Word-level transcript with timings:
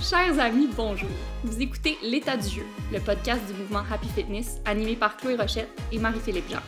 Chers 0.00 0.38
amis, 0.40 0.66
bonjour. 0.74 1.10
Vous 1.44 1.60
écoutez 1.60 1.98
L'état 2.02 2.34
du 2.34 2.48
jeu, 2.48 2.64
le 2.90 3.00
podcast 3.00 3.46
du 3.46 3.52
mouvement 3.52 3.82
Happy 3.92 4.08
Fitness 4.08 4.58
animé 4.64 4.96
par 4.96 5.14
Chloé 5.18 5.36
Rochette 5.36 5.68
et 5.92 5.98
Marie-Philippe 5.98 6.48
Jean. 6.48 6.62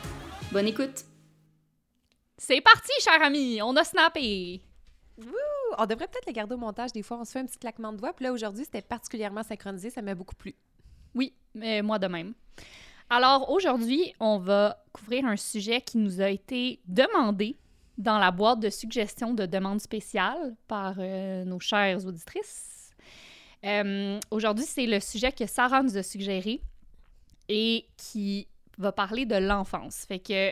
Bonne 0.53 0.66
écoute. 0.66 1.06
C'est 2.37 2.60
parti, 2.60 2.92
chers 3.00 3.22
amis, 3.22 3.63
on 3.63 3.74
a 3.76 3.85
snappé. 3.85 4.60
Wouh! 5.17 5.32
On 5.78 5.87
devrait 5.87 6.08
peut-être 6.08 6.26
le 6.26 6.32
garder 6.32 6.54
au 6.54 6.58
montage. 6.58 6.92
Des 6.92 7.03
fois, 7.03 7.21
on 7.21 7.24
se 7.24 7.32
fait 7.32 7.38
un 7.38 7.46
petit 7.46 7.58
claquement 7.58 7.92
de 7.92 7.96
doigts. 7.96 8.13
Puis 8.13 8.26
là, 8.26 8.32
aujourd'hui, 8.32 8.64
c'était 8.64 8.82
particulièrement 8.82 9.42
synchronisé. 9.42 9.88
Ça 9.88 10.03
m'a 10.03 10.14
beaucoup 10.14 10.35
plu. 10.35 10.54
Oui, 11.14 11.33
mais 11.54 11.80
moi 11.80 11.99
de 11.99 12.08
même. 12.08 12.35
Alors 13.08 13.51
aujourd'hui, 13.51 14.12
on 14.21 14.38
va 14.38 14.85
couvrir 14.92 15.24
un 15.24 15.37
sujet 15.37 15.80
qui 15.80 15.96
nous 15.96 16.20
a 16.20 16.28
été 16.28 16.80
demandé 16.87 17.56
dans 17.96 18.19
la 18.19 18.30
boîte 18.30 18.60
de 18.60 18.69
suggestions 18.69 19.33
de 19.33 19.46
demandes 19.46 19.80
spéciales 19.80 20.55
par 20.69 20.96
euh, 20.98 21.44
nos 21.44 21.60
chères 21.60 22.05
auditrices. 22.06 22.71
Euh, 23.64 24.18
aujourd'hui, 24.30 24.64
c'est 24.66 24.86
le 24.86 25.00
sujet 25.00 25.32
que 25.32 25.46
Sarah 25.46 25.82
nous 25.82 25.96
a 25.96 26.02
suggéré 26.02 26.60
et 27.48 27.86
qui 27.96 28.48
va 28.78 28.92
parler 28.92 29.26
de 29.26 29.36
l'enfance. 29.36 30.04
Fait 30.06 30.18
que 30.18 30.50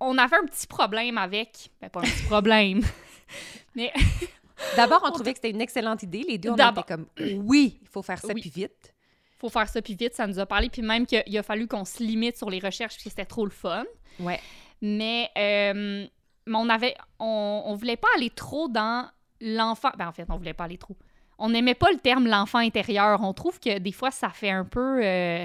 on 0.00 0.18
avait 0.18 0.36
un 0.36 0.46
petit 0.46 0.66
problème 0.66 1.18
avec, 1.18 1.70
ben 1.80 1.88
pas 1.88 2.00
un 2.00 2.04
petit 2.04 2.24
problème, 2.24 2.82
mais 3.74 3.92
D'abord, 4.76 5.02
on 5.04 5.10
trouvait 5.10 5.32
que 5.32 5.38
c'était 5.38 5.50
une 5.50 5.60
excellente 5.60 6.02
idée. 6.02 6.24
Les 6.28 6.38
deux, 6.38 6.50
on 6.50 6.54
était 6.56 6.82
comme 6.86 7.06
oui, 7.18 7.78
il 7.82 7.88
faut 7.88 8.02
faire 8.02 8.20
ça 8.20 8.28
Oui. 8.32 8.40
puis 8.40 8.50
vite. 8.50 8.94
faut 9.38 9.48
faire 9.48 9.68
ça 9.68 9.82
puis 9.82 9.94
vite, 9.94 10.14
ça 10.14 10.26
nous 10.26 10.38
a 10.38 10.46
parlé, 10.46 10.70
puis 10.70 10.82
même 10.82 11.04
qu'il 11.06 11.36
a 11.36 11.42
fallu 11.42 11.66
qu'on 11.66 11.84
se 11.84 12.02
limite 12.02 12.36
sur 12.36 12.48
les 12.48 12.60
recherches 12.60 12.96
que 12.96 13.02
c'était 13.02 13.24
trop 13.24 13.44
le 13.44 13.50
fun. 13.50 13.84
Ouais. 14.20 14.40
Mais, 14.80 15.30
euh, 15.36 16.06
mais 16.46 16.56
on 16.56 16.68
avait, 16.68 16.94
on, 17.18 17.62
on 17.66 17.74
voulait 17.74 17.96
pas 17.96 18.08
aller 18.16 18.30
trop 18.30 18.68
dans 18.68 19.08
l'enfant. 19.40 19.90
Ben 19.96 20.08
en 20.08 20.12
fait, 20.12 20.26
on 20.28 20.36
voulait 20.36 20.54
pas 20.54 20.64
aller 20.64 20.78
trop. 20.78 20.96
On 21.44 21.48
n'aimait 21.50 21.74
pas 21.74 21.90
le 21.90 21.98
terme 21.98 22.26
l'enfant 22.28 22.58
intérieur. 22.58 23.20
On 23.22 23.32
trouve 23.34 23.58
que 23.58 23.78
des 23.78 23.92
fois 23.92 24.10
ça 24.10 24.30
fait 24.30 24.50
un 24.50 24.64
peu 24.64 25.04
euh, 25.04 25.44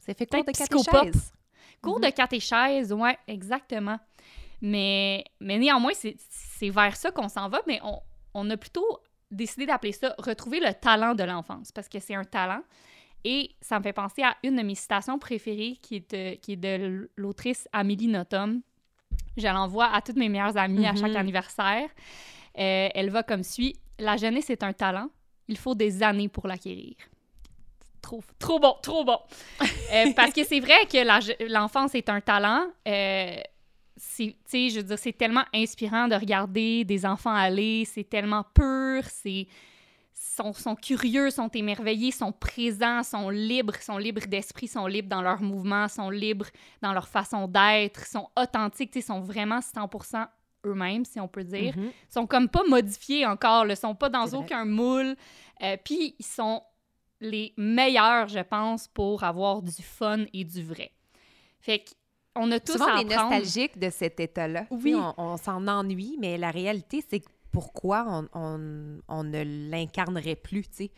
Ça 0.00 0.14
fait 0.14 0.26
cours 0.26 0.44
de 0.44 0.52
catéchèse. 0.52 1.32
cours 1.82 1.98
Mhm. 1.98 2.04
de 2.06 2.10
catéchèse, 2.10 2.92
ouais, 2.92 3.18
exactement. 3.26 3.98
Mais, 4.60 5.24
mais 5.40 5.58
néanmoins, 5.58 5.92
c'est 5.94 6.70
vers 6.70 6.94
ça 6.96 7.10
qu'on 7.10 7.28
s'en 7.28 7.48
va, 7.48 7.60
mais 7.66 7.80
on, 7.82 7.98
on 8.34 8.48
a 8.50 8.56
plutôt 8.56 9.00
décidé 9.30 9.66
d'appeler 9.66 9.92
ça 9.92 10.14
retrouver 10.18 10.60
le 10.60 10.72
talent 10.74 11.14
de 11.14 11.24
l'enfance 11.24 11.72
parce 11.72 11.88
que 11.88 11.98
c'est 11.98 12.14
un 12.14 12.24
talent. 12.24 12.62
Et 13.24 13.50
ça 13.60 13.78
me 13.78 13.82
fait 13.84 13.92
penser 13.92 14.22
à 14.22 14.36
une 14.44 14.56
de 14.56 14.62
mes 14.62 14.74
citations 14.74 15.18
préférées 15.18 15.78
qui 15.82 15.96
est 15.96 16.10
de, 16.12 16.34
qui 16.36 16.52
est 16.52 16.56
de 16.56 17.10
l'autrice 17.16 17.68
Amélie 17.72 18.08
Nothomb. 18.08 18.60
Je 19.36 19.46
l'envoie 19.48 19.86
à 19.92 20.00
toutes 20.02 20.16
mes 20.16 20.28
meilleures 20.28 20.56
amies 20.56 20.86
à 20.86 20.94
chaque 20.94 21.10
Mhm. 21.10 21.16
anniversaire. 21.16 21.88
Euh, 22.58 22.88
elle 22.94 23.10
va 23.10 23.22
comme 23.22 23.42
suit 23.42 23.76
La 23.98 24.16
jeunesse 24.16 24.50
est 24.50 24.62
un 24.64 24.72
talent, 24.72 25.08
il 25.52 25.58
faut 25.58 25.74
des 25.74 26.02
années 26.02 26.28
pour 26.28 26.46
l'acquérir. 26.46 26.94
Trop, 28.00 28.22
trop 28.38 28.58
bon, 28.58 28.74
trop 28.82 29.04
bon. 29.04 29.18
Euh, 29.94 30.10
parce 30.16 30.32
que 30.32 30.42
c'est 30.42 30.58
vrai 30.58 30.86
que 30.90 31.52
l'enfance 31.52 31.94
est 31.94 32.08
un 32.08 32.22
talent. 32.22 32.66
Euh, 32.88 33.36
c'est, 33.94 34.34
je 34.70 34.76
veux 34.76 34.82
dire, 34.82 34.98
c'est 34.98 35.12
tellement 35.12 35.44
inspirant 35.54 36.08
de 36.08 36.14
regarder 36.14 36.82
des 36.84 37.04
enfants 37.04 37.34
aller. 37.34 37.84
C'est 37.84 38.08
tellement 38.08 38.42
pur. 38.54 39.02
C'est 39.04 39.46
sont, 40.14 40.54
sont 40.54 40.76
curieux, 40.76 41.30
sont 41.30 41.48
émerveillés, 41.48 42.10
sont 42.10 42.32
présents, 42.32 43.02
sont 43.02 43.28
libres, 43.28 43.74
sont 43.76 43.98
libres 43.98 44.26
d'esprit, 44.26 44.68
sont 44.68 44.86
libres 44.86 45.08
dans 45.08 45.20
leurs 45.20 45.42
mouvements, 45.42 45.88
sont 45.88 46.10
libres 46.10 46.46
dans 46.80 46.92
leur 46.92 47.08
façon 47.08 47.46
d'être, 47.48 48.06
sont 48.06 48.28
authentiques, 48.36 49.02
sont 49.02 49.20
vraiment 49.20 49.58
100% 49.58 50.26
eux-mêmes, 50.64 51.04
si 51.04 51.18
on 51.20 51.28
peut 51.28 51.44
dire 51.44 51.76
Mhm. 51.76 51.90
sont 52.08 52.26
comme 52.26 52.48
pas 52.48 52.62
modifiés 52.68 53.26
encore, 53.26 53.64
ne 53.64 53.74
sont 53.74 53.94
pas 53.94 54.08
dans 54.08 54.26
aucun 54.34 54.64
moule. 54.64 55.16
Euh, 55.62 55.76
Puis 55.84 56.14
ils 56.18 56.24
sont 56.24 56.62
les 57.20 57.52
meilleurs, 57.56 58.28
je 58.28 58.40
pense, 58.40 58.88
pour 58.88 59.22
avoir 59.24 59.62
du 59.62 59.82
fun 59.82 60.24
et 60.32 60.44
du 60.44 60.62
vrai. 60.64 60.90
Fait 61.60 61.84
qu'on 62.34 62.50
a 62.50 62.58
tous 62.58 62.72
Souvent, 62.72 62.86
à 62.88 62.94
on 62.94 62.98
est 62.98 63.04
nostalgique 63.04 63.78
de 63.78 63.90
cet 63.90 64.18
état-là. 64.18 64.66
Oui. 64.70 64.94
On, 64.96 65.14
on 65.16 65.36
s'en 65.36 65.66
ennuie, 65.68 66.16
mais 66.18 66.36
la 66.38 66.50
réalité, 66.50 67.04
c'est 67.08 67.20
que 67.20 67.28
pourquoi 67.52 68.04
on, 68.08 68.28
on- 68.38 69.00
on 69.08 69.24
ne 69.24 69.42
l'incarnerait 69.70 70.36
plus, 70.36 70.62
tu 70.62 70.74
sais. 70.86 70.90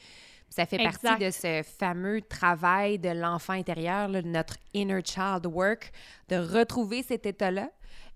Ça 0.49 0.66
fait 0.66 0.77
Exact. 0.77 1.03
partie 1.03 1.25
de 1.25 1.31
ce 1.33 1.62
fameux 1.78 2.22
travail 2.22 3.00
de 3.00 3.09
l'enfant 3.09 3.55
intérieur, 3.55 4.06
là, 4.06 4.22
notre 4.22 4.55
inner 4.72 5.00
child 5.05 5.47
work, 5.47 5.91
de 6.28 6.37
retrouver 6.37 7.03
cet 7.03 7.27
état-là. 7.27 7.71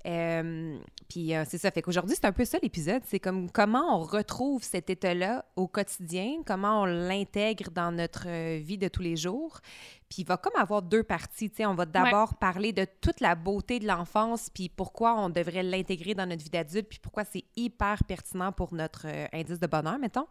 Euh, 0.07 0.79
puis 1.09 1.33
c'est 1.47 1.59
ça, 1.59 1.71
fait 1.71 1.83
qu'aujourd'hui, 1.83 2.15
c'est 2.15 2.27
un 2.27 2.33
peu 2.33 2.45
ça 2.45 2.59
l'épisode. 2.63 3.03
C'est 3.07 3.19
comme 3.19 3.51
comment 3.51 3.99
on 3.99 4.05
retrouve 4.05 4.63
cet 4.63 4.91
état-là 4.91 5.45
au 5.57 5.67
quotidien, 5.67 6.43
comment 6.47 6.83
on 6.83 6.85
l'intègre 6.85 7.71
dans 7.71 7.93
notre 7.93 8.29
euh, 8.29 8.59
vie 8.63 8.79
de 8.79 8.89
tous 8.89 9.03
les 9.03 9.17
jours. 9.17 9.61
Puis 10.09 10.23
il 10.23 10.27
va 10.27 10.37
comme 10.37 10.57
avoir 10.57 10.83
deux 10.83 11.03
parties. 11.03 11.51
tu 11.51 11.57
sais. 11.57 11.67
On 11.67 11.75
va 11.75 11.85
d'abord 11.85 12.35
parler 12.37 12.73
de 12.73 12.87
toute 13.01 13.21
la 13.21 13.35
beauté 13.35 13.79
de 13.79 13.87
l'enfance, 13.87 14.49
puis 14.53 14.69
pourquoi 14.69 15.15
on 15.15 15.29
devrait 15.29 15.63
l'intégrer 15.63 16.15
dans 16.15 16.27
notre 16.27 16.43
vie 16.43 16.51
d'adulte, 16.51 16.89
puis 16.89 16.99
pourquoi 16.99 17.25
c'est 17.25 17.45
hyper 17.57 18.03
pertinent 18.05 18.53
pour 18.53 18.73
notre 18.75 19.07
euh, 19.07 19.27
indice 19.33 19.61
de 19.61 19.67
bonheur, 19.67 19.99
mettons. 19.99 20.27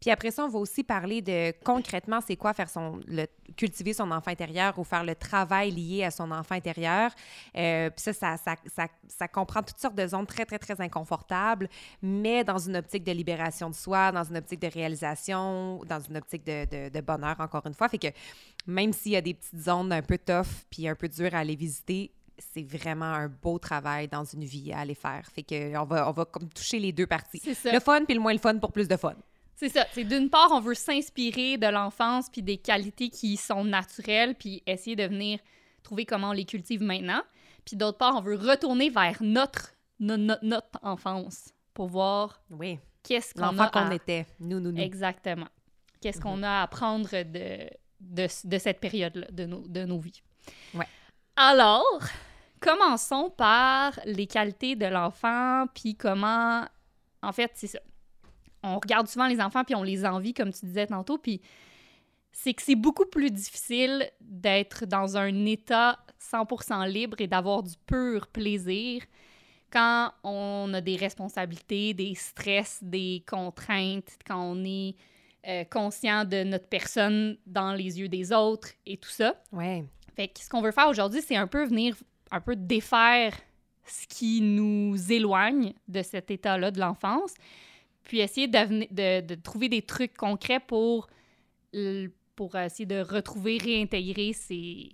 Puis 0.00 0.10
après 0.10 0.30
ça, 0.30 0.44
on 0.44 0.48
va 0.48 0.58
aussi 0.58 0.84
parler 0.84 1.22
de 1.22 1.54
concrètement, 1.64 2.20
c'est 2.20 2.36
quoi 2.36 2.52
faire 2.52 2.68
son, 2.68 3.00
le, 3.06 3.26
cultiver 3.56 3.94
son 3.94 4.10
enfant 4.10 4.30
intérieur 4.30 4.78
ou 4.78 4.84
faire 4.84 5.04
le 5.04 5.14
travail 5.14 5.70
lié 5.70 6.04
à 6.04 6.10
son 6.10 6.30
enfant 6.32 6.54
intérieur. 6.54 7.10
Euh, 7.56 7.90
puis 7.90 8.02
ça 8.02 8.12
ça, 8.12 8.36
ça, 8.36 8.56
ça, 8.66 8.86
ça 9.08 9.28
comprend 9.28 9.62
toutes 9.62 9.78
sortes 9.78 9.94
de 9.94 10.06
zones 10.06 10.26
très, 10.26 10.44
très, 10.44 10.58
très 10.58 10.80
inconfortables, 10.80 11.68
mais 12.02 12.44
dans 12.44 12.58
une 12.58 12.76
optique 12.76 13.04
de 13.04 13.12
libération 13.12 13.70
de 13.70 13.74
soi, 13.74 14.12
dans 14.12 14.24
une 14.24 14.36
optique 14.36 14.60
de 14.60 14.68
réalisation, 14.68 15.80
dans 15.86 16.00
une 16.00 16.18
optique 16.18 16.44
de, 16.44 16.66
de, 16.66 16.88
de 16.90 17.00
bonheur, 17.00 17.36
encore 17.38 17.66
une 17.66 17.74
fois. 17.74 17.88
Fait 17.88 17.98
que 17.98 18.08
même 18.66 18.92
s'il 18.92 19.12
y 19.12 19.16
a 19.16 19.20
des 19.20 19.34
petites 19.34 19.60
zones 19.60 19.92
un 19.92 20.02
peu 20.02 20.18
tough 20.18 20.64
puis 20.70 20.88
un 20.88 20.94
peu 20.94 21.08
dures 21.08 21.34
à 21.34 21.38
aller 21.38 21.56
visiter, 21.56 22.12
c'est 22.38 22.62
vraiment 22.64 23.06
un 23.06 23.28
beau 23.28 23.58
travail 23.58 24.08
dans 24.08 24.24
une 24.24 24.44
vie 24.44 24.72
à 24.72 24.80
aller 24.80 24.94
faire. 24.94 25.26
Fait 25.34 25.42
que 25.42 25.76
on 25.78 25.84
va, 25.84 26.08
on 26.08 26.12
va 26.12 26.24
comme 26.26 26.48
toucher 26.50 26.78
les 26.78 26.92
deux 26.92 27.06
parties. 27.06 27.40
C'est 27.42 27.54
ça. 27.54 27.72
Le 27.72 27.80
fun 27.80 28.04
puis 28.04 28.14
le 28.14 28.20
moins 28.20 28.32
le 28.34 28.38
fun 28.38 28.58
pour 28.58 28.72
plus 28.72 28.88
de 28.88 28.96
fun. 28.96 29.14
C'est 29.54 29.70
ça. 29.70 29.86
C'est 29.92 30.04
d'une 30.04 30.28
part, 30.28 30.50
on 30.52 30.60
veut 30.60 30.74
s'inspirer 30.74 31.56
de 31.56 31.66
l'enfance 31.66 32.28
puis 32.30 32.42
des 32.42 32.58
qualités 32.58 33.08
qui 33.08 33.38
sont 33.38 33.64
naturelles, 33.64 34.34
puis 34.34 34.62
essayer 34.66 34.96
de 34.96 35.04
venir 35.04 35.38
trouver 35.82 36.04
comment 36.04 36.28
on 36.30 36.32
les 36.32 36.44
cultive 36.44 36.82
maintenant. 36.82 37.22
Puis 37.64 37.74
d'autre 37.76 37.96
part, 37.96 38.16
on 38.16 38.20
veut 38.20 38.36
retourner 38.36 38.90
vers 38.90 39.16
notre, 39.22 39.72
no- 39.98 40.18
no- 40.18 40.34
notre 40.42 40.78
enfance 40.82 41.54
pour 41.72 41.86
voir 41.88 42.42
Oui. 42.50 42.78
qu'est-ce 43.02 43.32
qu'on 43.32 43.42
L'enfant 43.46 43.62
a 43.62 43.68
qu'on 43.70 43.90
à- 43.90 43.94
était. 43.94 44.26
Nous, 44.40 44.60
nous, 44.60 44.72
nous. 44.72 44.80
Exactement. 44.82 45.48
Qu'est-ce 46.02 46.20
qu'on 46.20 46.42
a 46.42 46.50
à 46.50 46.62
apprendre 46.64 47.08
de, 47.10 47.70
de, 48.00 48.26
de 48.44 48.58
cette 48.58 48.80
période-là, 48.80 49.26
de 49.30 49.44
nos, 49.46 49.66
de 49.66 49.84
nos 49.84 49.98
vies. 49.98 50.22
Ouais. 50.74 50.86
Alors, 51.36 52.00
commençons 52.60 53.30
par 53.30 53.98
les 54.04 54.26
qualités 54.26 54.76
de 54.76 54.86
l'enfant, 54.86 55.66
puis 55.74 55.94
comment... 55.94 56.64
En 57.22 57.32
fait, 57.32 57.50
c'est 57.54 57.66
ça. 57.66 57.80
On 58.62 58.78
regarde 58.78 59.08
souvent 59.08 59.26
les 59.26 59.40
enfants, 59.40 59.64
puis 59.64 59.74
on 59.74 59.82
les 59.82 60.04
envie, 60.04 60.34
comme 60.34 60.52
tu 60.52 60.66
disais 60.66 60.86
tantôt, 60.86 61.18
puis 61.18 61.40
c'est 62.32 62.52
que 62.52 62.62
c'est 62.62 62.74
beaucoup 62.74 63.06
plus 63.06 63.30
difficile 63.30 64.10
d'être 64.20 64.84
dans 64.84 65.16
un 65.16 65.46
état 65.46 65.98
100% 66.20 66.86
libre 66.86 67.20
et 67.20 67.26
d'avoir 67.26 67.62
du 67.62 67.74
pur 67.86 68.26
plaisir 68.26 69.02
quand 69.72 70.12
on 70.22 70.72
a 70.74 70.80
des 70.80 70.96
responsabilités, 70.96 71.94
des 71.94 72.14
stress, 72.14 72.78
des 72.82 73.24
contraintes, 73.26 74.18
quand 74.26 74.40
on 74.40 74.64
est 74.64 74.96
euh, 75.48 75.64
conscient 75.64 76.24
de 76.24 76.42
notre 76.44 76.66
personne 76.68 77.36
dans 77.46 77.72
les 77.72 78.00
yeux 78.00 78.08
des 78.08 78.32
autres 78.32 78.68
et 78.84 78.96
tout 78.96 79.10
ça. 79.10 79.40
Ouais. 79.52 79.84
Fait 80.14 80.28
que 80.28 80.40
ce 80.40 80.48
qu'on 80.48 80.62
veut 80.62 80.72
faire 80.72 80.88
aujourd'hui, 80.88 81.22
c'est 81.22 81.36
un 81.36 81.46
peu 81.46 81.64
venir 81.64 81.96
un 82.30 82.40
peu 82.40 82.56
défaire 82.56 83.34
ce 83.86 84.06
qui 84.06 84.40
nous 84.40 84.96
éloigne 85.12 85.72
de 85.86 86.02
cet 86.02 86.30
état-là 86.30 86.70
de 86.72 86.80
l'enfance, 86.80 87.34
puis 88.02 88.18
essayer 88.18 88.48
de, 88.48 89.20
de- 89.20 89.34
trouver 89.36 89.68
des 89.68 89.82
trucs 89.82 90.16
concrets 90.16 90.58
pour, 90.58 91.08
pour 92.34 92.56
essayer 92.56 92.86
de 92.86 93.00
retrouver, 93.00 93.58
réintégrer 93.58 94.32
ces, 94.32 94.90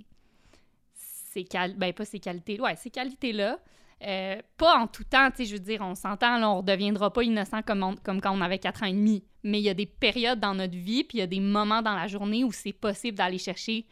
ces 0.94 1.46
ben 1.76 1.92
pas 1.92 2.04
ces 2.04 2.20
qualités, 2.20 2.60
ouais, 2.60 2.76
ces 2.76 2.90
qualités-là. 2.90 3.58
Euh, 4.04 4.40
pas 4.56 4.78
en 4.78 4.88
tout 4.88 5.04
temps, 5.04 5.30
tu 5.30 5.38
sais, 5.38 5.44
je 5.44 5.52
veux 5.54 5.60
dire, 5.60 5.80
on 5.80 5.94
s'entend, 5.94 6.38
là, 6.38 6.50
on 6.50 6.58
redeviendra 6.58 7.12
pas 7.12 7.22
innocent 7.22 7.62
comme, 7.62 7.94
quand 8.02 8.36
on 8.36 8.40
avait 8.40 8.58
4 8.58 8.82
ans 8.82 8.86
et 8.86 8.92
demi, 8.92 9.22
mais 9.44 9.60
il 9.60 9.64
y 9.64 9.68
a 9.68 9.74
des 9.74 9.86
périodes 9.86 10.40
dans 10.40 10.54
notre 10.54 10.76
vie, 10.76 11.04
puis 11.04 11.18
il 11.18 11.20
y 11.20 11.24
a 11.24 11.28
des 11.28 11.38
moments 11.38 11.82
dans 11.82 11.94
la 11.94 12.08
journée 12.08 12.42
où 12.42 12.50
c'est 12.50 12.72
possible 12.72 13.16
d'aller 13.16 13.38
chercher 13.38 13.86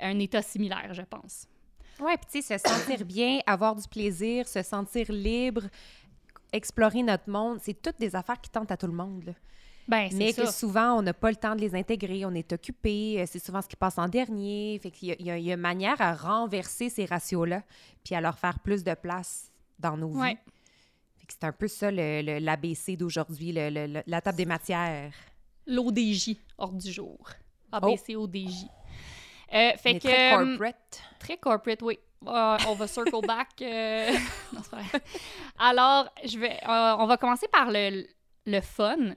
un 0.00 0.18
état 0.18 0.40
similaire, 0.40 0.94
je 0.94 1.02
pense. 1.02 1.46
Ouais, 2.00 2.16
puis 2.16 2.40
tu 2.40 2.42
sais, 2.42 2.58
se 2.58 2.66
sentir 2.66 3.04
bien, 3.04 3.40
avoir 3.46 3.76
du 3.76 3.86
plaisir, 3.86 4.48
se 4.48 4.62
sentir 4.62 5.12
libre, 5.12 5.64
explorer 6.52 7.02
notre 7.02 7.28
monde, 7.28 7.58
c'est 7.60 7.80
toutes 7.80 7.98
des 7.98 8.16
affaires 8.16 8.40
qui 8.40 8.50
tentent 8.50 8.72
à 8.72 8.76
tout 8.76 8.86
le 8.86 8.94
monde. 8.94 9.34
Ben, 9.88 10.08
Mais 10.14 10.32
ça. 10.32 10.42
que 10.44 10.50
souvent, 10.50 10.94
on 10.98 11.02
n'a 11.02 11.12
pas 11.12 11.30
le 11.30 11.36
temps 11.36 11.54
de 11.56 11.60
les 11.60 11.74
intégrer, 11.74 12.24
on 12.24 12.32
est 12.34 12.52
occupé, 12.52 13.20
euh, 13.20 13.24
c'est 13.28 13.44
souvent 13.44 13.60
ce 13.60 13.68
qui 13.68 13.76
passe 13.76 13.98
en 13.98 14.08
dernier. 14.08 14.78
Fait 14.82 14.90
qu'il 14.90 15.08
y 15.08 15.12
a, 15.12 15.16
il 15.18 15.26
y 15.26 15.30
a- 15.30 15.38
il 15.38 15.44
y 15.44 15.52
a 15.52 15.56
manière 15.56 16.00
à 16.00 16.14
renverser 16.14 16.88
ces 16.88 17.04
ratios-là, 17.04 17.62
puis 18.04 18.14
à 18.14 18.20
leur 18.20 18.38
faire 18.38 18.58
plus 18.60 18.84
de 18.84 18.94
place 18.94 19.50
dans 19.78 19.96
nos 19.96 20.10
vies. 20.10 20.18
Ouais. 20.20 20.38
Fait 21.18 21.26
que 21.26 21.32
c'est 21.32 21.44
un 21.44 21.52
peu 21.52 21.68
ça 21.68 21.90
l'ABC 21.90 22.96
d'aujourd'hui, 22.96 23.52
la 23.52 24.20
table 24.20 24.36
des 24.38 24.46
matières. 24.46 25.12
l'ODJ, 25.66 26.36
hors 26.58 26.72
du 26.72 26.90
jour. 26.90 27.18
ABC, 27.72 28.16
ODJ. 28.16 28.66
Euh, 29.54 29.70
fait 29.76 29.94
Mais 29.94 29.98
que, 30.00 30.08
très 30.08 30.34
euh, 30.34 30.46
corporate. 30.46 31.02
Très 31.18 31.36
corporate, 31.36 31.82
oui. 31.82 31.98
Euh, 32.26 32.56
on 32.68 32.74
va 32.74 32.86
circle 32.86 33.26
back. 33.26 33.48
euh, 33.62 34.10
non. 34.52 34.60
Alors, 35.58 36.08
je 36.24 36.38
vais, 36.38 36.58
on 36.66 37.06
va 37.06 37.16
commencer 37.16 37.46
par 37.48 37.70
le, 37.70 38.04
le 38.46 38.60
fun, 38.60 39.14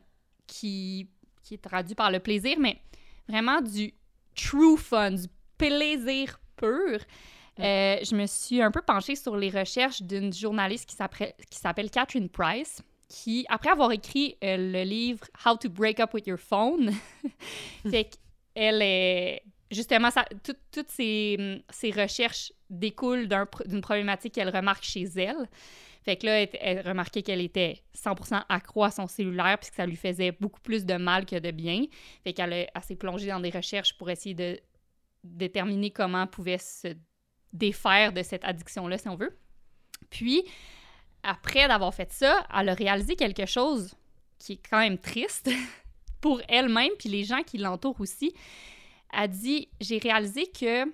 qui, 0.48 1.10
qui 1.44 1.56
est 1.56 1.58
traduit 1.64 1.96
par 1.96 2.12
le 2.12 2.20
plaisir, 2.20 2.58
mais 2.60 2.80
vraiment 3.28 3.62
du 3.62 3.94
true 4.36 4.78
fun, 4.78 5.12
du 5.12 5.28
plaisir 5.58 6.40
pur. 6.58 7.00
Euh, 7.60 7.98
je 8.04 8.16
me 8.16 8.26
suis 8.26 8.62
un 8.62 8.70
peu 8.72 8.82
penchée 8.82 9.16
sur 9.16 9.38
les 9.38 9.50
recherches 9.50 10.02
d'une 10.02 10.34
journaliste 10.34 10.90
qui 10.90 10.96
s'appelle 11.58 11.90
Catherine 11.90 12.28
Price, 12.30 12.82
qui, 13.08 13.46
après 13.48 13.70
avoir 13.70 13.92
écrit 13.94 14.36
euh, 14.44 14.58
le 14.58 14.84
livre 14.84 15.26
How 15.46 15.56
to 15.56 15.70
Break 15.70 16.00
Up 16.02 16.14
with 16.14 16.28
Your 16.28 16.40
Phone, 16.40 16.92
fait 17.90 18.10
qu'elle 18.54 18.82
est 18.82 19.42
justement, 19.72 20.12
ça, 20.12 20.26
tout- 20.44 20.56
toutes 20.72 20.90
ces, 20.90 21.64
ces 21.70 21.92
recherches 21.92 22.52
découlent 22.70 23.28
d'une 23.66 23.82
problématique 23.82 24.34
qu'elle 24.34 24.50
remarque 24.56 24.84
chez 24.84 25.04
elle. 25.16 25.48
Fait 26.06 26.18
que 26.18 26.28
là, 26.28 26.42
elle, 26.42 26.50
elle 26.62 26.88
remarquait 26.88 27.24
qu'elle 27.24 27.42
était 27.42 27.82
100% 27.98 28.44
accro 28.48 28.84
à 28.84 28.92
son 28.92 29.08
cellulaire 29.08 29.58
puisque 29.58 29.74
ça 29.74 29.88
lui 29.88 29.96
faisait 29.96 30.32
beaucoup 30.32 30.62
plus 30.62 30.86
de 30.86 30.94
mal 30.94 31.26
que 31.26 31.38
de 31.38 31.50
bien. 31.50 31.86
Fait 32.24 32.32
qu'elle 32.32 32.54
elle 32.54 32.84
s'est 32.84 32.96
plongée 32.96 33.28
dans 33.28 33.40
des 33.40 33.50
recherches 33.50 33.98
pour 33.98 34.10
essayer 34.12 34.36
de 34.36 34.60
déterminer 35.24 35.90
comment 35.90 36.24
elle 36.24 36.30
pouvait 36.30 36.60
se 36.60 36.90
défaire 37.52 38.14
de 38.14 38.22
cette 38.22 38.44
addiction-là, 38.44 39.00
si 39.00 39.10
on 39.10 39.16
veut. 39.16 39.36
Puis, 40.12 40.44
après 41.24 41.68
d'avoir 41.68 41.94
fait 41.94 42.12
ça, 42.12 42.46
elle 42.56 42.70
a 42.70 42.74
réalisé 42.76 43.16
quelque 43.16 43.48
chose 43.48 43.96
qui 44.38 44.54
est 44.54 44.68
quand 44.70 44.80
même 44.80 45.00
triste 45.00 45.50
pour 46.22 46.40
elle-même 46.48 46.92
puis 47.00 47.10
les 47.10 47.24
gens 47.24 47.42
qui 47.42 47.58
l'entourent 47.58 48.00
aussi 48.00 48.34
a 49.12 49.28
dit 49.28 49.70
j'ai 49.80 49.98
réalisé 49.98 50.48
que 50.48 50.86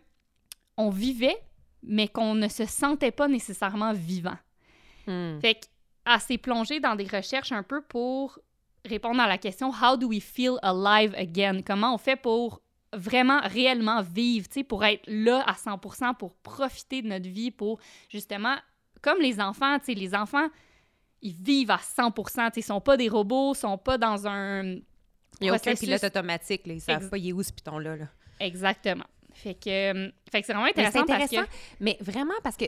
on 0.77 0.89
vivait 0.89 1.37
mais 1.83 2.07
qu'on 2.07 2.35
ne 2.35 2.47
se 2.47 2.65
sentait 2.65 3.11
pas 3.11 3.27
nécessairement 3.27 3.93
vivant. 3.93 4.37
Hmm. 5.11 5.39
Fait 5.39 5.55
qu'elle 5.55 6.19
s'est 6.19 6.37
plongée 6.37 6.79
dans 6.79 6.95
des 6.95 7.05
recherches 7.05 7.51
un 7.51 7.63
peu 7.63 7.81
pour 7.81 8.39
répondre 8.85 9.21
à 9.21 9.27
la 9.27 9.37
question 9.37 9.71
How 9.71 9.97
do 9.97 10.07
we 10.07 10.21
feel 10.21 10.57
alive 10.61 11.13
again? 11.15 11.61
Comment 11.65 11.93
on 11.93 11.97
fait 11.97 12.15
pour 12.15 12.61
vraiment 12.93 13.39
réellement 13.41 14.01
vivre, 14.01 14.47
tu 14.47 14.55
sais, 14.55 14.63
pour 14.63 14.83
être 14.83 15.03
là 15.07 15.43
à 15.47 15.53
100%, 15.53 16.15
pour 16.15 16.33
profiter 16.35 17.01
de 17.01 17.07
notre 17.07 17.29
vie, 17.29 17.51
pour 17.51 17.79
justement, 18.09 18.55
comme 19.01 19.19
les 19.19 19.39
enfants, 19.39 19.79
tu 19.79 19.85
sais, 19.85 19.93
les 19.93 20.13
enfants, 20.13 20.47
ils 21.21 21.33
vivent 21.33 21.71
à 21.71 21.77
100%, 21.77 22.13
tu 22.13 22.33
sais, 22.33 22.51
ils 22.57 22.63
sont 22.63 22.81
pas 22.81 22.97
des 22.97 23.07
robots, 23.07 23.53
sont 23.53 23.77
pas 23.77 23.97
dans 23.97 24.27
un 24.27 24.63
Il 24.63 24.83
n'y 25.41 25.49
a 25.49 25.55
aucun 25.55 25.75
pilote 25.75 26.03
automatique. 26.03 26.67
Là. 26.67 26.73
Ils 26.73 26.81
savent 26.81 27.03
Ex- 27.03 27.09
pas 27.09 27.17
il 27.17 27.29
est 27.29 27.33
où 27.33 27.43
ce 27.43 27.53
piton-là. 27.53 27.95
Là. 27.95 28.05
Exactement. 28.39 29.05
Fait 29.33 29.53
que, 29.53 29.69
euh, 29.69 30.09
fait 30.31 30.41
que 30.41 30.47
c'est 30.47 30.53
vraiment 30.53 30.67
Mais 30.75 30.89
c'est 30.91 30.99
intéressant, 30.99 31.05
parce 31.07 31.23
intéressant, 31.23 31.47
que... 31.47 31.83
mais 31.83 31.97
vraiment 32.01 32.33
parce 32.43 32.57
que 32.57 32.65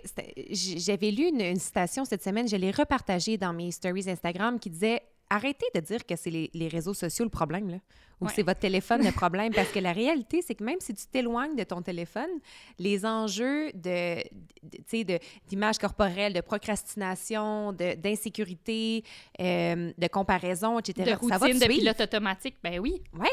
j'avais 0.52 1.12
lu 1.12 1.28
une, 1.30 1.42
une 1.42 1.60
citation 1.60 2.06
cette 2.06 2.24
semaine, 2.24 2.48
je 2.48 2.56
l'ai 2.56 2.72
repartagée 2.72 3.38
dans 3.38 3.54
mes 3.54 3.72
stories 3.72 4.10
Instagram 4.10 4.60
qui 4.60 4.70
disait 4.70 5.02
arrêtez 5.30 5.66
de 5.74 5.80
dire 5.80 6.06
que 6.06 6.16
c'est 6.16 6.30
les, 6.30 6.52
les 6.54 6.68
réseaux 6.68 6.94
sociaux 6.94 7.26
le 7.26 7.32
problème 7.32 7.70
là, 7.70 7.78
ou 8.22 8.26
que 8.26 8.30
Ouais. 8.30 8.34
c'est 8.36 8.44
votre 8.44 8.60
téléphone 8.60 9.04
le 9.04 9.12
problème 9.24 9.52
parce 9.54 9.70
que 9.72 9.80
la 9.80 9.92
réalité 9.92 10.42
c'est 10.46 10.54
que 10.54 10.64
même 10.64 10.80
si 10.80 10.94
tu 10.94 11.08
t'éloignes 11.08 11.56
de 11.56 11.64
ton 11.64 11.82
téléphone, 11.82 12.30
les 12.78 13.04
enjeux 13.06 13.72
de, 13.74 14.18
de- 14.64 15.04
de 15.04 15.20
d'image 15.48 15.80
corporelle, 15.80 16.34
de 16.34 16.42
procrastination, 16.42 17.72
de 17.74 17.96
d'insécurité, 17.96 19.04
euh, 19.40 19.92
de 19.98 20.08
comparaison, 20.08 20.78
etc. 20.80 21.04
de 21.04 21.28
ça 21.28 21.38
va 21.38 21.46
routine, 21.48 21.60
te 21.60 21.66
de 21.66 21.70
pilote 21.72 22.02
automatique, 22.02 22.56
ben 22.64 22.80
oui. 22.80 23.02
Ouais. 23.18 23.30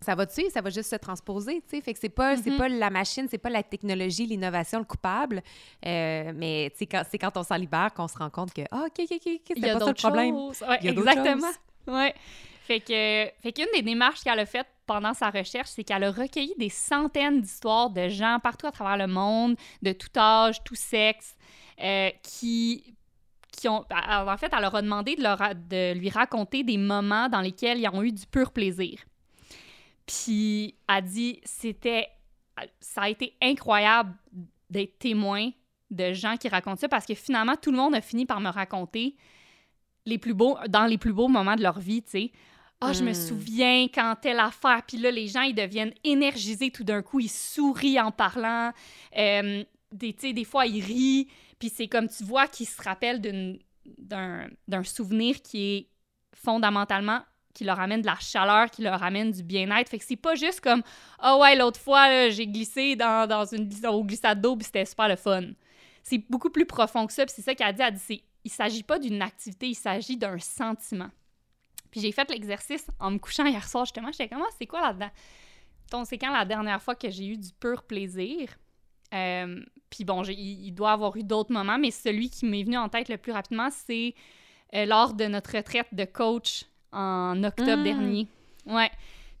Ça 0.00 0.14
va 0.14 0.28
suivre, 0.28 0.50
ça 0.52 0.60
va 0.60 0.70
juste 0.70 0.90
se 0.90 0.96
transposer, 0.96 1.60
tu 1.68 1.76
sais. 1.76 1.80
Fait 1.80 1.92
que 1.92 1.98
c'est 1.98 2.08
pas, 2.08 2.36
c'est 2.36 2.50
Mhm. 2.50 2.56
pas 2.56 2.68
la 2.68 2.88
machine, 2.90 3.26
c'est 3.28 3.38
pas 3.38 3.50
la 3.50 3.62
technologie, 3.64 4.26
l'innovation, 4.26 4.78
le 4.78 4.84
coupable. 4.84 5.42
Euh, 5.84 6.32
mais 6.36 6.70
tu 6.72 6.78
sais, 6.78 6.86
quand, 6.86 7.02
c'est 7.10 7.18
quand 7.18 7.36
on 7.36 7.42
s'en 7.42 7.56
libère 7.56 7.92
qu'on 7.94 8.06
se 8.08 8.16
rend 8.16 8.30
compte 8.30 8.54
que, 8.54 8.62
ah, 8.70 8.84
OK, 8.86 9.00
OK, 9.00 9.10
OK, 9.12 9.26
Il 9.26 9.32
y 9.32 9.40
c'était 9.54 9.70
a 9.70 9.72
pas 9.72 9.78
ça 9.80 9.84
le 9.86 9.90
d'autres 9.90 10.02
problème. 10.02 10.34
Ouais, 10.36 10.78
Il 10.80 10.86
y 10.86 10.88
a 10.88 10.92
d'autres 10.92 11.08
exactement. 11.08 11.48
Ouais. 11.88 12.14
Fait 12.62 12.80
que, 12.80 13.30
fait 13.42 13.52
qu'une 13.52 13.66
des 13.74 13.82
démarches 13.82 14.20
qu'elle 14.22 14.38
a 14.38 14.44
faites 14.46 14.66
pendant 14.86 15.14
sa 15.14 15.30
recherche, 15.30 15.70
c'est 15.70 15.84
qu'elle 15.84 16.04
a 16.04 16.10
recueilli 16.12 16.54
des 16.58 16.68
centaines 16.68 17.40
d'histoires 17.40 17.88
de 17.90 18.08
gens 18.08 18.38
partout 18.42 18.66
à 18.66 18.72
travers 18.72 18.98
le 18.98 19.12
monde, 19.12 19.56
de 19.82 19.92
tout 19.92 20.10
âge, 20.16 20.62
tout 20.64 20.74
sexe, 20.74 21.34
euh, 21.82 22.10
qui, 22.22 22.94
qui 23.50 23.68
ont. 23.68 23.84
En 23.90 24.36
fait, 24.36 24.52
elle 24.54 24.60
leur 24.60 24.74
a 24.74 24.82
demandé 24.82 25.16
de, 25.16 25.22
leur, 25.22 25.38
de 25.54 25.94
lui 25.94 26.10
raconter 26.10 26.62
des 26.62 26.76
moments 26.76 27.28
dans 27.30 27.40
lesquels 27.40 27.78
ils 27.78 27.88
ont 27.88 28.02
eu 28.02 28.12
du 28.12 28.26
pur 28.26 28.52
plaisir. 28.52 28.98
Puis, 30.08 30.74
elle 30.88 31.04
dit, 31.04 31.40
c'était. 31.44 32.08
Ça 32.80 33.02
a 33.02 33.08
été 33.08 33.34
incroyable 33.40 34.14
d'être 34.68 34.98
témoin 34.98 35.50
de 35.90 36.12
gens 36.12 36.36
qui 36.36 36.48
racontent 36.48 36.76
ça 36.80 36.88
parce 36.88 37.06
que 37.06 37.14
finalement, 37.14 37.54
tout 37.54 37.70
le 37.70 37.76
monde 37.76 37.94
a 37.94 38.00
fini 38.00 38.26
par 38.26 38.40
me 38.40 38.48
raconter 38.50 39.14
les 40.06 40.18
plus 40.18 40.34
beaux, 40.34 40.58
dans 40.68 40.86
les 40.86 40.98
plus 40.98 41.12
beaux 41.12 41.28
moments 41.28 41.54
de 41.54 41.62
leur 41.62 41.78
vie, 41.78 42.02
tu 42.02 42.10
sais. 42.10 42.32
Ah, 42.80 42.92
je 42.92 43.02
me 43.02 43.10
Mm. 43.10 43.14
souviens 43.14 43.82
quand 43.92 44.16
telle 44.20 44.38
affaire, 44.40 44.82
puis 44.86 44.96
là, 44.98 45.10
les 45.10 45.28
gens, 45.28 45.42
ils 45.42 45.54
deviennent 45.54 45.94
énergisés 46.04 46.70
tout 46.70 46.84
d'un 46.84 47.02
coup, 47.02 47.20
ils 47.20 47.30
sourient 47.30 48.00
en 48.00 48.10
parlant, 48.10 48.72
euh, 49.16 49.64
des, 49.92 50.12
tu 50.14 50.28
sais, 50.28 50.32
des 50.32 50.44
fois, 50.44 50.66
ils 50.66 50.82
rient, 50.84 51.28
puis 51.58 51.68
c'est 51.70 51.88
comme 51.88 52.08
tu 52.08 52.24
vois 52.24 52.46
qu'ils 52.48 52.68
se 52.68 52.80
rappellent 52.82 53.20
d'un 53.86 54.84
souvenir 54.84 55.42
qui 55.42 55.62
est 55.74 55.88
fondamentalement 56.34 57.20
qui 57.58 57.64
leur 57.64 57.80
amène 57.80 58.00
de 58.02 58.06
la 58.06 58.18
chaleur, 58.20 58.70
qui 58.70 58.82
leur 58.82 59.02
amène 59.02 59.32
du 59.32 59.42
bien-être. 59.42 59.88
Fait 59.88 59.98
que 59.98 60.04
c'est 60.04 60.14
pas 60.16 60.36
juste 60.36 60.60
comme 60.60 60.82
Ah 61.18 61.36
ouais, 61.38 61.56
l'autre 61.56 61.80
fois, 61.80 62.28
j'ai 62.30 62.46
glissé 62.46 62.94
dans, 62.94 63.28
dans 63.28 63.44
une 63.44 63.68
au 63.86 64.04
glissade 64.04 64.40
d'eau, 64.40 64.54
puis 64.56 64.64
c'était 64.66 64.84
super 64.84 65.08
le 65.08 65.16
fun. 65.16 65.42
C'est 66.04 66.18
beaucoup 66.30 66.50
plus 66.50 66.66
profond 66.66 67.04
que 67.06 67.12
ça, 67.12 67.26
puis 67.26 67.34
c'est 67.34 67.42
ça 67.42 67.54
qu'elle 67.56 67.66
a 67.66 67.72
dit. 67.72 67.82
Elle 67.82 67.94
dit 67.94 68.00
c'est- 68.00 68.22
il 68.44 68.50
s'agit 68.50 68.84
pas 68.84 69.00
d'une 69.00 69.20
activité, 69.20 69.66
il 69.66 69.74
s'agit 69.74 70.16
d'un 70.16 70.38
sentiment. 70.38 71.10
Puis 71.90 72.00
j'ai 72.00 72.12
fait 72.12 72.30
l'exercice 72.30 72.86
en 73.00 73.10
me 73.10 73.18
couchant 73.18 73.44
hier 73.44 73.66
soir, 73.68 73.84
justement. 73.84 74.12
J'étais 74.12 74.28
comme, 74.28 74.42
Ah, 74.42 74.54
c'est 74.56 74.66
quoi 74.66 74.80
là-dedans? 74.80 75.10
Donc, 75.90 76.06
c'est 76.06 76.18
quand 76.18 76.32
la 76.32 76.44
dernière 76.44 76.80
fois 76.80 76.94
que 76.94 77.10
j'ai 77.10 77.26
eu 77.26 77.36
du 77.36 77.50
pur 77.58 77.82
plaisir? 77.82 78.50
Euh, 79.12 79.60
puis 79.90 80.04
bon, 80.04 80.22
il 80.22 80.70
doit 80.72 80.92
avoir 80.92 81.16
eu 81.16 81.24
d'autres 81.24 81.52
moments, 81.52 81.78
mais 81.78 81.90
celui 81.90 82.30
qui 82.30 82.46
m'est 82.46 82.62
venu 82.62 82.76
en 82.76 82.88
tête 82.88 83.08
le 83.08 83.16
plus 83.16 83.32
rapidement, 83.32 83.68
c'est 83.70 84.14
euh, 84.74 84.84
lors 84.84 85.14
de 85.14 85.24
notre 85.24 85.56
retraite 85.56 85.88
de 85.92 86.04
coach 86.04 86.64
en 86.92 87.42
octobre 87.44 87.78
Mm. 87.78 87.84
dernier. 87.84 88.28
Ouais. 88.66 88.90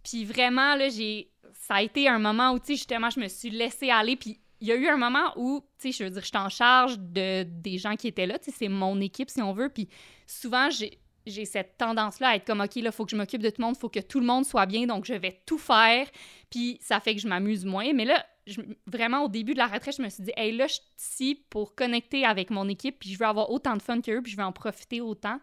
Puis 0.02 0.24
vraiment, 0.24 0.74
là, 0.74 0.88
j'ai... 0.88 1.30
Ça 1.52 1.76
a 1.76 1.82
été 1.82 2.08
un 2.08 2.18
moment 2.18 2.52
où, 2.52 2.58
tu 2.58 2.66
sais, 2.66 2.72
justement, 2.76 3.10
je 3.10 3.20
me 3.20 3.28
suis 3.28 3.50
laissée 3.50 3.90
aller. 3.90 4.16
Puis 4.16 4.38
il 4.60 4.68
y 4.68 4.72
a 4.72 4.76
eu 4.76 4.86
un 4.88 4.96
moment 4.96 5.32
où, 5.36 5.60
tu 5.78 5.92
sais, 5.92 5.98
je 5.98 6.04
veux 6.04 6.10
dire, 6.10 6.22
j'étais 6.24 6.38
en 6.38 6.48
charge 6.48 6.98
de, 6.98 7.42
des 7.44 7.78
gens 7.78 7.94
qui 7.96 8.08
étaient 8.08 8.26
là. 8.26 8.38
Tu 8.38 8.50
sais, 8.50 8.56
c'est 8.58 8.68
mon 8.68 9.00
équipe, 9.00 9.28
si 9.30 9.42
on 9.42 9.52
veut. 9.52 9.68
Puis 9.68 9.88
souvent, 10.26 10.70
j'ai 10.70 10.98
j'ai 11.26 11.44
cette 11.44 11.76
tendance-là 11.76 12.28
à 12.28 12.36
être 12.36 12.46
comme, 12.46 12.62
OK, 12.62 12.74
là, 12.76 12.82
il 12.86 12.92
faut 12.92 13.04
que 13.04 13.10
je 13.10 13.16
m'occupe 13.16 13.42
de 13.42 13.50
tout 13.50 13.60
le 13.60 13.66
monde, 13.66 13.74
il 13.76 13.80
faut 13.80 13.90
que 13.90 14.00
tout 14.00 14.18
le 14.18 14.24
monde 14.24 14.46
soit 14.46 14.64
bien, 14.64 14.86
donc 14.86 15.04
je 15.04 15.12
vais 15.12 15.42
tout 15.44 15.58
faire. 15.58 16.06
Puis 16.48 16.78
ça 16.80 17.00
fait 17.00 17.14
que 17.14 17.20
je 17.20 17.28
m'amuse 17.28 17.66
moins. 17.66 17.92
Mais 17.92 18.06
là, 18.06 18.24
je- 18.46 18.62
vraiment, 18.86 19.24
au 19.24 19.28
début 19.28 19.52
de 19.52 19.58
la 19.58 19.66
retraite, 19.66 19.94
je 19.94 20.00
me 20.02 20.08
suis 20.08 20.22
dit, 20.22 20.32
hey, 20.38 20.56
là, 20.56 20.66
je 20.68 20.74
suis 20.74 20.82
ici 20.96 21.44
pour 21.50 21.74
connecter 21.74 22.24
avec 22.24 22.48
mon 22.48 22.66
équipe, 22.66 22.98
puis 23.00 23.10
je 23.12 23.18
veux 23.18 23.26
avoir 23.26 23.50
autant 23.50 23.76
de 23.76 23.82
fun 23.82 24.00
qu'eux, 24.00 24.22
puis 24.22 24.32
je 24.32 24.38
veux 24.38 24.42
en 24.42 24.52
profiter 24.52 25.02
autant. 25.02 25.38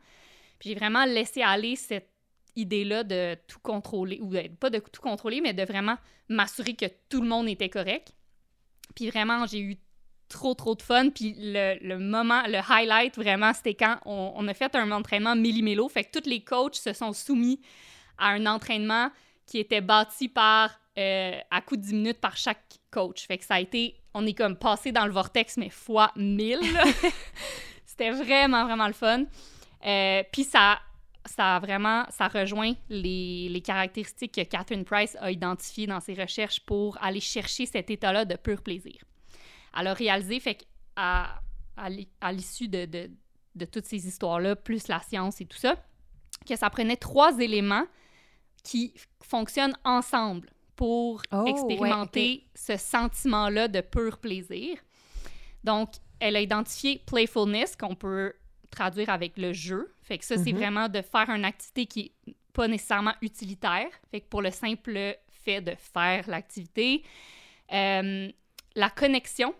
Puis 0.60 0.70
j'ai 0.70 0.76
vraiment 0.76 1.06
laissé 1.06 1.42
aller 1.42 1.76
cette 1.76 2.10
idée-là 2.56 3.04
de 3.04 3.36
tout 3.48 3.60
contrôler, 3.60 4.20
ou 4.22 4.30
de- 4.30 4.48
pas 4.60 4.70
de 4.70 4.80
tout 4.80 5.02
contrôler, 5.02 5.42
mais 5.42 5.54
de 5.54 5.64
vraiment 5.64 5.98
m'assurer 6.30 6.74
que 6.76 6.86
tout 7.10 7.22
le 7.22 7.28
monde 7.28 7.48
était 7.50 7.70
correct. 7.70 8.14
Puis 8.96 9.10
vraiment, 9.10 9.46
j'ai 9.46 9.60
eu 9.60 9.78
trop, 10.30 10.54
trop 10.54 10.76
de 10.76 10.82
fun. 10.82 11.10
Puis 11.10 11.36
le, 11.38 11.78
le 11.82 12.00
moment, 12.00 12.44
le 12.48 12.60
highlight, 12.70 13.16
vraiment, 13.18 13.54
c'était 13.54 13.74
quand 13.76 13.98
on, 14.06 14.34
on 14.36 14.48
a 14.48 14.54
fait 14.54 14.74
un 14.76 14.92
entraînement 14.92 15.36
millimélo. 15.36 15.88
Fait 15.90 16.04
que 16.06 16.18
tous 16.20 16.30
les 16.30 16.42
coachs 16.44 16.76
se 16.76 16.94
sont 16.94 17.14
soumis 17.14 17.60
à 18.18 18.30
un 18.30 18.46
entraînement 18.46 19.10
qui 19.46 19.60
était 19.60 19.82
bâti 19.82 20.30
par, 20.30 20.80
euh, 20.98 21.38
à 21.52 21.62
coup 21.62 21.76
de 21.76 21.82
10 21.82 21.94
minutes 21.94 22.22
par 22.22 22.38
chaque 22.38 22.64
coach. 22.90 23.28
Fait 23.28 23.38
que 23.38 23.46
ça 23.46 23.56
a 23.56 23.60
été, 23.60 23.96
on 24.14 24.26
est 24.26 24.34
comme 24.34 24.56
passé 24.58 24.92
dans 24.92 25.06
le 25.06 25.12
vortex, 25.12 25.58
mais 25.58 25.70
fois 25.70 26.12
1000. 26.16 26.60
là. 26.74 26.84
c'était 27.86 28.12
vraiment, 28.12 28.66
vraiment 28.66 28.88
le 28.88 28.94
fun. 28.94 29.26
Euh, 29.86 30.24
puis 30.32 30.44
ça, 30.44 30.80
ça 31.26 31.60
vraiment, 31.60 32.06
ça 32.10 32.28
rejoint 32.28 32.74
les, 32.90 33.50
les 33.50 33.62
caractéristiques 33.62 34.34
que 34.34 34.44
Catherine 34.44 34.86
Price 34.86 35.16
a 35.20 35.32
identifiées 35.32 35.88
dans 35.88 36.00
ses 36.00 36.14
recherches 36.14 36.60
pour 36.60 36.98
aller 37.04 37.20
chercher 37.20 37.66
cet 37.66 37.90
état-là 37.90 38.26
de 38.26 38.36
pur 38.36 38.62
plaisir. 38.62 39.04
Elle 39.78 39.88
a 39.88 39.94
réalisé, 39.94 40.40
fait 40.40 40.56
qu'à 40.56 41.42
à, 41.78 41.90
à 42.22 42.32
l'issue 42.32 42.68
de, 42.68 42.86
de, 42.86 43.12
de 43.56 43.66
toutes 43.66 43.86
ces 43.86 44.08
histoires-là, 44.08 44.56
plus 44.56 44.88
la 44.88 45.02
science 45.02 45.42
et 45.42 45.46
tout 45.46 45.58
ça, 45.58 45.76
que 46.48 46.56
ça 46.56 46.70
prenait 46.70 46.98
trois 46.98 47.38
éléments 47.40 47.86
qui 48.64 48.94
fonctionnent 49.22 49.78
ensemble 49.84 50.50
pour 50.76 51.22
Oh, 51.32 51.44
ouais, 51.44 51.52
expérimenter 51.52 52.48
ce 52.56 52.78
sentiment-là 52.78 53.68
de 53.68 53.82
pur 53.82 54.18
plaisir. 54.18 54.78
Donc, 55.64 55.94
elle 56.20 56.36
a 56.36 56.42
identifié 56.42 57.02
playfulness, 57.06 57.76
qu'on 57.76 57.96
peut 57.96 58.34
traduire 58.76 59.10
avec 59.10 59.38
le 59.38 59.54
jeu. 59.54 59.94
Fait 60.04 60.18
que 60.18 60.26
ça, 60.26 60.36
c'est 60.38 60.52
Mhm. 60.54 60.58
vraiment 60.60 60.90
de 60.90 61.02
faire 61.02 61.30
une 61.30 61.46
activité 61.46 61.86
qui 61.86 62.12
est 62.28 62.36
pas 62.54 62.68
nécessairement 62.68 63.14
utilitaire. 63.22 63.88
Fait 64.12 64.22
que 64.22 64.28
pour 64.30 64.42
le 64.42 64.52
simple 64.52 65.18
fait 65.44 65.62
de 65.62 65.76
faire 65.76 66.28
l'activité. 66.28 67.04
Euh, 67.74 68.30
la 68.76 68.90
connexion. 68.90 69.54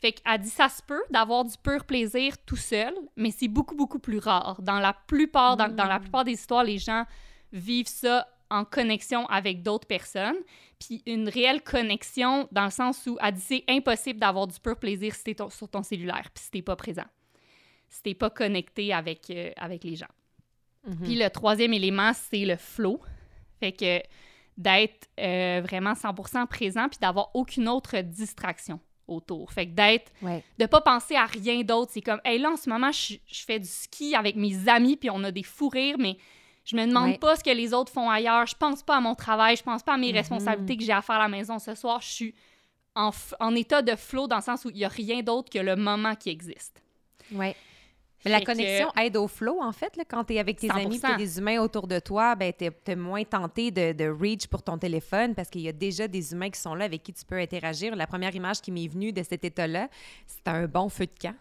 Fait 0.00 0.12
qu'elle 0.12 0.40
dit 0.40 0.48
ça 0.50 0.68
se 0.68 0.82
peut 0.82 1.02
d'avoir 1.10 1.44
du 1.44 1.56
pur 1.62 1.84
plaisir 1.84 2.36
tout 2.44 2.56
seul, 2.56 2.92
mais 3.16 3.30
c'est 3.30 3.48
beaucoup, 3.48 3.74
beaucoup 3.76 3.98
plus 4.00 4.18
rare. 4.18 4.60
Dans 4.60 4.78
la 4.80 4.92
plupart, 4.92 5.56
dans, 5.56 5.68
dans 5.68 5.84
la 5.86 5.98
Mm. 5.98 6.02
plupart 6.02 6.24
des 6.24 6.32
histoires, 6.32 6.64
les 6.64 6.78
gens 6.78 7.04
vivent 7.52 7.86
ça 7.88 8.26
en 8.50 8.64
connexion 8.64 9.26
avec 9.26 9.62
d'autres 9.62 9.86
personnes. 9.86 10.36
Puis 10.78 11.02
une 11.06 11.28
réelle 11.28 11.62
connexion 11.62 12.48
dans 12.52 12.64
le 12.64 12.70
sens 12.70 13.06
où 13.06 13.16
elle 13.22 13.34
dit 13.34 13.40
c'est 13.40 13.64
impossible 13.68 14.18
d'avoir 14.20 14.46
du 14.46 14.58
pur 14.60 14.76
plaisir 14.78 15.14
si 15.14 15.22
t'es 15.24 15.36
sur 15.50 15.68
ton 15.68 15.82
cellulaire, 15.82 16.28
puis 16.34 16.44
si 16.44 16.50
t'es 16.50 16.62
pas 16.62 16.76
présent. 16.76 17.06
Si 17.92 18.02
t'es 18.02 18.14
pas 18.14 18.30
connecté 18.30 18.92
avec, 18.92 19.28
euh, 19.30 19.50
avec 19.56 19.84
les 19.84 19.94
gens. 19.96 20.06
Mhm. 20.86 20.96
Puis 21.04 21.14
le 21.14 21.28
troisième 21.28 21.72
élément, 21.74 22.12
c'est 22.14 22.44
le 22.44 22.56
flow. 22.56 23.00
Fait 23.60 23.72
que 23.72 24.00
d'être 24.58 25.08
euh, 25.20 25.60
vraiment 25.62 25.92
100% 25.94 26.46
présent 26.46 26.88
puis 26.88 26.98
d'avoir 27.00 27.30
aucune 27.34 27.68
autre 27.68 27.98
distraction 28.00 28.80
autour. 29.06 29.52
Fait 29.52 29.66
que 29.66 29.72
d'être, 29.72 30.10
Ouais. 30.22 30.42
de 30.58 30.66
pas 30.66 30.80
penser 30.80 31.14
à 31.16 31.26
rien 31.26 31.60
d'autre. 31.62 31.90
C'est 31.94 32.00
comme, 32.00 32.20
hey, 32.24 32.38
là, 32.38 32.50
en 32.52 32.56
ce 32.56 32.68
moment, 32.70 32.90
je, 32.92 33.14
je 33.26 33.44
fais 33.44 33.58
du 33.60 33.68
ski 33.68 34.14
avec 34.14 34.36
mes 34.36 34.68
amis 34.68 34.96
puis 34.96 35.10
on 35.10 35.22
a 35.24 35.30
des 35.30 35.42
fous 35.42 35.68
rires, 35.68 35.96
mais 35.98 36.16
je 36.64 36.76
me 36.76 36.86
demande 36.86 37.10
Ouais. 37.10 37.18
pas 37.18 37.36
ce 37.36 37.44
que 37.44 37.50
les 37.50 37.74
autres 37.74 37.92
font 37.92 38.08
ailleurs. 38.08 38.46
Je 38.46 38.54
pense 38.56 38.82
pas 38.82 38.96
à 38.96 39.00
mon 39.00 39.14
travail, 39.14 39.56
je 39.56 39.62
pense 39.62 39.82
pas 39.82 39.94
à 39.94 39.98
mes 39.98 40.10
Mhm. 40.12 40.16
responsabilités 40.16 40.76
que 40.78 40.84
j'ai 40.84 40.92
à 40.92 41.02
faire 41.02 41.16
à 41.16 41.24
la 41.24 41.28
maison 41.28 41.58
ce 41.58 41.74
soir. 41.74 42.00
Je 42.00 42.08
suis 42.08 42.34
en, 42.94 43.10
en 43.40 43.54
état 43.54 43.82
de 43.82 43.94
flow 43.96 44.26
dans 44.28 44.36
le 44.36 44.42
sens 44.42 44.64
où 44.64 44.70
il 44.70 44.78
y 44.78 44.84
a 44.84 44.88
rien 44.88 45.22
d'autre 45.22 45.50
que 45.50 45.58
le 45.58 45.76
moment 45.76 46.14
qui 46.14 46.30
existe. 46.30 46.82
Ouais. 47.32 47.54
La 48.24 48.38
Fait 48.38 48.44
que- 48.44 48.50
connexion 48.52 48.88
aide 49.00 49.16
au 49.16 49.26
flow, 49.26 49.60
en 49.60 49.72
fait. 49.72 49.96
Là, 49.96 50.04
quand 50.06 50.24
tu 50.24 50.34
es 50.34 50.38
avec 50.38 50.58
tes 50.58 50.70
amis 50.70 50.98
100%. 50.98 51.14
et 51.14 51.16
des 51.16 51.38
humains 51.38 51.58
autour 51.60 51.86
de 51.88 51.98
toi, 51.98 52.34
ben, 52.36 52.52
tu 52.56 52.66
es, 52.86 52.96
moins 52.96 53.24
tenté 53.24 53.70
de, 53.70 53.92
de 53.92 54.04
reach 54.08 54.46
pour 54.46 54.62
ton 54.62 54.78
téléphone 54.78 55.34
parce 55.34 55.48
qu'il 55.50 55.62
y 55.62 55.68
a 55.68 55.72
déjà 55.72 56.06
des 56.06 56.32
humains 56.32 56.50
qui 56.50 56.60
sont 56.60 56.74
là 56.74 56.84
avec 56.84 57.02
qui 57.02 57.12
tu 57.12 57.24
peux 57.24 57.38
interagir. 57.38 57.96
La 57.96 58.06
première 58.06 58.34
image 58.34 58.60
qui 58.60 58.70
m'est 58.70 58.86
venue 58.86 59.12
de 59.12 59.22
cet 59.22 59.44
état-là, 59.44 59.88
c'est 60.26 60.46
un 60.48 60.66
bon 60.66 60.88
feu 60.88 61.06
de 61.06 61.18
camp. 61.20 61.34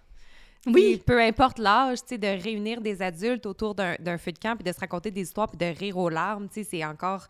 Oui. 0.67 0.93
Et 0.93 0.97
peu 0.97 1.19
importe 1.21 1.57
l'âge, 1.59 1.99
tu 2.01 2.09
sais, 2.09 2.17
de 2.17 2.27
réunir 2.27 2.81
des 2.81 3.01
adultes 3.01 3.45
autour 3.47 3.73
d'un 3.75 4.17
feu 4.17 4.31
de 4.31 4.37
camp 4.39 4.55
puis 4.55 4.63
de 4.63 4.71
se 4.71 4.79
raconter 4.79 5.09
des 5.11 5.21
histoires 5.21 5.47
puis 5.49 5.57
de 5.57 5.65
rire 5.77 5.97
aux 5.97 6.09
larmes, 6.09 6.47
tu 6.47 6.63
sais, 6.63 6.63
c'est 6.63 6.85
encore... 6.85 7.25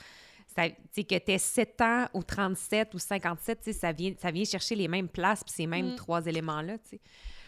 ça- 0.54 0.70
que 0.70 1.18
tu 1.18 1.40
7 1.40 1.80
ans 1.82 2.06
ou 2.14 2.24
37 2.24 2.94
ou 2.94 3.00
57, 3.00 3.60
tu 3.60 3.72
sais, 3.72 3.80
ça 3.80 3.92
vient, 3.94 4.14
ça 4.22 4.32
vient 4.32 4.44
chercher 4.44 4.76
les 4.76 4.88
mêmes 4.90 5.08
places 5.08 5.44
puis 5.46 5.54
ces 5.54 5.66
mêmes 5.68 5.94
Mm. 5.94 5.96
trois 5.96 6.26
éléments-là. 6.26 6.74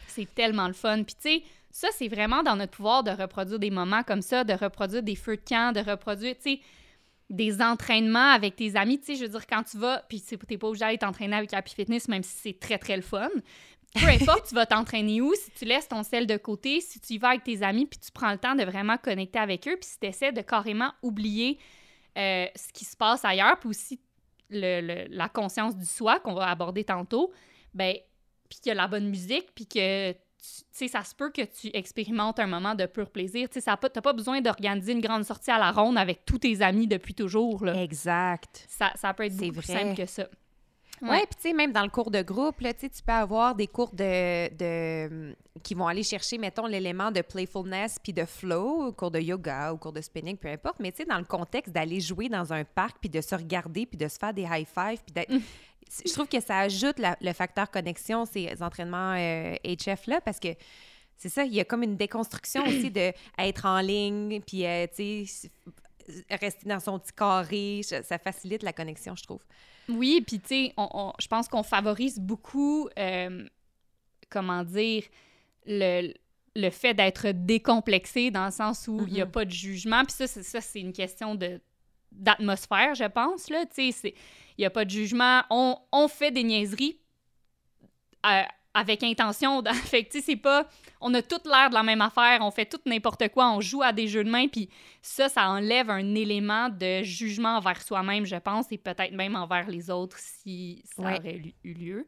C'est 0.08 0.34
tellement 0.34 0.68
le 0.68 0.74
fun. 0.74 1.04
Puis 1.04 1.16
tu 1.16 1.22
sais, 1.22 1.44
ça, 1.74 1.88
c'est 1.92 2.08
vraiment 2.08 2.44
dans 2.44 2.56
notre 2.56 2.72
pouvoir 2.74 3.04
de 3.04 3.10
reproduire 3.10 3.58
des 3.58 3.72
moments 3.72 4.04
comme 4.04 4.22
ça, 4.22 4.44
de 4.44 4.54
reproduire 4.54 5.02
des 5.02 5.16
feux 5.16 5.38
de 5.38 5.42
camp, 5.42 5.74
de 5.74 5.80
reproduire, 5.80 6.36
tu 6.36 6.52
sais, 6.58 6.60
des 7.32 7.64
entraînements 7.64 8.32
avec 8.32 8.56
tes 8.56 8.76
amis. 8.76 9.00
Tu 9.00 9.06
sais, 9.08 9.16
je 9.16 9.24
veux 9.24 9.30
dire, 9.30 9.48
quand 9.48 9.64
tu 9.64 9.78
vas, 9.80 10.04
puis 10.08 10.22
t'es 10.22 10.58
pas 10.60 10.68
obligé 10.68 10.86
d'aller 10.86 11.00
t'entraîner 11.00 11.36
avec 11.36 11.52
Happy 11.52 11.74
Fitness, 11.74 12.08
même 12.08 12.22
si 12.22 12.38
c'est 12.38 12.60
très, 12.60 12.78
très 12.78 12.96
le 12.96 13.02
fun. 13.02 13.28
Peu 13.96 14.06
importe, 14.22 14.50
tu 14.50 14.54
vas 14.56 14.68
t'entraîner 14.68 15.20
où, 15.20 15.34
si 15.34 15.50
tu 15.52 15.66
laisses 15.66 15.88
ton 15.88 16.04
sel 16.04 16.28
de 16.28 16.38
côté, 16.38 16.80
si 16.80 17.00
tu 17.00 17.14
y 17.14 17.18
vas 17.18 17.30
avec 17.30 17.44
tes 17.44 17.64
amis, 17.64 17.88
puis 17.88 17.98
tu 18.00 18.12
prends 18.12 18.32
le 18.32 18.38
temps 18.38 18.54
de 18.54 18.64
vraiment 18.64 18.98
connecter 19.00 19.40
avec 19.40 19.68
eux, 19.68 19.76
puis 19.80 19.90
si 19.90 20.00
tu 20.00 20.06
essaies 20.06 20.32
de 20.32 20.42
carrément 20.42 20.92
oublier 21.02 21.58
euh, 22.20 22.46
ce 22.56 22.72
qui 22.72 22.86
se 22.86 22.96
passe 22.96 23.26
ailleurs, 23.26 23.58
puis 23.60 23.70
aussi 23.70 24.00
le- 24.52 24.82
le- 24.82 25.08
la 25.10 25.28
conscience 25.28 25.76
du 25.76 25.86
soi 25.86 26.20
qu'on 26.20 26.36
va 26.36 26.50
aborder 26.50 26.84
tantôt, 26.84 27.32
ben 27.74 27.96
puis 28.50 28.60
qu'il 28.60 28.70
y 28.70 28.72
a 28.72 28.76
la 28.76 28.88
bonne 28.88 29.10
musique, 29.10 29.48
puis 29.56 29.66
que, 29.66 30.14
sais, 30.72 30.88
ça 30.88 31.04
se 31.04 31.16
peut 31.16 31.30
que 31.32 31.42
tu 31.44 31.70
expérimentes 31.74 32.40
un 32.40 32.48
moment 32.48 32.76
de 32.76 32.86
pur 32.86 33.10
plaisir. 33.10 33.50
Tu 33.50 33.60
a 33.66 33.78
pas- 33.78 33.90
t'as 33.90 34.02
pas 34.02 34.14
besoin 34.14 34.42
d'organiser 34.42 34.92
une 34.92 35.02
grande 35.02 35.24
sortie 35.24 35.52
à 35.52 35.58
la 35.60 35.72
ronde 35.72 35.98
avec 35.98 36.26
tous 36.26 36.40
tes 36.40 36.62
amis 36.62 36.88
depuis 36.88 37.14
toujours, 37.14 37.66
là. 37.66 37.82
Exact. 37.82 38.66
Ça, 38.68 38.92
ça 38.96 39.14
peut 39.14 39.24
être 39.26 39.36
beaucoup 39.38 39.52
plus 39.60 39.72
vrai. 39.72 39.82
simple 39.82 39.96
que 39.98 40.06
ça. 40.06 40.28
Ouais, 41.02 41.10
Ouais. 41.10 41.20
puis 41.26 41.36
tu 41.36 41.42
sais, 41.50 41.54
même 41.54 41.72
dans 41.74 41.82
le 41.84 41.90
cours 41.90 42.12
de 42.12 42.22
groupe, 42.22 42.62
là, 42.62 42.74
tu 42.74 42.90
tu 42.90 43.02
peux 43.04 43.12
avoir 43.12 43.56
des 43.56 43.68
cours 43.68 43.94
de, 43.94 44.54
de 44.56 45.36
qui 45.64 45.74
vont 45.74 45.88
aller 45.88 46.04
chercher, 46.04 46.38
mettons, 46.38 46.66
l'élément 46.66 47.12
de 47.12 47.22
playfulness 47.22 47.98
puis 48.02 48.14
de 48.14 48.24
flow, 48.26 48.88
au 48.88 48.92
cours 48.92 49.12
de 49.12 49.20
yoga, 49.20 49.74
au 49.74 49.78
cours 49.78 49.92
de 49.92 50.02
spinning, 50.02 50.38
peu 50.38 50.48
importe. 50.50 50.80
Mais 50.80 50.92
tu 50.92 50.98
sais, 51.00 51.06
dans 51.06 51.18
le 51.18 51.26
contexte 51.26 51.74
d'aller 51.74 52.00
jouer 52.00 52.30
dans 52.30 52.54
un 52.54 52.64
parc 52.64 52.98
puis 53.02 53.10
de 53.10 53.20
se 53.22 53.36
regarder 53.36 53.86
puis 53.86 53.98
de 53.98 54.08
se 54.08 54.18
faire 54.18 54.34
des 54.34 54.44
high 54.44 54.68
five 54.68 55.00
puis 55.06 55.14
d'être... 55.14 55.34
Je 56.06 56.12
trouve 56.14 56.28
que 56.28 56.40
ça 56.42 56.60
ajoute 56.60 57.00
la- 57.00 57.18
le 57.22 57.34
facteur 57.34 57.70
connexion, 57.72 58.26
ces 58.26 58.62
entraînements 58.62 59.16
euh, 59.18 59.56
HF-là, 59.64 60.22
parce 60.22 60.40
que 60.40 60.50
c'est 61.18 61.30
ça, 61.30 61.44
il 61.46 61.54
y 61.54 61.60
a 61.60 61.66
comme 61.66 61.84
une 61.84 61.96
déconstruction 61.98 62.64
aussi 62.66 62.90
de 62.92 63.12
être 63.38 63.66
en 63.66 63.80
ligne, 63.80 64.42
puis, 64.42 64.66
euh, 64.66 64.88
tu 64.96 65.26
sais, 65.26 65.50
rester 66.30 66.68
dans 66.68 66.80
son 66.80 67.00
petit 67.00 67.14
carré. 67.14 67.82
Ça 67.84 68.18
facilite 68.18 68.64
la 68.64 68.74
connexion, 68.74 69.16
je 69.16 69.24
trouve. 69.24 69.42
Oui, 69.90 70.22
puis 70.26 70.40
tu 70.40 70.48
sais, 70.48 70.74
on- 70.78 70.90
on- 70.94 71.14
je 71.20 71.28
pense 71.28 71.48
qu'on 71.48 71.64
favorise 71.64 72.20
beaucoup, 72.20 72.90
euh, 73.00 73.48
comment 74.30 74.64
dire, 74.64 75.04
le, 75.66 76.14
le 76.56 76.70
fait 76.70 76.94
d'être 76.94 77.30
décomplexé 77.30 78.32
dans 78.32 78.46
le 78.46 78.52
sens 78.52 78.88
où 78.88 79.06
il 79.08 79.14
n'y 79.14 79.22
a 79.22 79.26
Mhm. 79.26 79.32
pas 79.32 79.46
de 79.46 79.52
jugement. 79.52 80.04
Puis 80.04 80.14
ça, 80.14 80.28
c'est, 80.28 80.44
ça, 80.44 80.62
c'est 80.62 80.80
une 80.82 80.94
question 80.94 81.36
de 81.36 81.60
d'atmosphère, 82.14 82.96
je 82.96 83.06
pense. 83.06 83.50
Là. 83.50 83.66
Tu 83.66 83.92
sais, 83.92 83.92
c'est- 83.92 84.16
il 84.58 84.62
n'y 84.62 84.66
a 84.66 84.70
pas 84.70 84.86
de 84.86 84.90
jugement. 84.90 85.42
On, 85.50 85.78
on 85.92 86.08
fait 86.08 86.32
des 86.32 86.44
niaiseries 86.44 86.98
euh, 88.26 88.42
avec 88.74 89.04
intention. 89.04 89.62
fait 89.74 90.04
que, 90.06 90.22
c'est 90.22 90.36
pas... 90.36 90.68
On 91.02 91.14
a 91.14 91.22
toutes 91.22 91.46
l'air 91.46 91.70
de 91.70 91.74
la 91.76 91.84
même 91.84 92.02
affaire, 92.02 92.40
on 92.42 92.50
fait 92.52 92.66
tout 92.66 92.80
n'importe 92.86 93.28
quoi, 93.30 93.52
on 93.52 93.60
joue 93.62 93.82
à 93.84 93.92
des 93.92 94.08
jeux 94.08 94.24
de 94.24 94.30
main, 94.30 94.48
puis 94.48 94.70
ça, 95.02 95.28
ça 95.28 95.50
enlève 95.50 95.90
un 95.90 96.16
élément 96.16 96.70
de 96.70 97.04
jugement 97.04 97.58
envers 97.58 97.82
soi-même, 97.82 98.26
je 98.26 98.38
pense, 98.38 98.72
et 98.72 98.78
peut-être 98.78 99.12
même 99.12 99.36
envers 99.36 99.68
les 99.70 99.90
autres 99.90 100.18
si 100.18 100.82
ça 100.96 101.02
Ouais. 101.04 101.20
aurait 101.20 101.42
eu 101.66 101.74
lieu. 101.74 102.08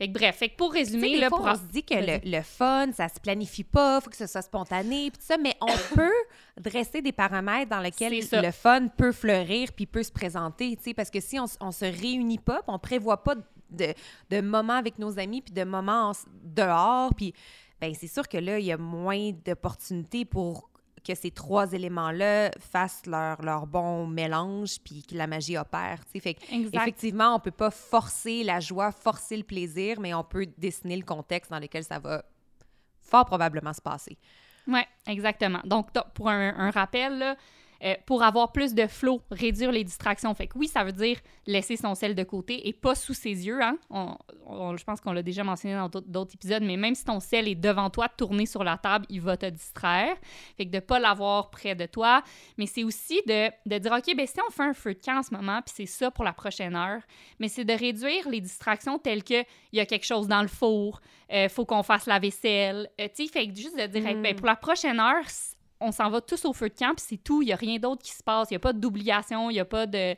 Fait 0.00 0.08
que 0.08 0.14
bref, 0.14 0.36
fait 0.36 0.48
que 0.48 0.56
pour 0.56 0.72
résumer, 0.72 1.10
des 1.10 1.20
là, 1.20 1.28
fois, 1.28 1.38
pour... 1.38 1.46
on 1.46 1.54
se 1.56 1.70
dit 1.70 1.84
que 1.84 1.92
le, 1.92 2.20
le 2.24 2.40
fun, 2.40 2.90
ça 2.94 3.06
se 3.10 3.20
planifie 3.20 3.64
pas, 3.64 4.00
faut 4.00 4.08
que 4.08 4.16
ce 4.16 4.26
soit 4.26 4.40
spontané, 4.40 5.10
puis 5.10 5.20
ça, 5.22 5.36
mais 5.36 5.54
on 5.60 5.66
peut 5.94 6.10
dresser 6.58 7.02
des 7.02 7.12
paramètres 7.12 7.68
dans 7.68 7.80
lesquels 7.80 8.14
le 8.32 8.50
fun 8.50 8.88
peut 8.88 9.12
fleurir 9.12 9.68
puis 9.76 9.84
peut 9.84 10.02
se 10.02 10.10
présenter, 10.10 10.74
tu 10.76 10.84
sais, 10.84 10.94
parce 10.94 11.10
que 11.10 11.20
si 11.20 11.38
on, 11.38 11.44
on 11.60 11.70
se 11.70 11.84
réunit 11.84 12.38
pas, 12.38 12.62
on 12.66 12.78
prévoit 12.78 13.22
pas 13.22 13.34
de, 13.68 13.92
de 14.30 14.40
moments 14.40 14.72
avec 14.72 14.98
nos 14.98 15.18
amis, 15.18 15.42
puis 15.42 15.52
de 15.52 15.64
moments 15.64 16.10
en 16.10 16.12
dehors, 16.44 17.14
puis 17.14 17.34
ben 17.78 17.92
c'est 17.94 18.08
sûr 18.08 18.26
que 18.26 18.38
là, 18.38 18.58
il 18.58 18.64
y 18.64 18.72
a 18.72 18.78
moins 18.78 19.32
d'opportunités 19.44 20.24
pour 20.24 20.69
que 21.04 21.14
ces 21.14 21.30
trois 21.30 21.72
éléments-là 21.72 22.50
fassent 22.58 23.06
leur, 23.06 23.42
leur 23.42 23.66
bon 23.66 24.06
mélange, 24.06 24.78
puis 24.84 25.02
que 25.02 25.14
la 25.14 25.26
magie 25.26 25.56
opère, 25.56 26.00
tu 26.06 26.12
sais. 26.12 26.20
Fait. 26.20 26.36
Effectivement, 26.72 27.34
on 27.34 27.40
peut 27.40 27.50
pas 27.50 27.70
forcer 27.70 28.44
la 28.44 28.60
joie, 28.60 28.92
forcer 28.92 29.36
le 29.36 29.44
plaisir, 29.44 30.00
mais 30.00 30.14
on 30.14 30.24
peut 30.24 30.46
dessiner 30.58 30.96
le 30.96 31.04
contexte 31.04 31.50
dans 31.50 31.58
lequel 31.58 31.84
ça 31.84 31.98
va 31.98 32.24
fort 33.00 33.24
probablement 33.24 33.72
se 33.72 33.80
passer. 33.80 34.18
Oui, 34.66 34.80
exactement. 35.06 35.60
Donc, 35.64 35.88
pour 36.14 36.28
un, 36.28 36.54
un 36.56 36.70
rappel, 36.70 37.18
là, 37.18 37.36
euh, 37.82 37.94
pour 38.06 38.22
avoir 38.22 38.52
plus 38.52 38.74
de 38.74 38.86
flow, 38.86 39.22
réduire 39.30 39.72
les 39.72 39.84
distractions. 39.84 40.34
Fait 40.34 40.46
que 40.46 40.58
oui, 40.58 40.68
ça 40.68 40.84
veut 40.84 40.92
dire 40.92 41.18
laisser 41.46 41.76
son 41.76 41.94
sel 41.94 42.14
de 42.14 42.22
côté 42.24 42.68
et 42.68 42.72
pas 42.72 42.94
sous 42.94 43.14
ses 43.14 43.30
yeux. 43.46 43.62
Hein? 43.62 43.78
On- 43.88 44.16
on- 44.46 44.76
je 44.76 44.84
pense 44.84 45.00
qu'on 45.00 45.12
l'a 45.12 45.22
déjà 45.22 45.42
mentionné 45.44 45.74
dans 45.74 45.88
d'autres- 45.88 46.34
épisodes, 46.34 46.62
mais 46.62 46.76
même 46.76 46.94
si 46.94 47.04
ton 47.04 47.20
sel 47.20 47.48
est 47.48 47.54
devant 47.54 47.88
toi, 47.90 48.08
tourné 48.08 48.46
sur 48.46 48.62
la 48.64 48.76
table, 48.76 49.06
il 49.08 49.20
va 49.20 49.36
te 49.36 49.46
distraire. 49.46 50.16
Fait 50.56 50.66
que 50.66 50.70
de 50.70 50.80
pas 50.80 50.98
l'avoir 50.98 51.50
près 51.50 51.74
de 51.74 51.86
toi. 51.86 52.22
Mais 52.58 52.66
c'est 52.66 52.84
aussi 52.84 53.20
de, 53.26 53.48
de 53.66 53.78
dire, 53.78 53.92
OK, 53.92 54.14
ben 54.16 54.26
si 54.26 54.34
on 54.46 54.50
fait 54.50 54.62
un 54.64 54.74
feu 54.74 54.94
de 54.94 55.00
camp 55.00 55.18
en 55.18 55.22
ce 55.22 55.34
moment, 55.34 55.60
puis 55.64 55.72
c'est 55.74 55.86
ça 55.86 56.10
pour 56.10 56.24
la 56.24 56.32
prochaine 56.32 56.76
heure, 56.76 57.00
mais 57.38 57.48
c'est 57.48 57.64
de 57.64 57.72
réduire 57.72 58.28
les 58.28 58.40
distractions 58.40 58.98
telles 58.98 59.24
que 59.24 59.40
il 59.72 59.78
y 59.78 59.80
a 59.80 59.86
quelque 59.86 60.06
chose 60.06 60.28
dans 60.28 60.42
le 60.42 60.48
four, 60.48 61.00
il 61.32 61.48
faut 61.48 61.64
qu'on 61.64 61.82
fasse 61.82 62.06
la 62.06 62.18
vaisselle. 62.18 62.90
Euh, 63.00 63.08
tu 63.14 63.26
sais, 63.26 63.32
fait 63.32 63.46
que 63.48 63.54
juste 63.56 63.78
de 63.78 63.86
dire, 63.86 64.06
Hey, 64.06 64.16
ben, 64.16 64.34
pour 64.34 64.46
la 64.46 64.56
prochaine 64.56 64.98
heure, 65.00 65.24
on 65.80 65.92
s'en 65.92 66.10
va 66.10 66.20
tous 66.20 66.44
au 66.44 66.52
feu 66.52 66.68
de 66.68 66.74
camp, 66.74 66.94
puis 66.94 67.04
c'est 67.08 67.16
tout. 67.22 67.42
Il 67.42 67.46
n'y 67.46 67.52
a 67.52 67.56
rien 67.56 67.78
d'autre 67.78 68.02
qui 68.02 68.12
se 68.12 68.22
passe. 68.22 68.50
Il 68.50 68.54
n'y 68.54 68.56
a 68.56 68.60
pas 68.60 68.72
d'oubliation, 68.72 69.50
il 69.50 69.54
n'y 69.54 69.60
a 69.60 69.64
pas 69.64 69.86
de. 69.86 70.14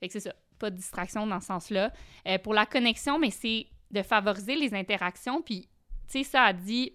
Fait 0.00 0.06
que 0.08 0.12
c'est 0.12 0.20
ça, 0.20 0.34
pas 0.58 0.70
de 0.70 0.76
distraction 0.76 1.26
dans 1.26 1.40
ce 1.40 1.46
sens-là. 1.46 1.92
Euh, 2.26 2.38
pour 2.38 2.54
la 2.54 2.66
connexion, 2.66 3.18
mais 3.18 3.30
c'est 3.30 3.66
de 3.90 4.02
favoriser 4.02 4.56
les 4.56 4.74
interactions, 4.74 5.40
puis, 5.42 5.62
tu 6.08 6.18
sais, 6.18 6.24
ça 6.24 6.42
a 6.42 6.52
dit 6.52 6.92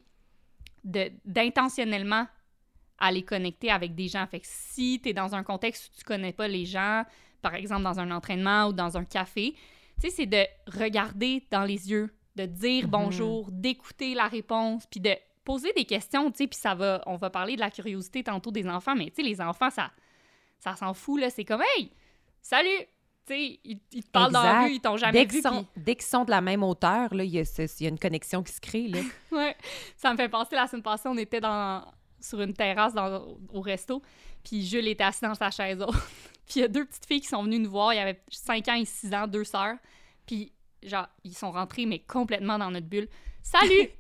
de- 0.84 1.12
d'intentionnellement 1.26 2.28
aller 2.98 3.24
connecter 3.24 3.72
avec 3.72 3.96
des 3.96 4.08
gens. 4.10 4.26
Fait 4.28 4.40
que 4.42 4.48
si 4.50 5.00
tu 5.02 5.10
es 5.10 5.14
dans 5.14 5.34
un 5.36 5.44
contexte 5.44 5.88
où 5.94 5.98
tu 5.98 6.04
connais 6.04 6.34
pas 6.34 6.48
les 6.48 6.66
gens, 6.66 7.04
par 7.42 7.56
exemple 7.56 7.84
dans 7.84 8.00
un 8.00 8.12
entraînement 8.12 8.66
ou 8.68 8.74
dans 8.74 8.98
un 8.98 9.06
café, 9.06 9.54
tu 10.02 10.10
sais, 10.10 10.10
c'est 10.10 10.26
de 10.26 10.44
regarder 10.68 11.46
dans 11.52 11.64
les 11.64 11.90
yeux, 11.90 12.14
de 12.36 12.46
dire 12.46 12.86
Mhm. 12.86 12.90
bonjour, 12.92 13.50
d'écouter 13.52 14.14
la 14.16 14.28
réponse, 14.28 14.86
puis 14.88 15.00
de 15.00 15.16
poser 15.50 15.74
des 15.74 15.86
questions, 15.86 16.30
tu 16.30 16.38
sais, 16.38 16.48
puis 16.48 16.60
ça 16.60 16.76
va, 16.76 17.02
on 17.08 17.16
va 17.16 17.32
parler 17.32 17.56
de 17.56 17.60
la 17.60 17.72
curiosité 17.72 18.24
tantôt 18.24 18.52
des 18.52 18.68
enfants, 18.68 18.94
mais 18.96 19.08
tu 19.08 19.16
sais, 19.16 19.22
les 19.24 19.42
enfants, 19.42 19.72
ça, 19.72 19.90
ça 20.60 20.76
s'en 20.76 20.94
fout, 20.94 21.20
là, 21.20 21.32
c'est 21.32 21.44
comme, 21.44 21.64
hey, 21.76 21.92
salut, 22.40 22.70
tu 23.26 23.34
sais, 23.34 23.60
ils, 23.64 23.80
ils 23.92 24.04
te 24.04 24.12
parlent 24.12 24.32
dans 24.32 24.44
la 24.44 24.66
rue, 24.66 24.74
ils 24.74 24.80
t'ont 24.80 24.96
jamais 24.96 25.26
Dès 25.26 25.34
vu, 25.34 25.42
sont, 25.42 25.66
dès 25.76 25.96
qu'ils 25.96 26.06
sont 26.06 26.24
de 26.24 26.30
la 26.30 26.42
même 26.42 26.62
hauteur, 26.62 27.16
là, 27.16 27.24
il 27.24 27.32
y, 27.32 27.40
a 27.40 27.44
y 27.80 27.88
une 27.88 27.98
connexion 27.98 28.44
qui 28.44 28.52
se 28.52 28.62
crée. 28.62 28.90
Là. 28.90 29.00
Ouais, 29.32 29.58
ça 29.98 30.12
me 30.12 30.18
fait 30.18 30.30
penser, 30.30 30.56
la 30.56 30.68
semaine 30.68 30.84
passée, 30.84 31.10
on 31.10 31.18
était 31.18 31.42
dans, 31.42 31.84
sur 32.20 32.40
une 32.42 32.54
terrasse 32.54 32.94
dans, 32.94 33.36
au 33.52 33.62
resto, 33.62 34.04
puis 34.44 34.64
Jules 34.64 34.88
était 34.88 35.04
assis 35.04 35.22
dans 35.24 35.34
sa 35.34 35.50
chaise 35.50 35.82
haute. 35.82 35.96
puis 36.48 36.58
il 36.58 36.60
y 36.60 36.64
a 36.66 36.68
deux 36.68 36.86
petites 36.86 37.08
filles 37.08 37.22
qui 37.22 37.28
sont 37.28 37.42
venues 37.42 37.58
nous 37.58 37.72
voir, 37.72 37.92
il 37.92 37.98
y 37.98 38.02
avait 38.02 38.22
5 38.30 38.68
ans 38.68 38.76
et 38.76 38.86
6 38.86 39.16
ans, 39.16 39.26
deux 39.26 39.46
sœurs, 39.46 39.78
puis 40.28 40.54
genre, 40.84 41.08
ils 41.24 41.36
sont 41.36 41.50
rentrés, 41.50 41.88
mais 41.88 41.98
complètement 41.98 42.60
dans 42.60 42.70
notre 42.70 42.88
bulle. 42.88 43.08
Salut! 43.42 43.90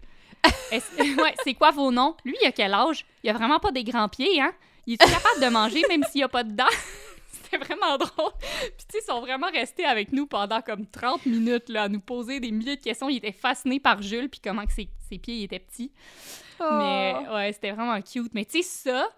ouais, 1.21 1.35
c'est 1.43 1.53
quoi 1.53 1.71
vos 1.71 1.91
noms? 1.91 2.15
Lui, 2.23 2.35
il 2.41 2.47
a 2.47 2.51
quel 2.51 2.73
âge? 2.73 3.05
Il 3.23 3.29
a 3.29 3.33
vraiment 3.33 3.59
pas 3.59 3.71
des 3.71 3.83
grands 3.83 4.09
pieds, 4.09 4.41
hein? 4.41 4.53
Il 4.85 4.93
est 4.93 4.97
capable 4.97 5.41
de 5.41 5.49
manger 5.49 5.81
même 5.89 6.03
s'il 6.03 6.23
a 6.23 6.29
pas 6.29 6.43
de 6.43 6.51
dents? 6.51 6.65
C'était 7.31 7.57
vraiment 7.57 7.97
drôle. 7.97 8.31
Puis, 8.39 8.85
tu 8.89 8.97
sais, 8.97 8.99
ils 9.03 9.05
sont 9.07 9.21
vraiment 9.21 9.49
restés 9.51 9.85
avec 9.85 10.11
nous 10.11 10.27
pendant 10.27 10.61
comme 10.61 10.85
30 10.87 11.25
minutes, 11.25 11.69
là, 11.69 11.83
à 11.83 11.89
nous 11.89 11.99
poser 11.99 12.39
des 12.39 12.51
milliers 12.51 12.75
de 12.77 12.81
questions. 12.81 13.09
Ils 13.09 13.17
étaient 13.17 13.31
fascinés 13.31 13.79
par 13.79 14.01
Jules, 14.01 14.29
puis 14.29 14.39
comment 14.43 14.65
que 14.65 14.71
ses, 14.73 14.89
ses 15.09 15.17
pieds 15.17 15.43
étaient 15.43 15.59
petits. 15.59 15.91
Mais, 16.59 17.15
Oh. 17.29 17.33
ouais, 17.35 17.53
c'était 17.53 17.71
vraiment 17.71 17.99
cute. 18.01 18.33
Mais, 18.33 18.45
tu 18.45 18.61
sais, 18.61 18.89
ça, 18.91 19.09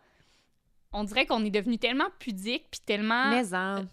on 0.94 1.04
dirait 1.04 1.26
qu'on 1.26 1.44
est 1.44 1.50
devenu 1.50 1.78
tellement 1.78 2.08
pudique, 2.20 2.68
puis 2.72 2.82
tellement 2.86 3.30
Mais 3.32 3.54
en. 3.54 3.86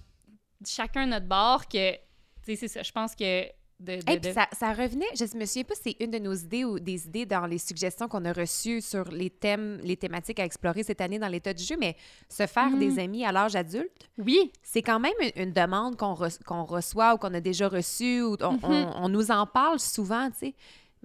chacun 0.67 1.07
notre 1.07 1.27
bord 1.27 1.67
que, 1.69 1.93
tu 1.93 1.99
sais, 2.45 2.57
c'est 2.57 2.69
ça. 2.69 2.83
Je 2.83 2.93
pense 2.93 3.15
que. 3.15 3.45
De, 3.81 3.97
de- 3.97 4.11
Et 4.11 4.17
de- 4.17 4.21
puis 4.21 4.33
ça, 4.33 4.49
ça 4.53 4.73
revenait, 4.73 5.07
je 5.15 5.23
me 5.39 5.45
souviens 5.47 5.63
pas 5.63 5.75
si 5.77 5.83
c'est 5.85 6.05
une 6.05 6.11
de 6.11 6.19
nos 6.19 6.35
idées 6.35 6.65
ou 6.65 6.81
des 6.81 7.07
idées 7.07 7.27
dans 7.27 7.47
les 7.47 7.59
suggestions 7.59 8.09
qu'on 8.09 8.25
a 8.25 8.33
reçues 8.33 8.81
sur 8.81 9.05
les 9.13 9.31
thèmes, 9.31 9.79
les 9.85 9.97
thématiques 9.97 10.41
à 10.41 10.45
explorer 10.45 10.83
cette 10.83 11.01
année 11.01 11.21
dans 11.21 11.29
l'état 11.29 11.55
du 11.55 11.63
jeu, 11.63 11.77
mais 11.79 11.97
se 12.29 12.47
faire 12.49 12.77
des 12.77 12.99
amis 12.99 13.25
à 13.25 13.31
l'âge 13.31 13.55
adulte, 13.55 14.09
Oui, 14.19 14.51
c'est 14.65 14.83
quand 14.83 14.99
même 14.99 15.13
une, 15.21 15.43
une 15.45 15.53
demande 15.53 15.97
qu'on 15.97 16.15
re- 16.15 16.43
qu'on 16.43 16.65
reçoit 16.65 17.15
ou 17.15 17.19
qu'on 17.19 17.33
a 17.35 17.41
déjà 17.41 17.69
reçue 17.69 18.21
ou 18.23 18.37
on, 18.41 18.53
Mhm. 18.55 18.59
on- 18.65 18.93
on 19.05 19.09
nous 19.09 19.31
en 19.31 19.47
parle 19.47 19.79
souvent, 19.79 20.29
tu 20.31 20.39
sais. 20.39 20.55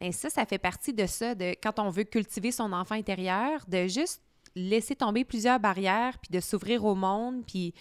Mais 0.01 0.11
ça, 0.11 0.31
ça 0.31 0.43
fait 0.47 0.57
partie 0.57 0.93
de 0.93 1.05
ça, 1.05 1.35
de 1.35 1.55
quand 1.61 1.77
on 1.77 1.89
veut 1.91 2.05
cultiver 2.05 2.51
son 2.51 2.73
enfant 2.73 2.95
intérieur, 2.95 3.61
de 3.67 3.85
juste 3.85 4.23
laisser 4.55 4.95
tomber 4.95 5.23
plusieurs 5.25 5.59
barrières, 5.59 6.17
puis 6.19 6.31
de 6.31 6.39
s'ouvrir 6.39 6.83
au 6.85 6.95
monde, 6.95 7.43
puis 7.45 7.73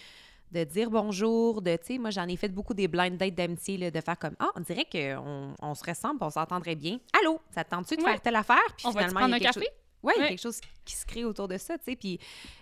de 0.53 0.63
dire 0.63 0.89
bonjour, 0.91 1.61
de, 1.61 1.75
tu 1.77 1.85
sais, 1.85 1.97
moi, 1.97 2.11
j'en 2.11 2.27
ai 2.27 2.35
fait 2.37 2.49
beaucoup 2.49 2.73
des 2.73 2.87
blind 2.87 3.17
dates 3.17 3.35
d'amitié, 3.35 3.91
de 3.91 4.01
faire 4.01 4.17
comme, 4.19 4.35
ah, 4.39 4.49
on 4.55 4.59
dirait 4.61 4.85
qu'on 4.91 5.55
on 5.61 5.73
se 5.75 5.83
ressemble, 5.83 6.19
on 6.21 6.29
s'entendrait 6.29 6.75
bien. 6.75 6.99
Allô, 7.21 7.39
ça 7.53 7.63
te 7.63 7.71
tente-tu 7.71 7.95
de 7.97 8.03
Ouais. 8.03 8.11
faire 8.11 8.21
telle 8.21 8.35
affaire? 8.35 8.57
Puis 8.77 8.85
on 8.87 8.91
va 8.91 8.99
finalement, 9.01 9.19
prendre 9.21 9.33
un 9.33 9.37
il 9.37 9.43
y 9.43 9.47
a 9.47 9.49
quelque 9.51 9.55
café? 9.61 9.65
chose- 9.65 9.79
oui, 10.03 10.11
il 10.17 10.19
y 10.19 10.21
a 10.21 10.23
Ouais. 10.25 10.29
quelque 10.31 10.41
chose 10.41 10.59
qui 10.83 10.95
se 10.95 11.05
crée 11.05 11.23
autour 11.23 11.47
de 11.47 11.57
ça, 11.57 11.77
tu 11.77 11.85
sais. 11.85 11.95
Puis 11.95 12.19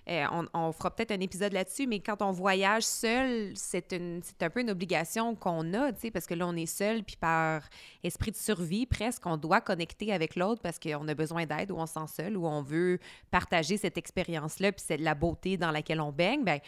euh, 0.07 0.25
on, 0.31 0.45
on 0.53 0.71
fera 0.71 0.91
peut-être 0.95 1.09
un 1.11 1.19
épisode 1.19 1.53
là-dessus, 1.53 1.87
mais 1.87 1.99
quand 1.99 2.21
on 2.21 2.29
voyage 2.31 2.83
seul, 2.83 3.51
c'est 3.55 3.91
un 3.93 4.49
peu 4.51 4.59
une 4.61 4.69
obligation 4.69 5.33
qu'on 5.35 5.73
a, 5.73 5.91
tu 5.91 6.01
sais, 6.01 6.11
parce 6.11 6.27
que 6.27 6.35
là, 6.35 6.45
on 6.47 6.55
est 6.55 6.67
seul, 6.67 7.03
puis 7.03 7.15
par 7.15 7.63
esprit 8.03 8.29
de 8.29 8.35
survie, 8.37 8.85
presque, 8.85 9.25
on 9.25 9.37
doit 9.37 9.59
connecter 9.59 10.13
avec 10.13 10.35
l'autre 10.35 10.61
parce 10.61 10.77
qu'on 10.77 11.07
a 11.07 11.13
besoin 11.15 11.47
d'aide 11.47 11.71
ou 11.71 11.77
on 11.77 11.87
se 11.87 11.93
sent 11.93 12.07
seul 12.15 12.37
ou 12.37 12.45
on 12.45 12.61
veut 12.61 12.99
partager 13.31 13.75
cette 13.77 13.97
expérience-là, 13.97 14.71
puis 14.71 14.83
c'est 14.87 14.97
la 14.97 15.15
beauté 15.15 15.57
dans 15.57 15.71
laquelle 15.71 15.99
on 15.99 16.11
baigne. 16.11 16.43
Ben, 16.43 16.59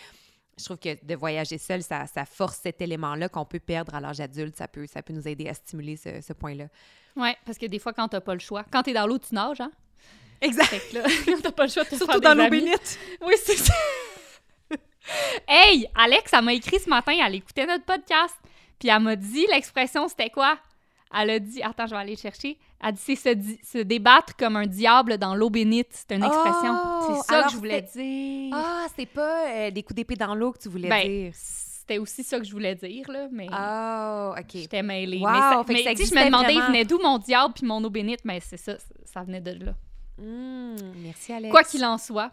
je 0.57 0.65
trouve 0.65 0.77
que 0.77 1.03
de 1.03 1.15
voyager 1.15 1.57
seul, 1.57 1.81
ça, 1.81 2.05
ça 2.07 2.25
force 2.25 2.57
cet 2.61 2.81
élément-là 2.81 3.29
qu'on 3.29 3.45
peut 3.45 3.59
perdre 3.59 3.95
à 3.95 3.99
l'âge 3.99 4.19
adulte. 4.19 4.55
Ça 4.55 4.67
peut, 4.67 4.85
ça 4.87 5.01
peut 5.01 5.13
nous 5.13 5.27
aider 5.27 5.47
à 5.49 5.53
stimuler 5.53 5.97
ce, 5.97 6.21
ce 6.21 6.33
point-là. 6.33 6.65
Ouais, 7.15 7.35
parce 7.45 7.57
que 7.57 7.65
des 7.65 7.79
fois, 7.79 7.93
quand 7.93 8.07
t'as 8.07 8.21
pas 8.21 8.33
le 8.33 8.39
choix, 8.39 8.63
quand 8.71 8.83
t'es 8.83 8.93
dans 8.93 9.07
l'eau, 9.07 9.17
tu 9.19 9.33
nages, 9.33 9.61
hein? 9.61 9.71
Exact. 10.41 10.93
Là, 10.93 11.03
quand 11.25 11.41
t'as 11.41 11.51
pas 11.51 11.65
le 11.65 11.71
choix 11.71 11.83
de 11.83 11.89
te 11.89 11.95
Surtout 11.95 12.11
faire 12.11 12.21
dans 12.21 12.35
l'eau 12.35 12.49
bénite. 12.49 12.99
Oui, 13.21 13.33
c'est 13.43 13.57
ça. 13.57 13.73
hey, 15.47 15.87
Alex, 15.95 16.31
elle 16.33 16.43
m'a 16.43 16.53
écrit 16.53 16.79
ce 16.79 16.89
matin, 16.89 17.13
elle 17.25 17.35
écoutait 17.35 17.65
notre 17.65 17.85
podcast, 17.85 18.35
puis 18.79 18.89
elle 18.89 18.99
m'a 18.99 19.15
dit 19.15 19.45
l'expression, 19.51 20.07
c'était 20.07 20.29
quoi? 20.29 20.57
Elle 21.17 21.29
a 21.29 21.39
dit, 21.39 21.61
attends, 21.61 21.85
je 21.85 21.91
vais 21.91 22.01
aller 22.01 22.15
le 22.15 22.17
chercher. 22.21 22.57
Elle 22.81 22.89
a 22.89 22.91
dit, 22.91 23.01
c'est 23.03 23.15
se, 23.15 23.29
di- 23.29 23.59
se 23.63 23.77
débattre 23.79 24.35
comme 24.35 24.55
un 24.55 24.65
diable 24.67 25.17
dans 25.17 25.35
l'eau 25.35 25.49
bénite. 25.49 25.87
C'est 25.91 26.15
une 26.15 26.23
expression. 26.23 26.75
Oh, 26.83 27.05
c'est 27.25 27.33
ça 27.33 27.43
que 27.43 27.51
je 27.51 27.57
voulais 27.57 27.81
dire. 27.81 28.53
Ah, 28.55 28.85
c'est 28.97 29.05
pas 29.05 29.47
euh, 29.47 29.71
des 29.71 29.83
coups 29.83 29.95
d'épée 29.95 30.15
dans 30.15 30.33
l'eau 30.35 30.51
que 30.51 30.59
tu 30.59 30.69
voulais 30.69 30.89
Ben, 30.89 31.07
dire. 31.07 31.31
C'était 31.35 31.97
aussi 31.97 32.23
ça 32.23 32.39
que 32.39 32.45
je 32.45 32.51
voulais 32.51 32.75
dire, 32.75 33.09
là, 33.11 33.27
mais 33.31 33.47
Oh, 33.51 34.33
OK. 34.39 34.45
j'étais 34.53 34.81
mêlée. 34.81 35.19
Wow, 35.19 35.29
mais 35.31 35.37
ça- 35.39 35.63
fait 35.67 35.73
que 35.73 35.77
mais 35.79 35.83
ça 35.83 35.95
tu 35.95 36.05
sais, 36.05 36.15
je 36.15 36.19
me 36.19 36.25
demandais, 36.25 36.53
il 36.55 36.61
venait 36.61 36.85
d'où 36.85 36.97
mon 37.01 37.17
diable 37.17 37.53
puis 37.53 37.65
mon 37.67 37.83
eau 37.83 37.89
bénite, 37.89 38.21
mais 38.23 38.39
c'est 38.39 38.55
ça- 38.57 38.77
ça 39.05 39.21
venait 39.23 39.41
de 39.41 39.65
là. 39.65 39.73
Hmm, 40.17 40.75
merci, 40.97 41.33
Alex. 41.33 41.51
Quoi 41.51 41.63
qu'il 41.63 41.83
en 41.83 41.97
soit. 41.97 42.31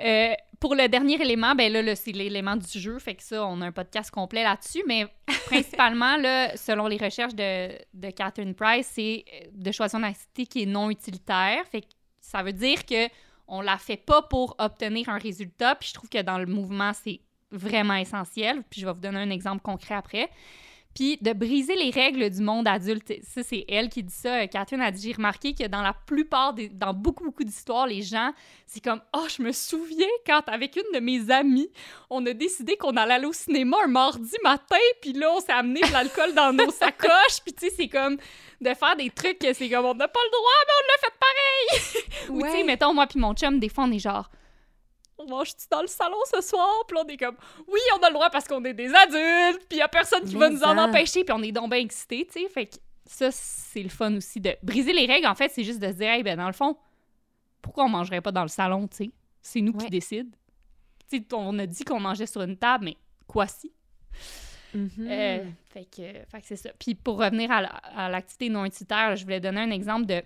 Euh, 0.00 0.34
pour 0.60 0.74
le 0.74 0.88
dernier 0.88 1.20
élément, 1.20 1.54
ben 1.54 1.72
là, 1.72 1.82
là, 1.82 1.96
c'est 1.96 2.12
l'élément 2.12 2.56
du 2.56 2.78
jeu, 2.78 2.98
fait 2.98 3.14
que 3.14 3.22
ça, 3.22 3.44
on 3.46 3.60
a 3.62 3.66
un 3.66 3.72
podcast 3.72 4.10
complet 4.10 4.42
là-dessus, 4.42 4.82
mais 4.86 5.06
principalement, 5.46 6.16
là, 6.16 6.56
selon 6.56 6.86
les 6.86 6.98
recherches 6.98 7.34
de, 7.34 7.70
de 7.94 8.10
Catherine 8.10 8.54
Price, 8.54 8.90
c'est 8.92 9.24
euh, 9.32 9.46
de 9.52 9.72
choisir 9.72 9.98
une 9.98 10.04
activité 10.04 10.46
qui 10.46 10.62
est 10.62 10.66
non 10.66 10.90
utilitaire, 10.90 11.66
fait 11.70 11.80
que 11.80 11.88
ça 12.20 12.42
veut 12.42 12.52
dire 12.52 12.84
que 12.84 13.08
on 13.48 13.60
la 13.60 13.76
fait 13.76 13.96
pas 13.96 14.22
pour 14.22 14.54
obtenir 14.58 15.08
un 15.08 15.18
résultat, 15.18 15.74
puis 15.74 15.88
je 15.88 15.94
trouve 15.94 16.08
que 16.08 16.22
dans 16.22 16.38
le 16.38 16.46
mouvement, 16.46 16.92
c'est 16.92 17.20
vraiment 17.50 17.94
essentiel, 17.94 18.62
puis 18.68 18.80
je 18.80 18.86
vais 18.86 18.92
vous 18.92 19.00
donner 19.00 19.18
un 19.18 19.30
exemple 19.30 19.62
concret 19.62 19.94
après. 19.94 20.30
Puis 20.94 21.18
de 21.20 21.32
briser 21.32 21.74
les 21.74 21.90
règles 21.90 22.28
du 22.28 22.42
monde 22.42 22.68
adulte. 22.68 23.12
Ça, 23.22 23.42
c'est 23.42 23.64
elle 23.68 23.88
qui 23.88 24.02
dit 24.02 24.12
ça. 24.12 24.46
Catherine 24.46 24.80
a 24.80 24.90
dit 24.90 25.02
J'ai 25.02 25.14
remarqué 25.14 25.54
que 25.54 25.66
dans 25.66 25.82
la 25.82 25.94
plupart 25.94 26.52
des. 26.52 26.68
dans 26.68 26.92
beaucoup, 26.92 27.24
beaucoup 27.24 27.44
d'histoires, 27.44 27.86
les 27.86 28.02
gens, 28.02 28.32
c'est 28.66 28.82
comme 28.82 29.00
Oh, 29.14 29.26
je 29.34 29.42
me 29.42 29.52
souviens 29.52 30.06
quand, 30.26 30.42
avec 30.48 30.76
une 30.76 30.94
de 30.94 31.00
mes 31.00 31.30
amies, 31.30 31.70
on 32.10 32.24
a 32.26 32.32
décidé 32.32 32.76
qu'on 32.76 32.96
allait 32.96 33.14
aller 33.14 33.26
au 33.26 33.32
cinéma 33.32 33.78
un 33.84 33.88
mardi 33.88 34.36
matin, 34.42 34.76
puis 35.00 35.12
là, 35.12 35.32
on 35.34 35.40
s'est 35.40 35.52
amené 35.52 35.80
de 35.80 35.92
l'alcool 35.92 36.34
dans 36.34 36.52
nos 36.52 36.70
sacoches, 36.70 37.40
puis 37.44 37.54
tu 37.54 37.68
sais, 37.68 37.74
c'est 37.76 37.88
comme 37.88 38.16
de 38.60 38.74
faire 38.74 38.96
des 38.96 39.10
trucs 39.10 39.38
que 39.38 39.52
c'est 39.52 39.70
comme 39.70 39.86
On 39.86 39.94
n'a 39.94 40.08
pas 40.08 40.20
le 40.24 40.30
droit, 40.30 40.52
mais 40.66 40.74
on 40.78 40.86
l'a 40.88 40.98
fait 41.00 41.14
pareil. 41.20 42.04
Ou 42.30 42.46
tu 42.46 42.58
sais, 42.58 42.64
mettons, 42.64 42.94
moi 42.94 43.06
puis 43.06 43.18
mon 43.18 43.34
chum, 43.34 43.58
des 43.58 43.68
fois, 43.68 43.84
on 43.84 43.92
est 43.92 43.98
genre 43.98 44.28
on 45.22 45.28
mange-tu 45.28 45.66
dans 45.70 45.80
le 45.80 45.86
salon 45.86 46.16
ce 46.32 46.40
soir? 46.40 46.68
Puis 46.86 46.96
là, 46.96 47.04
on 47.04 47.08
est 47.08 47.16
comme, 47.16 47.36
oui, 47.68 47.80
on 47.98 48.02
a 48.02 48.08
le 48.08 48.14
droit 48.14 48.30
parce 48.30 48.46
qu'on 48.46 48.64
est 48.64 48.74
des 48.74 48.92
adultes, 48.94 49.66
puis 49.68 49.78
il 49.78 49.82
a 49.82 49.88
personne 49.88 50.24
qui 50.24 50.34
va 50.34 50.48
nous 50.50 50.62
en 50.62 50.76
en. 50.76 50.88
empêcher, 50.88 51.24
puis 51.24 51.34
on 51.36 51.42
est 51.42 51.52
donc 51.52 51.70
bien 51.70 51.80
excités, 51.80 52.26
tu 52.26 52.40
sais. 52.40 52.48
Fait 52.48 52.66
que 52.66 52.76
ça, 53.06 53.30
c'est 53.30 53.82
le 53.82 53.88
fun 53.88 54.14
aussi 54.16 54.40
de 54.40 54.54
briser 54.62 54.92
les 54.92 55.06
règles. 55.06 55.26
En 55.26 55.34
fait, 55.34 55.50
c'est 55.50 55.64
juste 55.64 55.80
de 55.80 55.88
se 55.88 55.94
dire, 55.94 56.08
hey, 56.08 56.22
ben, 56.22 56.36
dans 56.36 56.46
le 56.46 56.52
fond, 56.52 56.76
pourquoi 57.60 57.84
on 57.84 57.88
mangerait 57.88 58.20
pas 58.20 58.32
dans 58.32 58.42
le 58.42 58.48
salon, 58.48 58.88
tu 58.88 58.96
sais? 58.96 59.10
C'est 59.40 59.60
nous 59.60 59.72
qui 59.72 59.90
décident. 59.90 60.30
Tu 61.10 61.18
sais, 61.18 61.34
on 61.34 61.58
a 61.58 61.66
dit 61.66 61.84
qu'on 61.84 62.00
mangeait 62.00 62.26
sur 62.26 62.42
une 62.42 62.56
table, 62.56 62.84
mais 62.84 62.96
quoi 63.26 63.46
si? 63.46 63.72
Mhm. 64.74 64.90
Euh, 65.00 65.44
fait 65.72 65.84
que, 65.84 66.12
fait 66.30 66.40
que 66.40 66.46
c'est 66.46 66.56
ça. 66.56 66.70
Puis 66.78 66.94
pour 66.94 67.18
revenir 67.18 67.50
à 67.50 68.08
l'activité 68.08 68.48
non 68.48 68.64
utilitaire, 68.64 69.16
je 69.16 69.24
voulais 69.24 69.40
donner 69.40 69.60
un 69.60 69.70
exemple 69.70 70.06
de 70.06 70.22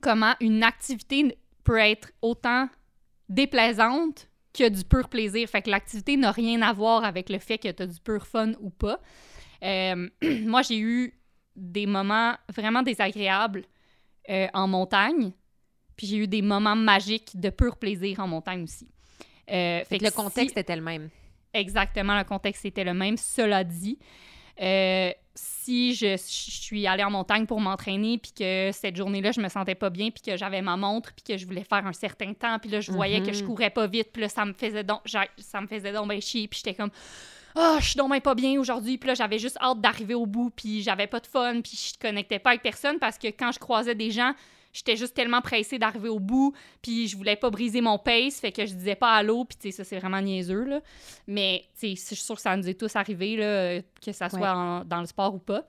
comment 0.00 0.34
une 0.40 0.62
activité 0.62 1.38
peut 1.64 1.78
être 1.78 2.10
autant 2.22 2.68
déplaisante 3.28 4.28
que 4.52 4.68
du 4.68 4.84
pur 4.84 5.08
plaisir. 5.08 5.48
Fait 5.48 5.62
que 5.62 5.70
l'activité 5.70 6.16
n'a 6.16 6.32
rien 6.32 6.62
à 6.62 6.72
voir 6.72 7.04
avec 7.04 7.28
le 7.30 7.38
fait 7.38 7.58
que 7.58 7.70
tu 7.70 7.82
as 7.82 7.86
du 7.86 8.00
pur 8.00 8.26
fun 8.26 8.52
ou 8.60 8.70
pas. 8.70 9.00
Euh, 9.62 10.08
moi, 10.44 10.62
j'ai 10.62 10.78
eu 10.78 11.14
des 11.56 11.86
moments 11.86 12.34
vraiment 12.54 12.82
désagréables 12.82 13.64
euh, 14.30 14.46
en 14.54 14.68
montagne, 14.68 15.32
puis 15.96 16.06
j'ai 16.06 16.16
eu 16.18 16.28
des 16.28 16.42
moments 16.42 16.76
magiques 16.76 17.38
de 17.38 17.50
pur 17.50 17.76
plaisir 17.76 18.20
en 18.20 18.28
montagne 18.28 18.62
aussi. 18.62 18.88
Euh, 19.50 19.82
Fait 19.84 19.96
que 19.96 20.00
que 20.00 20.04
le 20.04 20.10
si- 20.10 20.16
contexte 20.16 20.56
était 20.56 20.76
le 20.76 20.82
même. 20.82 21.08
Exactement, 21.54 22.16
le 22.16 22.24
contexte 22.24 22.64
était 22.66 22.84
le 22.84 22.94
même. 22.94 23.16
Cela 23.16 23.64
dit, 23.64 23.98
euh, 24.60 25.10
si 25.34 25.94
je, 25.94 26.16
je 26.16 26.16
suis 26.16 26.86
allée 26.86 27.04
en 27.04 27.10
montagne 27.10 27.46
pour 27.46 27.60
m'entraîner, 27.60 28.18
puis 28.18 28.32
que 28.32 28.70
cette 28.72 28.96
journée-là, 28.96 29.32
je 29.32 29.40
me 29.40 29.48
sentais 29.48 29.74
pas 29.74 29.90
bien, 29.90 30.10
puis 30.10 30.22
que 30.22 30.36
j'avais 30.36 30.62
ma 30.62 30.76
montre, 30.76 31.12
puis 31.12 31.22
que 31.22 31.38
je 31.38 31.46
voulais 31.46 31.64
faire 31.64 31.86
un 31.86 31.92
certain 31.92 32.32
temps, 32.34 32.58
puis 32.58 32.70
là, 32.70 32.80
je 32.80 32.90
voyais 32.90 33.22
que 33.22 33.32
je 33.32 33.42
Mhm. 33.42 33.48
courais 33.48 33.70
pas 33.70 33.86
vite, 33.86 34.08
puis 34.12 34.22
là, 34.22 34.28
ça 34.28 34.44
me 34.44 34.52
faisait 34.52 34.82
donc, 34.84 35.00
ça 35.38 35.60
me 35.60 35.66
faisait 35.66 35.92
donc 35.92 36.08
bien 36.08 36.20
chier, 36.20 36.48
puis 36.48 36.60
j'étais 36.64 36.74
comme, 36.74 36.90
ah, 37.54 37.76
je 37.80 37.88
suis 37.90 37.96
donc 37.96 38.18
pas 38.22 38.34
bien 38.34 38.58
aujourd'hui, 38.58 38.98
puis 38.98 39.08
là, 39.08 39.14
j'avais 39.14 39.38
juste 39.38 39.58
hâte 39.60 39.80
d'arriver 39.80 40.14
au 40.14 40.26
bout, 40.26 40.50
puis 40.50 40.82
j'avais 40.82 41.06
pas 41.06 41.20
de 41.20 41.26
fun, 41.26 41.60
puis 41.62 41.92
je 41.94 41.98
connectais 41.98 42.38
pas 42.38 42.50
avec 42.50 42.62
personne 42.62 42.98
parce 42.98 43.18
que 43.18 43.28
quand 43.28 43.52
je 43.52 43.58
croisais 43.58 43.94
des 43.94 44.10
gens, 44.10 44.32
j'étais 44.72 44.96
juste 44.96 45.14
tellement 45.14 45.40
pressée 45.40 45.78
d'arriver 45.78 46.08
au 46.08 46.18
bout, 46.20 46.54
puis 46.82 47.08
je 47.08 47.16
voulais 47.16 47.36
pas 47.36 47.50
briser 47.50 47.80
mon 47.80 47.98
pace, 47.98 48.40
fait 48.40 48.52
que 48.52 48.64
je 48.66 48.74
disais 48.74 48.94
pas 48.94 49.12
allô, 49.14 49.44
puis 49.44 49.56
tu 49.56 49.70
sais, 49.70 49.76
ça, 49.76 49.84
c'est 49.84 49.98
vraiment 49.98 50.20
niaiseux, 50.20 50.64
là. 50.64 50.80
Mais, 51.26 51.64
tu 51.78 51.96
sais, 51.96 52.10
je 52.10 52.14
suis 52.14 52.24
sûre 52.24 52.36
que 52.36 52.42
ça 52.42 52.56
nous 52.56 52.68
est 52.68 52.78
tous 52.78 52.94
arrivé, 52.96 53.36
là, 53.36 53.80
que 54.04 54.12
ça 54.12 54.28
soit 54.28 54.40
Ouais. 54.40 54.48
en- 54.48 54.84
dans 54.84 55.00
le 55.00 55.06
sport 55.06 55.34
ou 55.34 55.38
pas. 55.38 55.64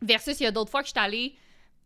Versus, 0.00 0.38
il 0.40 0.44
y 0.44 0.46
a 0.46 0.50
d'autres 0.50 0.70
fois 0.70 0.80
que 0.82 0.88
je 0.88 0.92
suis 0.92 1.00
allée, 1.00 1.34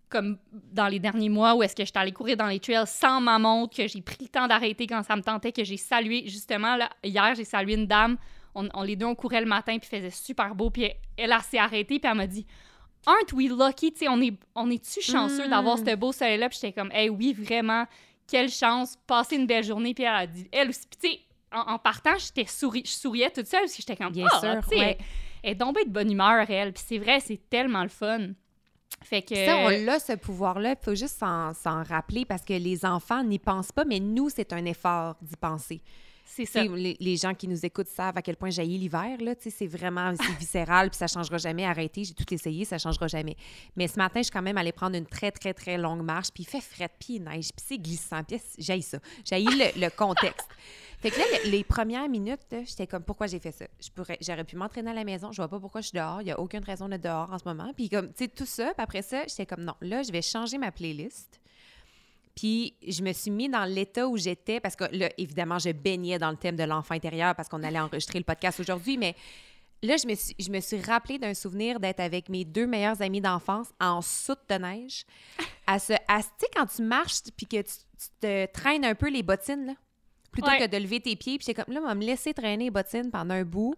comme 0.08 0.38
dans 0.52 0.86
les 0.88 0.98
derniers 1.00 1.28
mois, 1.28 1.54
où 1.56 1.62
est-ce 1.62 1.74
que 1.74 1.82
je 1.82 1.90
suis 1.90 1.98
allée 1.98 2.12
courir 2.12 2.36
dans 2.36 2.46
les 2.46 2.60
trails 2.60 2.86
sans 2.86 3.20
ma 3.20 3.38
montre, 3.38 3.76
que 3.76 3.88
j'ai 3.88 4.00
pris 4.02 4.18
le 4.20 4.28
temps 4.28 4.46
d'arrêter 4.46 4.86
quand 4.86 5.02
ça 5.02 5.16
me 5.16 5.22
tentait, 5.22 5.52
que 5.52 5.64
j'ai 5.64 5.76
salué, 5.76 6.22
justement, 6.28 6.76
là, 6.76 6.90
hier, 7.02 7.34
j'ai 7.34 7.44
salué 7.44 7.74
une 7.74 7.86
dame, 7.86 8.16
on, 8.54 8.68
on- 8.72 8.82
les 8.82 8.94
deux, 8.96 9.06
on 9.06 9.14
courait 9.14 9.40
le 9.40 9.46
matin, 9.48 9.76
puis 9.78 9.88
faisait 9.88 10.10
super 10.10 10.54
beau, 10.54 10.70
puis 10.70 10.84
elle, 10.84 10.96
elle, 11.16 11.32
elle 11.32 11.40
s'est 11.42 11.58
arrêtée, 11.58 11.98
puis 11.98 12.08
elle 12.10 12.16
m'a 12.16 12.26
dit 12.26 12.46
«Aren't 13.06 13.32
we 13.32 13.48
lucky?» 13.48 13.92
Tu 13.94 14.00
sais, 14.00 14.08
on 14.08 14.20
est, 14.20 14.34
on 14.54 14.70
est-tu 14.70 15.00
chanceux 15.00 15.46
Mm. 15.46 15.50
d'avoir 15.50 15.78
ce 15.78 15.94
beau 15.94 16.12
soleil-là? 16.12 16.48
Puis 16.48 16.58
j'étais 16.60 16.72
comme 16.72 16.90
«Hey, 16.92 17.08
oui, 17.08 17.32
vraiment, 17.32 17.84
quelle 18.26 18.50
chance, 18.50 18.96
passer 19.06 19.36
une 19.36 19.46
belle 19.46 19.64
journée.» 19.64 19.94
Puis 19.94 20.04
elle 20.04 20.14
a 20.14 20.26
dit, 20.26 20.48
elle 20.52 20.68
aussi, 20.70 20.86
puis 20.90 20.98
tu 21.10 21.16
sais, 21.16 21.20
en, 21.52 21.74
en 21.74 21.78
partant, 21.78 22.16
j'étais 22.18 22.46
souri, 22.50 22.82
je 22.84 22.90
souriais 22.90 23.30
toute 23.30 23.46
seule, 23.46 23.60
parce 23.60 23.72
que 23.74 23.82
j'étais 23.82 23.96
comme 23.96 24.12
Bien 24.12 24.26
Ah, 24.32 24.40
sûr, 24.40 24.62
tu 24.68 24.76
sais, 24.76 24.84
ouais. 24.84 24.98
elle 25.42 25.52
est 25.52 25.56
tombée 25.56 25.84
de 25.84 25.90
bonne 25.90 26.10
humeur, 26.10 26.44
elle. 26.50 26.72
Puis 26.72 26.84
c'est 26.86 26.98
vrai, 26.98 27.20
c'est 27.20 27.40
tellement 27.48 27.82
le 27.84 27.88
fun. 27.88 28.28
Fait 29.04 29.22
que... 29.22 29.34
Ça, 29.34 29.58
on 29.58 29.88
a 29.88 29.98
ce 30.00 30.14
pouvoir-là. 30.14 30.70
Il 30.80 30.84
faut 30.84 30.94
juste 30.94 31.18
s'en 31.18 31.52
rappeler 31.84 32.24
parce 32.24 32.42
que 32.42 32.54
les 32.54 32.84
enfants 32.84 33.22
n'y 33.22 33.38
pensent 33.38 33.70
pas, 33.72 33.84
mais 33.84 34.00
nous, 34.00 34.28
c'est 34.30 34.52
un 34.52 34.64
effort 34.64 35.16
d'y 35.22 35.36
penser. 35.36 35.80
C'est 36.28 36.44
ça. 36.44 36.62
Les, 36.64 36.96
les 36.98 37.16
gens 37.16 37.32
qui 37.34 37.48
nous 37.48 37.64
écoutent 37.64 37.88
savent 37.88 38.16
à 38.16 38.20
quel 38.22 38.36
point 38.36 38.50
jaillit 38.50 38.76
l'hiver. 38.78 39.16
Là, 39.20 39.34
c'est 39.38 39.66
vraiment 39.66 40.12
viscéral, 40.38 40.90
puis 40.90 40.98
ça 40.98 41.06
changera 41.06 41.38
jamais. 41.38 41.64
Arrêtez, 41.64 42.04
j'ai 42.04 42.14
tout 42.14 42.34
essayé, 42.34 42.64
ça 42.64 42.78
changera 42.78 43.06
jamais. 43.06 43.36
Mais 43.76 43.88
ce 43.88 43.96
matin, 43.96 44.20
je 44.20 44.24
suis 44.24 44.32
quand 44.32 44.42
même 44.42 44.58
allée 44.58 44.72
prendre 44.72 44.96
une 44.96 45.06
très, 45.06 45.30
très, 45.30 45.54
très 45.54 45.78
longue 45.78 46.02
marche, 46.02 46.28
puis 46.34 46.42
il 46.42 46.46
fait 46.46 46.60
fret, 46.60 46.90
puis 46.98 47.14
il 47.14 47.22
neige, 47.22 47.50
puis 47.56 47.64
c'est 47.66 47.78
glissant, 47.78 48.22
puis 48.24 48.38
j'aille 48.58 48.82
ça. 48.82 48.98
J'haïs 49.24 49.44
le, 49.46 49.80
le 49.80 49.88
contexte. 49.90 50.48
Fait 50.98 51.10
que 51.10 51.18
là, 51.18 51.24
le- 51.44 51.50
les 51.50 51.62
premières 51.62 52.08
minutes, 52.08 52.40
j'étais 52.50 52.86
comme, 52.86 53.02
pourquoi 53.02 53.26
j'ai 53.26 53.38
fait 53.38 53.52
ça? 53.52 53.66
Je 53.78 53.90
pourrais, 53.90 54.16
j'aurais 54.20 54.44
pu 54.44 54.56
m'entraîner 54.56 54.90
à 54.92 54.94
la 54.94 55.04
maison, 55.04 55.30
je 55.30 55.36
vois 55.36 55.46
pas 55.48 55.60
pourquoi 55.60 55.82
je 55.82 55.88
suis 55.88 55.96
dehors, 55.96 56.22
il 56.22 56.28
y 56.28 56.30
a 56.30 56.40
aucune 56.40 56.64
raison 56.64 56.88
d'être 56.88 57.02
dehors 57.04 57.30
en 57.30 57.38
ce 57.38 57.44
moment. 57.44 57.70
Puis 57.76 57.90
comme, 57.90 58.08
tu 58.08 58.24
sais, 58.24 58.28
tout 58.28 58.46
ça, 58.46 58.72
puis 58.74 58.82
après 58.82 59.02
ça, 59.02 59.24
j'étais 59.28 59.44
comme, 59.44 59.62
non, 59.62 59.74
là, 59.82 60.02
je 60.02 60.10
vais 60.10 60.22
changer 60.22 60.56
ma 60.56 60.72
playlist. 60.72 61.38
Puis 62.36 62.74
je 62.86 63.02
me 63.02 63.12
suis 63.12 63.30
mis 63.30 63.48
dans 63.48 63.64
l'état 63.64 64.06
où 64.06 64.16
j'étais, 64.16 64.60
parce 64.60 64.76
que 64.76 64.84
là, 64.92 65.08
évidemment, 65.16 65.58
je 65.58 65.70
baignais 65.70 66.18
dans 66.18 66.30
le 66.30 66.36
thème 66.36 66.54
de 66.54 66.64
l'enfant 66.64 66.94
intérieur 66.94 67.34
parce 67.34 67.48
qu'on 67.48 67.62
allait 67.62 67.80
enregistrer 67.80 68.18
le 68.18 68.24
podcast 68.24 68.60
aujourd'hui, 68.60 68.98
mais 68.98 69.16
là, 69.82 69.96
je 69.96 70.06
me 70.06 70.14
suis, 70.14 70.34
je 70.38 70.86
rappelé 70.86 71.18
d'un 71.18 71.32
souvenir 71.32 71.80
d'être 71.80 72.00
avec 72.00 72.28
mes 72.28 72.44
deux 72.44 72.66
meilleurs 72.66 73.00
amis 73.00 73.22
d'enfance 73.22 73.68
en 73.80 74.02
soute 74.02 74.40
de 74.50 74.56
neige. 74.56 75.06
À 75.66 75.78
ce, 75.78 75.94
à, 76.08 76.20
quand 76.54 76.66
tu 76.66 76.82
marches 76.82 77.22
puis 77.36 77.46
que 77.46 77.62
tu, 77.62 77.72
tu 77.98 78.08
te 78.20 78.46
traînes 78.52 78.84
un 78.84 78.94
peu 78.94 79.08
les 79.08 79.22
bottines, 79.22 79.66
là, 79.66 79.72
plutôt 80.42 80.50
Ouais. 80.50 80.58
que 80.58 80.66
de 80.70 80.76
lever 80.76 81.00
tes 81.00 81.16
pieds. 81.16 81.38
Puis 81.38 81.46
j'étais 81.46 81.62
comme, 81.64 81.72
là, 81.74 81.80
on 81.82 81.86
va 81.86 81.94
me 81.94 82.04
laisser 82.04 82.34
traîner 82.34 82.64
les 82.64 82.70
bottines 82.70 83.10
pendant 83.10 83.34
un 83.34 83.44
bout 83.44 83.74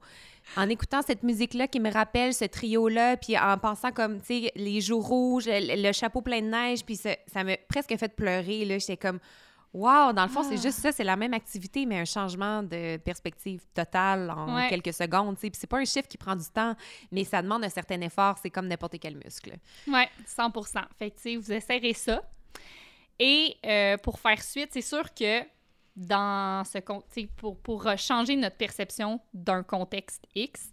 en 0.57 0.69
écoutant 0.69 1.03
cette 1.03 1.23
musique-là 1.23 1.69
qui 1.69 1.79
me 1.81 1.91
rappelle 1.93 2.35
ce 2.35 2.45
trio-là, 2.45 3.17
puis 3.17 3.39
en 3.39 3.57
pensant 3.59 3.93
comme, 3.93 4.21
tu 4.21 4.43
sais, 4.43 4.53
les 4.57 4.81
joues 4.81 5.01
rouges, 5.01 5.45
le, 5.47 5.83
le 5.83 5.93
chapeau 5.93 6.21
plein 6.23 6.41
de 6.41 6.47
neige, 6.49 6.85
puis 6.85 6.97
ça 6.97 7.11
ça 7.33 7.45
m'a 7.45 7.57
presque 7.69 7.97
fait 7.97 8.15
pleurer, 8.15 8.65
là. 8.65 8.79
J'étais 8.79 8.97
comme, 8.97 9.19
wow, 9.75 10.13
dans 10.15 10.23
le 10.23 10.29
fond, 10.31 10.43
c'est 10.43 10.55
Ah. 10.59 10.63
juste 10.63 10.79
ça, 10.79 10.91
c'est 10.93 11.05
la 11.05 11.17
même 11.17 11.35
activité, 11.35 11.85
mais 11.85 11.99
un 12.01 12.07
changement 12.07 12.63
de 12.63 12.97
perspective 12.97 13.61
totale 13.75 14.31
en 14.31 14.57
Ouais. 14.57 14.69
quelques 14.71 14.95
secondes, 14.95 15.35
tu 15.37 15.43
sais. 15.43 15.51
Puis 15.51 15.59
c'est 15.61 15.67
pas 15.67 15.77
un 15.79 15.85
chiffre 15.85 16.09
qui 16.09 16.17
prend 16.17 16.35
du 16.35 16.47
temps, 16.53 16.75
mais 17.13 17.25
ça 17.25 17.43
demande 17.43 17.63
un 17.65 17.69
certain 17.69 18.01
effort, 18.01 18.37
c'est 18.43 18.49
comme 18.51 18.67
n'importe 18.69 18.99
quel 18.99 19.17
muscle. 19.23 19.53
Ouais, 19.87 20.09
100% 20.27 20.81
Fait 20.99 21.11
que, 21.11 21.17
tu 21.17 21.23
sais, 21.23 21.37
vous 21.37 21.53
essayerez 21.53 21.93
ça. 21.93 22.23
Et 23.21 23.57
euh, 23.67 23.97
pour 23.99 24.19
faire 24.21 24.43
suite, 24.43 24.71
c'est 24.73 24.81
sûr 24.81 25.13
que 25.13 25.43
dans 25.99 26.65
ce 26.65 26.79
pour, 27.37 27.59
pour 27.59 27.87
euh, 27.87 27.97
changer 27.97 28.37
notre 28.37 28.57
perception 28.57 29.21
d'un 29.35 29.63
contexte 29.63 30.25
X, 30.35 30.73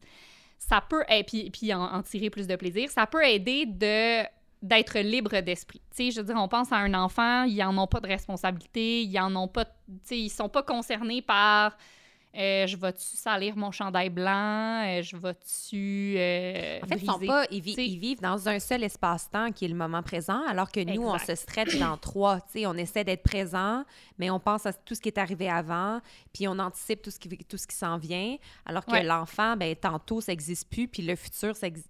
ça 0.60 0.82
peut, 0.82 1.04
et 1.10 1.24
puis, 1.24 1.50
puis 1.50 1.74
en, 1.74 1.82
en 1.82 2.04
tirer 2.04 2.30
plus 2.30 2.48
de 2.48 2.56
plaisir, 2.56 2.90
ça 2.90 3.06
peut 3.06 3.24
aider 3.26 3.66
de 3.66 4.24
d'être 4.62 4.98
libre 4.98 5.42
d'esprit. 5.42 5.82
Tu 5.92 6.06
sais, 6.06 6.12
je 6.12 6.22
veux 6.22 6.26
dire, 6.26 6.38
on 6.38 6.48
pense 6.48 6.72
à 6.72 6.78
un 6.78 6.94
enfant, 6.96 7.44
ils 7.44 7.62
en 7.64 7.78
ont 7.78 7.86
pas 7.86 8.00
de 8.00 8.08
responsabilité, 8.08 9.04
ils 9.04 9.20
en 9.20 9.36
ont 9.36 9.48
pas, 9.48 9.66
tu 9.66 9.72
sais, 10.04 10.18
ils 10.18 10.30
sont 10.30 10.50
pas 10.50 10.64
concernés 10.64 11.22
par 11.22 11.78
euh, 12.38 12.68
je 12.68 12.76
vais-tu 12.78 13.06
salir 13.16 13.56
mon 13.56 13.72
chandail 13.72 14.10
blanc, 14.10 14.84
euh, 14.86 15.02
je 15.02 15.16
vais-tu 15.16 16.16
euh, 16.18 16.80
En 16.84 16.88
fait, 16.88 16.96
ils, 17.02 17.06
sont 17.06 17.20
pas, 17.20 17.46
ils, 17.52 17.62
vi- 17.62 17.74
t'sais- 17.74 17.88
ils 17.88 17.98
vivent 18.00 18.22
dans 18.22 18.48
un 18.50 18.60
seul 18.60 18.84
espace-temps 18.84 19.52
qui 19.52 19.66
est 19.66 19.70
le 19.70 19.76
moment 19.76 20.04
présent, 20.04 20.42
alors 20.48 20.72
que 20.72 20.80
nous, 20.82 21.04
on 21.08 21.18
se 21.18 21.36
stretch 21.36 21.78
dans 21.78 21.98
trois. 21.98 22.42
T'sais, 22.42 22.66
on 22.66 22.74
essaie 22.76 23.04
d'être 23.04 23.24
présent, 23.24 23.84
mais 24.18 24.30
on 24.30 24.40
pense 24.40 24.66
à 24.66 24.74
tout 24.74 24.96
ce 24.96 25.02
qui 25.02 25.10
est 25.10 25.18
arrivé 25.18 25.50
avant, 25.50 26.02
puis 26.34 26.48
on 26.48 26.60
anticipe 26.60 27.02
tout 27.02 27.12
ce 27.12 27.20
qui, 27.20 27.30
tout 27.30 27.58
ce 27.58 27.68
qui 27.68 27.76
s'en 27.76 27.98
vient, 27.98 28.38
alors 28.66 28.86
que 28.86 28.92
Ouais. 28.92 29.04
l'enfant, 29.04 29.56
ben 29.58 29.76
tantôt, 29.76 30.22
ça 30.22 30.32
n'existe 30.32 30.70
plus, 30.70 30.88
puis 30.88 31.04
le 31.04 31.16
futur, 31.16 31.56
ça, 31.56 31.68
ex- 31.68 31.84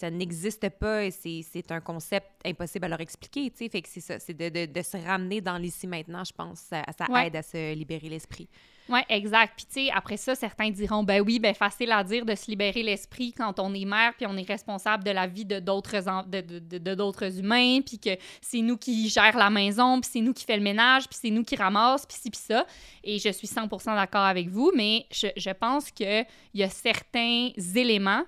ça 0.00 0.10
n'existe 0.10 0.68
pas 0.70 1.04
et 1.04 1.10
c'est 1.10 1.72
un 1.72 1.80
concept 1.80 2.26
impossible 2.46 2.84
à 2.84 2.88
leur 2.88 3.00
expliquer. 3.00 3.50
t'sais. 3.50 3.68
Fait 3.68 3.82
que 3.82 3.88
c'est 3.88 4.00
ça, 4.00 4.18
c'est 4.20 4.32
de, 4.34 4.48
de- 4.48 4.72
de 4.72 4.82
se 4.82 4.96
ramener 4.96 5.40
dans 5.40 5.58
l'ici-maintenant, 5.58 6.22
je 6.22 6.32
pense. 6.32 6.60
Ça, 6.60 6.82
ça 6.96 7.06
Ouais. 7.10 7.26
aide 7.26 7.34
à 7.36 7.42
se 7.42 7.74
libérer 7.74 8.08
l'esprit. 8.08 8.48
Oui, 8.88 9.00
exact. 9.08 9.54
Puis, 9.56 9.66
tu 9.66 9.86
sais, 9.86 9.90
après 9.94 10.16
ça, 10.16 10.34
certains 10.34 10.70
diront, 10.70 11.02
ben 11.02 11.20
oui, 11.20 11.38
ben 11.38 11.54
facile 11.54 11.92
à 11.92 12.02
dire 12.02 12.24
de 12.24 12.34
se 12.34 12.50
libérer 12.50 12.82
l'esprit 12.82 13.32
quand 13.32 13.58
on 13.60 13.74
est 13.74 13.84
mère, 13.84 14.14
puis 14.16 14.26
on 14.26 14.36
est 14.36 14.48
responsable 14.48 15.04
de 15.04 15.10
la 15.10 15.26
vie 15.26 15.44
de 15.44 15.60
d'autres 15.60 15.98
de, 16.26 16.94
d'autres 16.94 17.38
humains, 17.38 17.80
puis 17.80 17.98
que 17.98 18.10
c'est 18.40 18.60
nous 18.60 18.76
qui 18.76 19.08
gère 19.08 19.36
la 19.36 19.50
maison, 19.50 20.00
puis 20.00 20.10
c'est 20.12 20.20
nous 20.20 20.32
qui 20.32 20.44
fait 20.44 20.56
le 20.56 20.62
ménage, 20.62 21.08
puis 21.08 21.18
c'est 21.20 21.30
nous 21.30 21.44
qui 21.44 21.56
ramasse, 21.56 22.06
puis 22.06 22.16
ci, 22.18 22.30
puis 22.30 22.40
ça. 22.40 22.66
Et 23.04 23.18
je 23.18 23.30
suis 23.30 23.48
100% 23.48 23.94
d'accord 23.94 24.24
avec 24.24 24.48
vous, 24.48 24.72
mais 24.74 25.06
je, 25.10 25.28
je 25.36 25.50
pense 25.50 25.90
qu'il 25.90 26.26
y 26.54 26.62
a 26.62 26.70
certains 26.70 27.50
éléments 27.74 28.24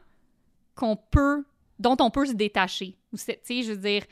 qu'on 0.75 0.97
peut, 0.97 1.45
dont 1.79 1.97
on 2.01 2.11
peut 2.11 2.27
se 2.27 2.33
détacher. 2.33 2.97
Tu 3.11 3.19
sais, 3.19 3.63
je 3.63 3.73
veux 3.73 3.77
dire, 3.77 4.03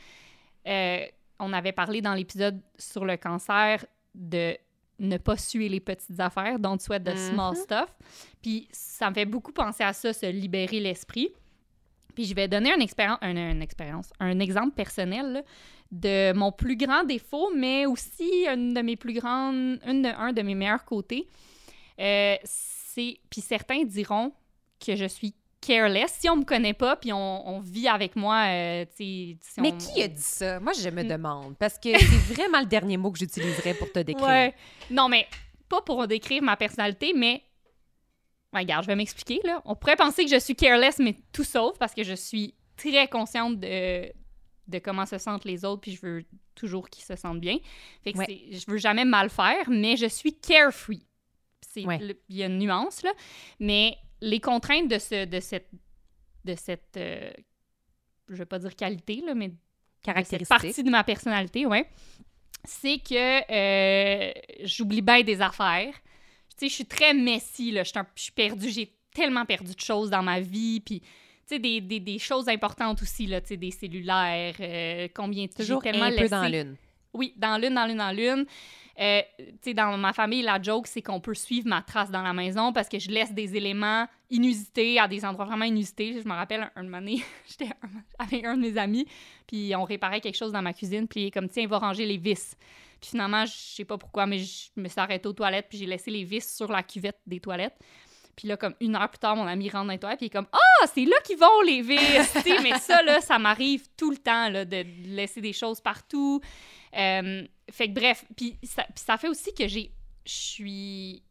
euh, 0.67 1.05
on 1.39 1.53
avait 1.53 1.73
parlé 1.73 2.01
dans 2.01 2.15
l'épisode 2.15 2.61
sur 2.79 3.05
le 3.05 3.17
cancer 3.17 3.85
de 4.15 4.57
ne 4.99 5.17
pas 5.17 5.37
suer 5.37 5.69
les 5.69 5.81
petites 5.81 6.19
affaires, 6.19 6.59
don't 6.59 6.81
sweat 6.81 7.05
the 7.05 7.17
small 7.17 7.57
stuff. 7.57 7.95
Puis 8.43 8.69
ça 8.73 9.11
me 9.11 9.15
fait 9.15 9.27
beaucoup 9.27 9.53
penser 9.53 9.85
à 9.85 9.93
ça, 9.93 10.13
se 10.13 10.27
libérer 10.27 10.81
l'esprit. 10.81 11.31
Puis 12.15 12.25
je 12.25 12.35
vais 12.35 12.49
donner 12.49 12.73
une 12.75 12.83
expérience, 12.83 13.19
un, 13.21 13.37
une 13.37 13.63
expérience, 13.63 14.13
un 14.19 14.41
exemple 14.41 14.75
personnel 14.75 15.33
là, 15.33 15.43
de 15.93 16.33
mon 16.33 16.53
plus 16.53 16.77
grand 16.77 17.05
défaut, 17.05 17.53
mais 17.55 17.87
aussi 17.87 18.47
une 18.47 18.75
de 18.75 18.81
mes 18.81 18.97
plus 18.97 19.15
grandes, 19.15 19.79
une 19.87 20.03
de, 20.03 20.09
un 20.09 20.33
de 20.33 20.43
mes 20.43 20.55
meilleurs 20.55 20.85
côtés. 20.85 21.29
Euh, 22.01 22.37
c'est, 22.45 23.19
puis 23.31 23.41
certains 23.41 23.85
diront 23.85 24.33
que 24.85 24.97
je 24.97 25.07
suis 25.07 25.35
careless. 25.61 26.13
Si 26.21 26.29
on 26.29 26.37
me 26.37 26.45
connaît 26.45 26.75
pas, 26.75 26.97
puis 26.97 27.13
on, 27.13 27.49
on 27.49 27.61
vit 27.61 27.89
avec 27.89 28.17
moi, 28.17 28.45
euh, 28.47 28.85
tu 28.85 28.91
sais, 28.97 29.39
si 29.41 29.61
Mais 29.61 29.73
on- 29.73 29.79
qui 29.79 30.03
a 30.03 30.09
dit 30.09 30.21
ça? 30.23 30.61
Moi, 30.61 30.73
je 30.73 30.89
me 30.91 31.03
Mm. 31.03 31.09
demande, 31.09 31.57
parce 31.59 31.79
que 31.79 31.97
c'est 31.99 32.35
vraiment 32.35 32.61
le 32.61 32.67
dernier 32.67 32.97
mot 32.97 33.11
que 33.11 33.19
j'utiliserais 33.19 33.75
pour 33.75 33.91
te 33.93 33.99
décrire. 34.01 34.27
Ouais. 34.27 34.55
Non, 34.91 35.09
mais 35.09 35.27
pas 35.69 35.83
pour 35.83 36.07
décrire 36.07 36.43
ma 36.43 36.57
personnalité, 36.57 37.13
mais. 37.15 37.43
Ouais, 38.55 38.61
regarde, 38.61 38.85
je 38.85 38.87
vais 38.89 38.97
m'expliquer, 38.97 39.41
là. 39.45 39.61
On 39.67 39.75
pourrait 39.75 39.97
penser 39.97 40.25
que 40.25 40.31
je 40.31 40.39
suis 40.39 40.55
careless, 40.57 40.99
mais 41.01 41.17
tout 41.33 41.45
sauf, 41.45 41.77
parce 41.79 41.93
que 41.95 42.03
je 42.03 42.15
suis 42.15 42.55
très 42.77 43.07
consciente 43.09 43.61
de, 43.61 44.11
de 44.69 44.79
comment 44.79 45.05
se 45.05 45.19
sentent 45.19 45.45
les 45.45 45.65
autres, 45.67 45.83
puis 45.83 45.93
je 45.95 46.01
veux 46.07 46.25
toujours 46.55 46.89
qu'ils 46.89 47.05
se 47.05 47.15
sentent 47.15 47.41
bien. 47.41 47.59
Fait 48.03 48.13
que 48.15 48.19
Ouais. 48.19 48.49
je 48.53 48.65
veux 48.71 48.79
jamais 48.79 49.05
mal 49.05 49.29
faire, 49.29 49.69
mais 49.69 49.97
je 49.97 50.07
suis 50.07 50.39
carefree. 50.39 51.05
Ouais. 51.85 52.01
Il 52.29 52.37
y 52.37 52.43
a 52.43 52.47
une 52.47 52.59
nuance, 52.59 53.03
là. 53.03 53.13
Mais 53.61 53.97
les 54.21 54.41
contraintes 54.41 54.89
de, 54.89 54.99
ce, 54.99 55.25
de 55.25 55.41
cette. 55.41 55.69
De 56.45 56.55
cette 56.55 56.97
euh, 56.97 57.31
je 58.29 58.35
vais 58.37 58.47
pas 58.47 58.59
dire 58.59 58.75
qualité, 58.77 59.23
là, 59.25 59.35
mais 59.35 59.49
de 59.49 59.55
cette 59.55 60.05
Caractéristique. 60.05 60.49
partie 60.49 60.83
de 60.83 60.91
ma 60.91 61.03
personnalité, 61.03 61.67
ouais, 61.67 61.89
c'est 62.65 62.99
que 62.99 63.51
euh, 63.51 64.33
j'oublie 64.65 65.03
bien 65.03 65.23
des 65.23 65.41
affaires. 65.41 65.93
Tu 66.51 66.67
sais, 66.67 66.69
je 66.69 66.75
suis 66.75 66.87
très 66.87 67.15
messy, 67.15 67.71
là. 67.73 67.83
Je 67.85 67.93
suis 68.17 68.33
perdue. 68.33 68.71
J'ai 68.71 68.93
tellement 69.15 69.45
perdu 69.45 69.75
de 69.75 69.81
choses 69.81 70.11
dans 70.11 70.23
ma 70.23 70.41
vie. 70.41 70.81
Puis, 70.81 71.01
tu 71.01 71.07
sais, 71.47 71.59
des, 71.59 71.81
des, 71.81 72.01
des 72.01 72.19
choses 72.19 72.49
importantes 72.49 73.01
aussi, 73.03 73.27
là. 73.27 73.41
Tu 73.41 73.49
sais, 73.49 73.57
des 73.57 73.71
cellulaires, 73.71 74.55
euh, 74.61 75.09
combien 75.15 75.47
de 75.47 75.53
Toujours 75.53 75.83
j'ai 75.83 75.91
tellement 75.93 76.07
un 76.07 76.17
peu 76.17 76.29
dans 76.29 76.49
l'une. 76.49 76.77
oui, 77.15 77.33
dans 77.37 77.57
l'une, 77.59 77.75
dans 77.75 77.87
l'une, 77.87 77.99
dans 77.99 78.13
l'une. 78.13 78.47
Euh, 79.01 79.23
dans 79.75 79.97
ma 79.97 80.13
famille, 80.13 80.43
la 80.43 80.61
joke, 80.61 80.89
c'est 80.89 81.03
qu'on 81.03 81.21
peut 81.21 81.35
suivre 81.35 81.69
ma 81.69 81.83
trace 81.83 82.11
dans 82.11 82.23
la 82.23 82.33
maison 82.33 82.73
parce 82.73 82.89
que 82.89 82.99
je 82.99 83.11
laisse 83.11 83.33
des 83.33 83.55
éléments 83.55 84.07
inusités 84.29 84.99
à 84.99 85.07
des 85.07 85.25
endroits 85.25 85.45
vraiment 85.45 85.65
inusités. 85.65 86.21
Je 86.21 86.29
me 86.29 86.35
rappelle 86.35 86.71
un, 86.75 86.83
moment 86.83 87.07
j'étais 87.49 87.71
avec 88.19 88.45
un 88.45 88.57
de 88.57 88.63
mes 88.63 88.77
amis, 88.77 89.07
puis 89.47 89.75
on 89.77 89.85
réparait 89.85 90.21
quelque 90.21 90.37
chose 90.37 90.53
dans 90.53 90.63
ma 90.63 90.73
cuisine, 90.73 91.07
puis 91.07 91.31
comme, 91.31 91.49
tiens, 91.49 91.63
il 91.63 91.69
va 91.69 91.79
ranger 91.79 92.07
les 92.07 92.19
vis. 92.19 92.57
Puis 93.01 93.11
finalement, 93.11 93.47
je 93.47 93.53
sais 93.53 93.85
pas 93.85 93.99
pourquoi, 93.99 94.27
mais 94.27 94.41
je 94.41 94.71
me 94.77 94.89
suis 94.89 95.01
arrêtée 95.01 95.29
aux 95.29 95.33
toilettes, 95.33 95.67
puis 95.69 95.79
j'ai 95.79 95.87
laissé 95.87 96.11
les 96.11 96.25
vis 96.25 96.57
sur 96.57 96.71
la 96.73 96.83
cuvette 96.83 97.21
des 97.25 97.39
toilettes. 97.39 97.79
Puis 98.35 98.47
là, 98.47 98.57
comme 98.57 98.75
une 98.81 98.97
heure 98.97 99.09
plus 99.09 99.19
tard, 99.19 99.37
mon 99.37 99.47
ami 99.47 99.69
rentre 99.69 99.87
dans 99.87 99.93
les 99.93 99.99
toilettes, 99.99 100.19
puis 100.19 100.27
il 100.27 100.31
est 100.31 100.33
comme 100.33 100.49
Ah, 100.53 100.87
c'est 100.93 101.05
là 101.05 101.17
qu'ils 101.25 101.39
vont 101.39 101.61
les 101.65 101.83
vis! 101.83 101.99
Mais 102.63 102.79
ça, 102.79 103.03
là, 103.03 103.21
ça 103.21 103.39
m'arrive 103.39 103.87
tout 103.97 104.11
le 104.11 104.17
temps, 104.17 104.49
là, 104.49 104.65
de 104.65 104.85
laisser 105.05 105.41
des 105.41 105.53
choses 105.53 105.81
partout. 105.81 106.41
Euh, 106.99 107.47
fait 107.71 107.89
que 107.89 107.95
bref, 107.95 108.25
puis 108.37 108.59
ça, 108.97 109.17
fait 109.17 109.29
aussi 109.29 109.55
que 109.55 109.69
j'ai. 109.69 109.93
Je 110.25 110.33
suis. 110.33 111.23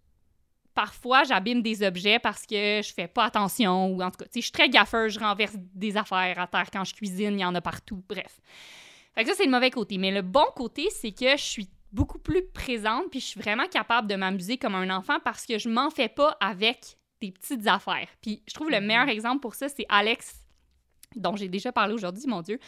Parfois, 0.74 1.24
j'abîme 1.24 1.64
des 1.64 1.82
objets 1.82 2.20
parce 2.20 2.46
que 2.46 2.82
je 2.84 2.94
fais 2.94 3.08
pas 3.08 3.26
attention 3.26 3.88
ou 3.88 4.04
en 4.04 4.12
tout 4.12 4.18
cas, 4.18 4.26
tu 4.26 4.34
sais, 4.34 4.42
je 4.42 4.46
suis 4.46 4.52
très 4.52 4.70
gaffeur, 4.70 5.10
je 5.10 5.20
renverse 5.20 5.56
des 5.74 5.98
affaires 5.98 6.40
à 6.40 6.46
terre 6.46 6.70
quand 6.72 6.84
je 6.84 6.94
cuisine, 6.94 7.34
il 7.34 7.42
y 7.42 7.46
en 7.46 7.56
a 7.56 7.62
partout, 7.62 8.04
bref. 8.08 8.40
Fait 9.16 9.24
que 9.24 9.30
ça, 9.32 9.36
c'est 9.36 9.46
le 9.46 9.52
mauvais 9.52 9.72
côté. 9.72 9.98
Mais 9.98 10.12
le 10.12 10.22
bon 10.22 10.46
côté, 10.56 10.90
c'est 10.92 11.12
que 11.12 11.32
je 11.32 11.44
suis 11.44 11.70
beaucoup 11.92 12.20
plus 12.20 12.46
présente 12.46 13.10
puis 13.10 13.20
je 13.20 13.26
suis 13.26 13.40
vraiment 13.40 13.68
capable 13.68 14.08
de 14.08 14.16
m'amuser 14.16 14.58
comme 14.58 14.76
un 14.76 14.96
enfant 14.96 15.18
parce 15.24 15.46
que 15.46 15.58
je 15.58 15.70
m'en 15.70 15.90
fais 15.90 16.10
pas 16.10 16.38
avec 16.40 16.98
des 17.22 17.32
petites 17.32 17.66
affaires. 17.68 18.08
Puis 18.22 18.44
je 18.48 18.54
trouve 18.54 18.70
le 18.70 18.80
meilleur 18.80 19.10
exemple 19.10 19.40
pour 19.40 19.56
ça, 19.56 19.70
c'est 19.70 19.86
Alex, 19.90 20.46
dont 21.18 21.36
j'ai 21.36 21.50
déjà 21.50 21.72
parlé 21.72 21.94
aujourd'hui, 21.94 22.24
mon 22.28 22.42
Dieu, 22.42 22.60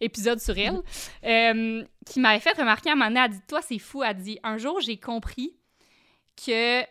épisode 0.00 0.40
sur 0.40 0.56
elle, 0.58 0.80
euh, 1.24 1.84
qui 2.06 2.20
m'avait 2.20 2.40
fait 2.40 2.52
remarquer 2.58 2.90
à 2.90 2.92
un 2.92 2.96
moment 2.96 3.08
donné, 3.10 3.20
elle 3.24 3.30
dit, 3.32 3.40
toi, 3.48 3.60
c'est 3.62 3.78
fou, 3.78 4.02
elle 4.02 4.16
dit, 4.16 4.38
un 4.42 4.58
jour, 4.58 4.80
j'ai 4.80 4.96
compris 4.98 5.54
que 6.36 6.82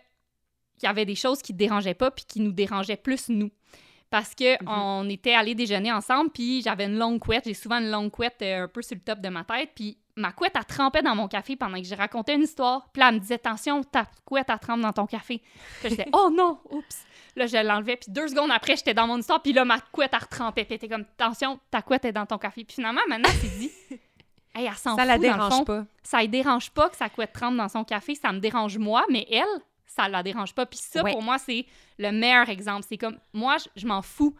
qu'il 0.78 0.84
y 0.84 0.88
avait 0.88 1.06
des 1.06 1.16
choses 1.16 1.42
qui 1.42 1.54
te 1.54 1.58
dérangeaient 1.58 1.94
pas 1.94 2.12
puis 2.12 2.26
qui 2.28 2.42
nous 2.42 2.52
dérangeaient 2.52 2.98
plus 2.98 3.30
nous. 3.30 3.50
parce 4.12 4.36
que 4.36 4.54
Mhm. 4.64 4.70
on 4.70 5.10
était 5.10 5.34
allés 5.34 5.56
déjeuner 5.56 5.92
ensemble, 5.92 6.30
puis 6.32 6.62
j'avais 6.62 6.86
une 6.86 6.98
longue 6.98 7.20
couette. 7.20 7.44
J'ai 7.46 7.54
souvent 7.56 7.80
une 7.80 7.90
longue 7.90 8.12
couette 8.12 8.38
euh, 8.44 8.64
un 8.64 8.68
peu 8.68 8.82
sur 8.82 8.96
le 8.96 9.02
top 9.02 9.20
de 9.20 9.28
ma 9.30 9.44
tête, 9.44 9.72
puis 9.76 9.98
ma 10.16 10.32
couette, 10.32 10.54
elle 10.56 10.66
trempait 10.66 11.02
dans 11.02 11.16
mon 11.16 11.28
café 11.28 11.56
pendant 11.56 11.78
que 11.78 11.86
je 11.88 11.96
racontais 11.96 12.36
une 12.36 12.44
histoire. 12.44 12.88
Puis 12.94 13.02
là, 13.02 13.10
elle 13.10 13.16
me 13.16 13.20
disait, 13.20 13.36
attention, 13.36 13.84
ta 13.84 14.06
couette, 14.26 14.48
elle 14.50 14.60
trempe 14.60 14.82
dans 14.82 14.94
ton 14.94 15.06
café. 15.06 15.42
Puis 15.82 15.90
j'étais, 15.90 16.08
oh 16.14 16.30
non, 16.34 16.60
oups. 16.70 17.06
Là, 17.36 17.48
je 17.48 17.58
l'enlevais, 17.58 17.98
puis 17.98 18.12
deux 18.12 18.30
secondes 18.30 18.50
après, 18.52 18.78
j'étais 18.78 18.94
dans 18.94 19.08
mon 19.08 19.18
histoire, 19.18 19.42
puis 19.42 19.52
là, 19.52 19.66
ma 19.66 19.80
couette, 19.82 20.12
elle 20.14 20.20
retrempait. 20.20 20.64
Puis 20.64 20.76
était 20.76 20.88
comme, 20.88 21.02
attention, 21.20 21.60
ta 21.70 21.82
couette 21.82 22.06
est 22.06 22.14
dans 22.14 22.26
ton 22.26 22.38
café. 22.38 22.64
Puis 22.64 22.76
finalement, 22.76 23.02
maintenant, 23.10 23.28
elle 23.30 23.50
s'est 23.50 23.58
dit, 23.58 23.72
hey, 24.56 24.66
elle 24.68 24.74
s'en 24.76 24.96
Ça 24.96 25.02
fout, 25.04 25.06
la 25.06 25.06
dans 25.06 25.14
le 25.16 25.20
dérange 25.20 25.54
fond. 25.54 25.64
pas. 25.66 25.86
Ça 26.02 26.22
ne 26.22 26.28
dérange 26.28 26.72
pas 26.72 26.90
que 26.90 26.96
sa 26.96 27.10
couette 27.10 27.34
trempe 27.34 27.58
dans 27.58 27.68
son 27.68 27.84
café, 27.84 28.16
ça 28.16 28.32
me 28.32 28.40
dérange 28.40 28.78
moi, 28.78 29.04
mais 29.10 29.28
elle, 29.30 29.44
ça 29.86 30.08
la 30.08 30.24
dérange 30.24 30.54
pas. 30.56 30.66
Puis 30.66 30.80
ça, 30.82 31.04
Ouais. 31.04 31.12
pour 31.12 31.22
moi, 31.22 31.38
c'est 31.38 31.66
le 31.98 32.12
meilleur 32.14 32.48
exemple. 32.48 32.86
C'est 32.88 32.98
comme, 32.98 33.18
moi, 33.34 33.58
je, 33.58 33.68
je 33.82 33.86
m'en 33.86 34.02
fous. 34.02 34.34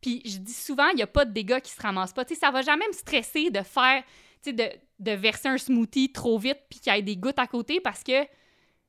Puis 0.00 0.22
je 0.24 0.38
dis 0.38 0.52
souvent, 0.54 0.86
il 0.90 0.96
n'y 0.96 1.02
a 1.02 1.06
pas 1.08 1.24
de 1.24 1.32
dégâts 1.32 1.58
qui 1.60 1.72
se 1.72 1.82
ramassent 1.82 2.12
pas. 2.12 2.24
Tu 2.24 2.34
sais, 2.34 2.40
ça 2.40 2.52
va 2.52 2.62
jamais 2.62 2.86
me 2.86 2.92
stresser 2.92 3.50
de 3.50 3.62
faire, 3.62 4.04
tu 4.42 4.50
sais, 4.50 4.52
de, 4.52 4.68
de 5.00 5.10
verser 5.12 5.48
un 5.48 5.58
smoothie 5.58 6.12
trop 6.12 6.38
vite 6.38 6.58
puis 6.70 6.80
qu'il 6.80 6.94
y 6.94 6.98
ait 6.98 7.02
des 7.02 7.16
gouttes 7.16 7.38
à 7.38 7.46
côté 7.46 7.80
parce 7.80 8.02
que 8.02 8.12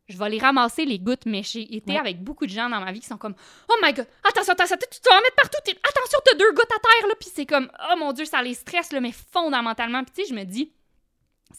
je 0.10 0.17
vais 0.17 0.29
les 0.29 0.39
ramasser, 0.39 0.86
les 0.86 0.99
gouttes. 0.99 1.25
Mais 1.25 1.43
j'ai 1.43 1.75
été 1.75 1.91
Ouais. 1.93 1.97
avec 1.99 2.23
beaucoup 2.23 2.45
de 2.45 2.51
gens 2.51 2.69
dans 2.69 2.79
ma 2.79 2.91
vie 2.91 3.01
qui 3.01 3.07
sont 3.07 3.17
comme, 3.17 3.36
oh 3.69 3.73
my 3.83 3.91
god, 3.93 4.07
attention, 4.23 4.53
attention, 4.53 4.77
tu 4.79 5.10
vas 5.10 5.17
en 5.17 5.21
mettre 5.21 5.36
partout. 5.36 5.57
Attention, 5.67 6.19
t'as 6.25 6.38
deux 6.38 6.51
gouttes 6.51 6.71
à 6.71 6.79
terre, 6.79 7.07
là. 7.10 7.15
Puis 7.19 7.29
c'est 7.33 7.45
comme, 7.45 7.69
oh 7.91 7.97
mon 7.97 8.13
Dieu, 8.13 8.23
ça 8.25 8.41
les 8.41 8.53
stresse, 8.53 8.91
là, 8.93 9.01
mais 9.01 9.12
fondamentalement. 9.12 10.03
Puis 10.05 10.13
tu 10.15 10.21
sais, 10.23 10.29
je 10.29 10.33
me 10.39 10.45
dis, 10.45 10.71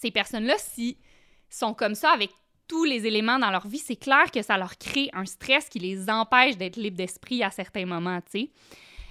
ces 0.01 0.11
personnes-là, 0.11 0.55
si 0.59 0.97
sont 1.51 1.75
comme 1.75 1.95
ça 1.95 2.11
avec 2.11 2.31
tous 2.69 2.85
les 2.85 3.07
éléments 3.07 3.39
dans 3.39 3.51
leur 3.51 3.67
vie, 3.67 3.79
c'est 3.79 3.97
clair 3.97 4.31
que 4.31 4.43
ça 4.43 4.57
leur 4.59 4.77
crée 4.79 5.09
un 5.15 5.25
stress 5.25 5.69
qui 5.69 5.79
les 5.79 6.09
empêche 6.11 6.57
d'être 6.57 6.77
libres 6.77 6.97
d'esprit 6.99 7.43
à 7.43 7.51
certains 7.51 7.87
moments, 7.87 8.21
tu 8.21 8.41
sais. 8.41 8.51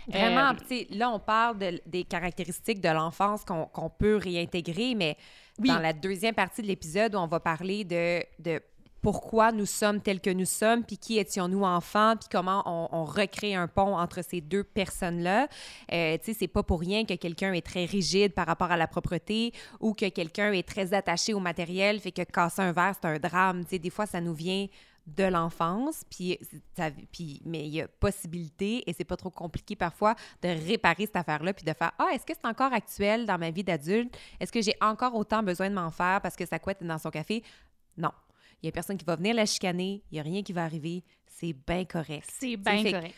Vraiment, 0.07 0.51
Euh, 0.71 0.83
là, 0.91 1.09
on 1.11 1.19
parle 1.19 1.57
de- 1.57 1.81
des 1.85 2.03
caractéristiques 2.03 2.81
de 2.81 2.89
l'enfance 2.89 3.43
qu'on 3.45 3.89
peut 3.89 4.15
réintégrer, 4.15 4.95
mais 4.95 5.17
Oui. 5.59 5.67
dans 5.69 5.79
la 5.79 5.93
deuxième 5.93 6.35
partie 6.35 6.61
de 6.61 6.67
l'épisode, 6.67 7.15
on 7.15 7.27
va 7.27 7.39
parler 7.39 7.83
de, 7.83 8.23
de 8.39 8.61
pourquoi 9.01 9.51
nous 9.51 9.65
sommes 9.67 10.01
tels 10.01 10.19
que 10.19 10.29
nous 10.31 10.45
sommes, 10.45 10.83
puis 10.83 10.97
qui 10.97 11.17
étions-nous 11.19 11.63
enfants, 11.63 12.15
puis 12.19 12.27
comment 12.31 12.63
on, 12.65 12.89
on 12.91 13.05
recrée 13.05 13.53
un 13.53 13.67
pont 13.67 13.95
entre 13.95 14.23
ces 14.23 14.41
deux 14.41 14.63
personnes-là. 14.63 15.47
Euh, 15.93 16.17
tu 16.17 16.25
sais, 16.25 16.37
c'est 16.39 16.47
pas 16.47 16.63
pour 16.63 16.79
rien 16.79 17.05
que 17.05 17.13
quelqu'un 17.13 17.53
est 17.53 17.65
très 17.65 17.85
rigide 17.85 18.33
par 18.33 18.47
rapport 18.47 18.71
à 18.71 18.75
la 18.77 18.87
propreté 18.87 19.53
ou 19.79 19.93
que 19.93 20.09
quelqu'un 20.09 20.51
est 20.51 20.67
très 20.67 20.93
attaché 20.93 21.33
au 21.33 21.39
matériel, 21.39 21.99
fait 21.99 22.11
que 22.11 22.23
casser 22.23 22.61
un 22.61 22.71
verre, 22.71 22.95
c'est 23.01 23.07
un 23.07 23.19
drame. 23.19 23.63
Tu 23.65 23.71
sais, 23.71 23.79
des 23.79 23.89
fois, 23.91 24.07
ça 24.07 24.19
nous 24.19 24.33
vient 24.33 24.65
de 25.07 25.23
l'enfance, 25.23 26.03
puis, 26.09 26.37
mais 27.45 27.65
il 27.65 27.73
y 27.73 27.81
a 27.81 27.87
possibilité, 27.87 28.83
et 28.89 28.93
c'est 28.93 29.05
pas 29.05 29.15
trop 29.15 29.29
compliqué 29.29 29.75
parfois, 29.75 30.15
de 30.41 30.49
réparer 30.49 31.05
cette 31.05 31.15
affaire-là, 31.15 31.53
puis 31.53 31.63
de 31.63 31.73
faire 31.73 31.93
«Ah, 31.97 32.09
est-ce 32.13 32.25
que 32.25 32.33
c'est 32.33 32.45
encore 32.45 32.73
actuel 32.73 33.25
dans 33.25 33.37
ma 33.37 33.49
vie 33.49 33.63
d'adulte? 33.63 34.15
Est-ce 34.39 34.51
que 34.51 34.61
j'ai 34.61 34.75
encore 34.81 35.15
autant 35.15 35.41
besoin 35.41 35.69
de 35.69 35.75
m'en 35.75 35.91
faire 35.91 36.19
parce 36.21 36.35
que 36.35 36.45
sa 36.45 36.59
couette 36.59 36.81
est 36.81 36.85
dans 36.85 36.97
son 36.97 37.09
café?» 37.09 37.41
Non. 37.97 38.11
Il 38.61 38.65
y 38.65 38.69
a 38.69 38.71
personne 38.71 38.97
qui 38.97 39.05
va 39.05 39.15
venir 39.15 39.33
la 39.33 39.45
chicaner, 39.45 40.03
il 40.11 40.17
y 40.17 40.19
a 40.19 40.23
rien 40.23 40.43
qui 40.43 40.51
va 40.51 40.63
arriver, 40.65 41.03
c'est 41.25 41.53
bien 41.53 41.85
correct. 41.85 42.29
C'est 42.39 42.57
bien 42.57 42.83
fait- 42.83 43.13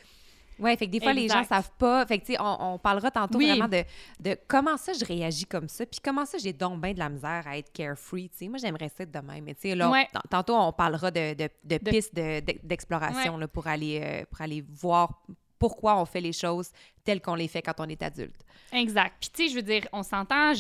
Ouais, 0.60 0.76
fait 0.78 0.86
que 0.88 0.92
des 0.92 1.00
fois, 1.00 1.14
les 1.14 1.28
gens 1.28 1.44
savent 1.44 1.72
pas. 1.78 2.06
Fait 2.06 2.20
que, 2.20 2.26
tu 2.26 2.34
sais, 2.34 2.42
on, 2.42 2.74
on 2.74 2.78
parlera 2.78 3.10
tantôt 3.12 3.38
Oui. 3.38 3.48
vraiment 3.48 3.68
de, 3.68 3.84
de 4.20 4.38
comment 4.48 4.78
ça 4.78 4.92
je 4.94 5.06
réagis 5.06 5.46
comme 5.46 5.68
ça, 5.70 5.86
puis 5.86 6.00
comment 6.04 6.26
ça 6.26 6.38
j'ai 6.38 6.54
donc 6.54 6.82
bien 6.82 6.94
de 6.94 7.00
la 7.00 7.10
misère 7.10 7.44
à 7.48 7.58
être 7.58 7.72
carefree, 7.72 8.30
tu 8.30 8.38
sais. 8.38 8.48
Moi, 8.48 8.58
j'aimerais 8.60 8.90
ça 8.90 9.04
être 9.04 9.12
de 9.12 9.20
même. 9.20 9.44
Mais 9.44 9.56
tu 9.56 9.62
sais, 9.70 9.76
là, 9.76 9.90
Ouais. 9.90 10.08
tantôt, 10.30 10.56
on 10.56 10.72
parlera 10.74 11.12
de, 11.12 11.34
de, 11.34 11.50
de 11.64 11.78
pistes 11.78 12.14
de- 12.16 12.40
de- 12.42 12.60
d'exploration 12.64 13.40
pour, 13.52 13.68
aller, 13.68 14.02
euh, 14.04 14.26
pour 14.30 14.42
aller 14.42 14.64
voir 14.70 15.22
pourquoi 15.58 15.98
on 16.00 16.06
fait 16.06 16.22
les 16.22 16.32
choses 16.34 16.72
telles 17.04 17.22
qu'on 17.22 17.36
les 17.36 17.48
fait 17.50 17.62
quand 17.62 17.74
on 17.80 17.90
est 17.90 18.02
adulte. 18.02 18.46
Exact. 18.72 19.16
Puis 19.20 19.30
tu 19.34 19.44
sais, 19.44 19.50
je 19.50 19.56
veux 19.56 19.62
dire, 19.62 19.86
on 19.92 20.04
s'entend, 20.04 20.54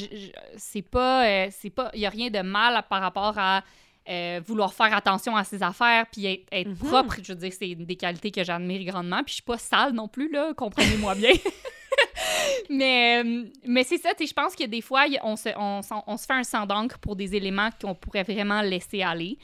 c'est 0.57 0.81
pas, 0.81 1.25
euh, 1.25 1.47
c'est 1.51 1.69
pas, 1.69 1.89
il 1.93 2.01
y 2.01 2.05
a 2.05 2.09
rien 2.09 2.29
de 2.29 2.39
mal 2.41 2.83
par 2.89 3.01
rapport 3.01 3.33
à 3.37 3.63
euh, 4.09 4.41
vouloir 4.45 4.73
faire 4.73 4.93
attention 4.95 5.35
à 5.35 5.43
ses 5.43 5.61
affaires 5.61 6.05
puis 6.11 6.25
être, 6.25 6.45
être 6.51 6.67
Mhm. 6.69 6.75
propre. 6.75 7.15
Je 7.21 7.33
veux 7.33 7.39
dire, 7.39 7.53
c'est 7.53 7.75
des 7.75 7.95
qualités 7.95 8.31
que 8.31 8.43
j'admire 8.43 8.83
grandement. 8.91 9.17
Puis 9.23 9.29
je 9.29 9.33
suis 9.35 9.43
pas 9.43 9.57
sale 9.57 9.93
non 9.93 10.07
plus 10.07 10.31
là, 10.31 10.53
comprenez-moi 10.55 11.13
bien. 11.15 11.31
mais 12.69 13.21
euh, 13.23 13.43
mais 13.65 13.83
c'est 13.83 13.97
ça, 13.97 14.09
je 14.19 14.33
pense 14.33 14.55
que 14.55 14.65
des 14.65 14.81
fois, 14.81 15.05
on 15.23 15.35
se, 15.35 15.49
on, 15.57 15.81
s'en- 15.81 16.03
on 16.07 16.17
se 16.17 16.25
fait 16.25 16.33
un 16.33 16.43
sang 16.43 16.65
d'encre 16.65 16.97
pour 16.99 17.15
des 17.15 17.35
éléments 17.35 17.69
qu'on 17.81 17.95
pourrait 17.95 18.23
vraiment 18.23 18.61
laisser 18.61 19.01
aller. 19.01 19.37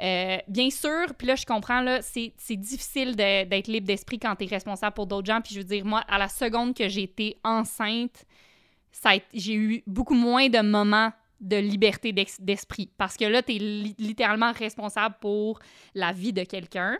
Euh, 0.00 0.36
bien 0.46 0.70
sûr, 0.70 1.12
puis 1.16 1.26
là, 1.26 1.34
je 1.34 1.44
comprends, 1.44 1.80
là, 1.80 2.00
c'est 2.02 2.32
difficile 2.56 3.16
d'être 3.16 3.66
libre 3.66 3.86
d'esprit 3.86 4.18
quand 4.20 4.36
tu 4.36 4.44
es 4.44 4.48
responsable 4.48 4.94
pour 4.94 5.06
d'autres 5.08 5.26
gens. 5.26 5.40
Puis 5.40 5.54
je 5.54 5.60
veux 5.60 5.64
dire, 5.64 5.84
moi, 5.84 6.04
à 6.08 6.18
la 6.18 6.28
seconde 6.28 6.74
que 6.76 6.84
été 6.84 7.36
enceinte, 7.42 8.24
j'ai 9.34 9.54
eu 9.54 9.82
beaucoup 9.86 10.14
moins 10.14 10.48
de 10.48 10.60
moments 10.60 11.12
de 11.40 11.56
liberté 11.56 12.12
d'esprit. 12.12 12.90
Parce 12.96 13.16
que 13.16 13.24
là, 13.24 13.42
tu 13.42 13.54
es 13.54 13.58
littéralement 13.58 14.52
responsable 14.52 15.16
pour 15.20 15.60
la 15.94 16.12
vie 16.12 16.32
de 16.32 16.44
quelqu'un. 16.44 16.98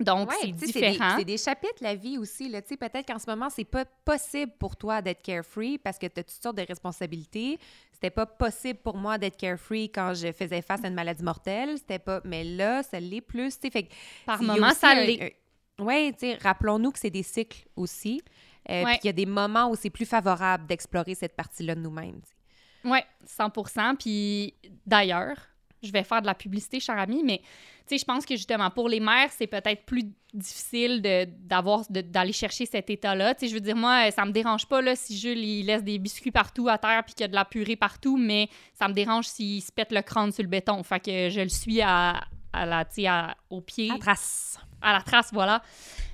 Donc, 0.00 0.30
Ouais, 0.30 0.36
c'est 0.40 0.52
différent. 0.52 1.16
C'est 1.18 1.24
des, 1.24 1.36
chapitres, 1.36 1.82
la 1.82 1.94
vie 1.94 2.16
aussi. 2.16 2.48
Là. 2.48 2.62
Peut-être 2.62 3.06
qu'en 3.06 3.18
ce 3.18 3.28
moment, 3.28 3.50
c'est 3.50 3.64
pas 3.64 3.84
possible 3.84 4.52
pour 4.58 4.76
toi 4.76 5.02
d'être 5.02 5.22
carefree 5.22 5.76
parce 5.78 5.98
que 5.98 6.06
tu 6.06 6.20
as 6.20 6.24
toutes 6.24 6.42
sortes 6.42 6.56
de 6.56 6.64
responsabilités. 6.66 7.58
C'était 7.92 8.10
pas 8.10 8.24
possible 8.24 8.78
pour 8.82 8.96
moi 8.96 9.18
d'être 9.18 9.36
carefree 9.36 9.90
quand 9.90 10.14
je 10.14 10.32
faisais 10.32 10.62
face 10.62 10.82
à 10.82 10.88
une 10.88 10.94
maladie 10.94 11.22
mortelle. 11.22 11.76
C'était 11.76 11.98
pas... 11.98 12.22
Mais 12.24 12.44
là, 12.44 12.82
ça 12.82 12.98
l'est 12.98 13.20
plus. 13.20 13.54
Fait 13.58 13.88
Par 14.24 14.40
il 14.40 14.46
moment, 14.46 14.70
ça 14.70 14.94
l'est. 14.94 15.36
sais, 16.18 16.38
rappelons-nous 16.40 16.92
que 16.92 16.98
c'est 16.98 17.10
des 17.10 17.22
cycles 17.22 17.66
aussi. 17.76 18.22
Euh, 18.68 18.84
Ouais. 18.84 18.84
Puis 18.84 18.98
qu'il 19.00 19.08
y 19.08 19.10
a 19.10 19.12
des 19.14 19.26
moments 19.26 19.70
où 19.70 19.74
c'est 19.74 19.90
plus 19.90 20.04
favorable 20.04 20.66
d'explorer 20.66 21.14
cette 21.14 21.34
partie-là 21.34 21.74
de 21.74 21.80
nous-mêmes. 21.80 22.20
Oui, 22.84 22.98
100 23.24 23.50
Puis 23.98 24.54
d'ailleurs, 24.86 25.36
je 25.82 25.90
vais 25.92 26.04
faire 26.04 26.20
de 26.20 26.26
la 26.26 26.34
publicité, 26.34 26.80
cher 26.80 26.98
ami, 26.98 27.22
mais 27.24 27.38
tu 27.86 27.96
sais, 27.96 27.98
je 27.98 28.04
pense 28.04 28.24
que 28.24 28.36
justement, 28.36 28.70
pour 28.70 28.88
les 28.88 29.00
mères, 29.00 29.30
c'est 29.30 29.46
peut-être 29.46 29.84
plus 29.84 30.04
difficile 30.32 31.02
d'avoir 31.40 31.84
d'aller 31.90 32.32
chercher 32.32 32.66
cet 32.66 32.88
état-là. 32.90 33.34
Tu 33.34 33.40
sais, 33.40 33.48
je 33.48 33.54
veux 33.54 33.60
dire, 33.60 33.76
moi, 33.76 34.10
ça 34.10 34.24
me 34.24 34.30
dérange 34.30 34.66
pas 34.66 34.94
si 34.94 35.18
Jules 35.18 35.38
il 35.38 35.66
laisse 35.66 35.82
des 35.82 35.98
biscuits 35.98 36.30
partout 36.30 36.68
à 36.68 36.78
terre 36.78 37.02
puis 37.04 37.14
qu'il 37.14 37.22
y 37.22 37.24
a 37.24 37.28
de 37.28 37.34
la 37.34 37.44
purée 37.44 37.76
partout, 37.76 38.16
mais 38.16 38.48
ça 38.74 38.86
me 38.88 38.94
dérange 38.94 39.26
s'il 39.26 39.62
se 39.62 39.72
pète 39.72 39.90
le 39.90 40.02
crâne 40.02 40.30
sur 40.30 40.42
le 40.42 40.48
béton. 40.48 40.82
Fait 40.82 41.00
que 41.00 41.30
je 41.30 41.40
le 41.40 41.48
suis 41.48 41.80
à, 41.82 42.20
à 42.52 42.66
la, 42.66 42.84
à- 43.06 43.34
au 43.50 43.60
pied 43.60 43.90
À 43.92 43.98
trace. 43.98 44.58
à 44.82 44.92
la 44.92 45.00
trace, 45.02 45.30
voilà. 45.32 45.62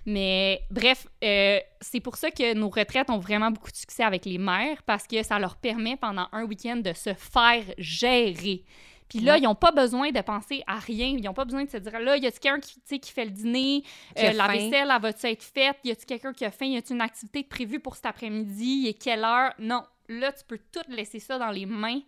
Mais 0.04 0.62
bref, 0.70 1.06
euh, 1.24 1.58
c'est 1.80 2.00
pour 2.00 2.16
ça 2.16 2.30
que 2.30 2.54
nos 2.54 2.68
retraites 2.68 3.10
ont 3.10 3.18
vraiment 3.18 3.50
beaucoup 3.50 3.70
de 3.70 3.76
succès 3.76 4.04
avec 4.04 4.24
les 4.24 4.38
mères 4.38 4.82
parce 4.84 5.06
que 5.06 5.22
ça 5.22 5.38
leur 5.38 5.56
permet 5.56 5.96
pendant 5.96 6.28
un 6.32 6.44
week-end 6.44 6.76
de 6.76 6.92
se 6.92 7.12
faire 7.14 7.64
gérer. 7.78 8.62
Puis 9.08 9.20
là, 9.20 9.32
Ouais. 9.34 9.38
ils 9.38 9.42
n'ont 9.44 9.54
pas 9.54 9.70
besoin 9.70 10.10
de 10.10 10.20
penser 10.20 10.64
à 10.66 10.78
rien. 10.80 11.06
Ils 11.06 11.22
n'ont 11.22 11.32
pas 11.32 11.44
besoin 11.44 11.64
de 11.64 11.70
se 11.70 11.76
dire 11.76 11.98
là, 12.00 12.16
y 12.16 12.26
a-t-il 12.26 12.40
quelqu'un 12.40 12.60
qui, 12.60 13.00
qui 13.00 13.12
fait 13.12 13.24
le 13.24 13.30
dîner? 13.30 13.84
Euh, 14.18 14.32
La 14.32 14.46
faim? 14.46 14.52
vaisselle, 14.54 14.90
elle 14.92 15.00
va-tu 15.02 15.26
être 15.26 15.44
faite? 15.44 15.76
Y 15.84 15.90
a-t-il 15.92 16.06
quelqu'un 16.06 16.32
qui 16.32 16.44
a 16.44 16.50
faim? 16.50 16.66
Y 16.66 16.76
a-t-il 16.78 16.94
une 16.96 17.02
activité 17.02 17.44
prévue 17.44 17.78
pour 17.78 17.94
cet 17.94 18.06
après-midi? 18.06 18.86
Et 18.88 18.94
quelle 18.94 19.24
heure? 19.24 19.52
Non. 19.60 19.82
Là, 20.08 20.32
tu 20.32 20.44
peux 20.46 20.58
tout 20.72 20.80
laisser 20.88 21.20
ça 21.20 21.38
dans 21.38 21.50
les 21.50 21.66
mains 21.66 22.00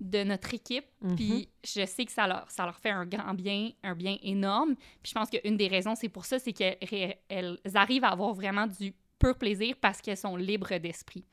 de 0.00 0.22
notre 0.22 0.54
équipe. 0.54 0.84
Mhm. 1.02 1.16
Puis 1.16 1.48
je 1.64 1.84
sais 1.86 2.04
que 2.04 2.12
ça 2.12 2.26
leur, 2.26 2.50
ça 2.50 2.64
leur 2.64 2.78
fait 2.78 2.90
un 2.90 3.06
grand 3.06 3.34
bien, 3.34 3.70
un 3.82 3.94
bien 3.94 4.16
énorme. 4.22 4.74
Puis 5.02 5.10
je 5.10 5.14
pense 5.14 5.30
qu'une 5.30 5.56
des 5.56 5.68
raisons, 5.68 5.94
c'est 5.94 6.08
pour 6.08 6.24
ça, 6.24 6.38
c'est 6.38 6.52
qu'elles 6.52 7.16
elles 7.28 7.58
arrivent 7.74 8.04
à 8.04 8.10
avoir 8.10 8.32
vraiment 8.32 8.66
du 8.66 8.94
pur 9.18 9.36
plaisir 9.36 9.74
parce 9.80 10.00
qu'elles 10.00 10.16
sont 10.16 10.36
libres 10.36 10.76
d'esprit. 10.78 11.24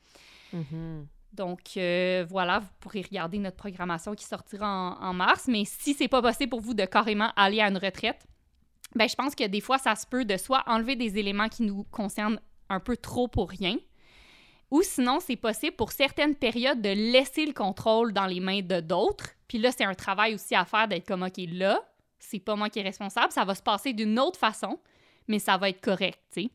Mhm. 0.52 1.06
Donc 1.32 1.60
euh, 1.76 2.24
voilà, 2.28 2.60
vous 2.60 2.68
pourrez 2.80 3.02
regarder 3.02 3.38
notre 3.38 3.56
programmation 3.56 4.14
qui 4.14 4.24
sortira 4.24 4.66
en, 4.66 5.08
en 5.08 5.12
mars. 5.12 5.46
Mais 5.48 5.64
si 5.64 5.94
c'est 5.94 6.08
pas 6.08 6.22
possible 6.22 6.50
pour 6.50 6.60
vous 6.60 6.74
de 6.74 6.84
carrément 6.84 7.30
aller 7.36 7.60
à 7.60 7.68
une 7.68 7.78
retraite, 7.78 8.26
ben 8.94 9.08
je 9.08 9.14
pense 9.14 9.34
que 9.34 9.46
des 9.46 9.60
fois, 9.60 9.78
ça 9.78 9.94
se 9.94 10.06
peut 10.06 10.24
de 10.24 10.36
soit 10.36 10.64
enlever 10.66 10.96
des 10.96 11.18
éléments 11.18 11.48
qui 11.48 11.62
nous 11.62 11.84
concernent 11.84 12.40
un 12.68 12.80
peu 12.80 12.96
trop 12.96 13.28
pour 13.28 13.50
rien, 13.50 13.76
ou 14.70 14.82
sinon, 14.82 15.20
c'est 15.20 15.36
possible 15.36 15.76
pour 15.76 15.92
certaines 15.92 16.34
périodes 16.34 16.80
de 16.82 16.88
laisser 16.90 17.46
le 17.46 17.52
contrôle 17.52 18.12
dans 18.12 18.26
les 18.26 18.40
mains 18.40 18.60
de 18.62 18.80
d'autres. 18.80 19.30
Puis 19.48 19.58
là, 19.58 19.70
c'est 19.72 19.84
un 19.84 19.94
travail 19.94 20.34
aussi 20.34 20.54
à 20.54 20.64
faire 20.64 20.88
d'être 20.88 21.06
comme, 21.06 21.22
OK, 21.22 21.38
là, 21.48 21.80
c'est 22.18 22.40
pas 22.40 22.56
moi 22.56 22.68
qui 22.68 22.80
est 22.80 22.82
responsable, 22.82 23.32
ça 23.32 23.44
va 23.44 23.54
se 23.54 23.62
passer 23.62 23.92
d'une 23.92 24.18
autre 24.18 24.38
façon, 24.38 24.80
mais 25.28 25.38
ça 25.38 25.56
va 25.56 25.68
être 25.68 25.80
correct, 25.80 26.18
tu 26.34 26.42
sais. 26.42 26.50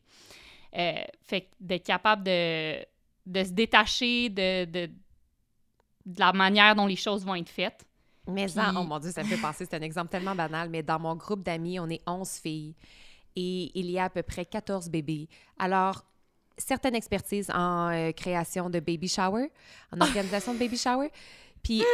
Euh, 0.76 1.02
fait 1.22 1.48
d'être 1.60 1.84
capable 1.84 2.22
de, 2.24 2.78
de 3.26 3.44
se 3.44 3.50
détacher 3.50 4.28
de, 4.30 4.64
de, 4.64 4.86
de 6.06 6.18
la 6.20 6.32
manière 6.32 6.74
dont 6.74 6.86
les 6.86 6.96
choses 6.96 7.24
vont 7.24 7.34
être 7.34 7.48
faites. 7.50 7.86
Mais 8.26 8.46
Puis- 8.46 8.54
oh 8.76 8.82
mon 8.84 8.98
Dieu, 8.98 9.10
ça 9.10 9.22
me 9.22 9.28
fait 9.28 9.36
penser, 9.40 9.64
c'est 9.66 9.76
un 9.76 9.82
exemple 9.82 10.10
tellement 10.10 10.34
banal, 10.34 10.68
mais 10.70 10.82
dans 10.82 10.98
mon 10.98 11.14
groupe 11.16 11.42
d'amis, 11.42 11.78
on 11.80 11.88
est 11.88 12.02
11 12.06 12.28
filles 12.28 12.74
et 13.36 13.70
il 13.78 13.90
y 13.90 13.98
a 13.98 14.04
à 14.04 14.10
peu 14.10 14.22
près 14.22 14.44
14 14.46 14.88
bébés. 14.90 15.28
Alors, 15.58 16.04
certaines 16.58 16.94
expertises 16.94 17.50
en 17.52 17.90
euh, 17.90 18.12
création 18.12 18.70
de 18.70 18.80
baby 18.80 19.08
shower, 19.08 19.50
en 19.92 20.00
organisation 20.04 20.54
de 20.54 20.58
baby 20.58 20.76
shower. 20.76 21.10
Puis, 21.62 21.84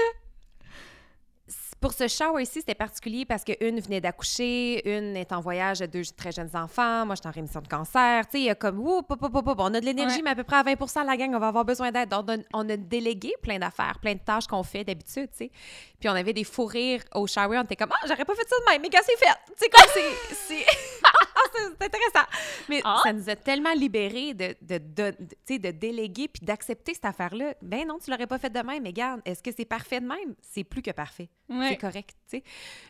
pour 1.81 1.93
ce 1.93 2.09
shower 2.09 2.43
ici, 2.43 2.61
c'était 2.61 2.75
particulier 2.75 3.25
parce 3.25 3.45
qu'une 3.45 3.79
venait 3.81 4.01
d'accoucher, 4.01 4.83
une 4.97 5.17
est 5.17 5.31
en 5.33 5.41
voyage 5.41 5.79
de 5.79 5.87
deux 5.87 6.03
très 6.17 6.33
jeunes 6.33 6.51
enfants, 6.55 7.07
moi, 7.07 7.15
j'étais 7.15 7.29
en 7.29 7.33
rémission 7.33 7.61
de 7.61 7.69
cancer. 7.69 8.25
Tu 8.27 8.33
sais, 8.33 8.41
il 8.41 8.45
y 8.47 8.51
a 8.51 8.55
comme, 8.55 8.81
ouh, 8.81 9.03
pop, 9.03 9.19
pop, 9.21 9.33
pop, 9.33 9.57
on 9.59 9.73
a 9.75 9.81
de 9.81 9.85
l'énergie, 9.85 10.17
Ouais. 10.17 10.23
mais 10.23 10.31
à 10.31 10.35
peu 10.35 10.45
près 10.45 10.57
à 10.57 10.63
20% 10.65 11.05
la 11.05 11.17
gang, 11.17 11.33
on 11.35 11.39
va 11.39 11.49
avoir 11.49 11.65
besoin 11.65 11.93
d'aide. 11.93 12.09
Donc, 12.09 12.29
on 12.53 12.69
a- 12.69 12.77
délégué 12.77 13.33
plein 13.43 13.59
d'affaires, 13.59 13.99
plein 14.01 14.15
de 14.15 14.19
tâches 14.21 14.47
qu'on 14.47 14.63
fait 14.63 14.83
d'habitude, 14.85 15.31
tu 15.31 15.37
sais. 15.39 15.51
Puis 16.01 16.09
on 16.09 16.13
avait 16.13 16.33
des 16.33 16.45
fous 16.45 16.67
rires 16.67 17.03
au 17.15 17.27
shower, 17.27 17.59
on 17.59 17.63
était 17.65 17.77
comme, 17.77 17.91
ah, 17.93 18.07
j'aurais 18.07 18.25
pas 18.25 18.35
fait 18.35 18.49
ça 18.49 18.57
de 18.67 18.71
même, 18.73 18.83
mais 18.83 18.89
quand 18.91 19.03
c'est 19.05 19.17
fait, 19.17 19.35
tu 19.47 19.53
sais, 19.57 19.69
comme 19.69 19.91
c'est. 19.95 20.35
c'est- 20.35 20.67
intéressant. 21.81 22.27
Mais 22.69 22.81
Ah. 22.85 23.01
ça 23.03 23.13
nous 23.13 23.29
a 23.29 23.37
tellement 23.37 23.73
libérés 23.73 24.35
de, 24.35 24.55
de, 24.63 24.79
de, 24.79 25.11
de- 25.11 25.17
tu 25.47 25.55
sais, 25.55 25.59
de 25.59 25.71
déléguer 25.71 26.29
puis 26.29 26.45
d'accepter 26.45 26.95
cette 26.95 27.05
affaire-là. 27.05 27.55
Ben 27.63 27.87
non, 27.87 27.99
tu 28.03 28.11
l'aurais 28.11 28.27
pas 28.27 28.39
fait 28.39 28.51
de 28.51 28.61
même, 28.61 28.83
mais 28.83 28.91
regarde, 28.91 29.21
est-ce 29.25 29.43
que 29.43 29.51
c'est 29.57 29.65
parfait 29.65 30.01
de 30.01 30.07
même? 30.07 30.35
C'est 30.43 30.65
plus 30.65 30.83
que 30.83 30.91
parfait. 30.91 31.29
Ouais. 31.49 31.68
C'est 31.71 31.77
correct, 31.77 32.11
tu 32.31 32.39
sais. 32.39 32.43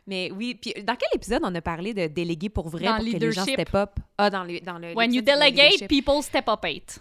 Mais 0.07 0.31
oui, 0.33 0.55
puis 0.55 0.73
dans 0.83 0.97
quel 0.97 1.09
épisode 1.15 1.43
on 1.45 1.55
a 1.55 1.61
parlé 1.61 1.95
de 1.95 2.07
déléguer 2.07 2.49
pour 2.49 2.69
vrai 2.69 2.85
Dans 2.85 2.97
pour 2.97 3.05
que 3.05 3.11
les 3.11 3.33
gens 3.33 3.45
leadership. 3.45 3.55
step 3.55 3.75
up? 3.75 3.91
Ah, 4.17 4.31
dans 4.31 4.45
le, 4.45 4.61
dans 4.61 4.79
le 4.79 4.95
When 4.95 5.13
you 5.13 5.23
delegate, 5.23 5.73
leadership. 5.73 5.89
people 5.89 6.23
step 6.23 6.49
up 6.49 6.65
eight. 6.65 6.99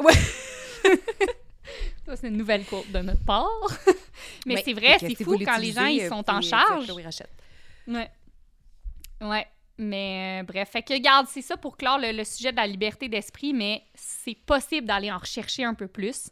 Ouais. 0.00 0.12
Ça, 2.06 2.16
c'est 2.16 2.28
une 2.28 2.38
nouvelle 2.38 2.64
quote 2.64 2.90
de 2.90 2.98
notre 3.00 3.22
part. 3.24 3.48
Mais 4.46 4.54
Ouais, 4.54 4.62
c'est 4.64 4.72
vrai, 4.72 4.96
c'est 4.98 5.14
fou 5.22 5.38
quand 5.44 5.58
les 5.58 5.72
gens 5.72 5.84
ils 5.86 6.02
euh, 6.02 6.08
sont 6.08 6.22
vous 6.26 6.34
en 6.34 6.38
dire 6.40 6.48
charge. 6.48 6.90
Ouais. 7.86 8.10
Ouais. 9.20 9.46
Mais 9.76 10.40
euh, 10.40 10.44
bref, 10.44 10.70
fait 10.70 10.82
que 10.82 10.92
regarde, 10.94 11.26
c'est 11.28 11.42
ça 11.42 11.56
pour 11.56 11.76
clore 11.76 11.98
le, 11.98 12.10
le 12.12 12.24
sujet 12.24 12.50
de 12.50 12.56
la 12.56 12.66
liberté 12.66 13.08
d'esprit, 13.08 13.52
mais 13.52 13.82
c'est 13.94 14.34
possible 14.34 14.86
d'aller 14.86 15.12
en 15.12 15.18
rechercher 15.18 15.64
un 15.64 15.74
peu 15.74 15.86
plus, 15.86 16.30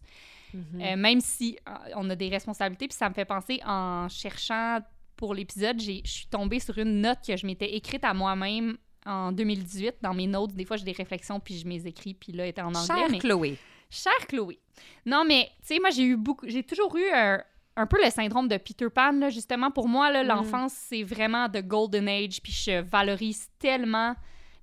Mhm. 0.72 0.80
euh, 0.82 0.96
même 0.96 1.20
si 1.20 1.58
euh, 1.68 1.72
on 1.96 2.08
a 2.10 2.14
des 2.16 2.28
responsabilités. 2.28 2.88
Puis 2.88 2.96
ça 2.96 3.08
me 3.08 3.14
fait 3.14 3.24
penser, 3.24 3.60
en 3.66 4.08
cherchant 4.08 4.78
pour 5.16 5.34
l'épisode, 5.34 5.80
je 5.80 6.00
suis 6.04 6.26
tombée 6.30 6.60
sur 6.60 6.76
une 6.78 7.00
note 7.00 7.18
que 7.26 7.36
je 7.36 7.46
m'étais 7.46 7.74
écrite 7.74 8.04
à 8.04 8.12
moi-même 8.14 8.76
en 9.06 9.32
2018 9.32 9.96
dans 10.02 10.12
mes 10.14 10.26
notes. 10.26 10.52
Des 10.54 10.64
fois, 10.64 10.76
j'ai 10.76 10.84
des 10.84 10.92
réflexions, 10.92 11.40
puis 11.40 11.58
je 11.58 11.66
m'les 11.66 11.86
écris, 11.86 12.14
puis 12.14 12.32
là, 12.32 12.44
elle 12.44 12.50
était 12.50 12.62
en 12.62 12.74
anglais. 12.74 12.86
Chère 12.86 13.10
mais... 13.10 13.18
Chloé. 13.18 13.56
Chère 13.88 14.26
Chloé. 14.28 14.58
Non, 15.06 15.24
mais, 15.26 15.48
tu 15.60 15.74
sais, 15.74 15.78
moi, 15.80 15.90
j'ai 15.90 16.02
eu 16.02 16.16
beaucoup. 16.16 16.46
J'ai 16.48 16.62
toujours 16.64 16.94
eu 16.96 17.08
un, 17.14 17.40
un 17.76 17.86
peu 17.86 18.02
le 18.04 18.10
syndrome 18.10 18.48
de 18.48 18.56
Peter 18.56 18.88
Pan, 18.90 19.12
là, 19.12 19.30
justement. 19.30 19.70
Pour 19.70 19.88
moi, 19.88 20.10
Mm. 20.10 20.26
l'enfance, 20.26 20.72
c'est 20.74 21.02
vraiment 21.02 21.48
the 21.48 21.62
golden 21.62 22.08
age, 22.08 22.42
puis 22.42 22.52
je 22.52 22.80
valorise 22.82 23.48
tellement 23.58 24.14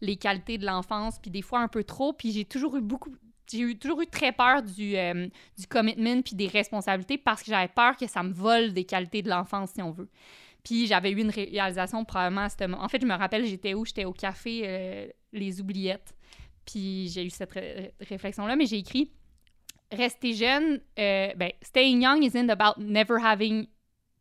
les 0.01 0.17
qualités 0.17 0.58
de 0.58 0.65
l'enfance, 0.65 1.17
puis 1.19 1.32
des 1.32 1.41
fois 1.41 1.62
un 1.62 1.69
peu 1.69 1.84
trop, 1.86 2.12
puis 2.13 2.32
j'ai 2.34 2.43
toujours 2.45 2.75
eu 2.75 2.82
beaucoup. 2.82 3.15
J'ai 3.51 3.75
toujours 3.77 4.01
eu 4.01 4.08
très 4.08 4.32
peur 4.32 4.62
du, 4.63 4.95
euh, 4.95 5.27
du 5.58 5.67
commitment 5.67 6.21
puis 6.21 6.36
des 6.36 6.47
responsabilités 6.47 7.17
parce 7.17 7.41
que 7.43 7.51
j'avais 7.51 7.67
peur 7.67 7.97
que 7.97 8.08
ça 8.08 8.23
me 8.23 8.34
vole 8.34 8.73
des 8.73 8.86
qualités 8.86 9.21
de 9.21 9.29
l'enfance, 9.29 9.71
si 9.73 9.82
on 9.82 9.91
veut. 9.91 10.10
Puis 10.63 10.88
j'avais 10.88 11.12
eu 11.12 11.19
une 11.19 11.29
réalisation 11.29 12.06
probablement 12.06 12.41
à 12.41 12.49
ce 12.49 12.56
moment. 12.62 12.82
En 12.82 12.88
fait, 12.88 13.01
je 13.01 13.06
me 13.06 13.13
rappelle, 13.13 13.45
j'étais 13.45 13.73
où? 13.73 13.86
J'étais 13.86 14.06
au 14.06 14.13
café 14.13 14.62
euh, 14.63 15.08
Les 15.34 15.60
Oubliettes. 15.60 16.15
Puis 16.65 17.10
j'ai 17.10 17.25
eu 17.25 17.29
cette 17.29 17.51
ré- 17.51 17.93
réflexion-là, 17.99 18.56
mais 18.56 18.65
j'ai 18.65 18.77
écrit 18.77 19.12
Rester 19.91 20.34
jeune, 20.34 20.79
euh, 20.97 21.34
ben, 21.36 21.51
staying 21.62 22.01
young 22.01 22.23
isn't 22.23 22.49
about 22.49 22.82
never 22.82 23.19
having 23.21 23.67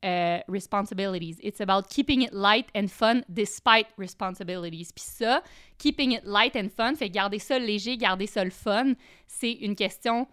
uh, 0.05 0.41
responsibilities. 0.49 1.39
It's 1.43 1.61
about 1.61 1.89
keeping 1.89 2.23
it 2.23 2.33
light 2.33 2.67
and 2.75 2.89
fun 2.89 3.23
despite 3.29 3.87
responsibilities. 3.99 4.93
Puis 4.93 5.05
ça, 5.05 5.43
keeping 5.79 6.13
it 6.13 6.23
light 6.25 6.57
and 6.57 6.69
fun, 6.77 6.95
fait 6.95 7.11
garder 7.11 7.39
ça 7.39 7.59
léger, 7.59 7.97
garder 7.97 8.27
ça 8.27 8.45
le 8.45 8.51
fun, 8.51 8.95
c'est 9.27 9.53
une 9.53 9.75
question 9.77 10.27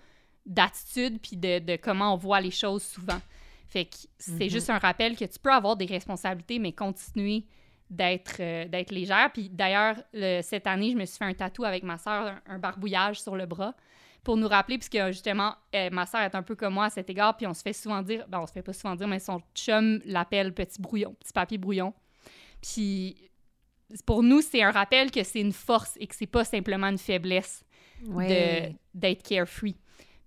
d'attitude 0.45 1.19
puis 1.21 1.37
de, 1.37 1.59
de 1.59 1.75
comment 1.75 2.13
on 2.13 2.17
voit 2.17 2.41
les 2.41 2.51
choses 2.51 2.83
souvent. 2.83 3.19
Fait 3.67 3.85
que 3.85 3.95
c'est 4.17 4.45
Mhm. 4.45 4.49
juste 4.49 4.69
un 4.69 4.79
rappel 4.79 5.15
que 5.15 5.25
tu 5.25 5.37
peux 5.39 5.51
avoir 5.51 5.75
des 5.75 5.85
responsabilités, 5.85 6.57
mais 6.59 6.71
continuer 6.71 7.45
d'être 7.89 8.37
euh, 8.39 8.67
d'être 8.67 8.91
légère. 8.91 9.29
Puis 9.33 9.49
d'ailleurs, 9.49 9.95
le- 10.13 10.41
cette 10.41 10.65
année, 10.67 10.91
je 10.91 10.95
me 10.97 11.05
suis 11.05 11.17
fait 11.17 11.25
un 11.25 11.33
tatou 11.33 11.63
avec 11.65 11.83
ma 11.83 11.97
soeur, 11.97 12.27
un, 12.47 12.55
un 12.55 12.59
barbouillage 12.59 13.21
sur 13.21 13.35
le 13.35 13.45
bras, 13.45 13.75
pour 14.23 14.37
nous 14.37 14.47
rappeler, 14.47 14.77
puisque 14.77 14.99
justement, 15.07 15.55
euh, 15.75 15.89
ma 15.91 16.05
soeur 16.05 16.21
est 16.21 16.35
un 16.35 16.43
peu 16.43 16.55
comme 16.55 16.73
moi 16.73 16.85
à 16.85 16.89
cet 16.89 17.09
égard, 17.09 17.37
puis 17.37 17.47
on 17.47 17.53
se 17.53 17.61
fait 17.61 17.73
souvent 17.73 18.01
dire, 18.01 18.25
ben 18.27 18.39
on 18.41 18.47
se 18.47 18.51
fait 18.51 18.61
pas 18.61 18.73
souvent 18.73 18.95
dire, 18.95 19.07
mais 19.07 19.19
son 19.19 19.41
chum 19.55 19.99
l'appelle 20.05 20.53
petit 20.53 20.81
brouillon, 20.81 21.13
petit 21.19 21.33
papier 21.33 21.57
brouillon. 21.57 21.93
Puis 22.61 23.15
pour 24.05 24.21
nous, 24.21 24.41
c'est 24.41 24.61
un 24.61 24.71
rappel 24.71 25.09
que 25.09 25.23
c'est 25.23 25.39
une 25.41 25.53
force 25.53 25.95
et 25.99 26.05
que 26.07 26.15
c'est 26.15 26.27
pas 26.27 26.43
simplement 26.45 26.87
une 26.87 26.97
faiblesse 26.97 27.63
Ouais. 28.07 28.75
d'être 28.93 29.23
carefree. 29.23 29.75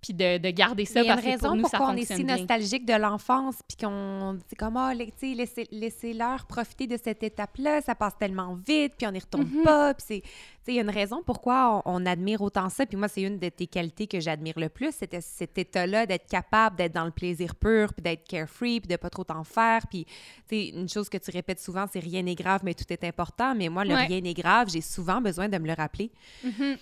Puis 0.03 0.15
de, 0.15 0.39
de 0.39 0.51
garder 0.51 0.85
ça 0.85 0.95
Mais 1.01 1.03
il 1.03 1.07
y 1.07 1.11
a 1.11 1.15
parce 1.15 1.25
une 1.27 1.33
que 1.35 1.39
pour 1.39 1.49
raison 1.51 1.57
nous, 1.63 1.69
ça 1.69 1.79
pourquoi 1.79 1.95
on 1.95 1.97
est 1.97 2.05
si 2.13 2.25
bien. 2.25 2.37
nostalgique 2.37 2.85
de 2.85 2.95
l'enfance, 2.95 3.55
puis 3.69 3.77
qu'on 3.77 4.37
c'est 4.49 4.57
comme 4.57 4.77
ah, 4.77 4.93
les- 4.93 5.13
tu 5.13 5.29
sais, 5.31 5.35
laissez, 5.35 5.69
laissez-leur 5.71 6.45
profiter 6.47 6.89
de 6.89 6.99
cette 7.03 7.23
étape-là, 7.23 7.81
ça 7.83 7.95
passe 7.95 8.19
tellement 8.19 8.55
vite, 8.55 8.95
puis 8.99 9.07
on 9.07 9.13
n'y 9.13 9.21
retourne 9.21 9.45
Mhm. 9.49 9.63
pas, 9.63 9.95
puis 9.95 10.21
il 10.67 10.75
y 10.75 10.79
a 10.79 10.83
une 10.83 10.91
raison 10.91 11.23
pourquoi 11.25 11.83
on, 11.87 12.03
on 12.03 12.07
admire 12.07 12.43
autant 12.43 12.69
ça, 12.69 12.85
puis 12.85 12.97
moi 12.97 13.07
c'est 13.07 13.23
une 13.23 13.39
de 13.39 13.49
tes 13.49 13.69
qualités 13.69 14.09
que 14.09 14.19
j'admire 14.19 14.59
le 14.59 14.69
plus, 14.69 14.93
c'était 14.93 15.21
cet 15.21 15.57
état-là 15.57 16.05
d'être 16.07 16.27
capable 16.27 16.75
d'être 16.77 16.93
dans 16.95 17.05
le 17.05 17.11
plaisir 17.13 17.55
pur, 17.55 17.95
puis 17.95 18.03
d'être 18.03 18.25
carefree, 18.27 18.81
puis 18.81 18.89
de 18.89 18.97
pas 18.97 19.09
trop 19.11 19.23
t'en 19.23 19.45
faire, 19.45 19.87
puis 19.87 20.05
tu 20.05 20.13
sais, 20.49 20.67
une 20.71 20.89
chose 20.89 21.09
que 21.09 21.19
tu 21.19 21.31
répètes 21.31 21.61
souvent, 21.61 21.87
c'est 21.93 22.01
rien 22.01 22.23
n'est 22.23 22.35
grave, 22.35 22.63
mais 22.65 22.75
tout 22.75 22.85
est 22.91 23.05
important, 23.05 23.55
mais 23.55 23.69
moi 23.69 23.85
le 23.85 23.95
Ouais. 23.95 24.07
rien 24.07 24.21
n'est 24.21 24.35
grave, 24.35 24.69
j'ai 24.69 24.81
souvent 24.81 25.21
besoin 25.21 25.49
de 25.49 25.59
me 25.59 25.67
le 25.69 25.75
rappeler 25.75 26.11
Mhm. 26.43 26.77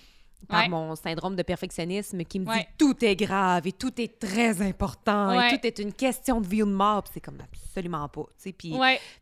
Par 0.47 0.61
Ouais. 0.61 0.69
mon 0.69 0.95
syndrome 0.95 1.35
de 1.35 1.43
perfectionnisme 1.43 2.23
qui 2.23 2.39
me 2.39 2.45
dit 2.53 2.65
tout 2.77 2.95
est 3.05 3.15
grave 3.15 3.65
et 3.67 3.71
tout 3.71 3.99
est 4.01 4.19
très 4.19 4.61
important 4.61 5.29
Ouais. 5.37 5.53
et 5.53 5.57
tout 5.59 5.65
est 5.67 5.79
une 5.79 5.93
question 5.93 6.41
de 6.41 6.47
vie 6.47 6.63
ou 6.63 6.65
de 6.65 6.71
mort. 6.71 7.03
C'est 7.13 7.19
comme 7.21 7.39
absolument 7.41 8.07
pas. 8.09 8.23
tu 8.23 8.33
sais. 8.37 8.51
Puis, 8.51 8.73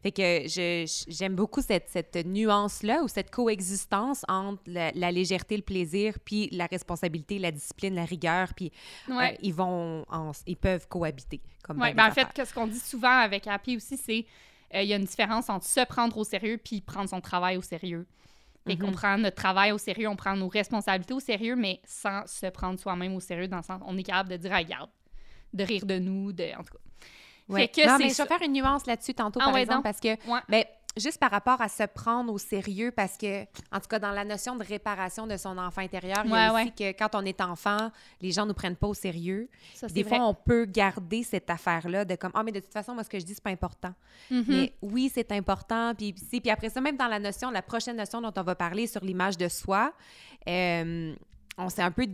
Fait 0.01 0.12
que 0.12 0.86
j'aime 1.08 1.36
beaucoup 1.36 1.62
cette, 1.62 1.89
cette 1.89 2.15
nuance-là 2.25 3.01
ou 3.03 3.08
cette 3.08 3.29
coexistence 3.32 4.23
entre 4.27 4.62
la, 4.67 4.91
la 4.93 5.12
légèreté, 5.12 5.55
le 5.58 5.63
plaisir, 5.63 6.15
puis 6.23 6.49
la 6.51 6.65
responsabilité, 6.65 7.38
la 7.39 7.51
discipline, 7.51 7.95
la 7.95 8.05
rigueur. 8.05 8.53
Puis 8.55 8.71
euh, 9.10 9.27
ils, 9.41 9.53
vont 9.53 10.05
en- 10.10 10.32
ils 10.47 10.58
peuvent 10.58 10.88
cohabiter. 10.88 11.41
Comme 11.63 11.77
ben, 11.77 11.93
en 11.99 12.12
fait, 12.12 12.27
ce 12.45 12.53
qu'on 12.53 12.67
dit 12.67 12.79
souvent 12.79 13.19
avec 13.19 13.45
Happy 13.45 13.75
aussi, 13.77 13.97
c'est 13.97 14.25
euh, 14.73 14.82
il 14.82 14.88
y 14.89 14.93
a 14.93 14.97
une 14.97 15.05
différence 15.05 15.49
entre 15.49 15.65
se 15.65 15.86
prendre 15.86 16.17
au 16.17 16.23
sérieux 16.23 16.58
puis 16.63 16.82
prendre 16.82 17.10
son 17.10 17.21
travail 17.21 17.58
au 17.58 17.62
sérieux. 17.62 18.05
Fait 18.67 18.78
qu'on 18.78 18.88
Mhm. 18.88 18.93
prend 18.93 19.17
notre 19.17 19.36
travail 19.38 19.72
au 19.72 19.78
sérieux, 19.78 20.08
on 20.10 20.15
prend 20.15 20.36
nos 20.36 20.48
responsabilités 20.50 21.13
au 21.13 21.19
sérieux, 21.19 21.56
mais 21.56 21.80
sans 21.86 22.24
se 22.28 22.45
prendre 22.48 22.80
soi-même 22.80 23.15
au 23.15 23.19
sérieux, 23.19 23.48
dans 23.48 23.58
le 23.58 23.63
sens 23.63 23.82
on 23.86 23.98
est 23.98 24.04
capable 24.04 24.30
de 24.30 24.38
dire, 24.38 24.52
ah, 24.54 24.58
regarde, 24.58 24.89
de 25.54 25.63
rire 25.63 25.86
de 25.86 25.98
nous, 25.98 26.32
de, 26.34 26.43
en 26.58 26.63
tout 26.63 26.74
cas. 26.74 26.80
Ouais. 27.48 27.62
Fait 27.62 27.67
que 27.69 27.88
non, 27.88 27.98
mais 27.98 28.10
je 28.10 28.22
vais 28.22 28.28
faire 28.28 28.41
une 28.43 28.54
nuance 28.54 28.86
là-dessus 28.86 29.13
tantôt, 29.15 29.39
Ah 29.41 29.45
par 29.45 29.54
ouais, 29.56 29.62
exemple, 29.62 29.78
donc. 29.78 29.84
parce 29.86 30.00
que 30.00 30.10
Ouais. 30.30 30.39
Ben, 30.50 30.63
juste 31.00 31.20
par 31.20 31.32
rapport 31.32 31.62
à 31.62 31.70
se 31.70 31.84
prendre 31.84 32.32
au 32.34 32.38
sérieux, 32.38 32.92
parce 32.92 33.18
que, 33.18 33.44
en 33.72 33.80
tout 33.80 33.88
cas, 33.90 34.00
dans 34.00 34.12
la 34.12 34.26
notion 34.26 34.56
de 34.56 34.64
réparation 34.64 35.26
de 35.28 35.38
son 35.38 35.58
enfant 35.58 35.82
intérieur, 35.82 36.22
il 36.26 36.32
y 36.32 36.34
a 36.34 36.54
Ouais, 36.54 36.62
aussi 36.62 36.72
que 36.74 36.92
quand 36.98 37.16
on 37.16 37.26
est 37.26 37.42
enfant, 37.42 37.92
les 38.22 38.32
gens 38.32 38.46
nous 38.46 38.54
prennent 38.54 38.76
pas 38.76 38.88
au 38.88 38.94
sérieux. 38.94 39.50
Ça, 39.74 39.88
Des 39.88 40.04
vrai. 40.04 40.18
fois, 40.18 40.28
on 40.28 40.34
peut 40.34 40.66
garder 40.66 41.24
cette 41.24 41.50
affaire-là 41.50 42.06
de 42.06 42.16
comme, 42.16 42.32
ah, 42.34 42.44
mais 42.44 42.52
de 42.52 42.60
toute 42.60 42.74
façon, 42.74 42.94
moi, 42.94 43.04
ce 43.04 43.10
que 43.10 43.20
je 43.20 43.26
dis, 43.26 43.34
c'est 43.34 43.44
pas 43.44 43.50
important. 43.50 43.94
Mhm. 44.30 44.46
Mais 44.48 44.74
oui, 44.82 45.12
c'est 45.14 45.32
important. 45.32 45.94
Puis, 45.96 46.14
puis 46.14 46.50
après 46.50 46.70
ça, 46.70 46.82
même 46.82 46.98
dans 46.98 47.08
la 47.08 47.20
notion, 47.20 47.52
la 47.52 47.62
prochaine 47.62 47.98
notion 47.98 48.22
dont 48.22 48.34
on 48.36 48.44
va 48.44 48.56
parler 48.56 48.88
sur 48.88 49.04
l'image 49.04 49.38
de 49.38 49.48
soi, 49.48 49.94
euh, 50.48 51.14
on 51.58 51.70
s'est 51.70 51.82
un 51.82 51.92
peu 51.92 52.08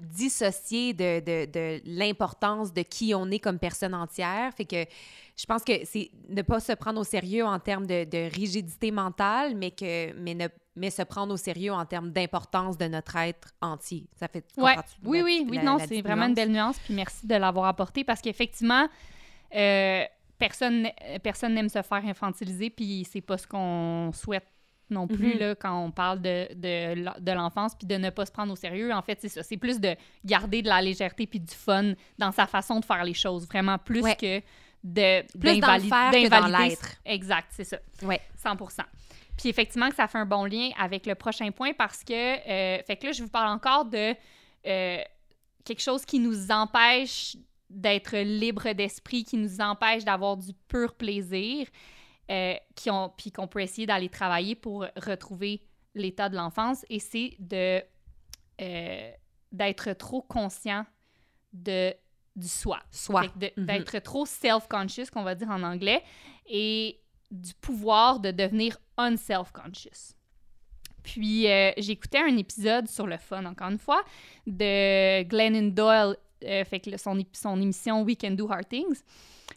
dissocié 0.00 0.92
de, 0.94 1.20
de, 1.20 1.50
de 1.50 1.80
l'importance 1.84 2.72
de 2.72 2.82
qui 2.82 3.14
on 3.14 3.30
est 3.30 3.38
comme 3.38 3.58
personne 3.58 3.94
entière. 3.94 4.52
Fait 4.54 4.64
que 4.64 4.84
je 5.36 5.46
pense 5.46 5.62
que 5.62 5.72
c'est 5.84 6.10
ne 6.28 6.42
pas 6.42 6.60
se 6.60 6.72
prendre 6.72 7.00
au 7.00 7.04
sérieux 7.04 7.44
en 7.44 7.58
termes 7.58 7.86
de, 7.86 8.04
de 8.04 8.30
rigidité 8.34 8.90
mentale, 8.90 9.54
mais, 9.54 9.70
que, 9.70 10.12
mais, 10.14 10.34
ne, 10.34 10.48
mais 10.76 10.90
se 10.90 11.02
prendre 11.02 11.32
au 11.32 11.36
sérieux 11.36 11.72
en 11.72 11.84
termes 11.86 12.10
d'importance 12.10 12.76
de 12.76 12.86
notre 12.86 13.16
être 13.16 13.48
entier. 13.60 14.06
Ça 14.18 14.28
fait 14.28 14.44
Ouais. 14.56 14.74
Oui, 15.04 15.18
la- 15.18 15.24
oui, 15.24 15.46
oui, 15.48 15.56
la- 15.56 15.62
non, 15.64 15.78
c'est 15.88 16.00
vraiment 16.02 16.26
une 16.26 16.34
belle 16.34 16.52
nuance, 16.52 16.78
puis 16.84 16.94
merci 16.94 17.26
de 17.26 17.34
l'avoir 17.36 17.66
apporté 17.66 18.04
parce 18.04 18.20
qu'effectivement, 18.20 18.88
euh, 19.54 20.04
personne 20.38 20.88
personne 21.22 21.54
n'aime 21.54 21.68
se 21.68 21.82
faire 21.82 22.04
infantiliser, 22.06 22.70
puis 22.70 23.06
c'est 23.10 23.20
pas 23.20 23.36
ce 23.38 23.46
qu'on 23.46 24.10
souhaite 24.14 24.46
non 24.90 25.06
plus 25.06 25.34
Mhm. 25.34 25.38
là, 25.38 25.54
quand 25.54 25.84
on 25.84 25.90
parle 25.90 26.20
de, 26.20 26.48
de, 26.54 27.32
l'enfance, 27.32 27.74
puis 27.74 27.86
de 27.86 27.96
ne 27.96 28.10
pas 28.10 28.26
se 28.26 28.32
prendre 28.32 28.52
au 28.52 28.56
sérieux. 28.56 28.92
En 28.92 29.02
fait, 29.02 29.18
c'est 29.20 29.28
ça. 29.28 29.42
C'est 29.42 29.56
plus 29.56 29.80
de 29.80 29.94
garder 30.24 30.62
de 30.62 30.68
la 30.68 30.80
légèreté 30.82 31.26
puis 31.26 31.40
du 31.40 31.54
fun 31.54 31.92
dans 32.18 32.32
sa 32.32 32.46
façon 32.46 32.80
de 32.80 32.84
faire 32.84 33.04
les 33.04 33.14
choses, 33.14 33.46
vraiment 33.46 33.78
plus 33.78 34.02
Ouais. 34.02 34.16
que 34.16 34.40
de 34.82 35.22
Plus 35.38 35.60
d'invalider- 35.60 36.28
l'être. 36.68 36.96
Exact, 37.04 37.48
c'est 37.50 37.64
ça. 37.64 37.78
Ouais. 38.02 38.20
100 38.36 38.56
Puis 39.36 39.48
effectivement, 39.48 39.88
que 39.90 39.94
ça 39.94 40.06
fait 40.08 40.18
un 40.18 40.26
bon 40.26 40.44
lien 40.44 40.70
avec 40.78 41.06
le 41.06 41.14
prochain 41.14 41.50
point 41.50 41.72
parce 41.74 42.02
que, 42.04 42.12
euh, 42.14 42.82
fait 42.86 42.96
que 42.96 43.06
là, 43.06 43.12
je 43.12 43.22
vous 43.22 43.28
parle 43.28 43.48
encore 43.54 43.84
de 43.84 44.14
euh, 44.66 44.98
quelque 45.64 45.80
chose 45.80 46.04
qui 46.04 46.18
nous 46.18 46.50
empêche 46.50 47.36
d'être 47.70 48.16
libre 48.16 48.72
d'esprit, 48.72 49.24
qui 49.24 49.36
nous 49.36 49.60
empêche 49.60 50.04
d'avoir 50.04 50.36
du 50.36 50.52
pur 50.68 50.94
plaisir, 50.94 51.66
euh, 52.30 52.54
qui 52.76 52.90
ont, 52.90 53.12
puis 53.16 53.32
qu'on 53.32 53.48
peut 53.48 53.60
essayer 53.60 53.86
d'aller 53.86 54.08
travailler 54.08 54.54
pour 54.54 54.86
retrouver 54.96 55.62
l'état 55.94 56.28
de 56.28 56.36
l'enfance. 56.36 56.84
Et 56.88 57.00
c'est 57.00 57.34
de 57.38 57.82
euh, 58.60 59.10
d'être 59.52 59.92
trop 59.94 60.22
conscient 60.22 60.84
de 61.52 61.94
du 62.36 62.48
soi. 62.48 62.80
Soi. 62.90 63.24
Mhm. 63.56 63.66
D'être 63.66 63.98
trop 63.98 64.24
self-conscious, 64.24 65.10
qu'on 65.10 65.24
va 65.24 65.34
dire 65.34 65.50
en 65.50 65.62
anglais, 65.62 66.02
et 66.46 67.00
du 67.30 67.52
pouvoir 67.54 68.20
de 68.20 68.30
devenir 68.30 68.78
unself-conscious. 68.96 70.14
Puis, 71.02 71.50
euh, 71.50 71.72
j'écoutais 71.78 72.18
un 72.18 72.36
épisode 72.36 72.88
sur 72.88 73.06
le 73.06 73.16
fun, 73.16 73.44
encore 73.46 73.70
une 73.70 73.78
fois, 73.78 74.02
de 74.46 75.22
Glennon 75.24 75.68
Doyle, 75.68 76.16
euh, 76.44 76.64
fait 76.64 76.80
que 76.80 76.96
son, 76.96 77.18
son 77.32 77.60
émission 77.60 78.02
We 78.02 78.16
Can 78.20 78.32
Do 78.32 78.50
Hard 78.50 78.68
Things. 78.68 79.00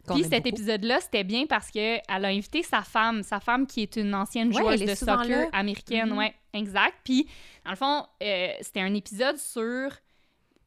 Qu'on 0.08 0.16
Puis 0.16 0.24
cet 0.24 0.44
beaucoup. 0.44 0.50
épisode-là, 0.50 1.00
c'était 1.02 1.24
bien 1.24 1.46
parce 1.46 1.70
qu'elle 1.70 2.02
a 2.08 2.28
invité 2.28 2.64
sa 2.64 2.82
femme, 2.82 3.24
sa 3.24 3.40
femme 3.40 3.66
qui 3.68 3.82
est 3.84 3.96
une 3.96 4.14
ancienne 4.16 4.50
Ouais, 4.50 4.62
joueuse 4.78 4.82
de 4.82 4.96
soccer 4.96 5.28
là. 5.28 5.50
américaine, 5.54 6.10
Mhm. 6.10 6.18
ouais, 6.18 6.34
exact. 6.54 6.96
Puis, 7.04 7.28
dans 7.64 7.72
le 7.72 7.78
fond, 7.78 8.06
euh, 8.22 8.48
c'était 8.62 8.82
un 8.82 8.94
épisode 8.96 9.38
sur 9.38 9.90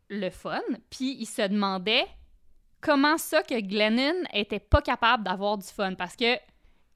le 0.09 0.31
fun, 0.31 0.61
puis 0.91 1.17
il 1.19 1.27
se 1.27 1.43
demandait 1.43 2.07
comment 2.81 3.19
ça 3.19 3.43
que 3.43 3.61
Glennon 3.61 4.15
était 4.33 4.61
pas 4.61 4.81
capable 4.81 5.25
d'avoir 5.25 5.59
du 5.59 5.67
fun, 5.67 5.95
parce 5.95 6.15
que, 6.15 6.37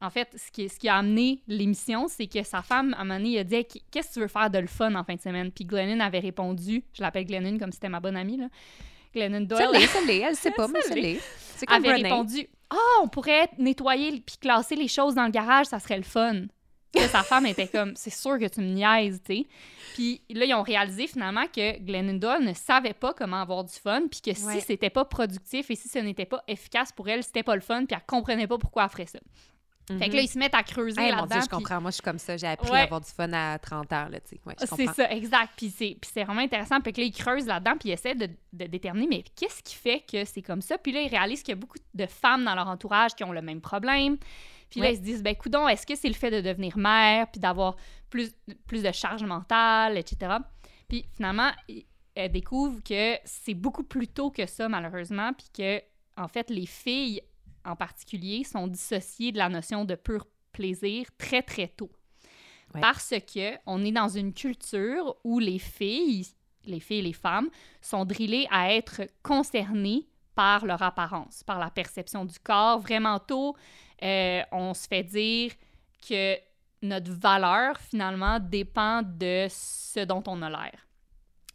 en 0.01 0.09
fait, 0.09 0.29
ce 0.37 0.51
qui, 0.53 0.68
ce 0.68 0.79
qui 0.79 0.89
a 0.89 0.97
amené 0.97 1.43
l'émission, 1.49 2.07
c'est 2.09 2.27
que 2.29 2.43
sa 2.45 2.62
femme, 2.62 2.95
à 2.95 3.01
un 3.01 3.05
moment 3.05 3.18
donné, 3.18 3.31
il 3.31 3.39
a 3.39 3.45
dit 3.45 3.66
«Qu'est-ce 3.91 4.09
que 4.11 4.14
tu 4.14 4.21
veux 4.21 4.29
faire 4.29 4.49
de 4.49 4.59
le 4.59 4.66
fun 4.68 4.95
en 4.95 5.03
fin 5.05 5.14
de 5.16 5.21
semaine?» 5.21 5.51
Puis 5.53 5.64
Glennon 5.64 6.01
avait 6.01 6.21
répondu, 6.21 6.85
je 6.95 7.03
l'appelle 7.03 7.27
Glennon 7.27 7.59
comme 7.59 7.73
si 7.73 7.77
c'était 7.77 7.89
ma 7.91 8.01
bonne 8.01 8.16
amie, 8.16 8.37
là, 8.39 8.47
Glennon 9.15 9.41
Doyle. 9.43 9.63
Ça 9.63 9.71
l'est, 9.73 9.87
ça 9.87 10.01
l'est. 10.07 10.21
Elle 10.21 10.37
sait 10.37 10.51
pas, 10.53 10.69
mais 10.73 10.81
Ça 10.83 10.89
ça 10.89 10.95
l'est. 10.95 11.01
l'est. 11.03 11.21
C'est 11.57 11.67
comme 11.67 11.77
avait 11.85 11.89
Brené. 11.95 12.03
répondu 12.09 12.49
Ah, 12.71 12.77
on 13.03 13.09
pourrait 13.09 13.51
nettoyer 13.59 14.21
puis 14.21 14.37
classer 14.41 14.77
les 14.77 14.89
choses 14.89 15.15
dans 15.15 15.25
le 15.25 15.31
garage, 15.31 15.67
ça 15.67 15.79
serait 15.79 15.97
le 15.99 16.03
fun. 16.05 16.43
Là, 16.95 17.07
sa 17.07 17.23
femme 17.23 17.47
était 17.47 17.69
comme 17.69 17.93
C'est 17.95 18.11
sûr 18.11 18.37
que 18.39 18.47
tu 18.49 18.61
me 18.61 18.67
niaises, 18.75 19.21
tu 19.25 19.37
sais. 19.37 19.47
Puis 19.95 20.23
là, 20.31 20.45
ils 20.45 20.55
ont 20.55 20.63
réalisé 20.63 21.07
finalement 21.07 21.45
que 21.47 21.79
Glennon 21.79 22.15
Doyle 22.15 22.45
ne 22.45 22.53
savait 22.55 22.95
pas 22.95 23.13
comment 23.15 23.41
avoir 23.43 23.63
du 23.63 23.73
fun, 23.75 24.03
puis 24.11 24.21
que 24.21 24.31
Ouais. 24.31 24.55
si 24.55 24.61
c'était 24.67 24.91
pas 24.91 25.05
productif 25.05 25.71
et 25.71 25.77
si 25.77 25.89
ce 25.89 25.99
n'était 26.01 26.25
pas 26.27 26.43
efficace 26.49 26.91
pour 26.91 27.09
elle, 27.09 27.23
c'était 27.23 27.43
pas 27.45 27.55
le 27.55 27.61
fun, 27.61 27.85
puis 27.87 27.95
elle 27.97 28.05
comprenait 28.07 28.49
pas 28.49 28.59
pourquoi 28.59 28.85
elle 28.85 28.91
ferait 28.91 29.07
ça. 29.07 29.21
Fait 29.99 30.09
que 30.09 30.16
là, 30.16 30.22
ils 30.22 30.28
se 30.28 30.38
mettent 30.38 30.55
à 30.55 30.62
creuser 30.62 31.01
Hey, 31.01 31.11
là-dedans. 31.11 31.36
Je 31.41 31.47
puis- 31.47 31.49
comprends. 31.49 31.80
Moi, 31.80 31.91
je 31.91 31.95
suis 31.97 32.03
comme 32.03 32.18
ça. 32.18 32.36
J'ai 32.36 32.47
appris 32.47 32.70
Ouais. 32.70 32.80
à 32.80 32.82
avoir 32.84 33.01
du 33.01 33.11
fun 33.11 33.32
à 33.32 33.59
30 33.59 33.93
ans, 33.93 34.09
là, 34.09 34.20
tu 34.20 34.30
sais. 34.36 34.41
Ouais, 34.47 34.55
C'est 34.59 34.86
ça, 34.95 35.11
exact. 35.11 35.53
Puis 35.57 35.70
c'est, 35.70 36.24
vraiment 36.24 36.41
intéressant. 36.43 36.80
Puis 36.80 36.93
que 36.93 37.01
là, 37.01 37.07
ils 37.07 37.12
creusent 37.12 37.47
là-dedans, 37.47 37.76
puis 37.78 37.88
ils 37.91 37.93
essaient 37.93 38.14
de, 38.14 38.28
de 38.53 38.64
déterminer, 38.66 39.07
mais 39.09 39.24
qu'est-ce 39.36 39.62
qui 39.62 39.74
fait 39.74 40.01
que 40.11 40.24
c'est 40.24 40.43
comme 40.43 40.62
ça? 40.62 40.78
Puis 40.78 40.93
là, 40.93 41.01
ils 41.03 41.09
réalisent 41.09 41.43
qu'il 41.43 41.53
y 41.53 41.59
a 41.59 41.61
beaucoup 41.61 41.78
de 41.95 42.07
femmes 42.07 42.45
dans 42.45 42.55
leur 42.55 42.68
entourage 42.68 43.14
qui 43.14 43.24
ont 43.24 43.32
le 43.32 43.43
même 43.43 43.61
problème. 43.61 44.16
Puis 44.70 44.80
là, 44.80 44.86
Ouais. 44.86 44.93
ils 44.95 44.97
se 44.99 45.03
disent, 45.03 45.22
ben, 45.22 45.34
coudon, 45.34 45.66
est-ce 45.68 45.84
que 45.86 45.97
c'est 45.97 46.09
le 46.09 46.14
fait 46.14 46.30
de 46.30 46.41
devenir 46.41 46.76
mère, 46.78 47.26
puis 47.30 47.41
d'avoir 47.41 47.74
plus, 48.09 48.30
plus 48.66 48.82
de 48.82 48.93
charge 48.93 49.24
mentale, 49.24 49.99
etc. 49.99 50.36
Puis 50.88 51.05
finalement, 51.16 51.51
elles 52.14 52.30
découvrent 52.32 52.82
que 52.82 53.14
c'est 53.24 53.55
beaucoup 53.55 53.82
plus 53.84 54.07
tôt 54.09 54.30
que 54.30 54.47
ça, 54.47 54.68
malheureusement, 54.68 55.32
puis 55.32 55.47
que, 55.57 55.82
en 56.16 56.28
fait, 56.28 56.51
les 56.51 56.66
filles 56.66 57.20
en 57.65 57.77
particulier 57.77 58.45
sont 58.45 58.67
dissociées 58.67 59.33
de 59.33 59.39
la 59.39 59.49
notion 59.49 59.85
de 59.85 59.95
pur 59.95 60.27
plaisir 60.53 61.07
très, 61.19 61.43
très 61.43 61.69
tôt. 61.69 61.91
Ouais. 62.75 62.81
Parce 62.81 63.15
que 63.33 63.57
on 63.67 63.85
est 63.85 63.93
dans 63.93 64.09
une 64.09 64.33
culture 64.33 65.17
où 65.25 65.39
les 65.39 65.59
filles, 65.59 66.27
les 66.65 66.81
filles 66.81 66.99
et 66.99 67.03
les 67.03 67.13
femmes, 67.13 67.49
sont 67.81 68.05
drillées 68.05 68.47
à 68.51 68.73
être 68.73 69.03
concernées 69.23 70.07
par 70.35 70.65
leur 70.65 70.83
apparence, 70.83 71.43
par 71.43 71.59
la 71.59 71.71
perception 71.71 72.25
du 72.25 72.39
corps. 72.39 72.79
Vraiment 72.79 73.19
tôt, 73.19 73.57
euh, 74.03 74.43
on 74.53 74.75
se 74.75 74.87
fait 74.87 75.03
dire 75.03 75.53
que 76.09 76.37
notre 76.83 77.13
valeur, 77.13 77.79
finalement, 77.79 78.39
dépend 78.41 79.03
de 79.03 79.47
ce 79.51 80.01
dont 80.05 80.23
on 80.27 80.41
a 80.43 80.49
l'air. 80.49 80.87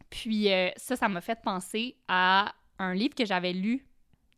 Puis 0.10 0.52
euh, 0.52 0.70
ça, 0.76 0.96
ça 0.96 1.08
m'a 1.08 1.22
fait 1.22 1.42
penser 1.42 1.98
à 2.08 2.54
un 2.78 2.94
livre 2.94 3.16
que 3.16 3.26
j'avais 3.26 3.54
lu, 3.54 3.86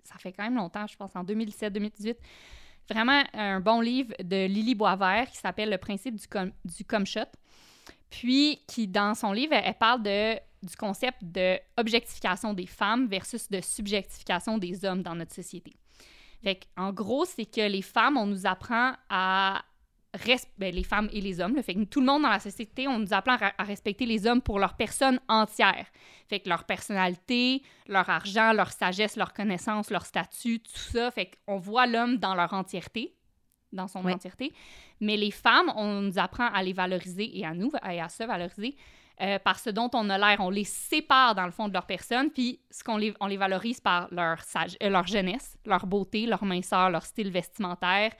ça 0.07 0.17
fait 0.17 0.31
quand 0.31 0.43
même 0.43 0.55
longtemps, 0.55 0.87
je 0.87 0.95
pense 0.95 1.15
en 1.15 1.23
2017-2018. 1.23 2.15
Vraiment 2.89 3.23
un 3.33 3.59
bon 3.59 3.81
livre 3.81 4.13
de 4.23 4.45
Lily 4.45 4.73
Boisvert 4.73 5.29
qui 5.29 5.37
s'appelle 5.37 5.69
Le 5.69 5.77
principe 5.77 6.15
du, 6.15 6.27
com 6.27 6.51
du 6.63 6.85
cum 6.85 7.05
shot. 7.05 7.27
Puis 8.09 8.61
qui, 8.67 8.87
dans 8.87 9.13
son 9.13 9.33
livre, 9.33 9.53
elle, 9.53 9.73
parle 9.73 10.01
de, 10.01 10.35
du 10.63 10.75
concept 10.77 11.17
de 11.21 11.59
objectification 11.75 12.53
des 12.53 12.65
femmes 12.65 13.07
versus 13.07 13.49
de 13.49 13.59
subjectification 13.59 14.57
des 14.57 14.85
hommes 14.85 15.03
dans 15.03 15.15
notre 15.15 15.33
société. 15.33 15.75
En 16.77 16.93
gros, 16.93 17.25
c'est 17.25 17.45
que 17.45 17.67
les 17.67 17.81
femmes, 17.81 18.15
on 18.15 18.25
nous 18.25 18.45
apprend 18.45 18.93
à 19.09 19.63
ben, 20.57 20.73
les 20.73 20.83
femmes 20.83 21.09
et 21.11 21.21
les 21.21 21.39
hommes. 21.41 21.55
là. 21.55 21.61
fait 21.61 21.75
que 21.75 21.83
tout 21.83 21.99
le 21.99 22.05
monde 22.07 22.23
dans 22.23 22.29
la 22.29 22.39
société, 22.39 22.87
on 22.87 22.99
nous 22.99 23.13
apprend 23.13 23.35
à, 23.39 23.53
à 23.57 23.63
respecter 23.63 24.05
les 24.05 24.25
hommes 24.25 24.41
pour 24.41 24.57
leur 24.59 24.75
personne 24.75 25.19
entière. 25.27 25.85
Fait 26.27 26.39
que 26.39 26.49
leur 26.49 26.63
personnalité, 26.63 27.61
leur 27.87 28.09
argent, 28.09 28.53
leur 28.53 28.71
sagesse, 28.71 29.15
leur 29.15 29.33
connaissance, 29.33 29.91
leur 29.91 30.05
statut, 30.05 30.59
tout 30.59 30.71
ça. 30.91 31.11
Fait 31.11 31.31
qu'on 31.45 31.57
voit 31.57 31.85
l'homme 31.87 32.17
dans 32.17 32.35
leur 32.35 32.53
entièreté, 32.53 33.13
dans 33.71 33.87
son 33.87 34.03
Ouais. 34.03 34.13
entièreté. 34.13 34.53
Mais 35.01 35.17
les 35.17 35.31
femmes, 35.31 35.71
on 35.75 36.01
nous 36.01 36.17
apprend 36.17 36.47
à 36.47 36.63
les 36.63 36.73
valoriser 36.73 37.37
et 37.37 37.45
à 37.45 37.53
nous, 37.53 37.71
et 37.89 38.01
à 38.01 38.09
se 38.09 38.23
valoriser 38.23 38.75
euh, 39.21 39.39
par 39.39 39.59
ce 39.59 39.69
dont 39.71 39.89
on 39.93 40.09
a 40.09 40.17
l'air. 40.17 40.37
On 40.39 40.49
les 40.49 40.63
sépare 40.63 41.35
dans 41.35 41.45
le 41.45 41.51
fond 41.51 41.67
de 41.67 41.73
leur 41.73 41.85
personne, 41.85 42.29
puis 42.31 42.59
ce 42.71 42.83
qu'on 42.83 42.97
les, 42.97 43.13
on 43.19 43.27
les 43.27 43.37
valorise 43.37 43.81
par 43.81 44.07
leur, 44.11 44.41
sage, 44.41 44.77
euh, 44.81 44.89
leur 44.89 45.05
jeunesse, 45.05 45.57
leur 45.65 45.85
beauté, 45.85 46.25
leur 46.25 46.43
minceur, 46.43 46.89
leur 46.89 47.03
style 47.05 47.31
vestimentaire. 47.31 48.13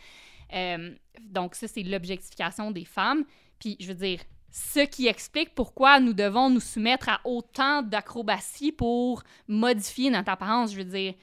Euh, 0.53 0.95
donc 1.21 1.55
ça, 1.55 1.67
c'est 1.67 1.83
l'objectification 1.83 2.71
des 2.71 2.85
femmes. 2.85 3.23
Puis 3.59 3.77
je 3.79 3.87
veux 3.87 3.95
dire, 3.95 4.19
ce 4.51 4.79
qui 4.79 5.07
explique 5.07 5.53
pourquoi 5.53 5.99
nous 5.99 6.13
devons 6.13 6.49
nous 6.49 6.59
soumettre 6.59 7.09
à 7.09 7.19
autant 7.25 7.81
d'acrobaties 7.81 8.71
pour 8.71 9.23
modifier 9.47 10.09
notre 10.09 10.31
apparence. 10.31 10.71
Je 10.71 10.77
veux 10.77 10.85
dire, 10.85 11.13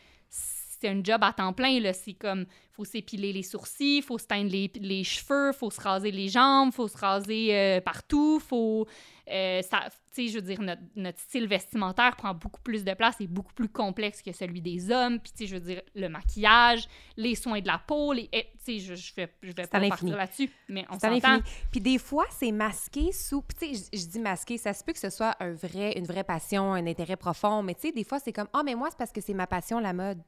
c'est 0.85 0.91
un 0.91 1.03
job 1.03 1.23
à 1.23 1.33
temps 1.33 1.53
plein, 1.53 1.81
là. 1.81 1.93
C'est 1.95 2.13
comme, 2.13 2.45
faut 2.73 2.85
s'épiler 2.85 3.33
les 3.33 3.43
sourcils, 3.43 4.03
faut 4.03 4.19
se 4.19 4.27
teindre 4.27 4.51
les, 4.51 4.71
les 4.81 5.03
cheveux, 5.05 5.53
faut 5.53 5.71
se 5.71 5.81
raser 5.81 6.11
les 6.11 6.29
jambes, 6.29 6.73
faut 6.73 6.89
se 6.89 6.99
raser 6.99 7.57
euh, 7.57 7.81
partout, 7.81 8.39
faut... 8.39 8.87
euh, 9.31 9.63
ça, 9.63 9.89
je 10.17 10.35
veux 10.35 10.43
dire, 10.43 10.61
notre, 10.61 10.83
notre 10.95 11.19
style 11.21 11.47
vestimentaire 11.47 12.17
prend 12.17 12.35
beaucoup 12.35 12.61
plus 12.61 12.85
de 12.85 12.93
place 12.93 13.17
et 13.21 13.27
beaucoup 13.27 13.55
plus 13.55 13.69
complexe 13.69 14.21
que 14.21 14.33
celui 14.33 14.61
des 14.61 14.91
hommes. 14.91 15.19
Puis, 15.21 15.47
je 15.47 15.55
veux 15.55 15.61
dire, 15.61 15.81
le 15.95 16.09
maquillage, 16.09 16.87
les 17.17 17.35
soins 17.35 17.61
de 17.61 17.67
la 17.67 17.79
peau, 17.79 18.13
les... 18.13 18.29
eh, 18.33 18.47
je, 18.67 18.95
je 18.95 19.15
vais, 19.15 19.33
je 19.43 19.53
vais 19.53 19.67
pas 19.67 19.81
partir 19.89 20.17
là-dessus, 20.17 20.51
mais 20.69 20.85
on 20.91 20.99
s'entend. 20.99 21.39
Puis 21.71 21.81
des 21.81 21.99
fois, 21.99 22.27
c'est 22.31 22.53
masqué 22.53 23.11
sous. 23.13 23.43
Tu 23.59 23.75
sais, 23.75 23.89
je, 23.93 24.07
dis 24.07 24.21
masqué, 24.21 24.59
ça 24.59 24.75
se 24.75 24.85
peut 24.85 24.93
que 24.93 24.99
ce 24.99 25.11
soit 25.11 25.35
un 25.41 25.53
vrai, 25.53 25.99
une 25.99 26.05
vraie 26.05 26.25
passion, 26.25 26.75
un 26.75 26.87
intérêt 26.87 27.17
profond. 27.17 27.63
Mais 27.63 27.75
tu 27.75 27.83
sais, 27.83 27.93
des 27.93 28.05
fois, 28.05 28.19
c'est 28.19 28.33
comme 28.33 28.49
Ah, 28.53 28.63
mais 28.63 28.75
moi, 28.75 28.89
c'est 28.91 28.99
parce 28.99 29.13
que 29.13 29.23
c'est 29.23 29.35
ma 29.35 29.47
passion, 29.47 29.79
la 29.79 29.95
mode. 29.95 30.21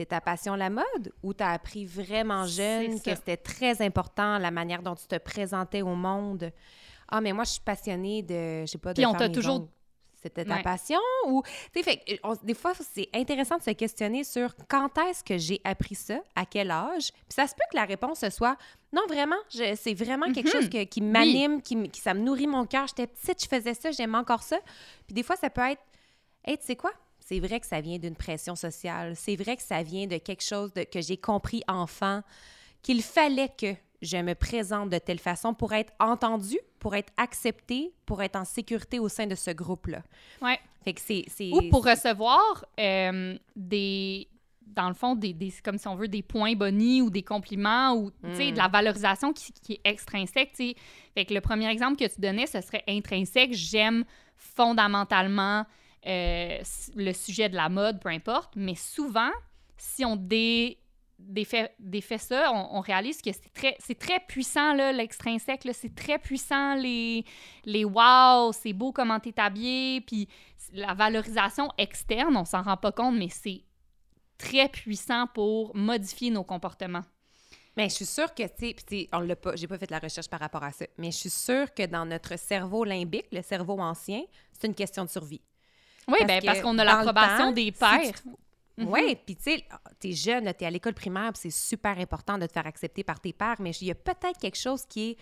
C'est 0.00 0.06
ta 0.06 0.22
passion, 0.22 0.54
la 0.54 0.70
mode, 0.70 1.12
ou 1.22 1.34
t'as 1.34 1.50
appris 1.50 1.84
vraiment 1.84 2.46
jeune 2.46 2.98
que 3.02 3.14
c'était 3.14 3.36
très 3.36 3.82
important 3.82 4.38
la 4.38 4.50
manière 4.50 4.80
dont 4.80 4.94
tu 4.94 5.06
te 5.06 5.18
présentais 5.18 5.82
au 5.82 5.94
monde? 5.94 6.50
Ah, 7.10 7.20
mais 7.20 7.34
moi, 7.34 7.44
je 7.44 7.50
suis 7.50 7.60
passionnée 7.60 8.22
de, 8.22 8.62
je 8.62 8.64
sais 8.66 8.78
pas, 8.78 8.94
de 8.94 9.02
Puis 9.02 9.04
on 9.04 9.12
t'a 9.12 9.28
toujours- 9.28 9.56
ongles. 9.56 9.68
C'était 10.14 10.46
ta 10.46 10.54
Ouais. 10.56 10.62
passion 10.62 10.98
ou... 11.26 11.42
Tu 11.42 11.50
sais, 11.74 11.82
fait 11.82 11.96
que, 11.98 12.12
on- 12.22 12.34
des 12.42 12.54
fois, 12.54 12.72
c'est 12.74 13.10
intéressant 13.14 13.58
de 13.58 13.62
se 13.62 13.70
questionner 13.72 14.24
sur 14.24 14.54
quand 14.68 14.88
est-ce 15.06 15.22
que 15.22 15.36
j'ai 15.36 15.60
appris 15.64 15.94
ça, 15.96 16.20
à 16.34 16.46
quel 16.46 16.70
âge? 16.70 17.12
Puis 17.12 17.34
ça 17.36 17.46
se 17.46 17.54
peut 17.54 17.60
que 17.70 17.76
la 17.76 17.84
réponse 17.84 18.20
ce 18.20 18.30
soit 18.30 18.56
non, 18.94 19.02
vraiment, 19.06 19.36
c'est 19.50 19.92
vraiment 19.94 20.32
quelque 20.32 20.46
Mhm. 20.46 20.52
chose 20.62 20.70
que- 20.70 20.84
qui 20.84 21.02
m'anime, 21.02 21.60
qui- 21.60 21.90
ça 22.00 22.14
me 22.14 22.20
nourrit 22.20 22.46
mon 22.46 22.64
cœur. 22.64 22.86
J'étais 22.86 23.06
petite, 23.06 23.42
je 23.44 23.48
faisais 23.48 23.74
ça, 23.74 23.90
j'aime 23.90 24.14
encore 24.14 24.42
ça. 24.42 24.58
Puis 25.06 25.12
des 25.12 25.22
fois, 25.22 25.36
ça 25.36 25.50
peut 25.50 25.60
être, 25.70 25.82
hey, 26.46 26.56
tu 26.56 26.64
sais 26.64 26.76
quoi? 26.76 26.92
C'est 27.30 27.38
vrai 27.38 27.60
que 27.60 27.66
ça 27.66 27.80
vient 27.80 27.96
d'une 27.96 28.16
pression 28.16 28.56
sociale. 28.56 29.14
C'est 29.14 29.36
vrai 29.36 29.54
que 29.56 29.62
ça 29.62 29.84
vient 29.84 30.08
de 30.08 30.16
quelque 30.18 30.42
chose 30.42 30.72
de, 30.72 30.82
que 30.82 31.00
j'ai 31.00 31.16
compris 31.16 31.62
enfant, 31.68 32.22
qu'il 32.82 33.02
fallait 33.02 33.50
que 33.56 33.72
je 34.02 34.16
me 34.16 34.34
présente 34.34 34.90
de 34.90 34.98
telle 34.98 35.20
façon 35.20 35.54
pour 35.54 35.72
être 35.72 35.92
entendue, 36.00 36.58
pour 36.80 36.96
être 36.96 37.12
acceptée, 37.16 37.92
pour 38.04 38.20
être 38.20 38.34
en 38.34 38.44
sécurité 38.44 38.98
au 38.98 39.08
sein 39.08 39.28
de 39.28 39.36
ce 39.36 39.52
groupe-là. 39.52 40.02
Ouais. 40.42 40.58
Fait 40.82 40.92
que 40.92 41.00
c'est... 41.00 41.24
Ou 41.52 41.68
pour 41.70 41.84
recevoir 41.84 42.64
euh, 42.80 43.38
des 43.54 44.26
dans 44.66 44.88
le 44.88 44.94
fond, 44.94 45.14
des, 45.14 45.32
des- 45.32 45.52
comme 45.64 45.78
si 45.78 45.86
on 45.86 45.94
veut, 45.94 46.08
des 46.08 46.22
points 46.22 46.54
bonus 46.56 47.02
ou 47.02 47.10
des 47.10 47.22
compliments 47.24 47.92
ou, 47.94 48.10
tu 48.10 48.34
sais, 48.34 48.50
Mm. 48.50 48.52
de 48.54 48.58
la 48.58 48.68
valorisation 48.68 49.32
qui, 49.32 49.52
qui 49.52 49.72
est 49.74 49.80
extrinsèque, 49.84 50.50
tu 50.52 50.68
sais. 50.70 50.74
Fait 51.14 51.24
que 51.24 51.34
le 51.34 51.40
premier 51.40 51.68
exemple 51.70 51.96
que 51.96 52.12
tu 52.12 52.20
donnais, 52.20 52.46
ce 52.46 52.60
serait 52.60 52.82
intrinsèque. 52.88 53.52
J'aime 53.52 54.04
fondamentalement 54.36 55.64
euh, 56.06 56.58
le 56.96 57.12
sujet 57.12 57.48
de 57.48 57.56
la 57.56 57.68
mode, 57.68 58.00
peu 58.00 58.08
importe, 58.08 58.54
mais 58.56 58.74
souvent, 58.74 59.30
si 59.76 60.04
on 60.04 60.16
dé, 60.16 60.78
défait, 61.18 62.18
ça, 62.18 62.52
on, 62.52 62.80
réalise 62.80 63.20
que 63.20 63.30
c'est 63.32 63.52
très, 63.52 63.76
c'est 63.78 63.98
très 63.98 64.20
puissant, 64.20 64.74
là, 64.74 64.92
l'extrinsèque, 64.92 65.68
c'est 65.72 65.94
très 65.94 66.18
puissant, 66.18 66.74
les, 66.74 67.24
les 67.64 67.84
wow, 67.84 68.52
c'est 68.52 68.72
beau 68.72 68.92
comment 68.92 69.20
t'es 69.20 69.38
habillé, 69.38 70.00
puis 70.00 70.28
la 70.72 70.94
valorisation 70.94 71.68
externe, 71.76 72.36
on 72.36 72.44
s'en 72.44 72.62
rend 72.62 72.76
pas 72.76 72.92
compte, 72.92 73.16
mais 73.16 73.28
c'est 73.28 73.62
très 74.38 74.68
puissant 74.68 75.26
pour 75.34 75.76
modifier 75.76 76.30
nos 76.30 76.44
comportements. 76.44 77.04
Mais 77.76 77.88
je 77.88 77.94
suis 77.94 78.06
sûre 78.06 78.34
que, 78.34 78.42
tu 78.42 78.48
sais, 78.58 78.74
puis 78.74 78.84
tu 78.84 78.96
sais, 78.96 79.08
on 79.12 79.20
l'a 79.20 79.36
pas, 79.36 79.54
j'ai 79.54 79.68
pas 79.68 79.78
fait 79.78 79.90
la 79.90 79.98
recherche 79.98 80.28
par 80.28 80.40
rapport 80.40 80.64
à 80.64 80.72
ça, 80.72 80.86
mais 80.98 81.10
je 81.10 81.16
suis 81.16 81.30
sûre 81.30 81.72
que 81.72 81.86
dans 81.86 82.04
notre 82.04 82.38
cerveau 82.38 82.84
limbique, 82.84 83.26
le 83.32 83.42
cerveau 83.42 83.78
ancien, 83.78 84.22
c'est 84.52 84.66
une 84.66 84.74
question 84.74 85.04
de 85.04 85.10
survie. 85.10 85.40
Oui, 86.10 86.18
Parce 86.20 86.26
ben, 86.28 86.40
que 86.40 86.46
parce 86.46 86.60
qu'on 86.60 86.78
a 86.78 86.84
l'approbation 86.84 87.52
des 87.52 87.64
si 87.66 87.72
pères. 87.72 88.00
tu- 88.22 88.84
Oui, 88.84 89.16
puis 89.26 89.36
tu 89.36 89.42
sais, 89.42 89.64
t'es 89.98 90.12
jeune, 90.12 90.52
t'es 90.54 90.64
à 90.64 90.70
l'école 90.70 90.94
primaire, 90.94 91.32
c'est 91.34 91.50
super 91.50 91.98
important 91.98 92.38
de 92.38 92.46
te 92.46 92.52
faire 92.52 92.66
accepter 92.66 93.04
par 93.04 93.20
tes 93.20 93.32
pères, 93.34 93.56
mais 93.60 93.72
il 93.72 93.88
y 93.88 93.90
a 93.90 93.94
peut-être 93.94 94.38
quelque 94.40 94.56
chose 94.58 94.84
qui 94.86 95.10
est 95.10 95.16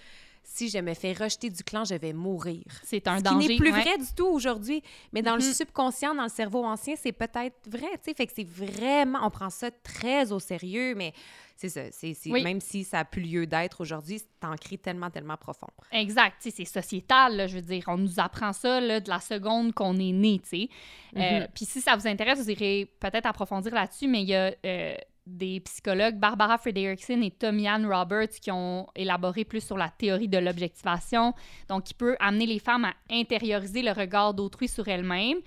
si 0.50 0.70
je 0.70 0.78
me 0.78 0.94
fais 0.94 1.12
rejeter 1.12 1.50
du 1.50 1.62
clan, 1.62 1.84
je 1.84 1.94
vais 1.94 2.12
mourir. 2.14 2.64
C'est 2.82 3.06
un 3.06 3.18
Ce 3.18 3.22
danger. 3.22 3.46
qui 3.46 3.52
n'est 3.52 3.56
plus 3.58 3.70
ouais. 3.72 3.82
vrai 3.82 3.98
du 3.98 4.12
tout 4.16 4.26
aujourd'hui. 4.26 4.82
Mais 5.12 5.20
dans 5.22 5.36
le 5.36 5.42
Mhm. 5.44 5.52
subconscient, 5.52 6.14
dans 6.14 6.22
le 6.22 6.28
cerveau 6.30 6.64
ancien, 6.64 6.94
c'est 6.96 7.12
peut-être 7.12 7.54
vrai, 7.68 7.86
tu 8.02 8.04
sais. 8.10 8.14
Fait 8.14 8.26
que 8.26 8.32
c'est 8.34 8.48
vraiment... 8.48 9.20
On 9.22 9.30
prend 9.30 9.50
ça 9.50 9.70
très 9.70 10.32
au 10.32 10.38
sérieux, 10.40 10.94
mais 10.96 11.12
c'est 11.56 11.68
ça. 11.68 11.82
Oui. 12.26 12.42
Même 12.42 12.60
si 12.60 12.82
ça 12.84 13.00
a 13.00 13.04
plus 13.04 13.20
lieu 13.22 13.46
d'être 13.46 13.80
aujourd'hui, 13.82 14.18
c'est 14.20 14.46
ancré 14.48 14.78
tellement, 14.78 15.10
tellement 15.10 15.36
profond. 15.36 15.68
Exact, 15.92 16.36
c'est 16.40 16.64
sociétal, 16.64 17.36
là, 17.36 17.46
je 17.46 17.56
veux 17.56 17.62
dire, 17.62 17.84
on 17.88 17.98
nous 17.98 18.18
apprend 18.18 18.52
ça 18.52 18.80
là, 18.80 19.00
de 19.00 19.08
la 19.10 19.20
seconde 19.20 19.74
qu'on 19.74 19.96
est 19.96 20.12
né, 20.12 20.40
tu 20.42 20.48
sais. 20.48 20.68
Euh, 21.16 21.40
Mhm. 21.40 21.48
Puis 21.54 21.66
si 21.66 21.80
ça 21.82 21.94
vous 21.94 22.06
intéresse, 22.08 22.38
vous 22.40 22.50
irez 22.50 22.90
peut-être 23.00 23.26
approfondir 23.26 23.74
là-dessus, 23.74 24.08
mais 24.08 24.22
il 24.22 24.28
y 24.28 24.34
a 24.34 24.52
euh, 24.64 24.96
des 25.28 25.60
psychologues, 25.60 26.16
Barbara 26.16 26.58
Frederickson 26.58 27.20
et 27.22 27.30
Tomianne 27.30 27.86
Roberts, 27.86 28.40
qui 28.40 28.50
ont 28.50 28.86
élaboré 28.96 29.44
plus 29.44 29.64
sur 29.64 29.76
la 29.76 29.88
théorie 29.88 30.28
de 30.28 30.38
l'objectivation, 30.38 31.34
donc 31.68 31.84
qui 31.84 31.94
peut 31.94 32.16
amener 32.20 32.46
les 32.46 32.58
femmes 32.58 32.84
à 32.84 32.94
intérioriser 33.10 33.82
le 33.82 33.92
regard 33.92 34.34
d'autrui 34.34 34.68
sur 34.68 34.88
elles-mêmes, 34.88 35.38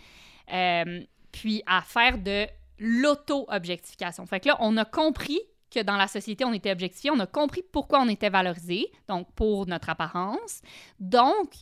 euh, 0.53 1.01
puis 1.32 1.63
à 1.65 1.82
faire 1.82 2.17
de 2.17 2.47
l'auto-objectification. 2.79 4.25
Fait 4.25 4.39
que 4.39 4.49
là, 4.49 4.57
on 4.59 4.75
a 4.77 4.86
compris 4.86 5.39
que 5.69 5.82
dans 5.82 5.97
la 5.97 6.07
société, 6.07 6.43
on 6.45 6.53
était 6.53 6.71
objectifié, 6.71 7.11
on 7.11 7.19
a 7.19 7.27
compris 7.27 7.63
pourquoi 7.71 8.01
on 8.01 8.09
était 8.09 8.29
valorisé, 8.29 8.91
donc 9.07 9.32
pour 9.34 9.67
notre 9.67 9.89
apparence. 9.89 10.61
Donc, 10.99 11.53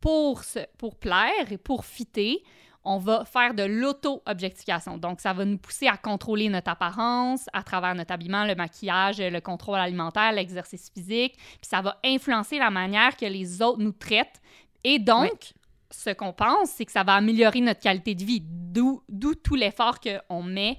pour, 0.00 0.44
se, 0.44 0.60
pour 0.76 0.96
plaire 0.96 1.50
et 1.50 1.58
pour 1.58 1.84
fitter, 1.84 2.42
on 2.84 2.98
va 2.98 3.24
faire 3.24 3.54
de 3.54 3.62
l'auto-objectification. 3.62 4.98
Donc, 4.98 5.20
ça 5.20 5.32
va 5.32 5.44
nous 5.44 5.58
pousser 5.58 5.86
à 5.86 5.96
contrôler 5.96 6.48
notre 6.48 6.70
apparence 6.70 7.46
à 7.52 7.62
travers 7.62 7.94
notre 7.94 8.12
habillement, 8.12 8.44
le 8.44 8.54
maquillage, 8.54 9.18
le 9.18 9.40
contrôle 9.40 9.78
alimentaire, 9.78 10.32
l'exercice 10.32 10.90
physique. 10.90 11.34
Puis 11.36 11.68
ça 11.68 11.80
va 11.82 11.98
influencer 12.04 12.58
la 12.58 12.70
manière 12.70 13.16
que 13.16 13.26
les 13.26 13.60
autres 13.62 13.80
nous 13.80 13.92
traitent. 13.92 14.40
Et 14.84 14.98
donc, 14.98 15.52
ce 15.90 16.10
qu'on 16.10 16.32
pense, 16.32 16.70
c'est 16.70 16.84
que 16.84 16.92
ça 16.92 17.02
va 17.02 17.14
améliorer 17.14 17.60
notre 17.60 17.80
qualité 17.80 18.14
de 18.14 18.24
vie. 18.24 18.42
D'où 18.42 19.02
d'où 19.08 19.34
tout 19.34 19.54
l'effort 19.54 19.98
qu'on 20.00 20.42
met 20.42 20.78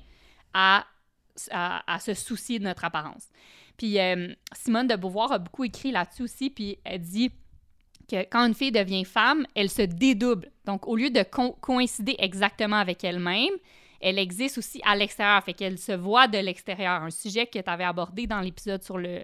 à, 0.53 0.85
à, 1.51 1.93
à 1.93 1.99
se 1.99 2.13
soucier 2.13 2.59
de 2.59 2.63
notre 2.63 2.85
apparence. 2.85 3.27
Puis 3.77 3.99
euh, 3.99 4.33
Simone 4.53 4.87
de 4.87 4.95
Beauvoir 4.95 5.31
a 5.31 5.39
beaucoup 5.39 5.63
écrit 5.63 5.91
là-dessus 5.91 6.23
aussi, 6.23 6.49
puis 6.49 6.77
elle 6.83 7.01
dit 7.01 7.31
que 8.09 8.21
quand 8.29 8.45
une 8.45 8.53
fille 8.53 8.71
devient 8.71 9.05
femme, 9.05 9.45
elle 9.55 9.69
se 9.69 9.83
dédouble. 9.83 10.51
Donc, 10.65 10.87
au 10.87 10.95
lieu 10.95 11.09
de 11.09 11.23
co- 11.23 11.53
coïncider 11.61 12.15
exactement 12.19 12.77
avec 12.77 13.03
elle-même, 13.03 13.53
elle 14.01 14.17
existe 14.19 14.57
aussi 14.57 14.81
à 14.85 14.95
l'extérieur, 14.95 15.43
fait 15.43 15.53
qu'elle 15.53 15.77
se 15.77 15.91
voit 15.91 16.27
de 16.27 16.37
l'extérieur. 16.37 17.03
Un 17.03 17.09
sujet 17.11 17.45
que 17.47 17.59
tu 17.59 17.69
avais 17.69 17.83
abordé 17.83 18.27
dans 18.27 18.39
l'épisode 18.41 18.83
sur 18.83 18.97
le 18.97 19.23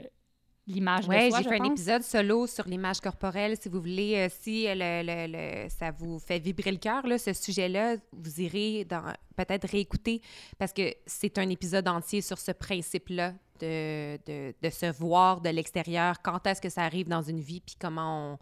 l'image 0.68 1.04
soi, 1.30 1.38
j'ai 1.44 1.44
fait 1.50 1.56
un 1.62 1.64
épisode 1.74 2.02
solo 2.02 2.48
sur 2.48 2.68
l'image 2.68 3.00
corporelle. 3.00 3.56
Si 3.56 3.70
vous 3.70 3.80
voulez, 3.80 4.16
euh, 4.16 4.30
si 4.42 4.68
euh, 4.68 4.74
le, 4.76 5.04
le- 5.06 5.32
le- 5.64 5.70
ça 5.70 5.92
vous 5.92 6.18
fait 6.18 6.40
vibrer 6.40 6.72
le 6.72 6.78
cœur, 6.78 7.04
ce 7.20 7.34
sujet-là, 7.34 7.98
vous 8.12 8.42
irez 8.42 8.88
peut-être 9.36 9.68
réécouter 9.70 10.22
parce 10.58 10.74
que 10.74 10.92
c'est 11.06 11.38
un 11.38 11.48
épisode 11.50 11.88
entier 11.88 12.22
sur 12.22 12.40
ce 12.40 12.52
principe-là 12.52 13.34
de, 13.60 14.18
de, 14.26 14.56
de 14.60 14.70
se 14.72 14.92
voir 14.92 15.40
de 15.40 15.50
l'extérieur. 15.50 16.16
Quand 16.24 16.46
est-ce 16.48 16.62
que 16.62 16.70
ça 16.70 16.82
arrive 16.82 17.08
dans 17.08 17.22
une 17.22 17.40
vie, 17.42 17.62
puis 17.62 17.76
comment 17.80 18.34
on, 18.34 18.40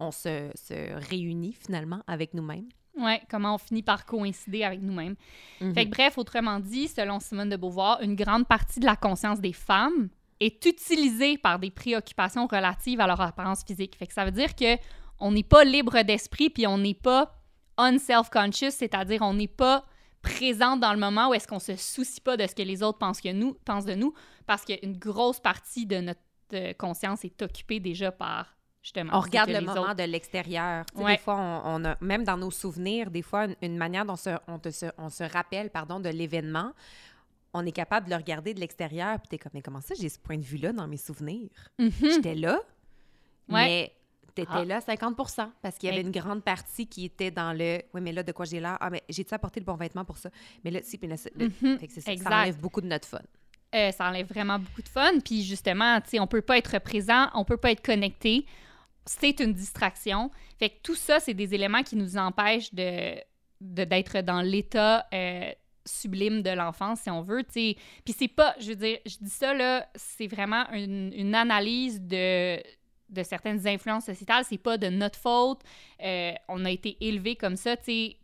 on 0.00 0.10
se, 0.10 0.50
se 0.54 1.08
réunit 1.08 1.52
finalement 1.52 2.02
avec 2.06 2.34
nous-mêmes. 2.34 2.68
Ouais, 2.96 3.22
comment 3.30 3.54
on 3.54 3.58
finit 3.58 3.82
par 3.82 4.04
coïncider 4.04 4.64
avec 4.64 4.82
nous-mêmes. 4.82 5.14
Mhm. 5.60 5.74
Fait 5.74 5.84
que 5.86 5.90
bref, 5.90 6.18
autrement 6.18 6.58
dit, 6.58 6.88
selon 6.88 7.20
Simone 7.20 7.48
de 7.48 7.56
Beauvoir, 7.56 8.02
une 8.02 8.16
grande 8.16 8.46
partie 8.46 8.80
de 8.80 8.86
la 8.86 8.96
conscience 8.96 9.40
des 9.40 9.52
femmes 9.52 10.08
est 10.40 10.64
utilisée 10.66 11.38
par 11.38 11.58
des 11.58 11.70
préoccupations 11.70 12.46
relatives 12.46 13.00
à 13.00 13.06
leur 13.06 13.20
apparence 13.20 13.62
physique. 13.62 13.96
Fait 13.96 14.06
que 14.06 14.14
ça 14.14 14.24
veut 14.24 14.30
dire 14.32 14.54
que 14.54 14.76
on 15.18 15.32
n'est 15.32 15.42
pas 15.42 15.64
libre 15.64 16.02
d'esprit 16.02 16.50
puis 16.50 16.66
on 16.66 16.78
n'est 16.78 16.94
pas 16.94 17.38
unself-conscious, 17.76 18.70
c'est-à-dire 18.70 19.22
on 19.22 19.34
n'est 19.34 19.48
pas 19.48 19.84
présent 20.22 20.76
dans 20.76 20.92
le 20.92 20.98
moment 20.98 21.28
où 21.28 21.34
est-ce 21.34 21.46
qu'on 21.46 21.58
se 21.58 21.76
soucie 21.76 22.20
pas 22.20 22.36
de 22.36 22.46
ce 22.46 22.54
que 22.54 22.62
les 22.62 22.82
autres 22.82 22.98
pensent, 22.98 23.20
que 23.20 23.32
nous, 23.32 23.54
pensent 23.64 23.86
de 23.86 23.94
nous, 23.94 24.14
parce 24.46 24.64
qu'une 24.64 24.96
grosse 24.98 25.40
partie 25.40 25.86
de 25.86 25.98
notre 25.98 26.20
euh, 26.52 26.72
conscience 26.74 27.24
est 27.24 27.40
occupée 27.42 27.80
déjà 27.80 28.12
par 28.12 28.54
justement. 28.82 29.12
On 29.14 29.20
regarde 29.20 29.50
le 29.50 29.60
moment 29.60 29.82
autres- 29.82 29.94
de 29.94 30.02
l'extérieur. 30.04 30.84
Ouais. 30.94 31.16
Des 31.16 31.22
fois, 31.22 31.36
on, 31.36 31.82
on 31.82 31.84
a, 31.84 31.96
même 32.00 32.24
dans 32.24 32.36
nos 32.36 32.50
souvenirs, 32.50 33.10
des 33.10 33.22
fois, 33.22 33.44
une, 33.46 33.56
une 33.62 33.76
manière 33.76 34.04
dont 34.04 34.16
se- 34.16 34.38
on, 34.48 34.58
te 34.58 34.70
se, 34.70 34.86
on 34.98 35.08
se 35.10 35.24
rappelle 35.24 35.70
pardon, 35.70 36.00
de 36.00 36.08
l'événement, 36.08 36.72
on 37.52 37.66
est 37.66 37.72
capable 37.72 38.06
de 38.06 38.10
le 38.12 38.16
regarder 38.16 38.54
de 38.54 38.60
l'extérieur, 38.60 39.18
puis 39.18 39.28
t'es 39.28 39.38
comme, 39.38 39.50
mais 39.54 39.62
comment 39.62 39.80
ça, 39.80 39.94
j'ai 39.98 40.08
ce 40.08 40.18
point 40.18 40.38
de 40.38 40.44
vue-là 40.44 40.72
dans 40.72 40.86
mes 40.86 40.96
souvenirs? 40.96 41.50
Mhm. 41.78 41.90
J'étais 42.00 42.34
là, 42.36 42.60
Ouais. 43.48 43.64
mais 43.66 43.92
t'étais 44.36 44.48
Ah. 44.54 44.64
là 44.64 44.76
à 44.76 44.80
50% 44.80 45.50
parce 45.60 45.76
qu'il 45.76 45.88
y 45.88 45.92
avait 45.92 46.02
une 46.02 46.12
grande 46.12 46.44
partie 46.44 46.86
qui 46.86 47.04
était 47.04 47.32
dans 47.32 47.52
le, 47.52 47.82
oui, 47.92 48.00
mais 48.00 48.12
là, 48.12 48.22
de 48.22 48.30
quoi 48.32 48.44
j'ai 48.44 48.60
l'air? 48.60 48.76
Ah, 48.80 48.88
mais 48.88 49.02
j'ai-tu 49.08 49.34
apporté 49.34 49.58
le 49.58 49.66
bon 49.66 49.74
vêtement 49.74 50.04
pour 50.04 50.16
ça? 50.18 50.30
Mais 50.64 50.70
là, 50.70 50.78
si, 50.84 50.96
puis 50.98 51.08
là, 51.08 51.16
c'est- 51.16 51.32
le- 51.36 51.46
Mhm. 51.60 51.78
fait 51.80 51.86
que 51.88 51.92
c'est 51.92 52.00
ça, 52.00 52.16
ça 52.16 52.38
enlève 52.40 52.58
beaucoup 52.60 52.80
de 52.80 52.86
notre 52.86 53.08
fun. 53.08 53.18
Euh, 53.74 53.90
ça 53.92 54.06
enlève 54.08 54.26
vraiment 54.28 54.58
beaucoup 54.58 54.82
de 54.82 54.88
fun. 54.88 55.18
Puis 55.24 55.42
justement, 55.42 56.00
tu 56.00 56.10
sais, 56.10 56.20
on 56.20 56.26
peut 56.28 56.42
pas 56.42 56.58
être 56.58 56.78
présent, 56.80 57.28
on 57.34 57.44
peut 57.44 57.56
pas 57.56 57.72
être 57.72 57.84
connecté. 57.84 58.46
C'est 59.06 59.40
une 59.40 59.52
distraction. 59.52 60.30
Fait 60.58 60.70
que 60.70 60.76
tout 60.82 60.94
ça, 60.94 61.20
c'est 61.20 61.34
des 61.34 61.54
éléments 61.54 61.82
qui 61.82 61.96
nous 61.96 62.16
empêchent 62.16 62.72
d'être 62.74 64.20
dans 64.22 64.42
l'état 64.42 65.06
euh, 65.12 65.50
sublime 65.84 66.42
de 66.42 66.50
l'enfance, 66.50 67.00
si 67.00 67.10
on 67.10 67.22
veut. 67.22 67.42
Puis 67.42 67.76
c'est 68.06 68.28
pas, 68.28 68.54
je 68.60 68.68
veux 68.68 68.76
dire, 68.76 68.98
je 69.06 69.16
dis 69.20 69.30
ça, 69.30 69.54
là, 69.54 69.88
c'est 69.94 70.26
vraiment 70.26 70.70
une, 70.72 71.12
une 71.14 71.34
analyse 71.34 72.00
de 72.00 72.60
de 73.10 73.22
certaines 73.22 73.66
influences 73.66 74.06
sociétales, 74.06 74.44
c'est 74.44 74.58
pas 74.58 74.78
de 74.78 74.88
notre 74.88 75.18
faute. 75.18 75.60
Euh, 76.02 76.32
on 76.48 76.64
a 76.64 76.70
été 76.70 76.96
élevés 77.00 77.36
comme 77.36 77.56
ça, 77.56 77.76
tu 77.76 77.84
sais. 77.84 78.16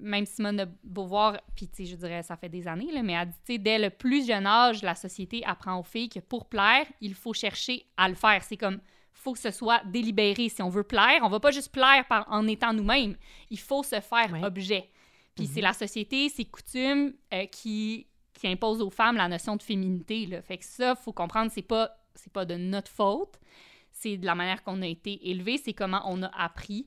Même 0.00 0.26
Simone 0.26 0.56
de 0.56 0.68
Beauvoir, 0.82 1.40
puis 1.54 1.68
tu 1.68 1.84
sais, 1.84 1.90
je 1.92 1.96
dirais, 1.96 2.22
ça 2.24 2.36
fait 2.36 2.48
des 2.48 2.66
années, 2.66 2.90
là, 2.92 3.02
mais 3.02 3.12
elle 3.12 3.32
dit, 3.46 3.58
dès 3.60 3.78
le 3.78 3.90
plus 3.90 4.26
jeune 4.26 4.46
âge, 4.46 4.82
la 4.82 4.96
société 4.96 5.42
apprend 5.46 5.78
aux 5.78 5.84
filles 5.84 6.08
que 6.08 6.18
pour 6.18 6.46
plaire, 6.46 6.84
il 7.00 7.14
faut 7.14 7.32
chercher 7.32 7.86
à 7.96 8.08
le 8.08 8.16
faire. 8.16 8.42
C'est 8.42 8.56
comme, 8.56 8.80
faut 9.12 9.32
que 9.32 9.38
ce 9.38 9.50
soit 9.50 9.82
délibéré. 9.84 10.48
Si 10.48 10.62
on 10.62 10.68
veut 10.68 10.84
plaire, 10.84 11.20
on 11.22 11.28
va 11.28 11.40
pas 11.40 11.50
juste 11.50 11.72
plaire 11.72 12.04
par, 12.08 12.26
en 12.30 12.46
étant 12.46 12.72
nous-mêmes. 12.72 13.16
Il 13.50 13.58
faut 13.58 13.82
se 13.82 14.00
faire 14.00 14.32
Ouais. 14.32 14.44
objet. 14.44 14.88
Puis 15.34 15.46
Mhm. 15.46 15.50
c'est 15.54 15.60
la 15.60 15.72
société, 15.72 16.28
c'est 16.28 16.44
coutumes 16.44 17.12
euh, 17.34 17.46
qui, 17.46 18.06
qui 18.34 18.46
imposent 18.48 18.80
aux 18.82 18.90
femmes 18.90 19.16
la 19.16 19.28
notion 19.28 19.56
de 19.56 19.62
féminité. 19.62 20.26
Là. 20.26 20.42
Fait 20.42 20.58
que 20.58 20.64
ça, 20.64 20.94
faut 20.94 21.12
comprendre, 21.12 21.50
c'est 21.52 21.62
pas, 21.62 21.90
c'est 22.14 22.32
pas 22.32 22.44
de 22.44 22.54
notre 22.56 22.90
faute. 22.90 23.38
C'est 23.92 24.16
de 24.16 24.26
la 24.26 24.34
manière 24.34 24.62
qu'on 24.62 24.80
a 24.82 24.86
été 24.86 25.28
élevé, 25.30 25.58
c'est 25.58 25.72
comment 25.74 26.02
on 26.06 26.22
a 26.22 26.28
appris. 26.28 26.86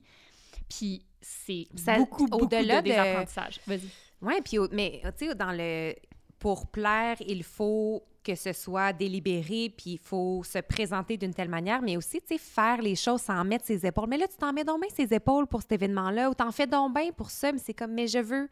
Puis 0.68 1.04
c'est 1.20 1.66
beaucoup, 1.98 2.26
beaucoup 2.26 2.44
au-delà 2.44 2.80
de 2.80 2.86
de- 2.88 2.90
désapprentissage. 2.90 3.60
Vas-y. 3.66 3.88
Oui, 4.22 4.34
puis 4.44 4.58
au- 4.58 4.68
mais 4.72 5.02
tu 5.18 5.26
sais, 5.26 5.34
dans 5.34 5.52
le 5.52 5.94
pour 6.42 6.66
plaire, 6.66 7.18
il 7.20 7.44
faut 7.44 8.02
que 8.24 8.34
ce 8.34 8.52
soit 8.52 8.92
délibéré, 8.92 9.72
puis 9.76 9.92
il 9.92 9.98
faut 9.98 10.42
se 10.42 10.58
présenter 10.58 11.16
d'une 11.16 11.32
telle 11.32 11.48
manière, 11.48 11.80
mais 11.82 11.96
aussi, 11.96 12.20
tu 12.20 12.36
faire 12.36 12.82
les 12.82 12.96
choses 12.96 13.20
sans 13.20 13.44
mettre 13.44 13.64
ses 13.64 13.86
épaules. 13.86 14.08
Mais 14.08 14.16
là, 14.16 14.26
tu 14.26 14.36
t'en 14.38 14.52
mets 14.52 14.64
donc 14.64 14.80
bien 14.80 14.90
ses 14.90 15.14
épaules 15.14 15.46
pour 15.46 15.62
cet 15.62 15.70
événement-là, 15.70 16.30
ou 16.30 16.34
t'en 16.34 16.50
fais 16.50 16.66
donc 16.66 16.96
bien 16.96 17.12
pour 17.12 17.30
ça, 17.30 17.52
mais 17.52 17.60
c'est 17.60 17.74
comme, 17.74 17.92
mais 17.92 18.08
je 18.08 18.18
veux, 18.18 18.48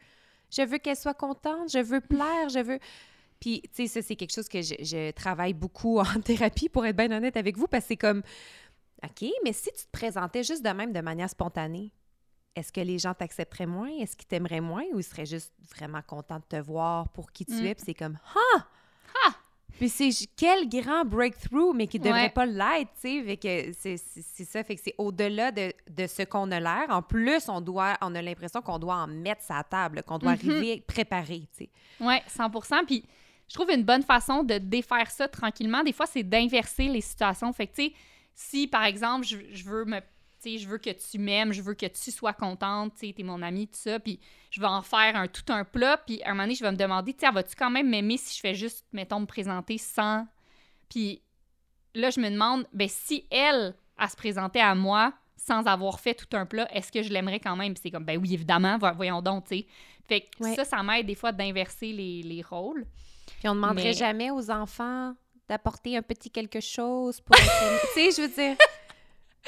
je 0.49 0.61
veux 0.61 0.77
qu'elle 0.77 0.95
soit 0.95 1.13
contente, 1.13 1.69
je 1.69 1.79
veux 1.79 1.99
plaire, 1.99 2.47
je 2.47 2.59
veux... 2.59 2.79
Puis, 3.41 3.61
tu 3.63 3.69
sais, 3.73 3.87
ça, 3.87 4.01
c'est 4.01 4.15
quelque 4.15 4.33
chose 4.33 4.47
que 4.47 4.61
je 4.61 5.11
travaille 5.11 5.53
beaucoup 5.53 5.99
en 5.99 6.21
thérapie, 6.21 6.69
pour 6.69 6.85
être 6.85 6.95
bien 6.95 7.11
honnête 7.11 7.35
avec 7.35 7.57
vous, 7.57 7.67
parce 7.67 7.83
que 7.83 7.87
c'est 7.89 7.97
comme, 7.97 8.23
OK, 9.03 9.29
mais 9.43 9.51
si 9.51 9.69
tu 9.69 9.83
te 9.83 9.91
présentais 9.91 10.43
juste 10.45 10.63
de 10.63 10.69
même, 10.69 10.93
de 10.93 11.01
manière 11.01 11.29
spontanée, 11.29 11.91
est-ce 12.55 12.71
que 12.71 12.81
les 12.81 12.99
gens 12.99 13.13
t'accepteraient 13.13 13.65
moins? 13.65 13.89
Est-ce 13.99 14.15
qu'ils 14.15 14.27
t'aimeraient 14.27 14.61
moins? 14.61 14.83
Ou 14.93 14.99
ils 14.99 15.03
seraient 15.03 15.25
juste 15.25 15.53
vraiment 15.75 16.01
contents 16.01 16.39
de 16.39 16.43
te 16.57 16.61
voir 16.61 17.09
pour 17.09 17.31
qui 17.31 17.45
tu 17.45 17.53
Mm. 17.53 17.65
es? 17.65 17.75
Puis 17.75 17.83
c'est 17.85 17.93
comme, 17.93 18.17
ah! 18.35 18.65
Ah! 19.27 19.33
Puis 19.77 19.89
c'est 19.89 20.09
quel 20.35 20.67
grand 20.69 21.05
breakthrough, 21.05 21.73
mais 21.73 21.87
qui 21.87 21.97
devrait 21.97 22.23
Ouais. 22.23 22.29
pas 22.29 22.45
l'être, 22.45 22.91
tu 23.01 23.25
sais. 23.25 23.97
C'est 23.97 24.43
ça. 24.45 24.63
Fait 24.63 24.75
que 24.75 24.81
c'est 24.83 24.93
au-delà 24.97 25.51
de, 25.51 25.73
de 25.89 26.07
ce 26.07 26.23
qu'on 26.23 26.51
a 26.51 26.59
l'air. 26.59 26.85
En 26.89 27.01
plus, 27.01 27.47
on 27.49 27.61
doit, 27.61 27.97
on 28.01 28.13
a 28.13 28.21
l'impression 28.21 28.61
qu'on 28.61 28.77
doit 28.79 28.95
en 28.95 29.07
mettre 29.07 29.41
sa 29.41 29.63
table, 29.63 30.03
qu'on 30.03 30.17
doit 30.19 30.33
Mhm. 30.35 30.49
arriver 30.51 30.81
préparé, 30.85 31.47
tu 31.57 31.63
sais. 31.65 31.69
Oui, 31.99 32.15
100% 32.27 32.85
Puis 32.85 33.05
je 33.47 33.53
trouve 33.55 33.71
une 33.71 33.83
bonne 33.83 34.03
façon 34.03 34.43
de 34.43 34.57
défaire 34.57 35.09
ça 35.09 35.27
tranquillement, 35.27 35.83
des 35.83 35.93
fois, 35.93 36.05
c'est 36.05 36.23
d'inverser 36.23 36.87
les 36.89 37.01
situations. 37.01 37.51
Fait 37.53 37.67
que, 37.67 37.75
tu 37.75 37.83
sais, 37.87 37.93
si, 38.35 38.67
par 38.67 38.83
exemple, 38.83 39.25
je, 39.25 39.37
je 39.51 39.63
veux 39.63 39.85
me... 39.85 39.99
Sais, 40.43 40.57
je 40.57 40.67
veux 40.67 40.79
que 40.79 40.89
tu 40.89 41.19
m'aimes, 41.19 41.53
je 41.53 41.61
veux 41.61 41.75
que 41.75 41.85
tu 41.85 42.09
sois 42.11 42.33
contente, 42.33 42.93
tu 42.99 43.07
sais, 43.07 43.13
t'es 43.13 43.21
mon 43.21 43.41
amie, 43.43 43.67
tout 43.67 43.77
ça, 43.77 43.99
puis 43.99 44.19
je 44.49 44.59
vais 44.59 44.65
en 44.67 44.81
faire 44.81 45.15
un, 45.15 45.27
tout 45.27 45.43
un 45.53 45.63
plat, 45.63 45.97
puis 45.97 46.19
à 46.23 46.29
un 46.29 46.31
moment 46.31 46.43
donné, 46.43 46.55
je 46.55 46.63
vais 46.63 46.71
me 46.71 46.77
demander, 46.77 47.13
tu 47.13 47.19
sais, 47.25 47.31
vas-tu 47.31 47.55
quand 47.55 47.69
même 47.69 47.87
m'aimer 47.89 48.17
si 48.17 48.35
je 48.35 48.39
fais 48.39 48.55
juste, 48.55 48.85
mettons, 48.91 49.19
me 49.19 49.27
présenter 49.27 49.77
sans... 49.77 50.25
Puis 50.89 51.21
là, 51.93 52.09
je 52.09 52.19
me 52.19 52.29
demande, 52.31 52.65
ben 52.73 52.87
si 52.89 53.25
elle, 53.29 53.75
à 53.97 54.07
se 54.09 54.15
présenter 54.15 54.59
à 54.59 54.73
moi 54.73 55.13
sans 55.37 55.65
avoir 55.67 55.99
fait 55.99 56.15
tout 56.15 56.35
un 56.35 56.45
plat, 56.47 56.67
est-ce 56.75 56.91
que 56.91 57.03
je 57.03 57.09
l'aimerais 57.13 57.39
quand 57.39 57.55
même? 57.55 57.75
C'est 57.75 57.91
comme, 57.91 58.03
ben 58.05 58.17
oui, 58.19 58.33
évidemment, 58.33 58.77
vo- 58.79 58.93
voyons 58.95 59.21
donc, 59.21 59.45
tu 59.47 59.57
sais. 59.59 59.65
Fait 60.07 60.21
que 60.21 60.43
Ouais. 60.43 60.55
ça, 60.55 60.65
ça 60.65 60.81
m'aide 60.83 61.05
des 61.05 61.15
fois 61.15 61.31
d'inverser 61.31 61.93
les, 61.93 62.23
les 62.23 62.41
rôles. 62.41 62.85
Puis 63.39 63.47
on 63.47 63.53
demanderait 63.55 63.83
Mais- 63.89 63.93
jamais 63.93 64.31
aux 64.31 64.49
enfants 64.49 65.13
d'apporter 65.47 65.97
un 65.97 66.01
petit 66.01 66.29
quelque 66.31 66.59
chose 66.61 67.21
pour 67.21 67.35
tu 67.35 67.41
sais, 67.93 68.09
je 68.11 68.21
veux 68.27 68.33
dire... 68.33 68.57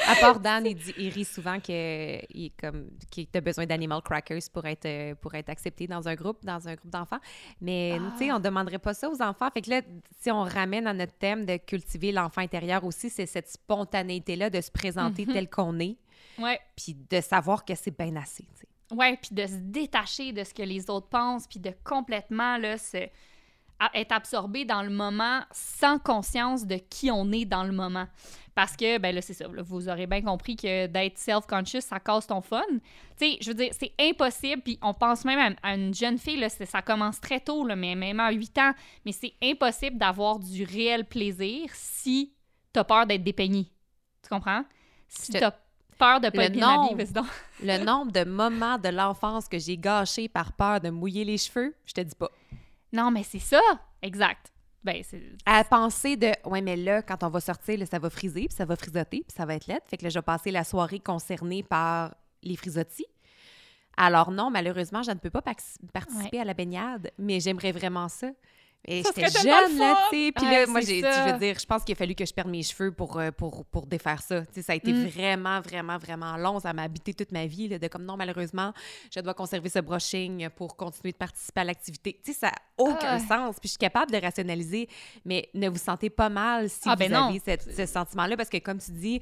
À 0.07 0.15
part 0.15 0.39
Dan, 0.41 0.65
il, 0.65 0.75
dit, 0.75 0.93
il 0.97 1.09
rit 1.09 1.25
souvent 1.25 1.59
que 1.59 2.19
il 2.35 2.51
comme 2.59 2.89
qu'il 3.11 3.27
a 3.33 3.41
besoin 3.41 3.65
d'animal 3.65 4.01
crackers 4.01 4.41
pour 4.51 4.65
être 4.65 4.85
euh, 4.85 5.15
pour 5.15 5.33
être 5.35 5.49
accepté 5.49 5.85
dans 5.87 6.07
un 6.07 6.15
groupe 6.15 6.43
dans 6.43 6.67
un 6.67 6.75
groupe 6.75 6.89
d'enfants. 6.91 7.19
Mais 7.61 7.99
tu 8.17 8.25
sais, 8.25 8.31
on 8.31 8.39
demanderait 8.39 8.79
pas 8.79 8.93
ça 8.93 9.09
aux 9.09 9.21
enfants. 9.21 9.49
Fait 9.53 9.61
que 9.61 9.69
là, 9.69 9.81
si 10.21 10.31
on 10.31 10.43
ramène 10.43 10.87
à 10.87 10.93
notre 10.93 11.13
thème 11.13 11.45
de 11.45 11.57
cultiver 11.57 12.11
l'enfant 12.11 12.41
intérieur 12.41 12.83
aussi, 12.83 13.09
c'est 13.09 13.25
cette 13.27 13.49
spontanéité 13.49 14.35
là 14.35 14.49
de 14.49 14.61
se 14.61 14.71
présenter 14.71 15.25
tel 15.25 15.49
qu'on 15.49 15.79
est, 15.79 15.97
Ouais. 16.39 16.59
puis 16.75 16.95
de 17.09 17.21
savoir 17.21 17.63
que 17.63 17.75
c'est 17.75 17.95
bien 17.97 18.15
assez. 18.15 18.43
tu 18.43 18.61
sais. 18.61 18.67
Ouais, 18.95 19.17
puis 19.17 19.33
de 19.35 19.45
se 19.47 19.55
détacher 19.57 20.33
de 20.33 20.43
ce 20.43 20.53
que 20.53 20.63
les 20.63 20.89
autres 20.89 21.07
pensent, 21.07 21.47
puis 21.47 21.59
de 21.59 21.71
complètement 21.83 22.57
là, 22.57 22.77
se, 22.77 22.97
être 23.95 24.11
absorbé 24.11 24.65
dans 24.65 24.83
le 24.83 24.89
moment 24.89 25.41
sans 25.51 25.99
conscience 25.99 26.65
de 26.65 26.75
qui 26.75 27.09
on 27.11 27.31
est 27.31 27.45
dans 27.45 27.63
le 27.63 27.71
moment. 27.71 28.07
Parce 28.55 28.75
que, 28.75 28.99
ben 28.99 29.15
là, 29.15 29.21
c'est 29.21 29.33
ça, 29.33 29.47
là, 29.47 29.63
vous 29.63 29.89
aurez 29.89 30.05
bien 30.05 30.21
compris 30.21 30.55
que 30.55 30.85
d'être 30.87 31.17
self-conscious, 31.17 31.81
ça 31.81 31.99
casse 31.99 32.27
ton 32.27 32.41
fun. 32.41 32.61
Tu 32.69 32.79
sais, 33.17 33.37
je 33.41 33.49
veux 33.49 33.55
dire, 33.55 33.71
c'est 33.77 33.93
impossible, 33.99 34.61
puis 34.61 34.77
on 34.81 34.93
pense 34.93 35.25
même 35.25 35.55
à, 35.63 35.67
à 35.69 35.75
une 35.75 35.93
jeune 35.93 36.19
fille, 36.19 36.37
là, 36.37 36.49
ça 36.49 36.81
commence 36.81 37.19
très 37.19 37.39
tôt, 37.39 37.65
là, 37.65 37.75
mais 37.75 37.95
même 37.95 38.19
à 38.19 38.31
8 38.31 38.57
ans, 38.59 38.71
mais 39.05 39.11
c'est 39.11 39.33
impossible 39.41 39.97
d'avoir 39.97 40.37
du 40.39 40.63
réel 40.63 41.05
plaisir 41.05 41.69
si 41.73 42.33
t'as 42.71 42.83
peur 42.83 43.07
d'être 43.07 43.23
dépeigné. 43.23 43.71
Tu 44.21 44.29
comprends? 44.29 44.63
Si 45.07 45.31
t'as 45.31 45.51
peur 45.97 46.19
de 46.19 46.29
pas 46.29 46.37
Le 46.37 46.43
être 46.43 46.53
bien 46.53 46.77
nombre 46.77 47.03
donc. 47.11 47.25
Le 47.63 47.83
nombre 47.83 48.11
de 48.11 48.23
moments 48.23 48.77
de 48.77 48.89
l'enfance 48.89 49.47
que 49.47 49.57
j'ai 49.57 49.77
gâchés 49.77 50.27
par 50.27 50.53
peur 50.53 50.79
de 50.79 50.89
mouiller 50.89 51.23
les 51.25 51.37
cheveux, 51.37 51.75
je 51.85 51.93
te 51.93 52.01
dis 52.01 52.15
pas. 52.15 52.29
Non, 52.91 53.09
mais 53.09 53.23
c'est 53.23 53.39
ça, 53.39 53.61
exact. 54.01 54.52
Ben. 54.83 55.01
À 55.45 55.63
penser 55.63 56.17
de 56.17 56.31
ouais 56.45 56.61
mais 56.61 56.75
là 56.75 57.01
quand 57.01 57.23
on 57.23 57.29
va 57.29 57.39
sortir 57.39 57.77
là, 57.79 57.85
ça 57.85 57.99
va 57.99 58.09
friser 58.09 58.47
puis 58.47 58.55
ça 58.55 58.65
va 58.65 58.75
frisoter 58.75 59.23
puis 59.25 59.35
ça 59.35 59.45
va 59.45 59.55
être 59.55 59.67
laid 59.67 59.79
fait 59.85 59.97
que 59.97 60.03
là 60.03 60.09
je 60.09 60.19
vais 60.19 60.23
passer 60.23 60.51
la 60.51 60.63
soirée 60.63 60.99
concernée 60.99 61.63
par 61.63 62.15
les 62.41 62.55
frisottis. 62.55 63.05
Alors 63.95 64.31
non 64.31 64.49
malheureusement 64.49 65.01
je 65.01 65.11
ne 65.11 65.17
peux 65.17 65.29
pas 65.29 65.41
participer 65.41 66.39
à 66.39 66.43
la 66.43 66.53
baignade 66.53 67.11
mais 67.17 67.39
j'aimerais 67.39 67.71
vraiment 67.71 68.09
ça. 68.09 68.31
Et 68.85 69.01
j'étais 69.01 69.29
jeune 69.29 69.77
là, 69.77 70.07
tu 70.11 70.17
sais. 70.25 70.31
Puis 70.35 70.45
Ouais, 70.45 70.51
là, 70.65 70.67
moi, 70.67 70.81
j'ai, 70.81 70.99
je 70.99 71.31
veux 71.31 71.39
dire, 71.39 71.57
je 71.57 71.65
pense 71.65 71.83
qu'il 71.85 71.93
a 71.93 71.95
fallu 71.95 72.15
que 72.15 72.25
je 72.25 72.33
perde 72.33 72.49
mes 72.49 72.63
cheveux 72.63 72.91
pour, 72.91 73.17
euh, 73.17 73.31
pour, 73.31 73.63
pour 73.65 73.85
défaire 73.87 74.21
ça. 74.21 74.41
Tu 74.41 74.47
sais, 74.55 74.61
ça 74.61 74.73
a 74.73 74.75
été 74.75 74.91
Mm. 74.91 75.05
vraiment, 75.07 75.61
vraiment, 75.61 75.97
vraiment 75.97 76.35
long. 76.35 76.59
Ça 76.59 76.73
m'a 76.73 76.83
habité 76.83 77.13
toute 77.13 77.31
ma 77.31 77.45
vie, 77.45 77.69
là, 77.69 77.79
de 77.79 77.87
comme 77.87 78.03
non, 78.03 78.17
malheureusement, 78.17 78.73
je 79.13 79.21
dois 79.21 79.33
conserver 79.33 79.69
ce 79.69 79.79
brushing 79.79 80.49
pour 80.49 80.75
continuer 80.75 81.13
de 81.13 81.17
participer 81.17 81.61
à 81.61 81.63
l'activité. 81.63 82.19
Tu 82.23 82.33
sais, 82.33 82.39
ça 82.39 82.47
n'a 82.47 82.55
aucun 82.77 82.97
Ah. 83.07 83.19
sens. 83.19 83.55
Puis 83.59 83.67
je 83.67 83.69
suis 83.69 83.77
capable 83.77 84.11
de 84.11 84.17
rationaliser, 84.17 84.89
mais 85.23 85.47
ne 85.53 85.69
vous 85.69 85.77
sentez 85.77 86.09
pas 86.09 86.27
mal 86.29 86.69
si 86.69 86.81
Ah, 86.85 86.95
vous 86.95 86.99
ben 86.99 87.13
avez 87.13 87.39
cette- 87.39 87.73
ce 87.73 87.85
sentiment-là, 87.85 88.35
parce 88.35 88.49
que 88.49 88.57
comme 88.57 88.79
tu 88.79 88.91
dis, 88.91 89.21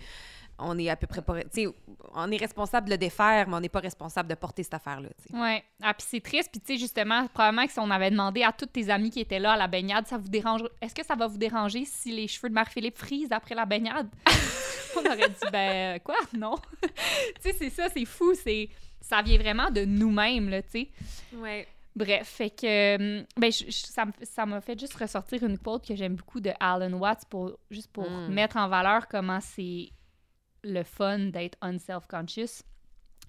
on 0.64 0.78
est 0.78 0.90
à 0.90 0.96
peu 0.96 1.08
près 1.08 1.22
pas... 1.22 1.42
Tu 1.44 1.50
sais, 1.52 1.68
on 2.14 2.32
est 2.32 2.38
responsable 2.38 2.86
de 2.88 2.92
le 2.92 2.98
défaire, 2.98 3.48
mais 3.48 3.56
on 3.56 3.60
n'est 3.60 3.70
pas 3.70 3.80
responsable 3.80 4.30
de 4.30 4.36
porter 4.36 4.64
cette 4.64 4.74
affaire-là. 4.76 5.10
Ouais. 5.34 5.64
Ah, 5.82 5.94
puis 5.94 6.06
c'est 6.10 6.22
triste. 6.22 6.50
Puis, 6.52 6.62
tu 6.62 6.74
sais, 6.74 6.80
justement, 6.80 7.28
probablement 7.28 7.66
que 7.66 7.72
si 7.74 7.80
on 7.80 7.90
avait 7.90 8.12
demandé 8.12 8.44
à 8.44 8.52
tous 8.52 8.66
tes 8.68 8.90
amis 8.90 9.10
qui 9.10 9.20
étaient 9.20 9.40
là 9.40 9.54
à 9.54 9.58
la 9.58 9.68
baignade, 9.68 10.08
ça 10.08 10.18
vous 10.18 10.30
dérange... 10.30 10.62
Est-ce 10.82 10.94
que 10.96 11.06
ça 11.06 11.16
va 11.16 11.28
vous 11.28 11.38
déranger 11.38 11.86
si 11.86 12.12
les 12.12 12.28
cheveux 12.28 12.50
de 12.50 12.54
Marie-Philippe 12.54 12.98
frisent 12.98 13.32
après 13.32 13.56
la 13.56 13.66
baignade? 13.66 14.08
on 14.96 15.00
aurait 15.00 15.30
dit, 15.30 15.50
ben, 15.52 16.00
quoi? 16.02 16.16
Non. 16.38 16.56
tu 16.82 16.90
sais, 17.42 17.54
c'est 17.58 17.70
ça, 17.70 17.88
c'est 17.90 18.06
fou. 18.06 18.34
C'est... 18.36 18.70
Ça 19.00 19.22
vient 19.22 19.38
vraiment 19.40 19.72
de 19.72 19.84
nous-mêmes, 19.84 20.50
là, 20.50 20.62
tu 20.62 20.70
sais. 20.72 20.90
Ouais. 21.34 21.68
Bref, 21.96 22.26
fait 22.28 22.50
que... 22.52 22.96
hum, 23.20 23.26
Ben, 23.36 23.52
je- 23.52 23.66
je- 23.66 23.72
ça 23.88 24.06
ça 24.24 24.46
m'a 24.46 24.62
fait 24.62 24.80
juste 24.80 24.94
ressortir 24.94 25.44
une 25.44 25.58
quote 25.58 25.86
que 25.86 25.94
j'aime 25.96 26.16
beaucoup 26.16 26.40
de 26.40 26.52
Alan 26.60 26.94
Watts, 26.94 27.26
pour, 27.30 27.52
juste 27.70 27.92
pour 27.92 28.10
Mm. 28.10 28.28
mettre 28.32 28.56
en 28.58 28.70
valeur 28.70 29.08
comment 29.10 29.40
c'est 29.42 29.90
le 30.64 30.84
fun 30.84 31.32
d'être 31.32 31.58
unself-conscious. 31.62 32.64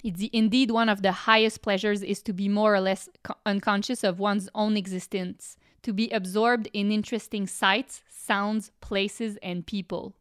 Il 0.05 0.12
dit 0.12 0.30
Indeed, 0.33 0.70
one 0.70 0.89
of 0.89 1.03
the 1.03 1.26
highest 1.26 1.62
pleasures 1.62 2.03
is 2.03 2.22
to 2.22 2.33
be 2.33 2.49
more 2.49 2.74
or 2.74 2.80
less 2.80 3.09
co- 3.22 3.35
unconscious 3.47 4.03
of 4.03 4.18
one's 4.18 4.49
own 4.55 4.76
existence, 4.76 5.57
to 5.83 5.93
be 5.93 6.11
absorbed 6.11 6.68
in 6.72 6.91
interesting 6.91 7.47
sights, 7.47 8.03
sounds, 8.09 8.72
places, 8.80 9.39
and 9.43 9.64
people. 9.64 10.14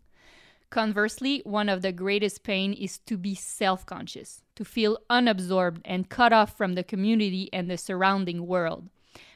Conversely, 0.70 1.42
one 1.44 1.68
of 1.68 1.82
the 1.82 1.92
greatest 1.92 2.44
pain 2.44 2.74
is 2.74 3.00
to 3.00 3.18
be 3.18 3.36
self-conscious, 3.36 4.44
to 4.56 4.64
feel 4.64 4.98
unabsorbed 5.10 5.82
and 5.84 6.10
cut 6.10 6.32
off 6.32 6.56
from 6.56 6.76
the 6.76 6.84
community 6.84 7.50
and 7.52 7.70
the 7.70 7.78
surrounding 7.78 8.48
world. 8.48 8.88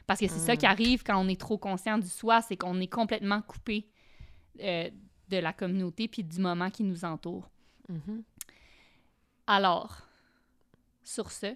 Parce 0.06 0.20
que 0.20 0.28
c'est 0.28 0.38
ça 0.38 0.56
qui 0.56 0.66
arrive 0.66 1.02
quand 1.02 1.18
on 1.18 1.28
est 1.28 1.40
trop 1.40 1.58
conscient 1.58 1.98
du 1.98 2.08
soi, 2.08 2.40
c'est 2.40 2.56
qu'on 2.56 2.80
est 2.80 2.86
complètement 2.86 3.42
coupé 3.42 3.88
euh, 4.62 4.88
de 5.28 5.36
la 5.36 5.52
communauté 5.52 6.06
puis 6.06 6.22
du 6.22 6.38
moment 6.38 6.70
qui 6.70 6.84
nous 6.84 7.04
entoure. 7.04 7.50
Mhm. 7.88 8.22
Alors, 9.46 9.98
sur 11.04 11.30
ce, 11.30 11.54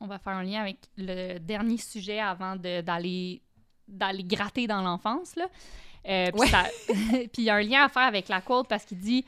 on 0.00 0.06
va 0.06 0.18
faire 0.18 0.34
un 0.34 0.42
lien 0.42 0.60
avec 0.62 0.78
le 0.96 1.38
dernier 1.38 1.78
sujet 1.78 2.18
avant 2.20 2.56
de- 2.56 2.80
d'aller 2.80 3.42
d'aller 3.88 4.24
gratter 4.24 4.66
dans 4.66 4.82
l'enfance. 4.82 5.36
là. 5.36 5.46
Euh, 6.08 6.30
puis 6.32 6.40
Ouais. 6.40 7.30
il 7.38 7.44
y 7.44 7.50
a 7.50 7.54
un 7.54 7.62
lien 7.62 7.84
à 7.84 7.88
faire 7.88 8.02
avec 8.02 8.26
la 8.28 8.40
quote 8.40 8.66
parce 8.68 8.84
qu'il 8.84 8.98
dit 8.98 9.24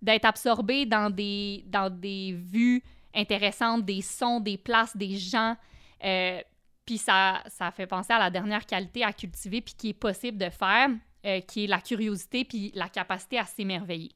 d'être 0.00 0.24
absorbé 0.24 0.86
dans 0.86 1.10
des, 1.10 1.62
dans 1.66 1.90
des 1.90 2.32
vues 2.32 2.82
intéressantes, 3.14 3.84
des 3.84 4.00
sons, 4.00 4.40
des 4.40 4.56
places, 4.56 4.96
des 4.96 5.18
gens. 5.18 5.56
Euh, 6.04 6.40
puis 6.86 6.96
ça, 6.96 7.42
ça 7.48 7.70
fait 7.70 7.86
penser 7.86 8.14
à 8.14 8.18
la 8.18 8.30
dernière 8.30 8.64
qualité 8.64 9.04
à 9.04 9.12
cultiver 9.12 9.60
puis 9.60 9.74
qui 9.74 9.88
est 9.90 9.94
possible 9.94 10.38
de 10.38 10.48
faire, 10.48 10.88
euh, 11.26 11.40
qui 11.42 11.64
est 11.64 11.66
la 11.66 11.82
curiosité 11.82 12.46
puis 12.46 12.72
la 12.74 12.88
capacité 12.88 13.38
à 13.38 13.44
s'émerveiller. 13.44 14.12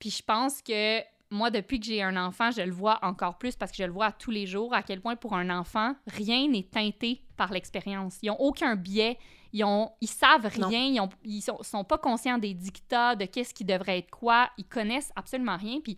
Puis 0.00 0.10
je 0.10 0.22
pense 0.24 0.60
que 0.62 0.98
moi, 1.32 1.48
depuis 1.52 1.78
que 1.78 1.86
j'ai 1.86 2.02
un 2.02 2.16
enfant, 2.16 2.50
je 2.50 2.62
le 2.62 2.72
vois 2.72 2.98
encore 3.02 3.38
plus 3.38 3.54
parce 3.54 3.70
que 3.70 3.76
je 3.76 3.84
le 3.84 3.92
vois 3.92 4.06
à 4.06 4.12
tous 4.12 4.32
les 4.32 4.46
jours, 4.46 4.74
à 4.74 4.82
quel 4.82 5.00
point 5.00 5.14
pour 5.14 5.34
un 5.34 5.48
enfant, 5.56 5.94
rien 6.08 6.48
n'est 6.48 6.64
teinté 6.64 7.22
par 7.36 7.52
l'expérience. 7.52 8.18
Ils 8.22 8.26
n'ont 8.30 8.40
aucun 8.40 8.74
biais, 8.74 9.16
ils, 9.52 9.62
ont, 9.62 9.92
ils 10.00 10.08
savent 10.08 10.46
rien, 10.46 10.86
ils, 10.86 11.00
ont- 11.00 11.08
ils 11.22 11.40
sont, 11.40 11.62
sont 11.62 11.84
pas 11.84 11.98
conscients 11.98 12.36
des 12.38 12.52
dictats, 12.52 13.14
de 13.14 13.26
qu'est-ce 13.26 13.54
qui 13.54 13.64
devrait 13.64 13.98
être 13.98 14.10
quoi, 14.10 14.50
ils 14.58 14.64
connaissent 14.64 15.12
absolument 15.14 15.56
rien. 15.56 15.78
Puis 15.80 15.96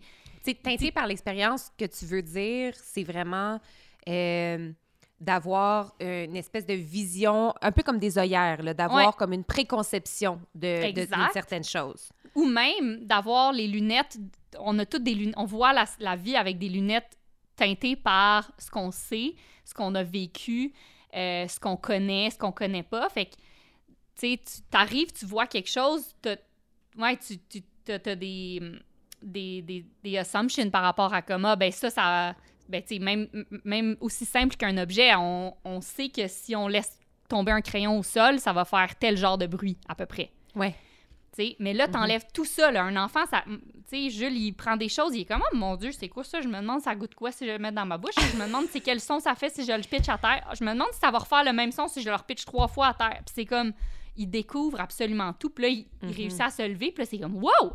teinté 0.61 0.91
par 0.91 1.07
l'expérience, 1.07 1.71
ce 1.79 1.85
que 1.85 1.89
tu 1.91 2.05
veux 2.05 2.21
dire, 2.21 2.73
c'est 2.75 3.03
vraiment 3.03 3.59
euh, 4.07 4.71
d'avoir 5.19 5.95
une 5.99 6.35
espèce 6.35 6.65
de 6.67 6.73
vision, 6.75 7.53
un 7.61 7.71
peu 7.71 7.81
comme 7.81 7.97
des 7.97 8.19
œillères, 8.19 8.61
d'avoir 8.75 9.07
Ouais. 9.07 9.13
comme 9.17 9.33
une 9.33 9.45
préconception 9.45 10.39
de, 10.53 10.91
de, 10.91 10.99
Exact. 10.99 11.15
d'une 11.17 11.29
certaine 11.33 11.63
chose. 11.63 12.09
Ou 12.35 12.45
même 12.45 13.05
d'avoir 13.05 13.53
les 13.53 13.67
lunettes. 13.67 14.17
On 14.59 14.77
a 14.79 14.85
toutes 14.85 15.03
des 15.03 15.15
lunettes. 15.15 15.35
On 15.37 15.45
voit 15.45 15.73
la, 15.73 16.15
vie 16.15 16.35
avec 16.35 16.57
des 16.57 16.69
lunettes 16.69 17.17
teintées 17.55 17.95
par 17.95 18.51
ce 18.57 18.69
qu'on 18.69 18.91
sait, 18.91 19.35
ce 19.65 19.73
qu'on 19.73 19.93
a 19.95 20.03
vécu, 20.03 20.73
euh, 21.15 21.47
ce 21.47 21.59
qu'on 21.59 21.77
connaît, 21.77 22.29
ce 22.29 22.37
qu'on 22.37 22.51
connaît 22.51 22.83
pas. 22.83 23.09
Fait 23.09 23.25
que, 23.25 23.35
tu 24.19 24.37
sais, 24.37 24.41
tu 25.13 25.25
vois 25.25 25.47
quelque 25.47 25.69
chose, 25.69 26.13
ouais, 26.97 27.17
tu, 27.17 27.37
tu 27.49 27.61
t'as, 27.83 28.15
des, 28.15 28.61
des, 29.21 29.85
des, 30.03 30.17
assumptions 30.17 30.69
par 30.69 30.83
rapport 30.83 31.13
à 31.13 31.21
comment, 31.21 31.55
ben 31.55 31.71
ça, 31.71 31.89
ça, 31.89 32.35
ben 32.69 32.81
tu 32.83 32.99
même, 32.99 33.27
même 33.63 33.97
aussi 33.99 34.25
simple 34.25 34.55
qu'un 34.55 34.77
objet, 34.77 35.13
on, 35.15 35.55
on 35.63 35.81
sait 35.81 36.09
que 36.09 36.27
si 36.27 36.55
on 36.55 36.67
laisse 36.67 36.97
tomber 37.27 37.51
un 37.51 37.61
crayon 37.61 37.99
au 37.99 38.03
sol, 38.03 38.39
ça 38.39 38.53
va 38.53 38.65
faire 38.65 38.95
tel 38.97 39.17
genre 39.17 39.37
de 39.37 39.47
bruit, 39.47 39.77
à 39.87 39.95
peu 39.95 40.05
près. 40.05 40.31
Ouais. 40.55 40.75
T'sais, 41.33 41.55
mais 41.59 41.73
là, 41.73 41.87
t'enlèves 41.87 42.25
tout 42.31 42.45
ça. 42.45 42.69
Là. 42.71 42.83
Un 42.83 42.95
enfant, 42.95 43.25
ça, 43.25 43.43
tu 43.47 43.59
sais, 43.87 44.09
Jules, 44.11 44.37
il 44.37 44.53
prend 44.53 44.77
des 44.77 44.87
choses, 44.87 45.15
il 45.15 45.21
est 45.21 45.25
comme, 45.25 45.41
oh 45.51 45.55
mon 45.55 45.75
Dieu, 45.75 45.91
c'est 45.91 46.07
quoi 46.07 46.23
ça? 46.23 46.39
Je 46.41 46.47
me 46.47 46.59
demande 46.61 46.81
ça 46.81 46.93
goûte 46.93 47.15
quoi 47.15 47.31
si 47.31 47.47
je 47.47 47.51
le 47.51 47.57
mets 47.57 47.71
dans 47.71 47.85
ma 47.87 47.97
bouche? 47.97 48.13
Je 48.31 48.37
me 48.37 48.45
demande 48.45 48.65
c'est 48.71 48.81
quel 48.81 48.99
son 49.01 49.19
ça 49.19 49.33
fait 49.33 49.49
si 49.49 49.65
je 49.65 49.71
le 49.71 49.81
pitch 49.81 50.07
à 50.09 50.17
terre? 50.19 50.47
Je 50.57 50.63
me 50.63 50.71
demande 50.73 50.89
si 50.93 50.99
ça 50.99 51.09
va 51.09 51.17
refaire 51.17 51.43
le 51.43 51.51
même 51.51 51.71
son 51.71 51.87
si 51.87 52.03
je 52.03 52.09
le 52.09 52.15
repitch 52.15 52.45
trois 52.45 52.67
fois 52.67 52.89
à 52.89 52.93
terre. 52.93 53.21
Puis 53.25 53.33
c'est 53.33 53.45
comme, 53.45 53.73
il 54.15 54.27
découvre 54.29 54.79
absolument 54.79 55.33
tout. 55.33 55.49
Puis 55.49 55.63
là, 55.63 55.69
il, 55.69 55.87
il 56.03 56.09
Mhm. 56.09 56.15
réussit 56.15 56.41
à 56.41 56.51
se 56.51 56.61
lever. 56.61 56.91
Puis 56.91 57.03
là, 57.03 57.05
c'est 57.09 57.17
comme, 57.17 57.37
wow! 57.43 57.73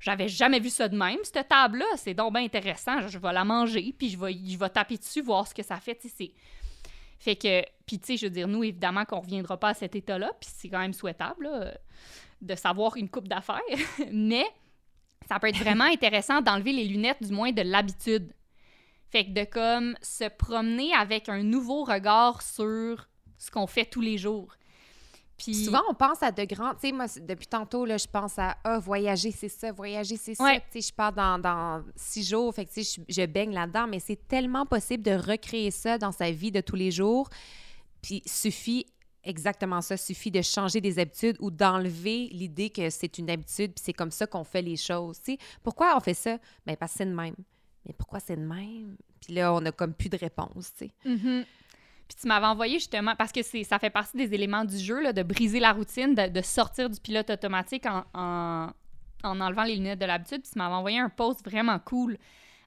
J'avais 0.00 0.28
jamais 0.28 0.60
vu 0.60 0.68
ça 0.68 0.86
de 0.86 0.96
même, 0.96 1.18
cette 1.24 1.48
table-là. 1.48 1.86
C'est 1.96 2.12
donc 2.14 2.34
bien 2.34 2.44
intéressant. 2.44 3.08
Je 3.08 3.18
vais 3.18 3.32
la 3.32 3.44
manger, 3.44 3.94
puis 3.98 4.10
je 4.10 4.18
vais, 4.18 4.32
je 4.34 4.56
vais 4.58 4.68
taper 4.68 4.98
dessus, 4.98 5.22
voir 5.22 5.46
ce 5.48 5.54
que 5.54 5.62
ça 5.62 5.76
fait. 5.78 5.94
Tu 5.96 6.08
sais, 6.08 6.14
c'est... 6.18 6.30
Fait 7.18 7.34
que, 7.36 7.62
puis 7.84 7.98
tu 7.98 8.06
sais, 8.06 8.16
je 8.16 8.26
veux 8.26 8.30
dire, 8.30 8.46
nous, 8.46 8.62
évidemment 8.62 9.04
qu'on 9.04 9.18
reviendra 9.20 9.56
pas 9.58 9.70
à 9.70 9.74
cet 9.74 9.96
état-là, 9.96 10.30
puis 10.38 10.48
c'est 10.54 10.68
quand 10.68 10.78
même 10.78 10.92
souhaitable, 10.92 11.44
là, 11.46 11.72
de 12.40 12.54
savoir 12.54 12.96
une 12.96 13.08
coupe 13.08 13.28
d'affaires. 13.28 13.60
Mais 14.12 14.44
ça 15.28 15.38
peut 15.38 15.48
être 15.48 15.58
vraiment 15.58 15.84
intéressant 15.84 16.40
d'enlever 16.40 16.72
les 16.72 16.84
lunettes, 16.84 17.22
du 17.22 17.32
moins 17.32 17.52
de 17.52 17.62
l'habitude. 17.62 18.32
Fait 19.10 19.24
que 19.24 19.30
de 19.30 19.44
comme 19.44 19.96
se 20.02 20.28
promener 20.28 20.92
avec 20.94 21.28
un 21.28 21.42
nouveau 21.42 21.84
regard 21.84 22.42
sur 22.42 23.08
ce 23.38 23.50
qu'on 23.50 23.66
fait 23.66 23.86
tous 23.86 24.00
les 24.00 24.18
jours. 24.18 24.54
Puis 25.38 25.54
Souvent, 25.54 25.82
on 25.88 25.94
pense 25.94 26.22
à 26.22 26.32
de 26.32 26.42
grands. 26.44 26.74
Tu 26.74 26.88
sais, 26.88 26.92
moi, 26.92 27.06
depuis 27.20 27.46
tantôt, 27.46 27.84
là, 27.84 27.96
je 27.96 28.08
pense 28.08 28.38
à 28.40 28.56
Ah, 28.64 28.80
voyager, 28.80 29.30
c'est 29.30 29.48
ça, 29.48 29.70
voyager, 29.70 30.16
c'est 30.16 30.34
ça. 30.34 30.54
Tu 30.72 30.80
sais, 30.82 30.88
je 30.88 30.92
pars 30.92 31.12
dans, 31.12 31.38
dans 31.38 31.84
six 31.94 32.28
jours, 32.28 32.52
fait 32.52 32.64
que, 32.64 32.72
tu 32.72 32.82
sais, 32.82 33.00
je, 33.08 33.20
je 33.22 33.24
baigne 33.24 33.52
là-dedans, 33.54 33.86
mais 33.86 34.00
c'est 34.00 34.26
tellement 34.26 34.66
possible 34.66 35.04
de 35.04 35.12
recréer 35.12 35.70
ça 35.70 35.96
dans 35.96 36.10
sa 36.10 36.32
vie 36.32 36.50
de 36.50 36.60
tous 36.60 36.74
les 36.74 36.90
jours. 36.90 37.28
Puis, 38.02 38.20
suffit 38.26 38.86
exactement 39.28 39.80
ça, 39.80 39.96
suffit 39.96 40.30
de 40.30 40.42
changer 40.42 40.80
des 40.80 40.98
habitudes 40.98 41.36
ou 41.40 41.50
d'enlever 41.50 42.28
l'idée 42.32 42.70
que 42.70 42.90
c'est 42.90 43.18
une 43.18 43.30
habitude, 43.30 43.72
puis 43.74 43.82
c'est 43.84 43.92
comme 43.92 44.10
ça 44.10 44.26
qu'on 44.26 44.44
fait 44.44 44.62
les 44.62 44.76
choses. 44.76 45.20
Pourquoi 45.62 45.96
on 45.96 46.00
fait 46.00 46.14
ça? 46.14 46.38
Bien, 46.66 46.76
parce 46.76 46.92
que 46.92 46.98
c'est 46.98 47.06
de 47.06 47.14
même. 47.14 47.36
Mais 47.86 47.92
pourquoi 47.92 48.20
c'est 48.20 48.36
de 48.36 48.42
même? 48.42 48.96
Puis 49.20 49.34
là, 49.34 49.52
on 49.52 49.64
a 49.64 49.72
comme 49.72 49.94
plus 49.94 50.08
de 50.08 50.16
réponse, 50.16 50.72
tu 50.76 50.86
sais. 50.86 50.90
Mhm. 51.04 51.44
Puis 52.08 52.16
tu 52.22 52.26
m'avais 52.26 52.46
envoyé 52.46 52.78
justement, 52.78 53.14
parce 53.16 53.32
que 53.32 53.42
ça 53.42 53.78
fait 53.78 53.90
partie 53.90 54.16
des 54.16 54.32
éléments 54.32 54.64
du 54.64 54.78
jeu, 54.78 55.02
là, 55.02 55.12
de 55.12 55.22
briser 55.22 55.60
la 55.60 55.72
routine, 55.72 56.14
de, 56.14 56.28
de 56.28 56.40
sortir 56.40 56.88
du 56.88 56.98
pilote 56.98 57.28
automatique 57.28 57.84
en, 57.84 58.04
en, 58.14 58.70
en 59.24 59.40
enlevant 59.40 59.64
les 59.64 59.76
lunettes 59.76 59.98
de 59.98 60.06
l'habitude. 60.06 60.40
Puis 60.40 60.52
tu 60.52 60.58
m'avais 60.58 60.74
envoyé 60.74 60.98
un 60.98 61.10
post 61.10 61.44
vraiment 61.44 61.78
cool 61.78 62.16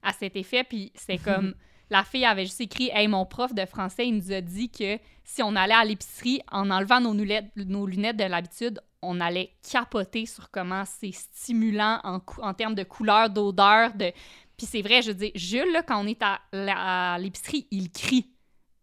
à 0.02 0.12
cet 0.12 0.36
effet. 0.36 0.62
Puis 0.62 0.92
c'est 0.94 1.18
comme, 1.24 1.54
la 1.92 2.04
fille 2.04 2.24
avait 2.24 2.46
juste 2.46 2.62
écrit 2.62 2.90
«Hey, 2.94 3.06
mon 3.06 3.26
prof 3.26 3.54
de 3.54 3.66
français, 3.66 4.08
il 4.08 4.16
nous 4.16 4.32
a 4.32 4.40
dit 4.40 4.70
que 4.70 4.98
si 5.24 5.42
on 5.42 5.54
allait 5.54 5.74
à 5.74 5.84
l'épicerie 5.84 6.40
en 6.50 6.70
enlevant 6.70 7.00
nos 7.00 7.12
lunettes, 7.12 7.52
nos 7.54 7.86
lunettes 7.86 8.16
de 8.16 8.24
l'habitude, 8.24 8.80
on 9.02 9.20
allait 9.20 9.52
capoter 9.70 10.24
sur 10.24 10.50
comment 10.50 10.84
c'est 10.86 11.12
stimulant 11.12 12.00
en, 12.02 12.54
termes 12.54 12.74
de 12.74 12.82
couleur, 12.82 13.28
d'odeur, 13.28 13.92
de... 13.92 14.10
Puis 14.56 14.66
c'est 14.66 14.80
vrai, 14.80 15.02
je 15.02 15.08
veux 15.08 15.16
dire, 15.16 15.32
Jules, 15.34 15.70
là, 15.70 15.82
quand 15.82 16.02
on 16.02 16.06
est 16.06 16.22
à, 16.22 17.18
l'épicerie, 17.20 17.66
il 17.70 17.92
crie 17.92 18.30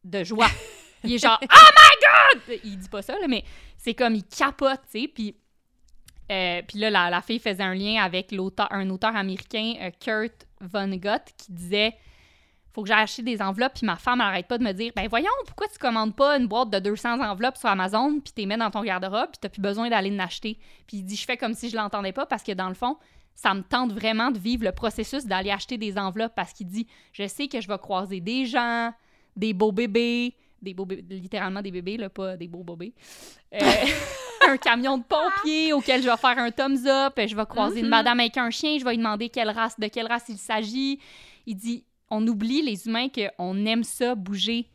de 0.04 0.24
joie. 0.24 0.48
Il 1.04 1.14
est 1.14 1.18
genre 1.18 1.40
«Oh 1.42 1.46
my 1.48 2.42
God!» 2.52 2.60
Il 2.66 2.78
dit 2.78 2.90
pas 2.90 3.02
ça, 3.02 3.14
là, 3.14 3.26
mais 3.28 3.46
c'est 3.78 3.94
comme, 3.94 4.16
il 4.16 4.24
capote, 4.26 4.82
tu 4.92 5.00
sais, 5.00 5.08
puis... 5.08 5.34
euh, 6.30 6.62
puis 6.68 6.78
là, 6.78 6.90
la, 6.90 7.10
la 7.10 7.22
fille 7.22 7.40
faisait 7.40 7.64
un 7.64 7.74
lien 7.74 8.04
avec 8.04 8.34
un 8.34 8.90
auteur 8.90 9.16
américain, 9.16 9.76
euh, 9.80 9.92
Kurt 9.98 10.46
Vonnegut, 10.60 11.24
qui 11.38 11.54
disait 11.54 11.96
faut 12.74 12.84
que 12.84 12.88
j'aille 12.88 13.04
acheter 13.04 13.24
des 13.24 13.42
enveloppes, 13.42 13.74
puis 13.76 13.86
ma 13.86 13.96
femme 13.96 14.20
n'arrête 14.20 14.48
pas 14.48 14.58
de 14.58 14.64
me 14.64 14.72
dire 14.72 14.92
ben 14.96 15.08
voyons, 15.08 15.30
pourquoi 15.46 15.68
tu 15.68 15.78
commandes 15.80 16.16
pas 16.16 16.38
une 16.38 16.48
boîte 16.48 16.70
de 16.70 16.80
200 16.80 17.20
enveloppes 17.22 17.58
sur 17.58 17.70
Amazon, 17.70 18.20
puis 18.20 18.34
tu 18.34 18.42
les 18.42 18.46
mets 18.46 18.58
dans 18.58 18.72
ton 18.72 18.84
garde-robe, 18.84 19.30
puis 19.32 19.40
t'as 19.42 19.50
plus 19.50 19.62
besoin 19.62 19.90
d'aller 19.90 20.12
en 20.16 20.20
acheter. 20.20 20.58
Puis 20.88 20.98
il 20.98 21.04
dit 21.04 21.16
je 21.16 21.26
fais 21.26 21.38
comme 21.38 21.54
si 21.54 21.70
je 21.70 21.76
l'entendais 21.76 22.12
pas, 22.14 22.26
parce 22.26 22.44
que 22.44 22.52
dans 22.52 22.70
le 22.70 22.76
fond, 22.76 22.98
ça 23.36 23.54
me 23.54 23.62
tente 23.62 23.94
vraiment 23.94 24.32
de 24.32 24.38
vivre 24.38 24.66
le 24.66 24.72
processus 24.72 25.26
d'aller 25.26 25.52
acheter 25.52 25.78
des 25.78 25.98
enveloppes, 25.98 26.34
parce 26.36 26.54
qu'il 26.54 26.68
dit 26.68 26.88
je 27.14 27.28
sais 27.28 27.48
que 27.48 27.62
je 27.62 27.68
vais 27.68 27.78
croiser 27.78 28.20
des 28.20 28.46
gens, 28.46 28.94
des 29.36 29.54
beaux 29.54 29.72
bébés, 29.72 30.36
des 30.62 30.74
beaux 30.74 30.86
bébés, 30.86 31.16
littéralement 31.16 31.62
des 31.62 31.72
bébés, 31.72 31.96
là, 31.98 32.10
pas 32.10 32.36
des 32.36 32.48
beaux 32.50 32.64
bébés. 32.64 32.94
Euh, 33.54 33.60
un 34.50 34.58
camion 34.58 34.98
de 34.98 35.04
pompiers 35.04 35.72
auquel 35.74 36.02
je 36.04 36.10
vais 36.10 36.18
faire 36.18 36.38
un 36.38 36.52
thumbs 36.52 36.86
up, 36.86 37.14
je 37.18 37.36
vais 37.36 37.46
croiser 37.46 37.80
une 37.80 37.86
Mhm. 37.86 37.90
madame 37.92 38.20
avec 38.20 38.38
un 38.38 38.50
chien, 38.50 38.78
je 38.78 38.84
vais 38.84 38.92
lui 38.92 38.98
demander 38.98 39.30
quelle 39.30 39.50
race, 39.50 39.80
de 39.80 39.88
quelle 39.88 40.08
race 40.08 40.26
il 40.30 40.38
s'agit. 40.38 41.00
Il 41.46 41.56
dit 41.56 41.84
on 42.10 42.26
oublie 42.28 42.62
les 42.62 42.88
humains 42.88 43.08
qu'on 43.10 43.66
aime 43.66 43.84
ça 43.84 44.16
bouger 44.16 44.68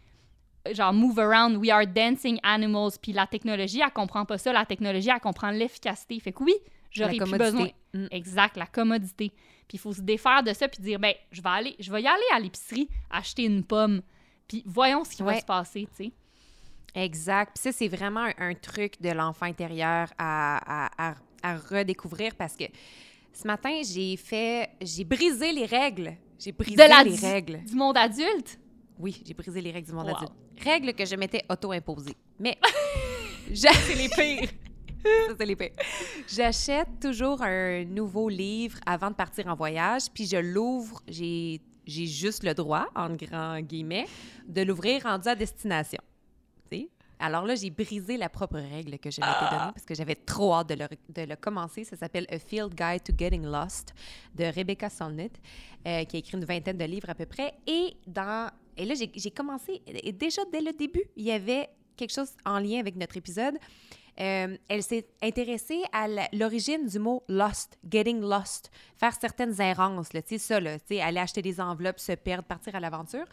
genre 0.73 0.93
move 0.95 1.19
around. 1.19 1.57
We 1.59 1.71
are 1.71 1.87
dancing 1.87 2.39
animals. 2.43 2.93
Puis 3.01 3.13
la 3.13 3.27
technologie 3.27 3.81
elle 3.85 3.91
comprend 3.93 4.25
pas 4.25 4.39
ça. 4.39 4.53
La 4.53 4.65
technologie 4.65 5.11
elle 5.13 5.21
comprend 5.21 5.51
l'efficacité. 5.51 6.19
Fait 6.21 6.33
que 6.33 6.43
oui 6.43 6.55
j'aurais 6.91 7.17
plus 7.17 7.31
besoin. 7.39 7.69
Mm. 7.93 8.07
exact 8.11 8.57
la 8.57 8.67
commodité. 8.67 9.31
Puis 9.69 9.75
il 9.77 9.79
faut 9.79 9.93
se 9.93 10.01
défaire 10.01 10.43
de 10.43 10.53
ça 10.53 10.69
puis 10.69 10.83
dire 10.83 10.99
ben 10.99 11.13
je 11.33 11.43
vais 11.43 11.49
aller 11.49 11.77
je 11.79 11.91
vais 11.93 12.03
y 12.03 12.07
aller 12.07 12.23
à 12.35 12.41
l'épicerie 12.41 12.89
acheter 13.11 13.45
une 13.45 13.63
pomme. 13.65 14.01
Puis 14.49 14.63
voyons 14.67 15.05
ce 15.05 15.11
qui 15.17 15.23
va 15.23 15.39
se 15.41 15.45
passer 15.45 15.87
tu 15.97 16.05
sais. 16.05 16.13
Exact. 16.97 17.53
Puis 17.55 17.63
ça, 17.63 17.73
c'est 17.73 17.89
vraiment 17.89 18.21
un, 18.21 18.51
un 18.51 18.55
truc 18.55 19.01
de 19.03 19.11
l'enfant 19.11 19.47
intérieur 19.47 20.09
à, 20.17 20.85
à- 20.87 21.11
à- 21.11 21.15
à 21.43 21.57
redécouvrir 21.57 22.37
parce 22.37 22.55
que 22.57 22.65
ce 23.33 23.47
matin, 23.49 23.81
j'ai 23.85 24.17
fait... 24.17 24.71
J'ai 24.81 25.03
brisé 25.03 25.53
les 25.53 25.67
règles. 25.67 26.15
J'ai 26.39 26.53
brisé 26.53 26.77
De 26.77 26.83
la 26.89 27.03
les 27.05 27.17
règles. 27.17 27.65
du 27.65 27.75
monde 27.75 27.97
adulte? 27.97 28.59
Oui, 28.99 29.23
j'ai 29.27 29.35
brisé 29.35 29.61
les 29.61 29.71
règles 29.71 29.89
du 29.89 29.95
monde 29.95 30.07
Wow. 30.09 30.17
adulte. 30.17 30.33
Règles 30.63 30.93
que 30.95 31.05
je 31.05 31.17
m'étais 31.17 31.43
auto-imposées. 31.51 32.17
Mais... 32.39 32.57
c'est 33.55 33.95
les 33.95 34.09
pires. 34.09 34.49
Ça, 35.29 35.35
c'est 35.39 35.47
les 35.47 35.57
pires. 35.57 35.71
J'achète 36.29 36.89
toujours 37.01 37.43
un 37.43 37.85
nouveau 37.85 38.29
livre 38.29 38.79
avant 38.87 39.11
de 39.11 39.15
partir 39.15 39.47
en 39.49 39.55
voyage, 39.55 40.05
puis 40.13 40.27
je 40.27 40.37
l'ouvre, 40.39 41.03
j'ai 41.09 41.61
j'ai 41.87 42.07
juste 42.07 42.45
le 42.45 42.55
droit, 42.55 42.87
en 42.97 43.11
grands 43.15 43.61
guillemets, 43.61 44.07
de 44.49 44.63
l'ouvrir 44.63 45.03
rendu 45.03 45.29
à 45.29 45.35
destination. 45.35 46.01
Alors 47.25 47.47
là, 47.47 47.55
j'ai 47.55 47.71
brisé 47.71 48.19
la 48.19 48.29
propre 48.29 48.59
règle 48.59 48.99
que 48.99 49.11
je 49.11 49.19
m'étais 49.19 49.51
donnée 49.51 49.73
parce 49.73 49.87
que 49.87 49.95
j'avais 49.95 50.15
trop 50.15 50.53
hâte 50.57 50.69
de 50.69 50.75
le, 50.75 50.87
de 51.09 51.23
le 51.27 51.37
commencer. 51.37 51.83
Ça 51.83 51.97
s'appelle 51.97 52.27
A 52.31 52.39
Field 52.39 52.75
Guide 52.75 53.03
to 53.03 53.15
Getting 53.17 53.47
Lost 53.47 53.95
de 54.35 54.45
Rebecca 54.45 54.91
Solnit, 54.91 55.31
euh, 55.87 56.05
qui 56.05 56.17
a 56.17 56.19
écrit 56.19 56.37
une 56.37 56.45
vingtaine 56.45 56.77
de 56.77 56.85
livres 56.85 57.09
à 57.09 57.15
peu 57.15 57.25
près. 57.25 57.55
Et, 57.67 57.97
dans, 58.07 58.51
et 58.77 58.85
là, 58.85 58.93
j'ai 58.95 59.31
commencé, 59.31 59.81
et 59.87 60.13
déjà 60.13 60.43
dès 60.53 60.61
le 60.61 60.73
début, 60.75 61.05
il 61.17 61.25
y 61.25 61.33
avait 61.33 61.71
quelque 61.97 62.13
chose 62.13 62.33
en 62.45 62.59
lien 62.59 62.79
avec 62.79 62.95
notre 62.95 63.17
épisode. 63.17 63.55
Euh, 64.21 64.59
elle 64.69 64.83
s'est 64.83 65.07
intéressée 65.23 65.83
à 65.95 66.07
l'origine 66.35 66.87
du 66.87 66.99
mot 66.99 67.25
lost, 67.31 67.79
getting 67.91 68.21
lost, 68.21 68.71
faire 68.99 69.15
certaines 69.19 69.59
errances, 69.63 70.11
tu 70.11 70.21
sais, 70.27 70.39
ça, 70.39 70.61
là, 70.61 70.77
aller 71.01 71.21
acheter 71.21 71.41
des 71.41 71.59
enveloppes, 71.59 72.01
se 72.01 72.13
perdre, 72.13 72.45
partir 72.45 72.75
à 72.75 72.81
l'aventure. 72.81 73.25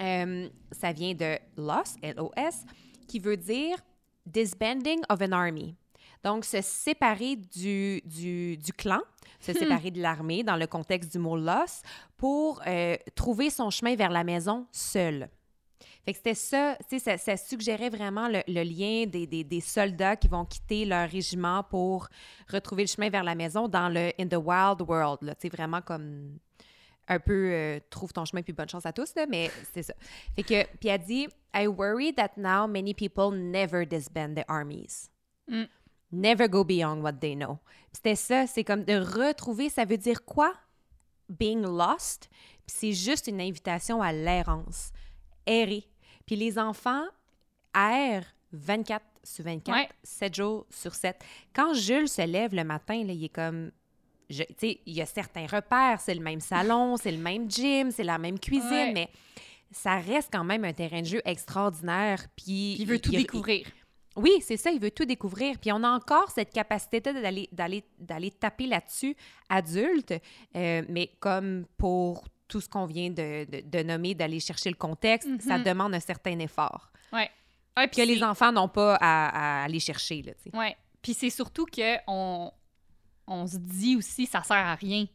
Euh, 0.00 0.48
ça 0.70 0.92
vient 0.92 1.12
de 1.12 1.36
lost, 1.58 1.98
L-O-S, 2.00 2.64
qui 3.12 3.18
veut 3.18 3.36
dire 3.36 3.76
disbanding 4.24 5.00
of 5.10 5.20
an 5.20 5.32
army. 5.32 5.76
Donc, 6.24 6.46
se 6.46 6.62
séparer 6.62 7.36
du, 7.36 8.00
du, 8.06 8.56
du 8.56 8.72
clan, 8.72 9.00
se 9.38 9.52
séparer 9.52 9.90
de 9.90 10.00
l'armée 10.00 10.42
dans 10.42 10.56
le 10.56 10.66
contexte 10.66 11.12
du 11.12 11.18
mot 11.18 11.36
lost 11.36 11.84
pour 12.16 12.62
euh, 12.66 12.96
trouver 13.14 13.50
son 13.50 13.68
chemin 13.68 13.96
vers 13.96 14.08
la 14.08 14.24
maison 14.24 14.66
seul. 14.72 15.28
Fait 16.06 16.12
que 16.12 16.16
c'était 16.16 16.34
ça, 16.34 16.78
tu 16.88 16.98
sais, 16.98 17.18
ça, 17.18 17.18
ça 17.18 17.36
suggérait 17.36 17.90
vraiment 17.90 18.28
le, 18.28 18.40
le 18.48 18.62
lien 18.62 19.04
des, 19.04 19.26
des, 19.26 19.44
des 19.44 19.60
soldats 19.60 20.16
qui 20.16 20.28
vont 20.28 20.46
quitter 20.46 20.86
leur 20.86 21.08
régiment 21.10 21.62
pour 21.64 22.08
retrouver 22.50 22.84
le 22.84 22.88
chemin 22.88 23.10
vers 23.10 23.24
la 23.24 23.34
maison 23.34 23.68
dans 23.68 23.90
le 23.90 24.10
In 24.18 24.26
the 24.26 24.40
Wild 24.42 24.80
World, 24.88 25.18
tu 25.20 25.34
sais, 25.38 25.48
vraiment 25.54 25.82
comme 25.82 26.38
un 27.12 27.20
peu 27.20 27.50
euh, 27.52 27.80
trouve 27.90 28.12
ton 28.12 28.24
chemin 28.24 28.42
puis 28.42 28.52
bonne 28.52 28.68
chance 28.68 28.86
à 28.86 28.92
tous, 28.92 29.14
là, 29.14 29.26
mais 29.26 29.50
c'est 29.74 29.82
ça. 29.82 29.94
Fait 30.36 30.42
que, 30.42 30.66
puis 30.78 30.88
elle 30.88 31.02
dit 31.02 31.28
I 31.54 31.66
worry 31.66 32.14
that 32.14 32.32
now 32.36 32.66
many 32.66 32.94
people 32.94 33.30
never 33.32 33.86
disband 33.86 34.34
their 34.34 34.44
armies. 34.48 35.10
Mm. 35.48 35.64
Never 36.12 36.48
go 36.48 36.64
beyond 36.64 37.00
what 37.02 37.14
they 37.14 37.34
know. 37.34 37.58
C'était 37.92 38.16
ça, 38.16 38.46
c'est 38.46 38.64
comme 38.64 38.84
de 38.84 38.94
retrouver, 38.94 39.68
ça 39.68 39.84
veut 39.84 39.96
dire 39.96 40.24
quoi? 40.24 40.52
Being 41.28 41.62
lost? 41.62 42.28
Puis 42.66 42.76
c'est 42.78 42.92
juste 42.92 43.26
une 43.26 43.40
invitation 43.40 44.02
à 44.02 44.12
l'errance. 44.12 44.92
Errer. 45.46 45.88
Puis 46.26 46.36
les 46.36 46.58
enfants 46.58 47.04
errent 47.74 48.26
24 48.52 49.04
sur 49.24 49.44
24, 49.44 49.76
Ouais. 49.76 49.88
7 50.02 50.34
jours 50.34 50.66
sur 50.70 50.94
7. 50.94 51.16
Quand 51.54 51.74
Jules 51.74 52.08
se 52.08 52.22
lève 52.22 52.54
le 52.54 52.64
matin, 52.64 53.04
là, 53.04 53.12
il 53.12 53.24
est 53.24 53.28
comme 53.28 53.70
il 54.30 54.78
y 54.86 55.00
a 55.02 55.06
certains 55.06 55.46
repères, 55.46 56.00
c'est 56.00 56.14
le 56.14 56.20
même 56.22 56.40
salon, 56.40 56.96
c'est 56.96 57.12
le 57.12 57.18
même 57.18 57.50
gym, 57.50 57.90
c'est 57.90 58.04
la 58.04 58.18
même 58.18 58.38
cuisine, 58.38 58.70
Ouais. 58.70 58.92
mais 58.92 59.08
ça 59.70 59.96
reste 59.98 60.28
quand 60.32 60.44
même 60.44 60.64
un 60.64 60.72
terrain 60.72 61.00
de 61.00 61.06
jeu 61.06 61.22
extraordinaire. 61.24 62.26
Puis 62.36 62.76
il 62.78 62.86
veut 62.86 62.98
tout 62.98 63.10
il- 63.12 63.18
découvrir 63.18 63.66
oui, 64.14 64.30
c'est 64.42 64.58
ça, 64.58 64.70
il 64.70 64.78
veut 64.78 64.90
tout 64.90 65.06
découvrir. 65.06 65.58
Puis 65.58 65.72
on 65.72 65.82
a 65.82 65.88
encore 65.88 66.30
cette 66.30 66.52
capacité 66.52 67.00
d'aller, 67.00 67.48
d'aller, 67.50 67.82
d'aller 67.98 68.30
taper 68.30 68.66
là-dessus 68.66 69.16
adulte, 69.48 70.12
euh, 70.54 70.82
mais 70.90 71.12
comme 71.18 71.64
pour 71.78 72.22
tout 72.46 72.60
ce 72.60 72.68
qu'on 72.68 72.84
vient 72.84 73.08
de, 73.08 73.46
de- 73.50 73.62
de 73.64 73.82
nommer, 73.82 74.14
d'aller 74.14 74.38
chercher 74.38 74.68
le 74.68 74.76
contexte, 74.76 75.30
ça 75.40 75.56
Mhm. 75.56 75.64
demande 75.64 75.94
un 75.94 76.00
certain 76.00 76.38
effort. 76.40 76.90
ouais 77.14 77.30
Ouais, 77.74 77.88
Puis 77.88 78.02
que 78.02 78.06
les 78.06 78.22
enfants 78.22 78.52
n'ont 78.52 78.68
pas 78.68 78.96
à, 78.96 79.60
à 79.60 79.64
aller 79.64 79.80
chercher, 79.80 80.20
là. 80.20 80.32
Ouais. 80.52 80.76
Puis 81.00 81.14
c'est 81.14 81.30
surtout 81.30 81.64
que 81.64 81.96
on, 83.26 83.46
se 83.46 83.56
dit 83.56 83.96
aussi 83.96 84.26
ça 84.26 84.42
sert 84.42 84.56
à 84.56 84.74
rien. 84.74 85.06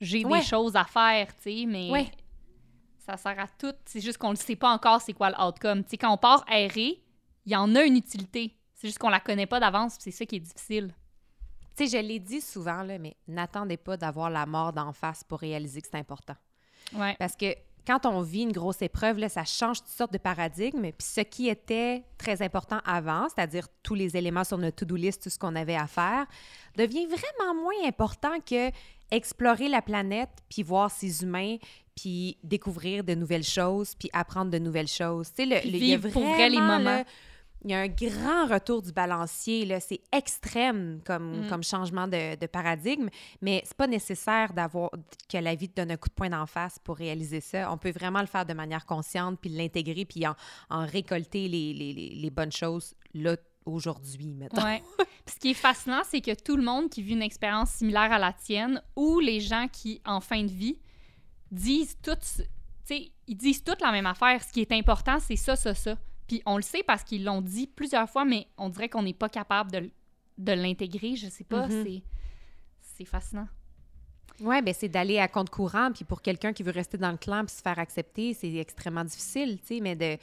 J'ai 0.00 0.24
Ouais. 0.24 0.40
des 0.40 0.44
choses 0.44 0.76
à 0.76 0.84
faire, 0.84 1.34
tu 1.36 1.42
sais, 1.42 1.66
mais 1.66 1.90
Ouais. 1.90 2.10
ça 2.98 3.16
sert 3.16 3.38
à 3.38 3.46
tout. 3.46 3.74
C'est 3.84 4.00
juste 4.00 4.18
qu'on 4.18 4.30
ne 4.30 4.36
sait 4.36 4.56
pas 4.56 4.70
encore 4.72 5.00
c'est 5.00 5.12
quoi 5.12 5.30
le 5.30 5.40
outcome. 5.40 5.82
Tu 5.84 5.90
sais, 5.90 5.96
quand 5.98 6.12
on 6.12 6.16
part 6.18 6.44
errer, 6.50 7.02
il 7.46 7.52
y 7.52 7.56
en 7.56 7.74
a 7.74 7.82
une 7.84 7.96
utilité. 7.96 8.54
C'est 8.74 8.88
juste 8.88 8.98
qu'on 8.98 9.08
la 9.08 9.20
connaît 9.20 9.46
pas 9.46 9.60
d'avance, 9.60 9.96
c'est 9.98 10.10
ça 10.10 10.26
qui 10.26 10.36
est 10.36 10.40
difficile. 10.40 10.94
Tu 11.76 11.86
sais, 11.88 11.98
je 11.98 12.06
l'ai 12.06 12.18
dit 12.20 12.40
souvent, 12.40 12.82
là, 12.82 12.98
mais 12.98 13.16
n'attendez 13.26 13.76
pas 13.76 13.96
d'avoir 13.96 14.30
la 14.30 14.46
mort 14.46 14.72
d'en 14.72 14.92
face 14.92 15.24
pour 15.24 15.40
réaliser 15.40 15.80
que 15.80 15.88
c'est 15.90 15.98
important. 15.98 16.36
Ouais. 16.92 17.16
Parce 17.18 17.34
que 17.34 17.54
quand 17.86 18.06
on 18.06 18.22
vit 18.22 18.42
une 18.42 18.52
grosse 18.52 18.82
épreuve, 18.82 19.18
là, 19.18 19.28
ça 19.28 19.44
change 19.44 19.80
toutes 19.80 19.90
sortes 19.90 20.12
de 20.12 20.18
paradigmes. 20.18 20.82
Puis 20.82 21.06
ce 21.06 21.20
qui 21.20 21.48
était 21.48 22.04
très 22.18 22.42
important 22.42 22.80
avant, 22.84 23.28
c'est-à-dire 23.28 23.66
tous 23.82 23.94
les 23.94 24.16
éléments 24.16 24.44
sur 24.44 24.58
notre 24.58 24.76
to-do 24.76 24.96
list, 24.96 25.22
tout 25.22 25.30
ce 25.30 25.38
qu'on 25.38 25.54
avait 25.54 25.76
à 25.76 25.86
faire, 25.86 26.26
devient 26.76 27.06
vraiment 27.06 27.54
moins 27.54 27.86
important 27.86 28.40
que 28.40 28.70
explorer 29.10 29.68
la 29.68 29.82
planète, 29.82 30.30
puis 30.48 30.62
voir 30.62 30.90
ses 30.90 31.22
humains, 31.22 31.56
puis 31.94 32.38
découvrir 32.42 33.04
de 33.04 33.14
nouvelles 33.14 33.44
choses, 33.44 33.94
puis 33.94 34.08
apprendre 34.12 34.50
de 34.50 34.58
nouvelles 34.58 34.88
choses. 34.88 35.28
Tu 35.28 35.48
sais, 35.48 35.62
il 35.64 35.76
y 35.76 35.92
a 35.92 35.98
vivre 35.98 36.08
pour 36.10 36.22
vrai 36.22 36.48
les 36.48 36.56
vraiment, 36.56 36.78
moments. 36.78 37.04
Il 37.64 37.70
y 37.70 37.74
a 37.74 37.80
un 37.80 37.88
grand 37.88 38.46
retour 38.46 38.82
du 38.82 38.92
balancier. 38.92 39.64
Là. 39.64 39.80
C'est 39.80 40.00
extrême 40.12 41.00
comme, 41.04 41.44
Mm. 41.44 41.48
comme 41.48 41.62
changement 41.62 42.06
de, 42.06 42.36
de 42.36 42.46
paradigme, 42.46 43.08
mais 43.40 43.62
c'est 43.64 43.76
pas 43.76 43.86
nécessaire 43.86 44.52
d'avoir 44.52 44.90
que 45.28 45.38
la 45.38 45.54
vie 45.54 45.68
te 45.68 45.80
donne 45.80 45.90
un 45.92 45.96
coup 45.96 46.08
de 46.08 46.14
poing 46.14 46.28
d'en 46.30 46.46
face 46.46 46.78
pour 46.78 46.96
réaliser 46.96 47.40
ça. 47.40 47.72
On 47.72 47.78
peut 47.78 47.90
vraiment 47.92 48.20
le 48.20 48.26
faire 48.26 48.44
de 48.46 48.52
manière 48.52 48.84
consciente, 48.86 49.38
puis 49.40 49.50
l'intégrer, 49.50 50.04
puis 50.04 50.26
en, 50.26 50.34
en 50.70 50.84
récolter 50.86 51.48
les, 51.48 51.72
les, 51.72 51.92
les, 51.92 52.10
les 52.10 52.30
bonnes 52.30 52.52
choses 52.52 52.94
là, 53.14 53.36
aujourd'hui. 53.64 54.36
Ouais. 54.40 54.82
Puis 55.24 55.34
ce 55.34 55.40
qui 55.40 55.50
est 55.52 55.54
fascinant, 55.54 56.02
c'est 56.04 56.20
que 56.20 56.34
tout 56.34 56.56
le 56.56 56.62
monde 56.62 56.90
qui 56.90 57.02
vit 57.02 57.14
une 57.14 57.22
expérience 57.22 57.70
similaire 57.70 58.12
à 58.12 58.18
la 58.18 58.32
tienne 58.34 58.82
ou 58.94 59.20
les 59.20 59.40
gens 59.40 59.68
qui, 59.72 60.02
en 60.04 60.20
fin 60.20 60.42
de 60.42 60.50
vie, 60.52 60.78
disent 61.50 61.96
sais, 62.84 63.10
ils 63.26 63.36
disent 63.36 63.64
toutes 63.64 63.80
la 63.80 63.92
même 63.92 64.06
affaire. 64.06 64.42
Ce 64.42 64.52
qui 64.52 64.60
est 64.60 64.72
important, 64.72 65.18
c'est 65.18 65.36
ça, 65.36 65.56
ça, 65.56 65.74
ça. 65.74 65.96
Puis 66.26 66.42
on 66.46 66.56
le 66.56 66.62
sait 66.62 66.82
parce 66.82 67.02
qu'ils 67.04 67.24
l'ont 67.24 67.42
dit 67.42 67.66
plusieurs 67.66 68.08
fois, 68.08 68.24
mais 68.24 68.46
on 68.56 68.68
dirait 68.68 68.88
qu'on 68.88 69.02
n'est 69.02 69.12
pas 69.14 69.28
capable 69.28 69.70
de, 69.70 70.52
l'intégrer. 70.52 71.16
Je 71.16 71.28
sais 71.28 71.44
pas, 71.44 71.66
Mhm. 71.68 71.84
c'est 71.84 72.02
c'est 72.80 73.04
fascinant. 73.04 73.48
Oui, 74.40 74.62
ben 74.62 74.74
c'est 74.74 74.88
d'aller 74.88 75.18
à 75.18 75.28
compte 75.28 75.50
courant, 75.50 75.90
puis 75.92 76.04
pour 76.04 76.22
quelqu'un 76.22 76.52
qui 76.52 76.62
veut 76.62 76.72
rester 76.72 76.98
dans 76.98 77.10
le 77.10 77.16
clan 77.16 77.44
puis 77.44 77.54
se 77.54 77.62
faire 77.62 77.78
accepter, 77.78 78.34
c'est 78.34 78.52
extrêmement 78.54 79.04
difficile, 79.04 79.58
tu 79.60 79.66
sais, 79.66 79.80
mais 79.80 79.94
de... 79.96 80.16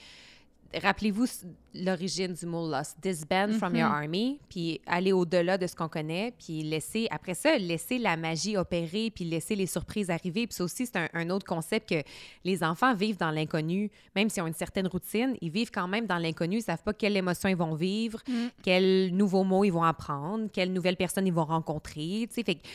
Rappelez-vous 0.80 1.26
l'origine 1.74 2.34
du 2.34 2.46
mot 2.46 2.70
lost. 2.70 2.98
Disband 3.02 3.54
from 3.54 3.76
your 3.76 3.90
Mhm. 3.90 3.96
army, 3.96 4.40
puis 4.50 4.80
aller 4.86 5.12
au-delà 5.12 5.58
de 5.58 5.68
ce 5.68 5.76
qu'on 5.76 5.88
connaît, 5.90 6.34
puis 6.38 6.64
laisser, 6.64 7.08
après 7.12 7.34
ça, 7.34 7.58
laisser 7.58 7.98
la 7.98 8.16
magie 8.18 8.56
opérer, 8.58 9.12
puis 9.14 9.26
laisser 9.26 9.56
les 9.56 9.66
surprises 9.66 10.10
arriver. 10.10 10.48
Puis 10.48 10.56
ça 10.56 10.64
aussi, 10.64 10.86
c'est 10.86 10.96
un, 10.98 11.10
un 11.14 11.30
autre 11.30 11.46
concept 11.46 11.90
que 11.90 12.02
les 12.44 12.64
enfants 12.64 12.94
vivent 12.94 13.18
dans 13.18 13.32
l'inconnu, 13.32 13.90
même 14.16 14.30
s'ils 14.30 14.44
ont 14.44 14.48
une 14.48 14.54
certaine 14.54 14.88
routine, 14.88 15.36
ils 15.42 15.50
vivent 15.52 15.72
quand 15.72 15.88
même 15.88 16.06
dans 16.08 16.18
l'inconnu, 16.18 16.58
ils 16.58 16.62
savent 16.64 16.84
pas 16.84 16.94
quelle 16.94 17.18
émotion 17.18 17.50
ils 17.50 17.56
vont 17.58 17.76
vivre, 17.76 18.20
Mm. 18.28 18.34
quels 18.64 19.16
nouveaux 19.16 19.44
mots 19.44 19.64
ils 19.64 19.72
vont 19.72 19.84
apprendre, 19.84 20.48
quelles 20.52 20.72
nouvelles 20.72 20.98
personnes 20.98 21.28
ils 21.28 21.34
vont 21.34 21.46
rencontrer, 21.46 22.28
tu 22.30 22.36
sais, 22.36 22.44
fait 22.44 22.56
que- 22.56 22.68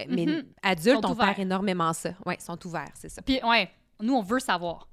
euh, 0.00 0.04
Mais 0.08 0.24
Mhm. 0.26 0.42
adultes, 0.62 1.04
on 1.04 1.12
ouverts. 1.12 1.26
perd 1.34 1.38
énormément 1.40 1.92
ça. 1.92 2.14
Oui, 2.24 2.34
ils 2.38 2.42
sont 2.42 2.58
ouverts, 2.66 2.92
c'est 2.94 3.08
ça. 3.10 3.20
Puis 3.22 3.40
ouais, 3.44 3.68
nous, 4.00 4.14
on 4.14 4.22
veut 4.22 4.40
savoir. 4.40 4.88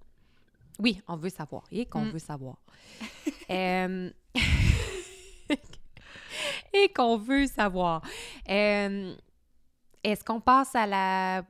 Oui, 0.80 1.02
on 1.08 1.16
veut 1.18 1.30
savoir. 1.30 1.64
Et 1.72 1.86
qu'on 1.86 2.06
Mm. 2.06 2.10
veut 2.12 2.20
savoir. 2.20 2.58
Euh, 3.52 4.12
Et 6.74 6.90
qu'on 6.94 7.18
veut 7.18 7.48
savoir. 7.48 8.02
Euh, 8.50 9.16
Est-ce 10.04 10.24
qu'on 10.24 10.40
passe 10.40 10.76
à 10.76 10.86
la, 10.86 11.44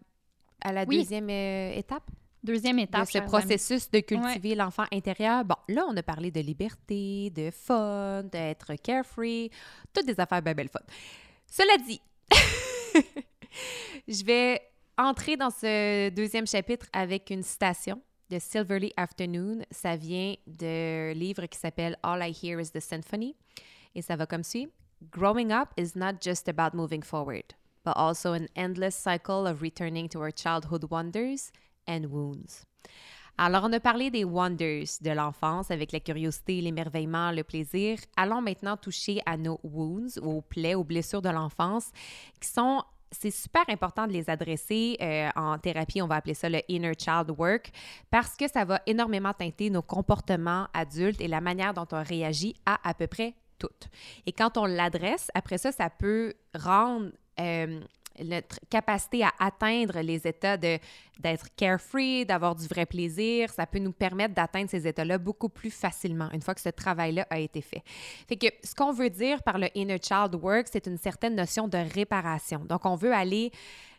à 0.62 0.72
la 0.72 0.84
Oui. 0.86 1.00
deuxième 1.00 1.30
euh, 1.30 1.74
étape? 1.74 2.10
Deuxième 2.42 2.78
de 2.78 2.84
étape. 2.84 3.06
ce 3.06 3.12
chers 3.12 3.22
amis. 3.24 3.30
processus 3.30 3.92
de 3.92 4.00
cultiver 4.00 4.56
l'enfant 4.56 4.86
intérieur? 4.94 5.44
Bon, 5.44 5.56
là, 5.68 5.86
on 5.90 5.98
a 5.98 6.04
parlé 6.04 6.32
de 6.32 6.40
liberté, 6.40 7.30
de 7.32 7.52
fun, 7.52 8.24
d'être 8.24 8.76
carefree, 8.76 9.52
toutes 9.94 10.06
des 10.06 10.18
affaires 10.20 10.42
bien 10.42 10.54
belles 10.54 10.70
fun. 10.70 10.80
Cela 11.46 11.78
dit, 11.86 12.02
je 14.08 14.24
vais 14.24 14.62
entrer 14.98 15.36
dans 15.38 15.50
ce 15.50 16.10
deuxième 16.10 16.48
chapitre 16.48 16.86
avec 16.94 17.30
une 17.30 17.44
citation 17.44 18.02
de 18.30 18.40
Silverly 18.40 18.94
Afternoon. 18.98 19.64
Ça 19.72 19.96
vient 19.96 20.36
d'un 20.48 21.14
livre 21.14 21.46
qui 21.48 21.58
s'appelle 21.58 21.98
All 22.04 22.22
I 22.22 22.32
Hear 22.32 22.60
is 22.60 22.72
the 22.72 22.80
Symphony. 22.80 23.36
Et 23.96 24.02
ça 24.02 24.16
va 24.16 24.26
comme 24.26 24.44
suit. 24.44 24.70
Growing 25.12 25.52
up 25.52 25.70
is 25.78 25.96
not 25.96 26.22
just 26.22 26.48
about 26.50 26.76
moving 26.76 27.02
forward, 27.02 27.56
but 27.86 27.94
also 27.96 28.34
an 28.34 28.48
endless 28.56 28.96
cycle 28.96 29.48
of 29.48 29.62
returning 29.62 30.10
to 30.10 30.20
our 30.20 30.32
childhood 30.32 30.90
wonders 30.90 31.52
and 31.88 32.08
wounds. 32.12 32.66
Alors, 33.42 33.64
on 33.64 33.72
a 33.72 33.80
parlé 33.80 34.12
des 34.12 34.26
wonders 34.26 35.00
de 35.00 35.12
l'enfance 35.12 35.72
avec 35.72 35.94
la 35.94 36.02
curiosité, 36.02 36.60
l'émerveillement, 36.60 37.32
le 37.32 37.46
plaisir. 37.46 37.98
Allons 38.18 38.42
maintenant 38.42 38.76
toucher 38.76 39.22
à 39.26 39.38
nos 39.38 39.62
wounds, 39.64 40.20
aux 40.22 40.42
plaies, 40.42 40.76
aux 40.76 40.84
blessures 40.84 41.22
de 41.22 41.30
l'enfance, 41.30 41.90
qui 42.42 42.50
sont 42.50 42.84
c'est 43.12 43.32
super 43.32 43.64
important 43.70 44.08
de 44.08 44.14
les 44.14 44.30
adresser 44.30 44.98
euh, 45.02 45.30
en 45.36 45.58
thérapie, 45.58 46.02
on 46.02 46.08
va 46.08 46.16
appeler 46.16 46.34
ça 46.34 46.50
le 46.50 46.62
inner 46.68 46.94
child 46.98 47.32
work, 47.38 47.72
parce 48.10 48.36
que 48.36 48.48
ça 48.48 48.66
va 48.66 48.82
énormément 48.86 49.34
teinter 49.34 49.70
nos 49.70 49.82
comportements 49.82 50.68
adultes 50.74 51.22
et 51.22 51.28
la 51.28 51.42
manière 51.42 51.74
dont 51.74 51.88
on 51.92 52.04
réagit 52.04 52.56
à 52.66 52.80
à 52.88 52.94
peu 52.94 53.08
près 53.08 53.36
tout. 53.58 53.68
Et 54.26 54.32
quand 54.32 54.58
on 54.58 54.66
l'adresse, 54.66 55.30
après 55.34 55.58
ça, 55.58 55.72
ça 55.72 55.90
peut 55.90 56.34
rendre 56.58 57.12
euh, 57.40 57.82
notre 58.24 58.60
capacité 58.70 59.24
à 59.24 59.32
atteindre 59.40 60.00
les 60.02 60.28
états 60.28 60.58
d'être 60.58 61.48
carefree, 61.56 62.26
d'avoir 62.26 62.56
du 62.56 62.68
vrai 62.68 62.86
plaisir, 62.86 63.50
ça 63.52 63.66
peut 63.66 63.80
nous 63.80 63.92
permettre 63.92 64.34
d'atteindre 64.34 64.70
ces 64.70 64.88
états-là 64.88 65.18
beaucoup 65.18 65.50
plus 65.50 65.72
facilement 65.72 66.30
une 66.32 66.42
fois 66.42 66.56
que 66.56 66.62
ce 66.62 66.70
travail-là 66.70 67.28
a 67.30 67.40
été 67.40 67.62
fait. 67.62 67.84
Fait 68.28 68.36
que 68.36 68.48
ce 68.64 68.74
qu'on 68.76 68.92
veut 68.92 69.10
dire 69.10 69.44
par 69.44 69.58
le 69.58 69.68
inner 69.76 70.00
child 70.02 70.36
work, 70.36 70.68
c'est 70.72 70.88
une 70.88 70.98
certaine 70.98 71.36
notion 71.36 71.68
de 71.68 71.78
réparation. 71.78 72.60
Donc 72.66 72.86
on 72.86 72.96
veut 72.96 73.14
aller 73.14 73.52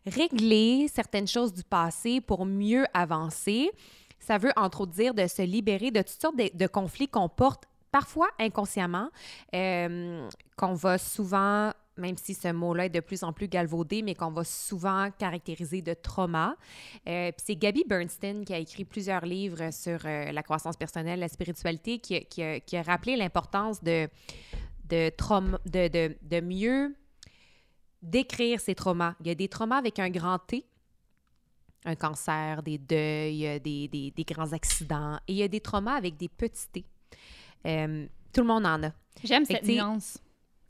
régler 0.07 0.89
certaines 0.89 1.29
choses 1.29 1.53
du 1.53 1.63
passé 1.63 2.21
pour 2.21 2.47
mieux 2.47 2.87
avancer. 2.95 3.71
Ça 4.19 4.39
veut 4.39 4.53
entre 4.57 4.83
autres 4.83 4.93
dire 4.93 5.15
de 5.15 5.27
se 5.27 5.43
libérer 5.43 5.91
de 5.91 6.01
toutes 6.01 6.21
sortes 6.21 6.37
de, 6.37 6.51
de 6.53 6.67
conflits 6.67 7.09
qu'on 7.09 7.29
porte 7.29 7.65
parfois 7.91 8.29
inconsciemment, 8.39 9.09
euh, 9.55 10.29
qu'on 10.57 10.75
va 10.75 10.99
souvent 10.99 11.73
même 12.01 12.17
si 12.17 12.35
ce 12.35 12.53
mot-là 12.53 12.87
est 12.87 12.91
de 12.91 13.01
plus 13.01 13.23
en 13.23 13.33
plus 13.33 13.47
galvaudé, 13.49 14.03
mais 14.03 14.15
qu'on 14.15 14.31
va 14.31 14.43
souvent 14.45 15.11
caractériser 15.19 15.83
de 15.83 15.95
trauma. 15.95 16.57
Euh, 17.07 17.31
puis 17.33 17.43
c'est 17.47 17.57
Gabby 17.57 17.85
Bernstein 17.87 18.45
qui 18.45 18.53
a 18.55 18.59
écrit 18.59 18.85
plusieurs 18.85 19.25
livres 19.25 19.71
sur 19.73 20.01
euh, 20.05 20.33
la 20.33 20.43
croissance 20.43 20.77
personnelle, 20.77 21.21
la 21.21 21.29
spiritualité, 21.29 21.99
qui, 21.99 22.17
a- 22.17 22.21
qui 22.21 22.43
a, 22.43 22.61
qui 22.61 22.77
a 22.77 22.83
rappelé 22.83 23.17
l'importance 23.17 23.83
de, 23.85 24.09
de, 24.89 25.11
trauma, 25.11 25.59
de, 25.67 25.89
de, 25.89 26.17
de 26.23 26.41
mieux 26.41 26.97
décrire 28.03 28.61
ces 28.61 28.75
traumas. 28.75 29.15
Il 29.21 29.27
y 29.29 29.31
a 29.31 29.35
des 29.35 29.49
traumas 29.49 29.77
avec 29.77 29.99
un 29.99 30.09
grand 30.11 30.39
T, 30.39 30.65
un 31.85 31.95
cancer, 31.95 32.63
des 32.63 32.79
deuils, 32.79 33.61
des, 33.61 33.89
des, 33.89 34.11
des 34.11 34.25
grands 34.25 34.53
accidents, 34.53 35.17
et 35.29 35.33
il 35.33 35.37
y 35.37 35.43
a 35.43 35.49
des 35.49 35.61
traumas 35.61 35.95
avec 35.95 36.17
des 36.17 36.29
petits 36.29 36.69
T. 36.73 36.85
Euh, 37.67 38.07
tout 38.33 38.41
le 38.41 38.47
monde 38.47 38.65
en 38.67 38.83
a. 38.85 38.93
J'aime 39.25 39.45
cette 39.45 39.65
nuance. 39.67 40.19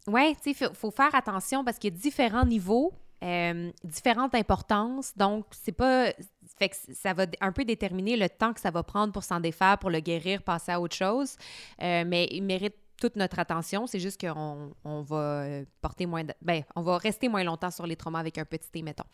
Oui, 0.06 0.34
tu 0.36 0.54
sais, 0.54 0.66
il 0.70 0.74
faut, 0.74 0.90
faire 0.90 1.14
attention 1.14 1.64
parce 1.64 1.78
qu'il 1.78 1.92
y 1.92 1.96
a 1.96 2.00
différents 2.00 2.44
niveaux, 2.44 2.92
euh, 3.22 3.70
différentes 3.84 4.34
importances. 4.34 5.16
Donc, 5.16 5.46
c'est 5.50 5.72
pas. 5.72 6.12
Fait 6.58 6.68
que 6.68 6.76
ça 6.94 7.12
va 7.14 7.26
un 7.40 7.52
peu 7.52 7.64
déterminer 7.64 8.16
le 8.16 8.28
temps 8.28 8.52
que 8.52 8.60
ça 8.60 8.70
va 8.70 8.82
prendre 8.82 9.12
pour 9.12 9.24
s'en 9.24 9.40
défaire, 9.40 9.78
pour 9.78 9.90
le 9.90 10.00
guérir, 10.00 10.42
passer 10.42 10.72
à 10.72 10.80
autre 10.80 10.96
chose. 10.96 11.36
Euh, 11.82 12.04
mais 12.06 12.28
il 12.30 12.42
mérite 12.42 12.74
toute 12.98 13.16
notre 13.16 13.38
attention. 13.38 13.86
C'est 13.86 14.00
juste 14.00 14.20
qu'on 14.20 14.74
on 14.84 15.02
va 15.02 15.16
euh, 15.16 15.64
porter 15.80 16.06
moins. 16.06 16.22
ben, 16.42 16.62
on 16.76 16.82
va 16.82 16.98
rester 16.98 17.28
moins 17.28 17.44
longtemps 17.44 17.70
sur 17.70 17.86
les 17.86 17.96
traumas 17.96 18.20
avec 18.20 18.36
un 18.38 18.44
petit 18.44 18.70
T, 18.70 18.82
mettons. 18.82 19.04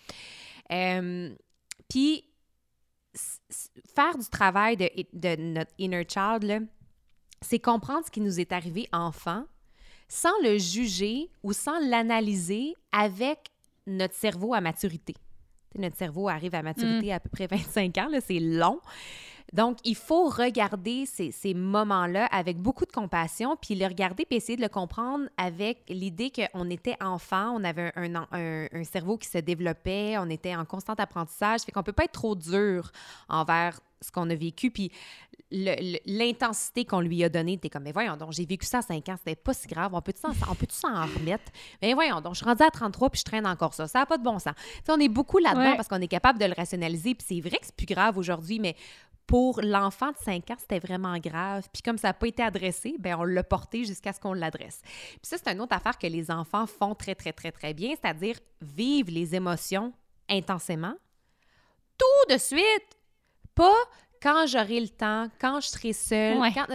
Puis, 1.89 2.25
faire 3.95 4.19
du 4.19 4.29
travail 4.29 4.77
de, 4.77 4.91
de 5.13 5.37
notre 5.41 5.73
inner 5.79 6.07
child, 6.09 6.69
c'est 7.43 7.61
comprendre 7.61 8.05
ce 8.07 8.11
qui 8.11 8.21
nous 8.21 8.41
est 8.41 8.53
arrivé 8.53 8.89
enfant 8.93 9.45
sans 10.09 10.33
le 10.43 10.59
juger 10.59 11.31
ou 11.43 11.53
sans 11.53 11.79
l'analyser 11.81 12.75
avec 12.93 13.39
notre 13.87 14.15
cerveau 14.15 14.55
à 14.55 14.61
maturité. 14.61 15.15
Notre 15.77 15.97
cerveau 15.97 16.29
arrive 16.29 16.55
à 16.55 16.63
maturité 16.63 17.13
à 17.13 17.21
peu 17.21 17.29
près 17.29 17.47
25 17.51 17.99
ans, 17.99 18.09
c'est 18.25 18.41
long. 18.41 18.81
Donc, 19.53 19.79
il 19.85 19.95
faut 19.95 20.29
regarder 20.29 21.07
ces, 21.07 21.31
ces 21.31 21.55
moments-là 21.55 22.27
avec 22.27 22.57
beaucoup 22.59 22.85
de 22.85 22.91
compassion, 22.91 23.57
puis 23.57 23.77
le 23.77 23.87
regarder, 23.87 24.25
puis 24.25 24.39
essayer 24.39 24.57
de 24.57 24.63
le 24.63 24.69
comprendre 24.69 25.27
avec 25.37 25.85
l'idée 25.89 26.33
qu'on 26.33 26.69
était 26.69 26.97
enfant, 27.01 27.53
on 27.57 27.63
avait 27.63 27.93
un, 27.95 28.15
un- 28.17 28.27
un- 28.33 28.67
un 28.73 28.85
cerveau 28.85 29.17
qui 29.19 29.29
se 29.29 29.39
développait, 29.39 30.17
on 30.19 30.29
était 30.31 30.57
en 30.57 30.65
constant 30.65 30.95
apprentissage, 30.95 31.61
fait 31.61 31.71
qu'on 31.71 31.85
peut 31.85 31.93
pas 31.93 32.05
être 32.05 32.13
trop 32.13 32.35
dur 32.35 32.91
envers 33.29 33.79
ce 34.03 34.11
qu'on 34.11 34.29
a 34.31 34.35
vécu, 34.35 34.73
puis 34.73 34.91
l'intensité 35.51 36.85
qu'on 36.85 37.01
lui 37.01 37.23
a 37.23 37.29
donnée, 37.29 37.59
t'es 37.59 37.69
comme, 37.69 37.85
mais 37.85 37.93
voyons 37.93 38.17
donc, 38.17 38.33
j'ai 38.33 38.45
vécu 38.45 38.67
ça 38.67 38.79
à 38.79 38.83
5 38.83 39.09
ans, 39.09 39.15
c'était 39.17 39.37
pas 39.37 39.55
si 39.55 39.69
grave, 39.69 39.95
on 39.95 40.01
peut-tu 40.01 40.21
s'en, 40.21 40.31
on 40.51 40.55
peut 40.55 40.67
s'en 40.71 41.05
remettre? 41.07 41.45
Mais 41.81 41.95
voyons 41.95 42.21
donc, 42.21 42.35
je 42.35 42.39
suis 42.39 42.45
rendue 42.47 42.63
à 42.65 42.71
33 42.71 43.11
puis 43.11 43.21
je 43.21 43.25
traîne 43.25 43.47
encore 43.47 43.75
ça, 43.75 43.87
ça 43.87 44.01
n'a 44.01 44.07
pas 44.07 44.19
de 44.19 44.25
bon 44.25 44.39
sens. 44.39 44.55
On 44.89 44.99
est 44.99 45.09
beaucoup 45.09 45.39
là-dedans 45.39 45.71
Ouais. 45.71 45.77
parce 45.77 45.89
qu'on 45.89 46.01
est 46.01 46.09
capable 46.09 46.39
de 46.39 46.45
le 46.47 46.55
rationaliser, 46.55 47.15
puis 47.15 47.27
c'est 47.29 47.41
vrai 47.41 47.59
que 47.59 47.67
c'est 47.67 47.77
plus 47.77 47.87
grave 47.87 48.19
aujourd'hui, 48.19 48.59
mais 48.59 48.77
pour 49.27 49.61
l'enfant 49.61 50.13
de 50.13 50.17
5 50.25 50.51
ans, 50.53 50.57
c'était 50.59 50.79
vraiment 50.79 51.19
grave. 51.19 51.67
Puis 51.73 51.83
comme 51.83 51.99
ça 51.99 52.09
n'a 52.09 52.15
pas 52.15 52.29
été 52.29 52.43
adressé, 52.43 52.95
ben 52.99 53.17
on 53.19 53.25
l'a 53.25 53.43
porté 53.43 53.85
jusqu'à 53.85 54.13
ce 54.13 54.21
qu'on 54.21 54.33
l'adresse. 54.35 54.81
Puis 54.85 55.19
ça, 55.25 55.37
c'est 55.37 55.51
une 55.53 55.61
autre 55.61 55.75
affaire 55.77 55.99
que 55.99 56.07
les 56.07 56.31
enfants 56.31 56.67
font 56.67 56.95
très, 56.95 57.15
très, 57.17 57.33
très, 57.33 57.51
très 57.51 57.75
bien, 57.75 57.95
c'est-à-dire 58.01 58.39
vivre 58.61 59.11
les 59.11 59.35
émotions 59.35 59.93
intensément, 60.29 60.95
tout 61.99 62.33
de 62.33 62.39
suite, 62.39 62.97
pas 63.55 63.75
quand 64.23 64.47
j'aurai 64.47 64.81
le 64.81 64.89
temps, 64.89 65.29
quand 65.41 65.61
je 65.61 65.69
serai 65.69 65.93
seule, 65.93 66.39
Ouais. 66.39 66.53
quand... 66.53 66.67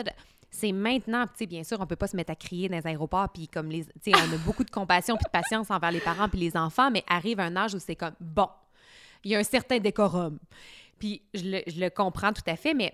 C'est 0.54 0.74
maintenant, 0.74 1.26
tu 1.28 1.32
sais, 1.38 1.46
bien 1.46 1.64
sûr, 1.64 1.80
on 1.80 1.88
peut 1.88 1.96
pas 1.96 2.08
se 2.08 2.16
mettre 2.18 2.32
à 2.32 2.36
crier 2.36 2.68
dans 2.68 2.76
les 2.76 2.86
aéroports, 2.86 3.30
puis 3.30 3.48
comme 3.48 3.70
les, 3.70 3.86
tu 3.86 3.92
sais, 4.02 4.12
on 4.16 4.34
a 4.34 4.38
beaucoup 4.46 4.66
de 4.66 4.70
compassion 4.70 5.16
puis 5.16 5.24
de 5.24 5.30
patience 5.32 5.72
envers 5.72 5.92
les 5.92 6.02
parents 6.02 6.28
puis 6.28 6.42
les 6.42 6.58
enfants, 6.58 6.92
mais 6.92 7.06
arrive 7.08 7.40
un 7.40 7.56
âge 7.56 7.74
où 7.74 7.80
c'est 7.80 7.96
comme, 7.96 8.16
bon, 8.20 8.50
il 9.24 9.32
y 9.32 9.36
a 9.36 9.40
un 9.40 9.44
certain 9.44 9.80
décorum. 9.80 10.40
Puis 11.00 11.22
je 11.34 11.44
le, 11.46 11.62
je 11.68 11.80
le 11.80 11.90
comprends 11.90 12.34
tout 12.34 12.44
à 12.48 12.58
fait, 12.58 12.74
mais 12.74 12.94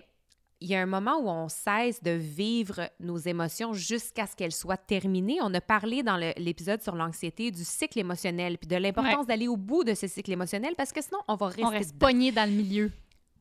il 0.60 0.68
y 0.68 0.74
a 0.76 0.80
un 0.80 0.86
moment 0.86 1.18
où 1.18 1.28
on 1.28 1.48
cesse 1.48 2.02
de 2.02 2.12
vivre 2.12 2.90
nos 3.00 3.16
émotions 3.16 3.72
jusqu'à 3.72 4.26
ce 4.26 4.34
qu'elles 4.36 4.52
soient 4.52 4.76
terminées. 4.76 5.38
On 5.42 5.52
a 5.54 5.60
parlé 5.60 6.02
dans 6.02 6.16
l'épisode 6.16 6.82
sur 6.82 6.94
l'anxiété 6.94 7.50
du 7.50 7.64
cycle 7.64 7.98
émotionnel, 7.98 8.56
puis 8.58 8.68
de 8.68 8.76
l'importance 8.76 9.26
d'aller 9.26 9.48
au 9.48 9.56
bout 9.56 9.84
de 9.84 9.94
ce 9.94 10.06
cycle 10.06 10.32
émotionnel 10.32 10.74
parce 10.76 10.92
que 10.92 11.02
sinon, 11.02 11.18
on 11.28 11.34
va 11.36 11.46
rester 11.46 11.64
On 11.64 11.70
reste 11.70 11.98
pogné 11.98 12.32
dans 12.32 12.48
le 12.48 12.54
milieu, 12.56 12.90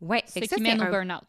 Ouais, 0.01 0.23
ce 0.27 0.39
qui 0.39 0.47
ça, 0.47 0.55
c'est 0.57 0.61
mène 0.63 0.81
au 0.81 0.85
un- 0.85 0.89
burn-out. 0.91 1.27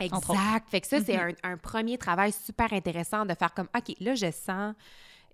Exact. 0.00 0.68
Fait 0.68 0.80
que 0.80 0.86
ça, 0.86 1.00
c'est 1.00 1.16
Mhm. 1.16 1.34
un, 1.44 1.52
un 1.52 1.56
premier 1.56 1.96
travail 1.98 2.32
super 2.32 2.72
intéressant 2.72 3.24
de 3.24 3.34
faire 3.34 3.54
comme, 3.54 3.68
OK, 3.76 3.94
là, 4.00 4.14
je 4.14 4.30
sens 4.30 4.74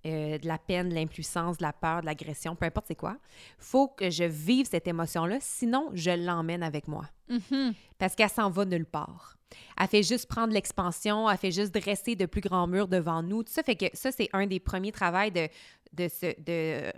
euh, 0.06 0.38
de 0.38 0.46
la 0.46 0.58
peine, 0.58 0.90
de 0.90 0.94
l'impuissance, 0.94 1.58
de 1.58 1.64
la 1.64 1.72
peur, 1.72 2.02
de 2.02 2.06
l'agression, 2.06 2.54
peu 2.54 2.66
importe 2.66 2.86
c'est 2.86 2.94
quoi. 2.94 3.16
faut 3.58 3.88
que 3.88 4.10
je 4.10 4.22
vive 4.22 4.66
cette 4.66 4.86
émotion-là, 4.86 5.38
sinon 5.40 5.90
je 5.92 6.10
l'emmène 6.12 6.62
avec 6.62 6.86
moi. 6.86 7.04
Mhm. 7.28 7.74
Parce 7.98 8.14
qu'elle 8.14 8.28
s'en 8.30 8.48
va 8.48 8.64
nulle 8.64 8.86
part. 8.86 9.36
Elle 9.76 9.88
fait 9.88 10.04
juste 10.04 10.26
prendre 10.28 10.52
l'expansion, 10.52 11.28
elle 11.28 11.36
fait 11.36 11.50
juste 11.50 11.74
dresser 11.74 12.14
de 12.14 12.26
plus 12.26 12.40
grands 12.40 12.68
murs 12.68 12.86
devant 12.86 13.24
nous. 13.24 13.42
Tout 13.42 13.52
ça 13.52 13.64
fait 13.64 13.74
que 13.74 13.86
ça, 13.92 14.12
c'est 14.12 14.28
un 14.32 14.46
des 14.46 14.60
premiers 14.60 14.92
travaux 14.92 15.30
de, 15.30 15.48
de, 15.92 16.06
se, 16.08 16.40
de 16.42 16.92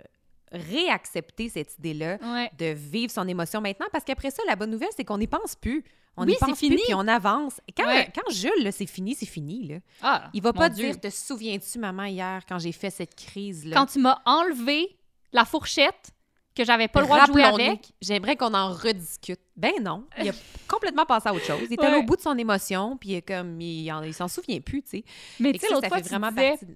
réaccepter 0.51 1.49
cette 1.49 1.77
idée-là, 1.79 2.17
Ouais. 2.23 2.51
de 2.57 2.65
vivre 2.73 3.11
son 3.11 3.27
émotion 3.27 3.61
maintenant. 3.61 3.87
Parce 3.91 4.03
qu'après 4.03 4.31
ça, 4.31 4.41
la 4.47 4.55
bonne 4.55 4.71
nouvelle, 4.71 4.89
c'est 4.95 5.03
qu'on 5.05 5.17
n'y 5.17 5.27
pense 5.27 5.55
plus. 5.55 5.83
On 6.17 6.23
Oui, 6.25 6.33
n'y 6.33 6.37
pense 6.37 6.59
fini. 6.59 6.75
plus, 6.75 6.83
puis 6.85 6.93
on 6.93 7.07
avance. 7.07 7.61
Quand, 7.75 7.87
Ouais. 7.87 8.11
quand 8.13 8.29
Jules, 8.33 8.69
c'est 8.73 8.85
fini, 8.85 9.15
c'est 9.15 9.25
fini. 9.25 9.67
Là. 9.67 9.75
Ah, 10.01 10.29
Il 10.33 10.41
va 10.41 10.51
pas 10.51 10.67
Dieu. 10.69 10.85
dire, 10.87 10.99
te 10.99 11.09
souviens-tu, 11.09 11.79
maman, 11.79 12.03
hier, 12.05 12.41
quand 12.47 12.59
j'ai 12.59 12.73
fait 12.73 12.89
cette 12.89 13.15
crise-là? 13.15 13.77
Quand 13.77 13.85
tu 13.85 13.99
m'as 13.99 14.19
enlevé 14.25 14.97
la 15.31 15.45
fourchette 15.45 16.11
que 16.53 16.65
j'avais 16.65 16.89
pas 16.89 16.99
le 16.99 17.05
droit 17.05 17.25
de 17.25 17.31
jouer 17.31 17.43
avec. 17.45 17.93
J'aimerais 18.01 18.35
qu'on 18.35 18.53
en 18.53 18.73
rediscute. 18.73 19.39
Ben 19.55 19.71
non, 19.81 20.03
il 20.21 20.27
a 20.29 20.33
complètement 20.67 21.05
passé 21.05 21.29
à 21.29 21.33
autre 21.33 21.45
chose. 21.45 21.61
Il 21.69 21.73
était 21.73 21.87
Ouais. 21.87 21.95
au 21.95 22.03
bout 22.03 22.17
de 22.17 22.21
son 22.21 22.37
émotion, 22.37 22.97
puis 22.97 23.21
comme 23.23 23.61
il, 23.61 23.89
en- 23.89 24.03
il 24.03 24.13
s'en 24.13 24.27
souvient 24.27 24.59
plus, 24.59 24.83
tu 24.83 24.89
sais. 24.89 25.03
Mais 25.39 25.53
tu 25.53 25.59
sais, 25.59 25.67
l'autre 25.71 25.87
fois, 25.87 26.01
tu 26.01 26.09
disais, 26.09 26.57
de- 26.61 26.75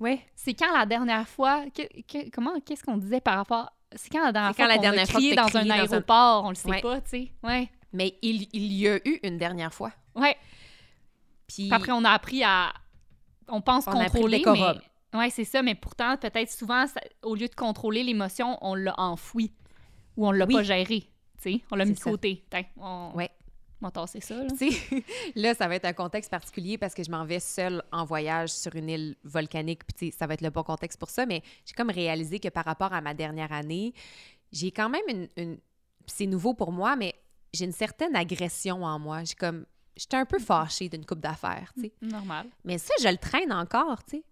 Ouais. 0.00 0.20
c'est 0.34 0.54
quand 0.54 0.72
la 0.76 0.86
dernière 0.86 1.28
fois, 1.28 1.64
que- 1.70 2.02
que- 2.02 2.30
comment, 2.30 2.58
qu'est-ce 2.60 2.82
qu'on 2.82 2.96
disait 2.98 3.20
par 3.20 3.36
rapport, 3.36 3.70
c'est 3.94 4.10
quand 4.12 4.22
la 4.24 4.32
dernière 4.32 4.52
C'est 4.54 4.62
quand 4.62 4.64
fois 4.64 4.68
la 4.68 4.76
qu'on 4.76 4.82
dernière 4.82 5.02
a 5.02 5.06
fois 5.06 5.20
que 5.20 5.34
dans 5.36 5.58
un 5.58 5.64
dans 5.64 5.70
un- 5.72 5.78
aéroport, 5.78 6.44
on 6.44 6.48
le 6.50 6.54
sait 6.56 6.68
Ouais. 6.68 6.80
pas, 6.80 7.00
tu 7.00 7.08
sais. 7.10 7.32
Ouais, 7.42 7.68
Mais 7.92 8.18
il, 8.22 8.48
il 8.52 8.72
y 8.72 8.88
a 8.88 8.96
eu 9.06 9.20
une 9.22 9.38
dernière 9.38 9.72
fois. 9.72 9.92
ouais. 10.16 10.36
Puis 11.46 11.68
Puis 11.68 11.72
après, 11.72 11.92
on 11.92 12.04
a 12.04 12.10
appris 12.10 12.42
à, 12.42 12.72
on 13.48 13.60
pense 13.60 13.86
On 13.86 13.92
a 13.92 14.04
contrôler, 14.08 14.38
décorum. 14.38 14.80
mais 15.12 15.18
ouais, 15.20 15.30
c'est 15.30 15.44
ça. 15.44 15.62
Mais 15.62 15.74
pourtant, 15.74 16.16
peut-être 16.16 16.50
souvent, 16.50 16.86
ça- 16.86 17.00
au 17.22 17.34
lieu 17.34 17.46
de 17.48 17.54
contrôler 17.54 18.02
l'émotion, 18.02 18.58
on 18.62 18.74
l'a 18.74 18.94
enfoui 18.98 19.52
ou 20.16 20.26
on 20.26 20.32
l'a 20.32 20.46
Oui. 20.46 20.54
pas 20.54 20.62
géré. 20.62 21.00
Tu 21.42 21.52
sais, 21.58 21.60
on 21.70 21.76
l'a 21.76 21.84
mis 21.84 21.92
de 21.94 22.00
côté. 22.00 22.42
On, 22.78 23.12
Ouais. 23.14 23.30
On 23.84 23.88
va 23.88 23.90
tasser 23.92 24.20
ça. 24.20 24.34
Là. 25.34 25.54
Ça 25.54 25.68
va 25.68 25.74
être 25.76 25.84
un 25.84 25.92
contexte 25.92 26.30
particulier 26.30 26.78
parce 26.78 26.94
que 26.94 27.02
je 27.02 27.10
m'en 27.10 27.24
vais 27.24 27.40
seule 27.40 27.82
en 27.92 28.04
voyage 28.04 28.50
sur 28.50 28.74
une 28.76 28.88
île 28.88 29.16
volcanique. 29.24 29.82
Puis, 29.96 30.12
ça 30.12 30.26
va 30.26 30.34
être 30.34 30.40
le 30.40 30.50
bon 30.50 30.62
contexte 30.62 30.98
pour 30.98 31.10
ça. 31.10 31.26
Mais 31.26 31.42
j'ai 31.64 31.74
comme 31.74 31.90
réalisé 31.90 32.40
que 32.40 32.48
par 32.48 32.64
rapport 32.64 32.92
à 32.92 33.00
ma 33.00 33.14
dernière 33.14 33.52
année, 33.52 33.92
j'ai 34.52 34.70
quand 34.70 34.88
même 34.88 35.02
une. 35.08 35.28
une- 35.36 35.58
c'est 36.06 36.26
nouveau 36.26 36.52
pour 36.54 36.70
moi, 36.72 36.96
mais 36.96 37.14
j'ai 37.54 37.64
une 37.64 37.72
certaine 37.72 38.14
agression 38.16 38.84
en 38.84 38.98
moi. 38.98 39.24
J'ai 39.24 39.34
comme. 39.34 39.64
J'étais 39.96 40.16
un 40.16 40.26
peu 40.26 40.38
fâchée 40.40 40.88
d'une 40.88 41.06
coupe 41.06 41.20
d'affaires, 41.20 41.72
tu 41.76 41.82
sais. 41.84 41.92
Normal. 42.02 42.46
Mais 42.64 42.78
ça, 42.78 42.92
je 43.00 43.08
le 43.08 43.16
traîne 43.16 43.52
encore, 43.52 44.02
tu 44.04 44.16
sais. 44.16 44.24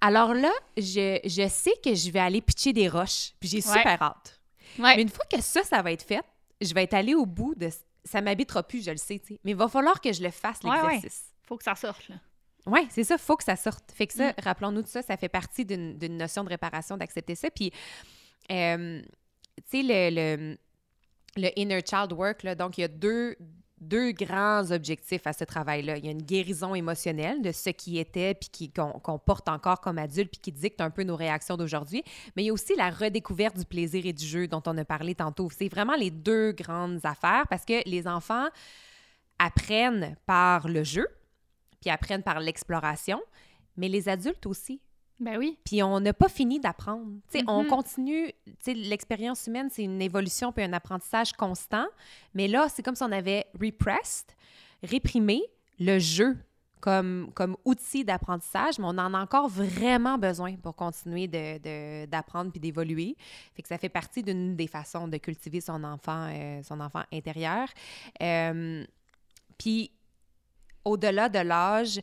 Alors 0.00 0.34
là, 0.34 0.50
je, 0.76 1.20
je 1.24 1.48
sais 1.48 1.72
que 1.82 1.94
je 1.94 2.10
vais 2.10 2.18
aller 2.18 2.40
pitcher 2.40 2.72
des 2.72 2.88
roches. 2.88 3.32
Puis 3.38 3.48
j'ai 3.48 3.56
Ouais. 3.58 3.78
super 3.78 4.02
hâte. 4.02 4.40
Ouais. 4.78 4.96
Mais 4.96 5.02
une 5.02 5.08
fois 5.08 5.24
que 5.32 5.40
ça, 5.40 5.62
ça 5.62 5.80
va 5.82 5.92
être 5.92 6.02
fait, 6.02 6.20
je 6.60 6.74
vais 6.74 6.82
être 6.82 6.94
allée 6.94 7.14
au 7.14 7.26
bout 7.26 7.54
de... 7.54 7.70
Ça 8.04 8.20
m'habitera 8.20 8.62
plus, 8.62 8.84
je 8.84 8.90
le 8.90 8.96
sais, 8.96 9.18
tu 9.18 9.34
sais. 9.34 9.40
Mais 9.44 9.52
il 9.52 9.56
va 9.56 9.68
falloir 9.68 10.00
que 10.00 10.12
je 10.12 10.22
le 10.22 10.30
fasse, 10.30 10.58
Ouais, 10.62 10.70
ouais. 10.70 10.92
l'exercice. 10.94 11.32
Faut 11.44 11.56
que 11.56 11.64
ça 11.64 11.74
sorte. 11.74 12.08
Là. 12.08 12.16
Oui, 12.66 12.86
c'est 12.90 13.04
ça, 13.04 13.18
faut 13.18 13.36
que 13.36 13.44
ça 13.44 13.56
sorte. 13.56 13.92
Fait 13.92 14.06
que 14.06 14.12
ça, 14.14 14.30
Mm. 14.30 14.34
rappelons-nous 14.42 14.82
de 14.82 14.86
ça, 14.86 15.02
ça 15.02 15.16
fait 15.16 15.28
partie 15.28 15.64
d'une 15.64 15.98
d'une 15.98 16.16
notion 16.16 16.44
de 16.44 16.48
réparation, 16.48 16.96
d'accepter 16.96 17.34
ça. 17.34 17.50
Puis, 17.50 17.70
euh, 18.50 19.02
tu 19.70 19.70
sais, 19.70 19.82
le, 19.82 20.10
le, 20.14 20.58
le 21.36 21.50
inner 21.58 21.80
child 21.88 22.12
work, 22.12 22.42
là, 22.42 22.54
donc 22.54 22.78
il 22.78 22.82
y 22.82 22.84
a 22.84 22.88
deux, 22.88 23.36
deux 23.88 24.12
grands 24.12 24.70
objectifs 24.70 25.26
à 25.26 25.32
ce 25.32 25.44
travail-là. 25.44 25.98
Il 25.98 26.04
y 26.04 26.08
a 26.08 26.10
une 26.10 26.22
guérison 26.22 26.74
émotionnelle 26.74 27.42
de 27.42 27.52
ce 27.52 27.70
qui 27.70 27.98
était, 27.98 28.34
puis 28.34 28.70
qu'on 28.70 29.18
porte 29.18 29.48
encore 29.48 29.80
comme 29.80 29.98
adulte, 29.98 30.30
puis 30.30 30.40
qui 30.40 30.52
dicte 30.52 30.80
un 30.80 30.90
peu 30.90 31.02
nos 31.02 31.16
réactions 31.16 31.56
d'aujourd'hui. 31.56 32.02
Mais 32.34 32.42
il 32.42 32.46
y 32.46 32.50
a 32.50 32.52
aussi 32.52 32.74
la 32.76 32.90
redécouverte 32.90 33.56
du 33.56 33.64
plaisir 33.64 34.04
et 34.06 34.12
du 34.12 34.24
jeu 34.24 34.48
dont 34.48 34.62
on 34.66 34.76
a 34.78 34.84
parlé 34.84 35.14
tantôt. 35.14 35.48
C'est 35.50 35.68
vraiment 35.68 35.96
les 35.96 36.10
deux 36.10 36.52
grandes 36.52 37.04
affaires 37.04 37.46
parce 37.48 37.64
que 37.64 37.88
les 37.88 38.06
enfants 38.08 38.46
apprennent 39.38 40.16
par 40.26 40.68
le 40.68 40.84
jeu, 40.84 41.06
puis 41.80 41.90
apprennent 41.90 42.22
par 42.22 42.40
l'exploration, 42.40 43.20
mais 43.76 43.88
les 43.88 44.08
adultes 44.08 44.46
aussi. 44.46 44.80
Ben 45.20 45.38
oui. 45.38 45.56
Puis 45.64 45.82
on 45.82 46.00
n'a 46.00 46.12
pas 46.12 46.28
fini 46.28 46.58
d'apprendre. 46.60 47.06
Tu 47.30 47.38
sais, 47.38 47.44
On 47.46 47.62
Mhm. 47.62 47.68
continue, 47.68 48.32
l'expérience 48.66 49.46
humaine, 49.46 49.68
c'est 49.70 49.84
une 49.84 50.02
évolution 50.02 50.52
puis 50.52 50.64
un 50.64 50.72
apprentissage 50.72 51.32
constant. 51.32 51.86
Mais 52.34 52.48
là, 52.48 52.68
c'est 52.68 52.82
comme 52.82 52.96
si 52.96 53.02
on 53.04 53.12
avait 53.12 53.46
repressed, 53.60 54.34
réprimé 54.82 55.42
le 55.78 55.98
jeu 55.98 56.36
comme, 56.80 57.30
comme 57.34 57.56
outil 57.64 58.04
d'apprentissage, 58.04 58.78
mais 58.78 58.84
on 58.84 58.98
en 58.98 59.14
a 59.14 59.18
encore 59.18 59.48
vraiment 59.48 60.18
besoin 60.18 60.54
pour 60.56 60.74
continuer 60.76 61.26
de- 61.28 61.56
de- 61.58 62.06
d'apprendre 62.06 62.50
puis 62.50 62.60
d'évoluer. 62.60 63.16
Fait 63.54 63.62
que 63.62 63.68
ça 63.68 63.78
fait 63.78 63.88
partie 63.88 64.22
d'une 64.22 64.54
des 64.54 64.66
façons 64.66 65.08
de 65.08 65.16
cultiver 65.16 65.62
son 65.62 65.82
enfant, 65.84 66.28
euh, 66.30 66.62
son 66.62 66.80
enfant 66.80 67.02
intérieur. 67.10 67.68
Euh, 68.20 68.84
puis 69.56 69.90
au-delà 70.84 71.30
de 71.30 71.38
l'âge, 71.38 72.00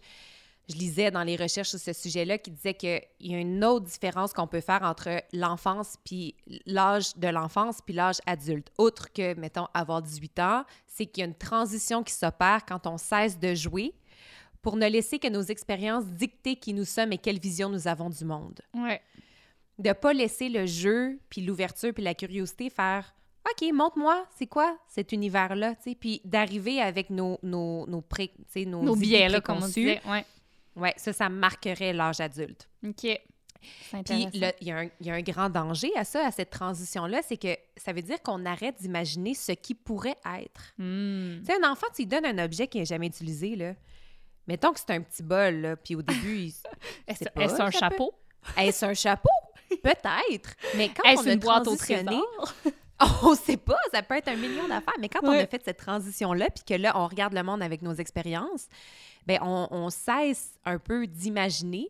je 0.69 0.75
lisais 0.75 1.11
dans 1.11 1.23
les 1.23 1.35
recherches 1.35 1.69
sur 1.69 1.79
ce 1.79 1.93
sujet-là 1.93 2.37
qui 2.37 2.51
disait 2.51 2.73
qu'il 2.73 3.01
y 3.19 3.35
a 3.35 3.39
une 3.39 3.63
autre 3.63 3.85
différence 3.85 4.33
qu'on 4.33 4.47
peut 4.47 4.61
faire 4.61 4.83
entre 4.83 5.21
l'enfance 5.33 5.97
puis 6.03 6.35
l'âge 6.65 7.15
de 7.17 7.27
l'enfance 7.27 7.79
puis 7.85 7.93
l'âge 7.93 8.17
adulte. 8.25 8.71
Outre 8.77 9.11
que, 9.11 9.33
mettons, 9.35 9.67
avoir 9.73 10.01
18 10.01 10.39
ans, 10.39 10.63
c'est 10.87 11.05
qu'il 11.05 11.21
y 11.21 11.23
a 11.25 11.27
une 11.27 11.35
transition 11.35 12.03
qui 12.03 12.13
s'opère 12.13 12.65
quand 12.65 12.87
on 12.87 12.97
cesse 12.97 13.39
de 13.39 13.53
jouer 13.53 13.93
pour 14.61 14.77
ne 14.77 14.87
laisser 14.87 15.19
que 15.19 15.27
nos 15.27 15.41
expériences 15.41 16.05
dicter 16.05 16.55
qui 16.55 16.73
nous 16.73 16.85
sommes 16.85 17.11
et 17.11 17.17
quelle 17.17 17.39
vision 17.39 17.69
nous 17.69 17.87
avons 17.87 18.09
du 18.09 18.23
monde. 18.25 18.61
Ouais. 18.73 19.01
De 19.79 19.91
pas 19.93 20.13
laisser 20.13 20.49
le 20.49 20.67
jeu 20.67 21.19
puis 21.29 21.41
l'ouverture 21.41 21.93
puis 21.93 22.03
la 22.03 22.13
curiosité 22.13 22.69
faire 22.69 23.13
OK, 23.49 23.73
montre-moi, 23.73 24.25
c'est 24.37 24.45
quoi 24.45 24.77
cet 24.87 25.11
univers-là, 25.11 25.73
puis 25.99 26.21
d'arriver 26.23 26.79
avec 26.79 27.09
nos, 27.09 27.39
nos, 27.41 27.87
nos, 27.87 28.01
pré, 28.01 28.31
nos, 28.55 28.95
biais, 28.95 29.29
là, 29.29 29.41
comme 29.41 29.63
on 29.63 29.67
disait. 29.67 29.99
Ouais. 30.07 30.23
Ouais, 30.75 30.93
ça, 30.97 31.13
ça 31.13 31.29
marquerait 31.29 31.93
l'âge 31.93 32.21
adulte. 32.21 32.69
OK. 32.85 33.19
C'est 33.91 34.03
Puis 34.03 34.27
il 34.33 34.67
y, 34.67 34.71
a 34.71 34.77
un- 34.79 34.89
il 34.99 35.07
y 35.07 35.11
a 35.11 35.13
un 35.13 35.21
grand 35.21 35.49
danger 35.49 35.91
à 35.95 36.03
ça, 36.03 36.25
à 36.25 36.31
cette 36.31 36.49
transition-là, 36.49 37.21
c'est 37.21 37.37
que 37.37 37.55
ça 37.77 37.93
veut 37.93 38.01
dire 38.01 38.21
qu'on 38.23 38.43
arrête 38.45 38.75
d'imaginer 38.81 39.35
ce 39.35 39.51
qui 39.51 39.75
pourrait 39.75 40.17
être. 40.39 40.73
Hmm. 40.79 41.39
Tu 41.41 41.45
sais, 41.45 41.63
un 41.63 41.71
enfant, 41.71 41.85
tu 41.93 42.01
lui 42.01 42.07
donnes 42.07 42.25
un 42.25 42.43
objet 42.43 42.67
qu'il 42.67 42.81
n'a 42.81 42.85
jamais 42.85 43.07
utilisé, 43.07 43.55
là. 43.55 43.75
Mettons 44.47 44.73
que 44.73 44.79
c'est 44.79 44.89
un 44.91 45.01
petit 45.01 45.21
bol, 45.21 45.55
là, 45.55 45.75
puis 45.75 45.95
au 45.95 46.01
début, 46.01 46.37
il... 46.37 46.53
Est-ce 47.07 47.61
un 47.61 47.69
chapeau? 47.69 48.13
est-ce 48.57 48.85
un 48.85 48.93
chapeau? 48.95 49.29
Peut-être. 49.69 50.55
Mais 50.75 50.89
quand 50.89 51.03
on 51.05 51.27
a 51.27 51.33
une 51.33 51.39
boîte 51.39 51.67
au 51.67 51.75
transitionné, 51.75 52.19
trésor? 52.37 52.53
on 53.23 53.35
sait 53.35 53.57
pas, 53.57 53.77
ça 53.93 54.01
peut 54.01 54.15
être 54.15 54.27
un 54.27 54.35
million 54.35 54.67
d'affaires. 54.67 54.95
Mais 54.99 55.09
quand 55.09 55.19
on 55.23 55.31
a 55.31 55.45
fait 55.45 55.63
cette 55.63 55.77
transition-là, 55.77 56.47
puis 56.49 56.63
que 56.67 56.73
là, 56.73 56.93
on 56.95 57.07
regarde 57.07 57.33
le 57.33 57.43
monde 57.43 57.61
avec 57.61 57.81
nos 57.81 57.93
expériences, 57.93 58.67
ben 59.27 59.39
on, 59.41 59.67
on 59.71 59.89
cesse 59.89 60.53
un 60.65 60.79
peu 60.79 61.07
d'imaginer. 61.07 61.89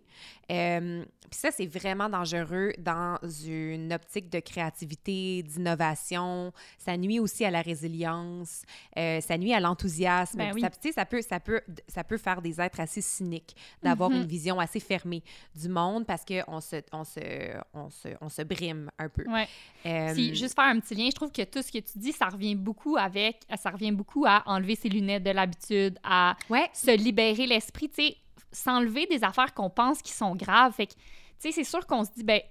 Euh, 0.52 1.04
puis 1.30 1.40
ça, 1.40 1.50
c'est 1.50 1.66
vraiment 1.66 2.10
dangereux 2.10 2.74
dans 2.78 3.18
une 3.46 3.94
optique 3.94 4.30
de 4.30 4.42
créativité, 4.42 5.44
d'innovation. 5.44 6.52
Ça 6.78 6.98
nuit 6.98 7.22
aussi 7.22 7.46
à 7.46 7.52
la 7.52 7.62
résilience, 7.62 8.64
euh, 8.98 9.22
ça 9.22 9.38
nuit 9.38 9.54
à 9.54 9.62
l'enthousiasme. 9.62 10.38
Ben 10.38 10.52
oui. 10.54 10.62
ça, 10.94 11.06
peut, 11.06 11.22
ça, 11.22 11.40
peut, 11.40 11.62
ça 11.88 12.04
peut 12.04 12.18
faire 12.18 12.42
des 12.42 12.60
êtres 12.60 12.82
assez 12.82 13.00
cyniques, 13.00 13.56
d'avoir 13.82 14.10
Mhm. 14.10 14.18
une 14.18 14.26
vision 14.28 14.60
assez 14.60 14.82
fermée 14.82 15.24
du 15.56 15.70
monde 15.70 16.06
parce 16.06 16.26
qu'on 16.26 16.60
se, 16.60 16.82
on 16.92 17.06
se, 17.06 17.20
on 17.74 17.90
se, 17.90 18.10
on 18.20 18.28
se 18.28 18.42
brime 18.42 18.92
un 19.00 19.08
peu. 19.08 19.24
Ouais. 19.32 19.48
Euh, 19.86 20.14
Si, 20.14 20.36
juste 20.36 20.56
faire 20.56 20.66
un 20.66 20.80
petit 20.82 20.96
lien, 20.96 21.08
je 21.10 21.16
trouve 21.16 21.32
que 21.32 21.44
tout 21.44 21.62
ce 21.62 21.72
que 21.72 21.78
tu 21.80 21.98
dis, 21.98 22.12
ça 22.12 22.26
revient 22.28 22.56
beaucoup 22.56 22.98
avec, 22.98 23.38
ça 23.58 23.70
revient 23.70 23.94
beaucoup 23.94 24.26
à 24.28 24.44
enlever 24.48 24.76
ses 24.76 24.90
lunettes 24.90 25.24
de 25.24 25.32
l'habitude, 25.32 25.98
à 26.04 26.36
ouais, 26.50 26.70
se 26.74 26.92
libérer 26.92 27.21
l'esprit, 27.48 27.90
tu 27.90 28.04
sais, 28.04 28.18
s'enlever 28.52 29.06
des 29.08 29.24
affaires 29.24 29.54
qu'on 29.54 29.70
pense 29.70 30.02
qui 30.02 30.12
sont 30.12 30.36
graves. 30.36 30.74
Fait 30.74 30.88
que, 30.88 30.94
tu 30.94 31.00
sais, 31.40 31.52
c'est 31.52 31.64
sûr 31.64 31.86
qu'on 31.88 32.04
se 32.04 32.12
dit, 32.16 32.24
ben, 32.24 32.42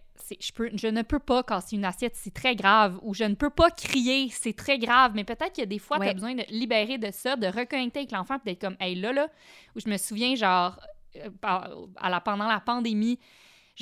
je, 0.41 0.53
peux, 0.53 0.71
je 0.75 0.87
ne 0.87 1.03
peux 1.03 1.19
pas 1.19 1.43
casser 1.43 1.77
une 1.77 1.85
assiette, 1.85 2.15
c'est 2.17 2.33
très 2.35 2.55
grave, 2.55 2.99
ou 3.03 3.15
je 3.15 3.25
ne 3.25 3.35
peux 3.35 3.51
pas 3.51 3.71
crier, 3.71 4.29
c'est 4.31 4.57
très 4.57 4.79
grave. 4.79 5.13
Mais 5.15 5.25
peut-être 5.25 5.53
qu'il 5.53 5.63
y 5.63 5.67
a 5.67 5.67
des 5.67 5.79
fois, 5.79 5.99
tu 5.99 6.09
as 6.09 6.15
besoin 6.15 6.35
de 6.35 6.45
libérer 6.49 6.99
de 6.99 7.11
ça, 7.11 7.37
de 7.37 7.47
reconnecter 7.47 8.01
avec 8.01 8.13
l'enfant, 8.13 8.39
puis 8.39 8.53
d'être 8.53 8.61
comme, 8.61 8.77
hey, 8.81 8.95
là, 8.95 9.13
là, 9.13 9.29
où 9.77 9.81
je 9.81 9.89
me 9.89 9.97
souviens, 9.97 10.35
genre, 10.35 10.79
euh, 11.17 11.29
à 11.97 12.11
la, 12.11 12.21
pendant 12.21 12.47
la 12.47 12.61
pandémie, 12.61 13.19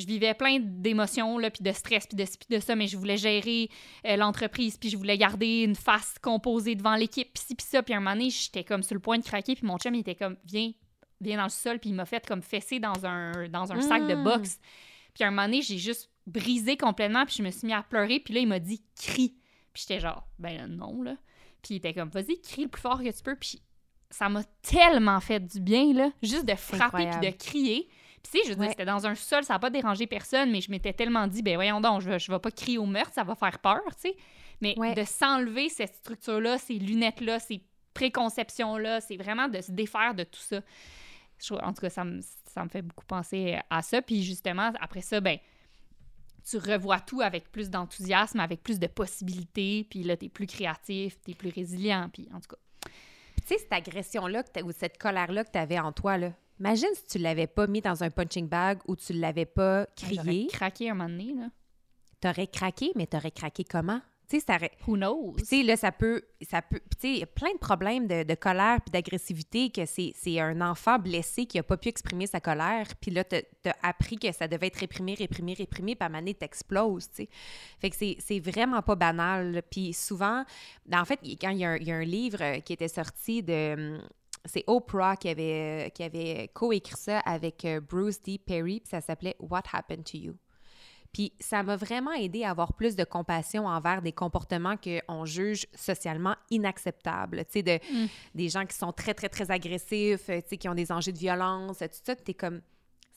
je 0.02 0.06
vivais 0.06 0.34
plein 0.34 0.58
d'émotions, 0.60 1.38
là, 1.38 1.50
puis 1.50 1.62
de 1.62 1.72
stress, 1.72 2.06
puis 2.06 2.16
de 2.16 2.24
ci, 2.24 2.38
puis 2.38 2.56
de 2.56 2.60
ça, 2.62 2.74
mais 2.76 2.86
je 2.86 2.96
voulais 2.96 3.16
gérer 3.16 3.68
euh, 4.06 4.16
l'entreprise, 4.16 4.76
puis 4.76 4.90
je 4.90 4.96
voulais 4.96 5.18
garder 5.18 5.62
une 5.62 5.74
face 5.74 6.14
composée 6.22 6.74
devant 6.74 6.96
l'équipe, 6.96 7.28
puis 7.32 7.42
ci, 7.46 7.54
puis 7.54 7.66
ça. 7.68 7.82
Puis 7.82 7.94
un 7.94 8.00
moment 8.00 8.12
donné, 8.16 8.30
j'étais 8.30 8.64
comme 8.64 8.82
sur 8.82 8.94
le 8.94 9.00
point 9.00 9.18
de 9.18 9.24
craquer, 9.24 9.54
puis 9.54 9.66
mon 9.66 9.78
chum, 9.78 9.94
il 9.94 10.00
était 10.00 10.14
comme, 10.14 10.36
viens, 10.44 10.72
viens 11.20 11.36
dans 11.38 11.44
le 11.44 11.48
sol, 11.50 11.78
puis 11.78 11.90
il 11.90 11.94
m'a 11.94 12.04
fait 12.06 12.26
comme 12.26 12.42
fesser 12.42 12.78
dans 12.80 13.04
un, 13.04 13.48
dans 13.48 13.72
un 13.72 13.80
sac 13.80 14.06
de 14.06 14.14
Mm. 14.14 14.24
boxe. 14.24 14.58
Puis 15.14 15.24
un 15.24 15.30
moment 15.30 15.46
donné, 15.46 15.62
j'ai 15.62 15.78
juste 15.78 16.10
brisé 16.26 16.76
complètement, 16.76 17.24
puis 17.26 17.36
je 17.38 17.42
me 17.42 17.50
suis 17.50 17.66
mis 17.66 17.72
à 17.72 17.82
pleurer, 17.82 18.20
puis 18.20 18.34
là, 18.34 18.40
il 18.40 18.46
m'a 18.48 18.58
dit, 18.60 18.82
crie. 18.94 19.34
Puis 19.72 19.84
j'étais 19.88 20.00
genre, 20.00 20.26
ben 20.38 20.66
non, 20.66 21.02
là. 21.02 21.16
Puis 21.62 21.74
il 21.74 21.76
était 21.78 21.92
comme, 21.94 22.08
vas-y, 22.10 22.40
crie 22.40 22.62
le 22.62 22.68
plus 22.68 22.80
fort 22.80 22.98
que 23.02 23.10
tu 23.10 23.22
peux. 23.22 23.34
Puis 23.34 23.60
ça 24.10 24.28
m'a 24.28 24.44
tellement 24.62 25.20
fait 25.20 25.40
du 25.40 25.60
bien, 25.60 25.92
là, 25.92 26.10
juste 26.22 26.44
de 26.44 26.54
frapper 26.54 27.08
puis 27.20 27.30
de 27.30 27.36
crier. 27.36 27.88
Sais, 28.30 28.38
je 28.44 28.50
veux 28.50 28.56
dire, 28.56 28.68
c'était 28.70 28.84
dans 28.84 29.06
un 29.06 29.14
sol, 29.14 29.42
ça 29.44 29.54
n'a 29.54 29.58
pas 29.58 29.70
dérangé 29.70 30.06
personne, 30.06 30.50
mais 30.50 30.60
je 30.60 30.70
m'étais 30.70 30.92
tellement 30.92 31.26
dit, 31.26 31.42
ben 31.42 31.54
voyons 31.54 31.80
donc, 31.80 32.02
je 32.02 32.18
je 32.18 32.30
vais 32.30 32.38
pas 32.38 32.50
crier 32.50 32.76
au 32.78 32.84
meurtre, 32.86 33.12
ça 33.14 33.24
va 33.24 33.34
faire 33.34 33.58
peur, 33.58 33.80
tu 33.94 34.10
sais. 34.10 34.16
Mais 34.60 34.74
Ouais. 34.76 34.94
de 34.94 35.04
s'enlever 35.04 35.68
cette 35.70 35.94
structure-là, 35.94 36.58
ces 36.58 36.74
lunettes-là, 36.74 37.38
ces 37.38 37.62
préconceptions-là, 37.94 39.00
c'est 39.00 39.16
vraiment 39.16 39.48
de 39.48 39.60
se 39.60 39.70
défaire 39.72 40.14
de 40.14 40.24
tout 40.24 40.40
ça. 40.40 40.60
Je- 41.38 41.54
en 41.54 41.72
tout 41.72 41.80
cas, 41.80 41.90
ça 41.90 42.04
me, 42.04 42.20
ça 42.46 42.64
me 42.64 42.68
fait 42.68 42.82
beaucoup 42.82 43.06
penser 43.06 43.58
à 43.70 43.80
ça. 43.82 44.02
Puis 44.02 44.22
justement, 44.22 44.72
après 44.80 45.00
ça, 45.02 45.20
ben 45.20 45.38
tu 46.48 46.56
revois 46.58 47.00
tout 47.00 47.20
avec 47.20 47.50
plus 47.52 47.70
d'enthousiasme, 47.70 48.40
avec 48.40 48.62
plus 48.62 48.78
de 48.78 48.86
possibilités, 48.86 49.86
puis 49.88 50.02
là, 50.02 50.16
t'es 50.16 50.28
plus 50.28 50.46
créatif, 50.46 51.20
t'es 51.22 51.34
plus 51.34 51.50
résilient, 51.50 52.08
puis 52.12 52.28
en 52.34 52.40
tout 52.40 52.48
cas. 52.48 52.90
Tu 53.42 53.46
sais, 53.54 53.58
cette 53.58 53.72
agression-là 53.72 54.42
ou 54.64 54.72
cette 54.72 54.98
colère-là 54.98 55.44
que 55.44 55.50
tu 55.52 55.58
avais 55.58 55.78
en 55.78 55.92
toi, 55.92 56.18
là, 56.18 56.32
imagine 56.60 56.88
si 56.94 57.04
tu 57.06 57.18
l'avais 57.18 57.46
pas 57.46 57.66
mis 57.66 57.80
dans 57.80 58.02
un 58.02 58.10
punching 58.10 58.48
bag 58.48 58.78
ou 58.86 58.96
tu 58.96 59.12
l'avais 59.12 59.46
pas 59.46 59.86
J'aurais 60.00 60.16
crié. 60.16 60.46
craqué 60.48 60.90
un 60.90 60.94
moment 60.94 61.08
donné, 61.08 61.34
là. 61.34 61.48
T'aurais 62.20 62.46
craqué, 62.48 62.92
mais 62.96 63.06
t'aurais 63.06 63.30
craqué 63.30 63.64
comment? 63.64 64.00
Tu 64.28 64.38
sais, 64.40 64.44
ça 64.46 64.56
aurait- 64.56 64.72
Who 64.86 64.96
knows? 64.96 65.36
Tu 65.38 65.44
sais, 65.46 65.62
là, 65.62 65.74
ça 65.76 65.90
peut. 65.90 66.20
Ça 66.42 66.60
peut 66.60 66.80
tu 66.80 66.98
sais, 67.00 67.10
il 67.12 67.18
y 67.20 67.22
a 67.22 67.26
plein 67.26 67.50
de 67.54 67.58
problèmes 67.58 68.06
de, 68.06 68.24
de 68.24 68.34
colère 68.34 68.78
puis 68.82 68.90
d'agressivité 68.90 69.70
que 69.70 69.86
c'est 69.86 70.12
un 70.38 70.60
enfant 70.60 70.98
blessé 70.98 71.46
qui 71.46 71.58
a 71.58 71.62
pas 71.62 71.78
pu 71.78 71.88
exprimer 71.88 72.26
sa 72.26 72.38
colère. 72.38 72.88
Puis 73.00 73.10
là, 73.10 73.24
t'as 73.24 73.40
as 73.64 73.74
appris 73.88 74.18
que 74.18 74.30
ça 74.32 74.46
devait 74.46 74.66
être 74.66 74.80
réprimé, 74.80 75.14
réprimé, 75.14 75.54
réprimé, 75.54 75.94
puis 75.94 76.02
à 76.02 76.06
un 76.06 76.08
moment 76.10 76.18
donné, 76.20 76.34
t'exploses, 76.34 77.08
tu 77.08 77.22
sais. 77.22 77.28
Fait 77.80 77.88
que 77.88 77.96
c'est- 77.96 78.40
vraiment 78.40 78.82
pas 78.82 78.96
banal. 78.96 79.62
Puis 79.70 79.94
souvent, 79.94 80.44
en 80.92 81.04
fait, 81.06 81.20
quand 81.40 81.50
il 81.50 81.58
y, 81.58 81.64
a 81.64 81.70
un- 81.70 81.76
il 81.76 81.84
y 81.88 81.92
a 81.92 81.96
un 81.96 82.04
livre 82.04 82.42
euh, 82.42 82.60
qui 82.60 82.74
était 82.74 82.88
sorti 82.88 83.42
de. 83.42 83.98
C'est 84.44 84.64
Oprah 84.66 85.16
qui 85.16 85.28
avait, 85.28 85.90
qui 85.94 86.02
avait 86.02 86.50
coécrit 86.54 86.96
ça 86.96 87.20
avec 87.20 87.64
euh, 87.64 87.80
Bruce 87.80 88.20
D. 88.22 88.38
Perry, 88.38 88.80
puis 88.80 88.88
ça 88.90 89.00
s'appelait 89.00 89.36
What 89.40 89.62
Happened 89.72 90.04
to 90.04 90.16
You? 90.18 90.34
Puis 91.12 91.32
ça 91.40 91.62
m'a 91.62 91.76
vraiment 91.76 92.12
aidé 92.12 92.44
à 92.44 92.50
avoir 92.50 92.74
plus 92.74 92.94
de 92.94 93.02
compassion 93.04 93.66
envers 93.66 94.02
des 94.02 94.12
comportements 94.12 94.76
qu'on 94.76 95.24
juge 95.24 95.66
socialement 95.74 96.36
inacceptables. 96.50 97.44
Tu 97.46 97.52
sais, 97.52 97.62
de, 97.62 97.78
Mm. 97.92 98.06
des 98.34 98.48
gens 98.50 98.66
qui 98.66 98.76
sont 98.76 98.92
très, 98.92 99.14
très, 99.14 99.28
très 99.28 99.50
agressifs, 99.50 100.28
euh, 100.28 100.40
tu 100.42 100.48
sais, 100.50 100.56
qui 100.58 100.68
ont 100.68 100.74
des 100.74 100.92
enjeux 100.92 101.12
de 101.12 101.18
violence, 101.18 101.78
tout 101.78 101.86
ça, 102.04 102.14
t'es 102.14 102.34
comme, 102.34 102.60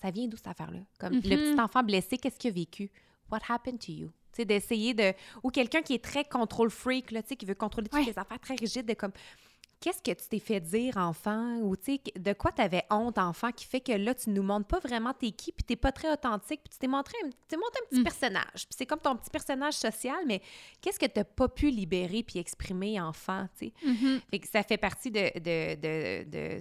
ça 0.02 0.10
vient 0.10 0.28
d'où 0.28 0.38
cette 0.38 0.48
affaire-là? 0.48 0.80
Comme 1.00 1.14
le 1.14 1.20
Mhm. 1.20 1.54
petit 1.54 1.60
enfant 1.62 1.84
blessé, 1.84 2.18
qu'est-ce 2.18 2.40
qu'il 2.40 2.52
a 2.52 2.54
vécu? 2.54 2.90
What 3.30 3.40
happened 3.50 3.80
to 3.80 3.92
you? 3.92 4.08
Tu 4.34 4.38
sais, 4.38 4.46
d'essayer 4.46 4.94
de... 4.94 5.14
Ou 5.44 5.50
quelqu'un 5.50 5.82
qui 5.82 5.94
est 5.94 6.04
très 6.04 6.24
contrôle 6.24 6.70
freak, 6.72 7.12
là, 7.12 7.22
tu 7.22 7.30
sais, 7.30 7.36
qui 7.36 7.46
veut 7.46 7.56
contrôler 7.56 7.90
toutes 7.90 8.00
Ouais. 8.00 8.06
les 8.06 8.18
affaires 8.18 8.40
très 8.40 8.56
rigides, 8.56 8.86
de 8.88 8.94
comme... 8.94 9.12
Qu'est-ce 9.82 10.02
que 10.02 10.12
tu 10.12 10.28
t'es 10.30 10.40
fait 10.40 10.60
dire, 10.62 10.96
enfant? 10.98 11.58
Ou, 11.58 11.76
tu 11.76 11.96
sais, 11.96 12.02
de 12.20 12.34
quoi 12.34 12.52
tu 12.52 12.62
avais 12.62 12.84
honte, 12.92 13.18
enfant, 13.18 13.52
qui 13.52 13.66
fait 13.66 13.82
que 13.82 13.92
là, 13.92 14.14
tu 14.14 14.30
nous 14.30 14.44
montres 14.44 14.68
pas 14.68 14.80
vraiment 14.80 15.12
t'es 15.14 15.32
qui, 15.32 15.52
puis 15.52 15.64
t'es 15.64 15.76
pas 15.76 15.92
très 15.92 16.10
authentique, 16.14 16.62
puis 16.64 16.70
tu 16.72 16.78
t'es 16.78 16.88
montré, 16.88 17.16
un- 17.26 17.30
t'es 17.48 17.56
un 17.56 17.60
petit 17.90 18.00
Mm. 18.00 18.04
personnage. 18.04 18.54
Puis 18.54 18.76
c'est 18.78 18.86
comme 18.86 19.00
ton 19.00 19.18
petit 19.18 19.30
personnage 19.32 19.74
social, 19.74 20.20
mais 20.28 20.42
qu'est-ce 20.80 21.00
que 21.00 21.08
t'as 21.08 21.24
pas 21.24 21.50
pu 21.50 21.72
libérer 21.72 22.22
puis 22.24 22.38
exprimer, 22.40 23.02
enfant, 23.02 23.48
tu 23.58 23.68
sais? 23.68 23.74
Mhm. 23.84 24.22
Fait 24.30 24.40
que 24.40 24.48
ça 24.48 24.64
fait 24.64 24.78
partie 24.78 25.10
de... 25.12 25.32
de, 25.40 25.76
de, 25.76 26.30
de- 26.30 26.60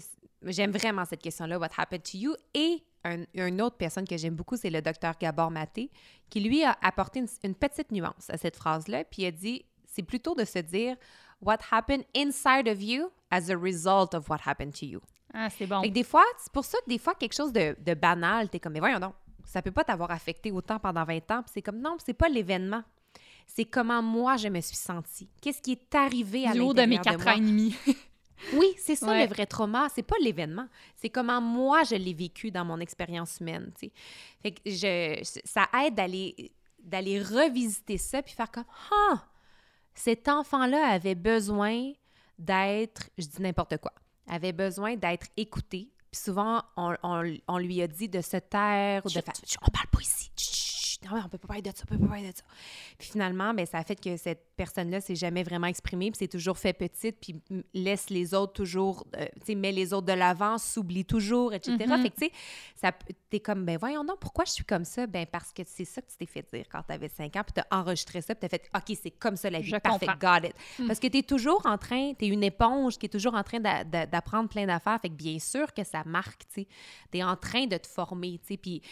J'aime 0.50 0.70
vraiment 0.70 1.04
cette 1.04 1.20
question-là, 1.20 1.58
What 1.58 1.68
happened 1.76 2.02
to 2.04 2.16
you? 2.16 2.34
Et 2.54 2.82
un- 3.04 3.24
une 3.34 3.60
autre 3.60 3.76
personne 3.76 4.06
que 4.08 4.16
j'aime 4.16 4.34
beaucoup, 4.34 4.56
c'est 4.56 4.70
le 4.70 4.80
docteur 4.80 5.12
Gabor 5.20 5.50
Maté, 5.50 5.90
qui 6.30 6.40
lui 6.40 6.64
a 6.64 6.78
apporté 6.80 7.18
une, 7.20 7.28
une 7.44 7.54
petite 7.54 7.90
nuance 7.92 8.30
à 8.30 8.38
cette 8.38 8.56
phrase-là, 8.56 9.04
puis 9.04 9.22
il 9.22 9.26
a 9.26 9.30
dit, 9.30 9.66
c'est 9.84 10.02
plutôt 10.02 10.34
de 10.34 10.46
se 10.46 10.58
dire 10.60 10.96
What 11.42 11.58
happened 11.70 12.04
inside 12.14 12.68
of 12.68 12.82
you 12.82 13.10
as 13.30 13.48
a 13.50 13.56
result 13.56 14.14
of 14.14 14.28
what 14.28 14.38
happened 14.46 14.72
to 14.80 14.86
you. 14.86 15.00
Ah, 15.32 15.48
c'est 15.50 15.66
bon. 15.66 15.80
Fait 15.82 15.88
que 15.88 15.94
des 15.94 16.04
fois, 16.04 16.24
c'est 16.38 16.52
pour 16.52 16.64
ça 16.64 16.78
que 16.84 16.88
des 16.90 16.98
fois, 16.98 17.14
quelque 17.14 17.34
chose 17.34 17.52
de, 17.52 17.76
de 17.78 17.94
banal, 17.94 18.48
t'es 18.48 18.58
comme, 18.60 18.72
mais 18.72 18.80
voyons 18.80 18.98
donc, 18.98 19.14
ça 19.44 19.62
peut 19.62 19.70
pas 19.70 19.84
t'avoir 19.84 20.10
affecté 20.10 20.50
autant 20.52 20.78
pendant 20.78 21.04
20 21.04 21.30
ans. 21.30 21.42
Puis 21.42 21.52
c'est 21.54 21.62
comme, 21.62 21.78
non, 21.80 21.96
c'est 22.04 22.14
pas 22.14 22.28
l'événement. 22.28 22.82
C'est 23.46 23.64
comment 23.64 24.02
moi, 24.02 24.36
je 24.36 24.48
me 24.48 24.60
suis 24.60 24.76
sentie. 24.76 25.28
Qu'est-ce 25.40 25.60
qui 25.62 25.72
est 25.72 25.94
arrivé 25.94 26.46
à 26.46 26.52
Du 26.52 26.60
haut 26.60 26.72
de 26.74 26.82
mes 26.82 26.96
l'intérieur 26.96 27.24
quatre 27.24 27.34
ans 27.34 27.38
et 27.38 27.44
demi. 27.46 27.74
Oui, 28.54 28.68
c'est 28.78 28.96
ça 28.96 29.08
Ouais. 29.08 29.26
le 29.26 29.28
vrai 29.34 29.44
trauma. 29.44 29.88
C'est 29.94 30.02
pas 30.02 30.16
l'événement. 30.22 30.66
C'est 30.96 31.10
comment 31.10 31.42
moi 31.42 31.82
je 31.84 31.94
l'ai 31.94 32.14
vécu 32.14 32.50
dans 32.50 32.64
mon 32.64 32.80
expérience 32.80 33.36
humaine. 33.38 33.70
tu 33.78 33.88
sais. 33.88 33.92
Fait 34.42 34.52
que 34.52 34.60
je, 34.64 35.40
ça 35.44 35.68
aide 35.84 35.94
d'aller 35.94 36.50
d'aller 36.82 37.20
revisiter 37.20 37.98
ça 37.98 38.22
puis 38.22 38.32
faire 38.32 38.50
comme 38.50 38.64
ah 38.92 39.22
cet 40.00 40.28
enfant-là 40.28 40.86
avait 40.88 41.14
besoin 41.14 41.92
d'être, 42.38 43.10
je 43.18 43.26
dis 43.26 43.42
n'importe 43.42 43.76
quoi, 43.78 43.92
avait 44.28 44.52
besoin 44.52 44.96
d'être 44.96 45.26
écouté. 45.36 45.90
Puis 46.10 46.20
souvent, 46.22 46.62
on, 46.76 46.94
on- 47.02 47.36
on 47.46 47.58
lui 47.58 47.82
a 47.82 47.86
dit 47.86 48.08
de 48.08 48.20
se 48.20 48.38
taire 48.38 49.04
ou 49.04 49.08
de 49.08 49.14
faire 49.20 49.34
on 49.62 49.70
parle 49.70 49.86
pas 49.88 50.00
ici. 50.00 50.30
Chut, 50.36 50.54
chut. 51.02 51.10
non, 51.10 51.20
on 51.24 51.28
peut 51.28 51.38
pas 51.38 51.48
parler 51.48 51.62
de 51.62 51.68
ça, 51.68 51.82
on 51.84 51.86
peut 51.94 51.98
pas 51.98 52.06
parler 52.08 52.30
de 52.30 52.36
ça. 52.36 52.42
Puis 52.98 53.08
finalement, 53.10 53.54
ben, 53.54 53.66
ça 53.66 53.78
a 53.78 53.84
fait 53.84 53.96
que 54.00 54.16
cette 54.16 54.44
personne-là 54.56 55.00
s'est 55.00 55.14
jamais 55.16 55.42
vraiment 55.42 55.66
exprimée, 55.66 56.10
puis 56.10 56.18
s'est 56.18 56.28
toujours 56.28 56.58
fait 56.58 56.72
petite, 56.72 57.16
puis 57.20 57.40
laisse 57.74 58.10
les 58.10 58.34
autres 58.34 58.52
toujours, 58.52 59.06
euh, 59.16 59.26
tu 59.40 59.46
sais, 59.46 59.54
met 59.54 59.72
les 59.72 59.92
autres 59.92 60.06
de 60.06 60.12
l'avant, 60.12 60.58
s'oublie 60.58 61.04
toujours, 61.04 61.54
etc. 61.54 61.76
Mhm. 61.88 62.02
Fait 62.02 62.10
que, 62.10 62.14
tu 62.20 62.26
sais, 62.26 62.32
ça 62.76 62.92
t'es 63.30 63.40
comme, 63.40 63.64
ben 63.64 63.76
voyons 63.78 64.04
donc, 64.04 64.18
pourquoi 64.20 64.44
je 64.44 64.50
suis 64.52 64.64
comme 64.64 64.84
ça? 64.84 65.06
Ben 65.06 65.24
parce 65.26 65.52
que 65.52 65.62
c'est 65.64 65.84
ça 65.84 66.02
que 66.02 66.10
tu 66.10 66.16
t'es 66.16 66.26
fait 66.26 66.46
dire 66.52 66.64
quand 66.70 66.82
t'avais 66.82 67.08
5 67.08 67.34
ans, 67.36 67.42
puis 67.44 67.52
t'as 67.54 67.64
enregistré 67.70 68.20
ça, 68.20 68.34
puis 68.34 68.48
t'as 68.48 68.48
fait, 68.48 68.68
OK, 68.74 68.96
c'est 69.00 69.10
comme 69.12 69.36
ça 69.36 69.48
la 69.50 69.60
vie, 69.60 69.70
Je 69.70 69.76
parfait, 69.76 70.06
comprends. 70.06 70.40
got 70.40 70.46
it. 70.48 70.54
Mm. 70.78 70.86
Parce 70.88 70.98
que 70.98 71.06
t'es 71.06 71.22
toujours 71.22 71.64
en 71.64 71.78
train, 71.78 72.12
t'es 72.14 72.26
une 72.26 72.42
éponge 72.44 72.98
qui 72.98 73.06
est 73.06 73.10
toujours 73.10 73.34
en 73.34 73.42
train 73.42 73.60
d'a- 73.60 73.84
d'a- 73.84 74.06
d'apprendre 74.06 74.48
plein 74.48 74.66
d'affaires, 74.66 74.98
fait 75.00 75.08
que 75.08 75.14
bien 75.14 75.38
sûr 75.38 75.72
que 75.72 75.84
ça 75.84 76.02
marque, 76.04 76.42
tu 76.52 76.62
sais. 76.62 76.66
T'es 77.10 77.22
en 77.22 77.36
train 77.36 77.66
de 77.66 77.76
te 77.76 77.86
former, 77.86 78.38
tu 78.40 78.54
sais, 78.54 78.56
puis 78.56 78.82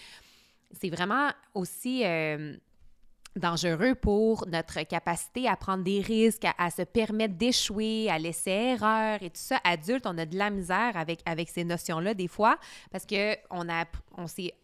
c'est 0.73 0.91
vraiment 0.91 1.31
aussi... 1.55 2.05
euh, 2.05 2.57
dangereux 3.37 3.95
pour 3.95 4.49
notre 4.49 4.83
capacité 4.83 5.47
à 5.47 5.55
prendre 5.55 5.85
des 5.85 6.01
risques, 6.01 6.45
à, 6.45 6.55
à 6.59 6.71
se 6.71 6.83
permettre 6.83 7.35
d'échouer, 7.35 8.11
à 8.11 8.19
laisser 8.19 8.51
erreur 8.51 9.23
et 9.23 9.31
tout 9.31 9.41
ça. 9.41 9.61
Adulte, 9.63 10.07
on 10.07 10.19
a 10.19 10.27
de 10.27 10.37
la 10.37 10.51
misère 10.51 10.97
avec, 10.97 11.21
avec 11.25 11.49
ces 11.49 11.63
notions-là 11.63 12.15
des 12.15 12.27
fois 12.27 12.59
parce 12.91 13.07
que 13.07 13.37
on 13.51 13.69
a 13.69 13.85
on 14.17 14.27
s'est 14.27 14.55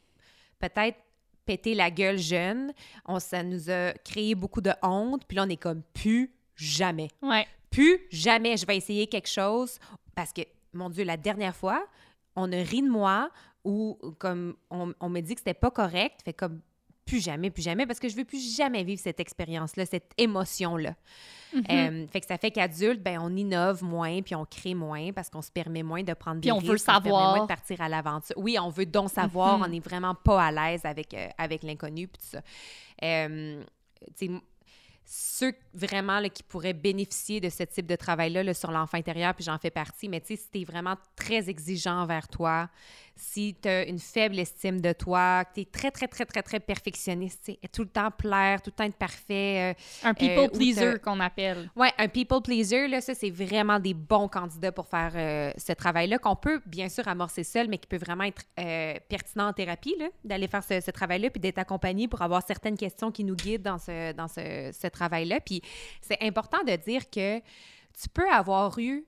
peut-être 0.58 0.98
pété 1.44 1.74
la 1.74 1.90
gueule 1.90 2.18
jeune, 2.18 2.72
on, 3.06 3.20
ça 3.20 3.44
nous 3.44 3.70
a 3.70 3.92
créé 4.04 4.34
beaucoup 4.34 4.62
de 4.62 4.72
honte, 4.82 5.24
puis 5.28 5.36
là 5.36 5.44
on 5.46 5.50
est 5.50 5.56
comme 5.56 5.82
plus 5.92 6.34
jamais. 6.56 7.10
Ouais. 7.22 7.46
Plus 7.70 8.00
jamais 8.10 8.56
je 8.56 8.66
vais 8.66 8.76
essayer 8.76 9.06
quelque 9.06 9.28
chose 9.30 9.78
parce 10.16 10.32
que, 10.32 10.42
mon 10.72 10.90
Dieu, 10.90 11.04
la 11.04 11.18
dernière 11.18 11.54
fois, 11.54 11.86
on 12.34 12.50
a 12.50 12.56
ri 12.56 12.82
de 12.82 12.88
moi 12.90 13.30
ou 13.64 13.98
comme 14.18 14.54
on, 14.70 14.92
on 15.00 15.08
me 15.08 15.20
dit 15.20 15.34
que 15.34 15.40
c'était 15.40 15.54
pas 15.54 15.70
correct, 15.70 16.20
fait 16.24 16.32
comme 16.32 16.60
plus 17.06 17.22
jamais, 17.22 17.50
plus 17.50 17.62
jamais, 17.62 17.86
parce 17.86 17.98
que 18.00 18.08
je 18.08 18.16
veux 18.16 18.24
plus 18.24 18.56
jamais 18.56 18.82
vivre 18.82 19.00
cette 19.02 19.20
expérience-là, 19.20 19.84
cette 19.84 20.10
émotion-là. 20.16 20.94
Euh, 21.70 22.06
fait 22.08 22.20
que 22.20 22.26
ça 22.26 22.38
fait 22.38 22.50
qu'adulte, 22.50 23.02
ben 23.02 23.18
on 23.20 23.36
innove 23.36 23.84
moins, 23.84 24.22
puis 24.22 24.34
on 24.34 24.44
crée 24.46 24.74
moins, 24.74 25.12
parce 25.12 25.28
qu'on 25.28 25.42
se 25.42 25.50
permet 25.52 25.82
moins 25.82 26.02
de 26.02 26.14
prendre 26.14 26.40
Puis 26.40 26.48
des 26.48 26.52
on 26.52 26.56
risques, 26.58 26.70
veut 26.72 26.78
se 26.78 26.84
permet 26.86 27.10
moins 27.10 27.20
savoir. 27.32 27.42
de 27.42 27.46
partir 27.46 27.80
à 27.82 27.88
l'aventure. 27.90 28.34
Oui, 28.38 28.56
on 28.58 28.70
veut 28.70 28.86
donc 28.86 29.10
savoir, 29.10 29.58
Mhm. 29.58 29.64
on 29.64 29.68
n'est 29.68 29.80
vraiment 29.80 30.14
pas 30.14 30.42
à 30.46 30.50
l'aise 30.50 30.84
avec, 30.86 31.12
euh, 31.14 31.28
avec 31.38 31.62
l'inconnu, 31.62 32.08
puis 32.08 32.20
tout 32.22 32.28
ça. 32.38 32.40
Euh, 33.04 33.62
tu 34.18 34.26
sais, 34.26 34.32
ceux 35.06 35.52
vraiment 35.74 36.18
là, 36.18 36.30
qui 36.30 36.42
pourraient 36.42 36.72
bénéficier 36.72 37.38
de 37.38 37.50
ce 37.50 37.62
type 37.64 37.86
de 37.86 37.94
travail-là 37.96 38.42
là, 38.42 38.54
sur 38.54 38.70
l'enfant 38.70 38.96
intérieur, 38.96 39.34
puis 39.34 39.44
j'en 39.44 39.58
fais 39.58 39.70
partie, 39.70 40.08
mais 40.08 40.20
tu 40.22 40.28
sais, 40.28 40.36
si 40.36 40.50
tu 40.50 40.60
es 40.62 40.64
vraiment 40.64 40.96
très 41.14 41.50
exigeant 41.50 42.00
envers 42.00 42.26
toi, 42.28 42.70
si 43.16 43.56
tu 43.62 43.68
as 43.68 43.84
une 43.86 43.98
faible 44.00 44.38
estime 44.38 44.80
de 44.80 44.92
toi, 44.92 45.44
que 45.44 45.54
tu 45.54 45.60
es 45.60 45.64
très, 45.64 45.90
très, 45.90 46.08
très, 46.08 46.24
très, 46.24 46.42
très 46.42 46.58
perfectionniste, 46.60 47.52
tout 47.72 47.82
le 47.82 47.88
temps 47.88 48.10
plaire, 48.10 48.60
tout 48.60 48.70
le 48.70 48.76
temps 48.76 48.84
être 48.84 48.96
parfait. 48.96 49.74
euh, 50.04 50.08
Un 50.08 50.14
people 50.14 50.44
Euh, 50.44 50.48
pleaser 50.48 50.98
qu'on 50.98 51.20
appelle. 51.20 51.70
Ouais, 51.76 51.92
un 51.98 52.08
people 52.08 52.42
pleaser, 52.42 52.88
là, 52.88 53.00
ça, 53.00 53.14
c'est 53.14 53.30
vraiment 53.30 53.78
des 53.78 53.94
bons 53.94 54.26
candidats 54.28 54.72
pour 54.72 54.88
faire 54.88 55.12
euh, 55.14 55.52
ce 55.56 55.72
travail-là, 55.72 56.18
qu'on 56.18 56.36
peut 56.36 56.60
bien 56.66 56.88
sûr 56.88 57.06
amorcer 57.06 57.44
seul, 57.44 57.68
mais 57.68 57.78
qui 57.78 57.86
peut 57.86 57.98
vraiment 57.98 58.24
être 58.24 58.42
pertinent 59.08 59.48
en 59.48 59.52
thérapie, 59.52 59.94
d'aller 60.24 60.48
faire 60.48 60.64
ce, 60.64 60.80
ce 60.80 60.90
travail-là, 60.90 61.30
puis 61.30 61.40
d'être 61.40 61.58
accompagné 61.58 62.08
pour 62.08 62.20
avoir 62.22 62.44
certaines 62.44 62.76
questions 62.76 63.12
qui 63.12 63.22
nous 63.22 63.36
guident 63.36 63.62
dans 63.62 63.78
ce, 63.78 64.12
dans 64.12 64.28
ce, 64.28 64.70
ce 64.72 64.86
travail-là. 64.88 65.40
Puis 65.40 65.62
c'est 66.00 66.20
important 66.20 66.62
de 66.66 66.74
dire 66.76 67.08
que 67.10 67.38
tu 67.38 68.08
peux 68.12 68.28
avoir 68.30 68.78
eu 68.78 69.04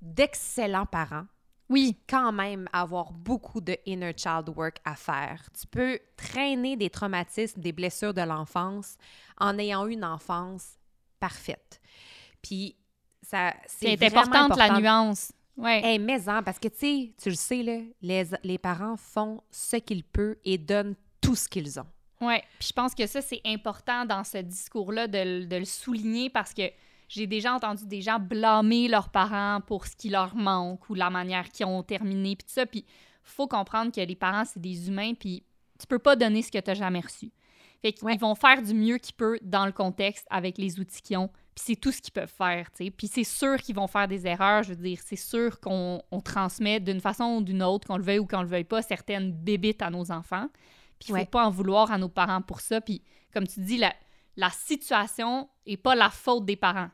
d'excellents 0.00 0.86
parents 0.86 1.26
Oui. 1.68 1.96
quand 2.08 2.32
même 2.32 2.68
avoir 2.72 3.12
beaucoup 3.12 3.60
de 3.60 3.76
inner 3.86 4.12
child 4.16 4.48
work 4.54 4.76
à 4.84 4.94
faire. 4.94 5.42
Tu 5.58 5.66
peux 5.66 5.98
traîner 6.16 6.76
des 6.76 6.90
traumatismes, 6.90 7.60
des 7.60 7.72
blessures 7.72 8.14
de 8.14 8.22
l'enfance 8.22 8.96
en 9.38 9.58
ayant 9.58 9.86
une 9.86 10.04
enfance 10.04 10.78
parfaite. 11.18 11.80
Puis, 12.42 12.76
ça, 13.22 13.54
c'est 13.66 13.92
importante 14.02 14.56
la 14.56 14.64
important. 14.64 14.80
nuance. 14.80 15.32
Ouais. 15.56 15.82
Hey, 15.82 15.98
mais 15.98 16.28
hein, 16.28 16.42
parce 16.42 16.58
que 16.58 16.68
tu 16.68 16.78
sais, 16.78 17.14
tu 17.20 17.30
le 17.30 17.34
sais, 17.34 17.62
là, 17.62 17.78
les, 18.02 18.24
les 18.44 18.58
parents 18.58 18.96
font 18.96 19.42
ce 19.50 19.76
qu'ils 19.76 20.04
peuvent 20.04 20.36
et 20.44 20.58
donnent 20.58 20.94
tout 21.20 21.34
ce 21.34 21.48
qu'ils 21.48 21.80
ont. 21.80 21.86
Ouais. 22.20 22.42
Puis 22.58 22.68
je 22.68 22.72
pense 22.72 22.94
que 22.94 23.06
ça, 23.06 23.20
c'est 23.22 23.40
important 23.44 24.04
dans 24.04 24.22
ce 24.24 24.38
discours-là 24.38 25.06
de, 25.06 25.44
de 25.44 25.56
le 25.56 25.64
souligner 25.64 26.30
parce 26.30 26.52
que 26.54 26.70
j'ai 27.08 27.26
déjà 27.26 27.54
entendu 27.54 27.86
des 27.86 28.00
gens 28.02 28.18
blâmer 28.18 28.88
leurs 28.88 29.10
parents 29.10 29.60
pour 29.66 29.86
ce 29.86 29.94
qui 29.96 30.08
leur 30.08 30.34
manque 30.34 30.88
ou 30.90 30.94
la 30.94 31.10
manière 31.10 31.48
qu'ils 31.50 31.66
ont 31.66 31.82
terminé, 31.82 32.36
puis 32.36 32.46
tout 32.46 32.52
ça. 32.54 32.66
Puis 32.66 32.84
faut 33.22 33.46
comprendre 33.48 33.92
que 33.92 34.00
les 34.00 34.14
parents, 34.16 34.44
c'est 34.44 34.60
des 34.60 34.88
humains, 34.88 35.14
puis 35.14 35.44
tu 35.78 35.86
peux 35.86 35.98
pas 35.98 36.16
donner 36.16 36.42
ce 36.42 36.50
que 36.50 36.58
tu 36.58 36.74
jamais 36.74 37.00
reçu. 37.00 37.30
Fait 37.82 37.92
qu'ils 37.92 38.06
Ouais. 38.06 38.16
vont 38.16 38.34
faire 38.34 38.62
du 38.62 38.72
mieux 38.74 38.98
qu'ils 38.98 39.14
peuvent 39.14 39.38
dans 39.42 39.66
le 39.66 39.72
contexte 39.72 40.26
avec 40.30 40.58
les 40.58 40.80
outils 40.80 41.02
qu'ils 41.02 41.18
ont. 41.18 41.28
Puis 41.54 41.64
c'est 41.68 41.76
tout 41.76 41.92
ce 41.92 42.00
qu'ils 42.02 42.12
peuvent 42.12 42.32
faire, 42.32 42.70
tu 42.70 42.84
sais. 42.84 42.90
Puis 42.90 43.06
c'est 43.08 43.24
sûr 43.24 43.56
qu'ils 43.58 43.74
vont 43.76 43.86
faire 43.86 44.08
des 44.08 44.26
erreurs. 44.26 44.62
Je 44.62 44.70
veux 44.70 44.76
dire, 44.76 44.98
c'est 45.04 45.16
sûr 45.16 45.60
qu'on 45.60 46.00
on 46.10 46.20
transmet 46.20 46.80
d'une 46.80 47.00
façon 47.00 47.24
ou 47.36 47.42
d'une 47.42 47.62
autre, 47.62 47.86
qu'on 47.86 47.96
le 47.96 48.02
veuille 48.02 48.18
ou 48.18 48.26
qu'on 48.26 48.42
le 48.42 48.48
veuille 48.48 48.64
pas, 48.64 48.82
certaines 48.82 49.32
bébites 49.32 49.82
à 49.82 49.90
nos 49.90 50.10
enfants. 50.10 50.48
Puis 50.98 51.08
il 51.08 51.12
faut 51.12 51.14
Ouais. 51.14 51.26
pas 51.26 51.46
en 51.46 51.50
vouloir 51.50 51.90
à 51.92 51.98
nos 51.98 52.08
parents 52.08 52.42
pour 52.42 52.60
ça. 52.60 52.80
Puis 52.80 53.02
comme 53.32 53.46
tu 53.46 53.60
dis, 53.60 53.76
la, 53.78 53.92
la 54.36 54.50
situation 54.50 55.48
est 55.66 55.76
pas 55.76 55.94
la 55.94 56.10
faute 56.10 56.44
des 56.46 56.56
parents. 56.56 56.90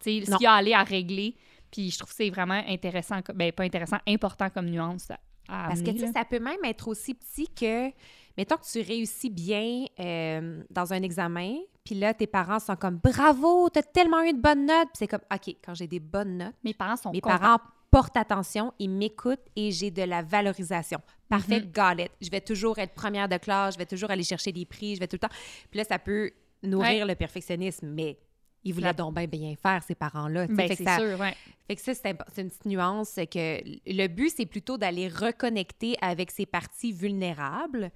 Ce 0.00 0.08
qu'il 0.10 0.42
y 0.42 0.46
a 0.46 0.52
à 0.52 0.56
aller 0.56 0.72
à 0.72 0.82
régler. 0.82 1.36
Puis 1.70 1.90
je 1.90 1.98
trouve 1.98 2.10
que 2.10 2.16
c'est 2.16 2.30
vraiment 2.30 2.62
intéressant, 2.66 3.20
ben 3.34 3.52
pas 3.52 3.62
intéressant, 3.62 3.98
important 4.06 4.50
comme 4.50 4.66
nuance 4.66 5.10
à, 5.48 5.68
Parce 5.68 5.82
que, 5.82 5.90
tu 5.90 5.98
sais, 6.00 6.12
ça 6.12 6.24
peut 6.24 6.40
même 6.40 6.64
être 6.64 6.88
aussi 6.88 7.14
petit 7.14 7.48
que, 7.48 7.90
mettons 8.36 8.56
que 8.56 8.66
tu 8.70 8.80
réussis 8.80 9.30
bien 9.30 9.84
euh, 10.00 10.62
dans 10.70 10.92
un 10.92 11.02
examen, 11.02 11.58
puis 11.84 11.94
là, 11.94 12.12
tes 12.14 12.26
parents 12.26 12.58
sont 12.58 12.76
comme 12.76 12.96
«Bravo, 13.02 13.68
t'as 13.68 13.82
tellement 13.82 14.22
eu 14.22 14.32
de 14.32 14.40
bonnes 14.40 14.66
notes!» 14.66 14.88
Puis 14.92 14.98
c'est 14.98 15.06
comme 15.06 15.22
«OK, 15.32 15.54
quand 15.64 15.74
j'ai 15.74 15.86
des 15.86 16.00
bonnes 16.00 16.38
notes, 16.38 16.56
Mes 16.64 16.74
parents 16.74 16.96
sont 16.96 17.12
mes 17.12 17.20
contents. 17.20 17.38
parents 17.38 17.58
portent 17.90 18.16
attention, 18.16 18.72
ils 18.78 18.90
m'écoutent 18.90 19.46
et 19.56 19.72
j'ai 19.72 19.90
de 19.90 20.02
la 20.02 20.22
valorisation. 20.22 21.00
Parfait, 21.28 21.60
got 21.60 22.02
it. 22.02 22.10
Je 22.20 22.30
vais 22.30 22.40
toujours 22.40 22.78
être 22.78 22.94
première 22.94 23.28
de 23.28 23.36
classe, 23.36 23.74
je 23.74 23.78
vais 23.78 23.86
toujours 23.86 24.10
aller 24.10 24.22
chercher 24.22 24.52
des 24.52 24.64
prix, 24.64 24.94
je 24.94 25.00
vais 25.00 25.08
tout 25.08 25.16
le 25.16 25.20
temps... 25.20 25.34
Puis 25.70 25.78
là, 25.78 25.84
ça 25.84 25.98
peut 25.98 26.30
nourrir 26.62 27.06
le 27.06 27.14
perfectionnisme, 27.14 27.88
mais 27.88 28.18
ils 28.64 28.72
voulaient 28.74 28.86
La- 28.88 28.92
donc 28.92 29.14
bien 29.14 29.26
bien 29.26 29.54
faire, 29.56 29.82
ces 29.82 29.94
parents-là. 29.94 30.46
Ben, 30.48 30.68
c'est 30.68 30.76
sûr, 30.76 31.18
ouais. 31.18 31.34
fait 31.66 31.76
que 31.76 31.82
ça, 31.82 31.94
c'est 31.94 32.16
c'est 32.34 32.42
une 32.42 32.48
petite 32.48 32.66
nuance, 32.66 33.08
c'est 33.10 33.26
que 33.26 33.60
le 33.86 34.06
but, 34.08 34.32
c'est 34.36 34.46
plutôt 34.46 34.76
d'aller 34.78 35.08
reconnecter 35.08 35.96
avec 36.00 36.30
ces 36.30 36.46
parties 36.46 36.92
vulnérables 36.92 37.90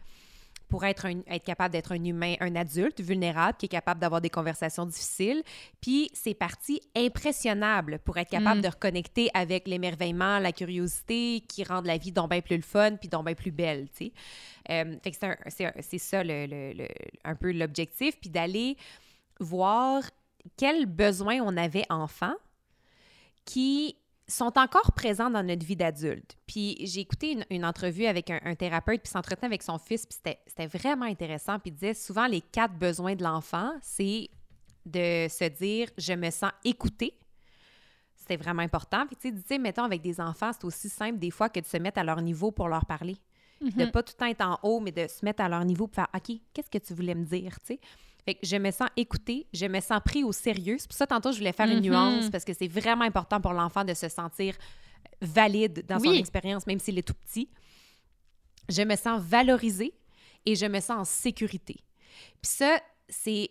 pour 0.71 0.85
être, 0.85 1.07
un- 1.07 1.21
être 1.29 1.45
capable 1.45 1.73
d'être 1.73 1.93
un 1.93 2.03
humain, 2.03 2.35
un 2.41 2.57
adulte 2.57 3.01
vulnérable 3.01 3.57
qui 3.59 3.67
est 3.67 3.69
capable 3.69 4.01
d'avoir 4.01 4.21
des 4.23 4.31
conversations 4.31 4.87
difficiles, 4.87 5.43
puis 5.81 6.11
ces 6.15 6.35
parties 6.35 6.81
impressionnables 6.97 7.99
pour 8.01 8.17
être 8.17 8.31
capable 8.31 8.59
Mm. 8.59 8.63
de 8.63 8.69
reconnecter 8.69 9.31
avec 9.35 9.69
l'émerveillement, 9.69 10.39
la 10.41 10.53
curiosité 10.53 11.45
qui 11.49 11.63
rendent 11.65 11.87
la 11.87 11.99
vie 11.99 12.11
donc 12.13 12.31
bien 12.31 12.41
plus 12.41 12.57
le 12.57 12.63
fun 12.63 12.97
puis 12.97 13.09
donc 13.09 13.27
bien 13.27 13.35
plus 13.35 13.53
belle, 13.53 13.89
tu 13.91 14.07
sais. 14.07 14.13
Euh, 14.71 14.97
fait 15.03 15.11
que 15.11 15.17
c'est 15.21 15.39
c'est 15.51 15.83
c'est 15.83 15.99
ça 15.99 16.25
le, 16.25 16.47
le- 16.47 16.73
le- 16.73 16.89
un 17.25 17.35
peu 17.37 17.53
l'objectif, 17.53 18.19
puis 18.19 18.31
d'aller 18.31 18.77
voir 19.39 20.03
quels 20.57 20.87
besoins 20.87 21.41
on 21.43 21.57
avait 21.57 21.85
enfant 21.91 22.35
qui 23.45 23.97
sont 24.27 24.57
encore 24.59 24.93
présents 24.93 25.29
dans 25.29 25.43
notre 25.43 25.67
vie 25.67 25.77
d'adulte. 25.77 26.37
Puis 26.47 26.77
j'ai 26.87 27.01
écouté 27.01 27.33
une, 27.33 27.45
une 27.51 27.65
entrevue 27.65 28.07
avec 28.07 28.31
un, 28.31 28.41
un 28.45 28.55
thérapeute, 28.55 29.03
puis 29.03 29.11
s'entretenait 29.11 29.47
avec 29.47 29.63
son 29.63 29.79
fils, 29.79 30.07
puis 30.07 30.17
c'était- 30.17 30.41
c'était 30.47 30.67
vraiment 30.67 31.05
intéressant. 31.05 31.59
Puis 31.59 31.71
il 31.71 31.75
disait 31.75 31.93
souvent 31.95 32.27
les 32.27 32.41
quatre 32.41 32.75
besoins 32.75 33.15
de 33.17 33.23
l'enfant, 33.23 33.73
c'est 33.83 34.31
de 34.87 35.27
se 35.29 35.45
dire 35.49 35.89
je 35.99 36.15
me 36.15 36.31
sens 36.31 36.53
écouté. 36.65 37.19
C'était 38.17 38.37
vraiment 38.39 38.63
important. 38.63 39.07
Puis 39.07 39.17
tu 39.17 39.43
sais, 39.47 39.59
mettons 39.59 39.83
avec 39.85 40.01
des 40.01 40.19
enfants, 40.19 40.53
c'est 40.55 40.65
aussi 40.65 40.89
simple 40.89 41.19
des 41.19 41.31
fois 41.31 41.51
que 41.51 41.61
de 41.61 41.67
se 41.67 41.77
mettre 41.77 41.99
à 41.99 42.05
leur 42.05 42.23
niveau 42.23 42.51
pour 42.51 42.69
leur 42.69 42.87
parler. 42.87 43.17
De 43.61 43.85
Mhm. 43.85 43.91
pas 43.91 44.03
tout 44.03 44.15
le 44.17 44.19
temps 44.19 44.27
être 44.27 44.45
en 44.45 44.59
haut, 44.63 44.81
mais 44.81 44.91
de 44.93 45.07
se 45.07 45.23
mettre 45.25 45.43
à 45.43 45.49
leur 45.49 45.65
niveau 45.67 45.87
pour 45.87 45.95
faire 45.97 46.09
OK, 46.15 46.37
qu'est-ce 46.55 46.71
que 46.71 46.79
tu 46.79 46.95
voulais 46.95 47.15
me 47.15 47.25
dire, 47.25 47.59
tu 47.61 47.67
sais? 47.75 47.81
Fait 48.25 48.35
que 48.35 48.47
je 48.47 48.57
me 48.57 48.71
sens 48.71 48.89
écoutée, 48.97 49.47
je 49.53 49.67
me 49.67 49.81
sens 49.81 50.01
pris 50.05 50.25
au 50.25 50.33
sérieux. 50.33 50.77
C'est 50.79 50.89
pour 50.89 50.97
ça, 50.97 51.07
tantôt, 51.07 51.31
je 51.33 51.39
voulais 51.39 51.53
faire 51.53 51.67
une 51.69 51.77
Mhm. 51.77 51.83
nuance 51.91 52.31
parce 52.31 52.45
que 52.45 52.55
c'est 52.55 52.69
vraiment 52.69 53.05
important 53.05 53.41
pour 53.41 53.53
l'enfant 53.53 53.85
de 53.85 53.93
se 53.95 54.09
sentir 54.09 54.57
valide 55.21 55.85
dans 55.87 55.99
son 55.99 56.13
expérience, 56.19 56.67
même 56.67 56.79
s'il 56.79 56.99
est 56.99 57.03
tout 57.03 57.15
petit. 57.15 57.49
Je 58.71 58.83
me 58.83 58.97
sens 58.97 59.21
valorisée 59.23 59.93
et 60.47 60.55
je 60.55 60.67
me 60.67 60.81
sens 60.81 60.99
en 60.99 61.05
sécurité. 61.05 61.77
Puis 62.43 62.51
ça, 62.53 62.79
c'est 63.09 63.51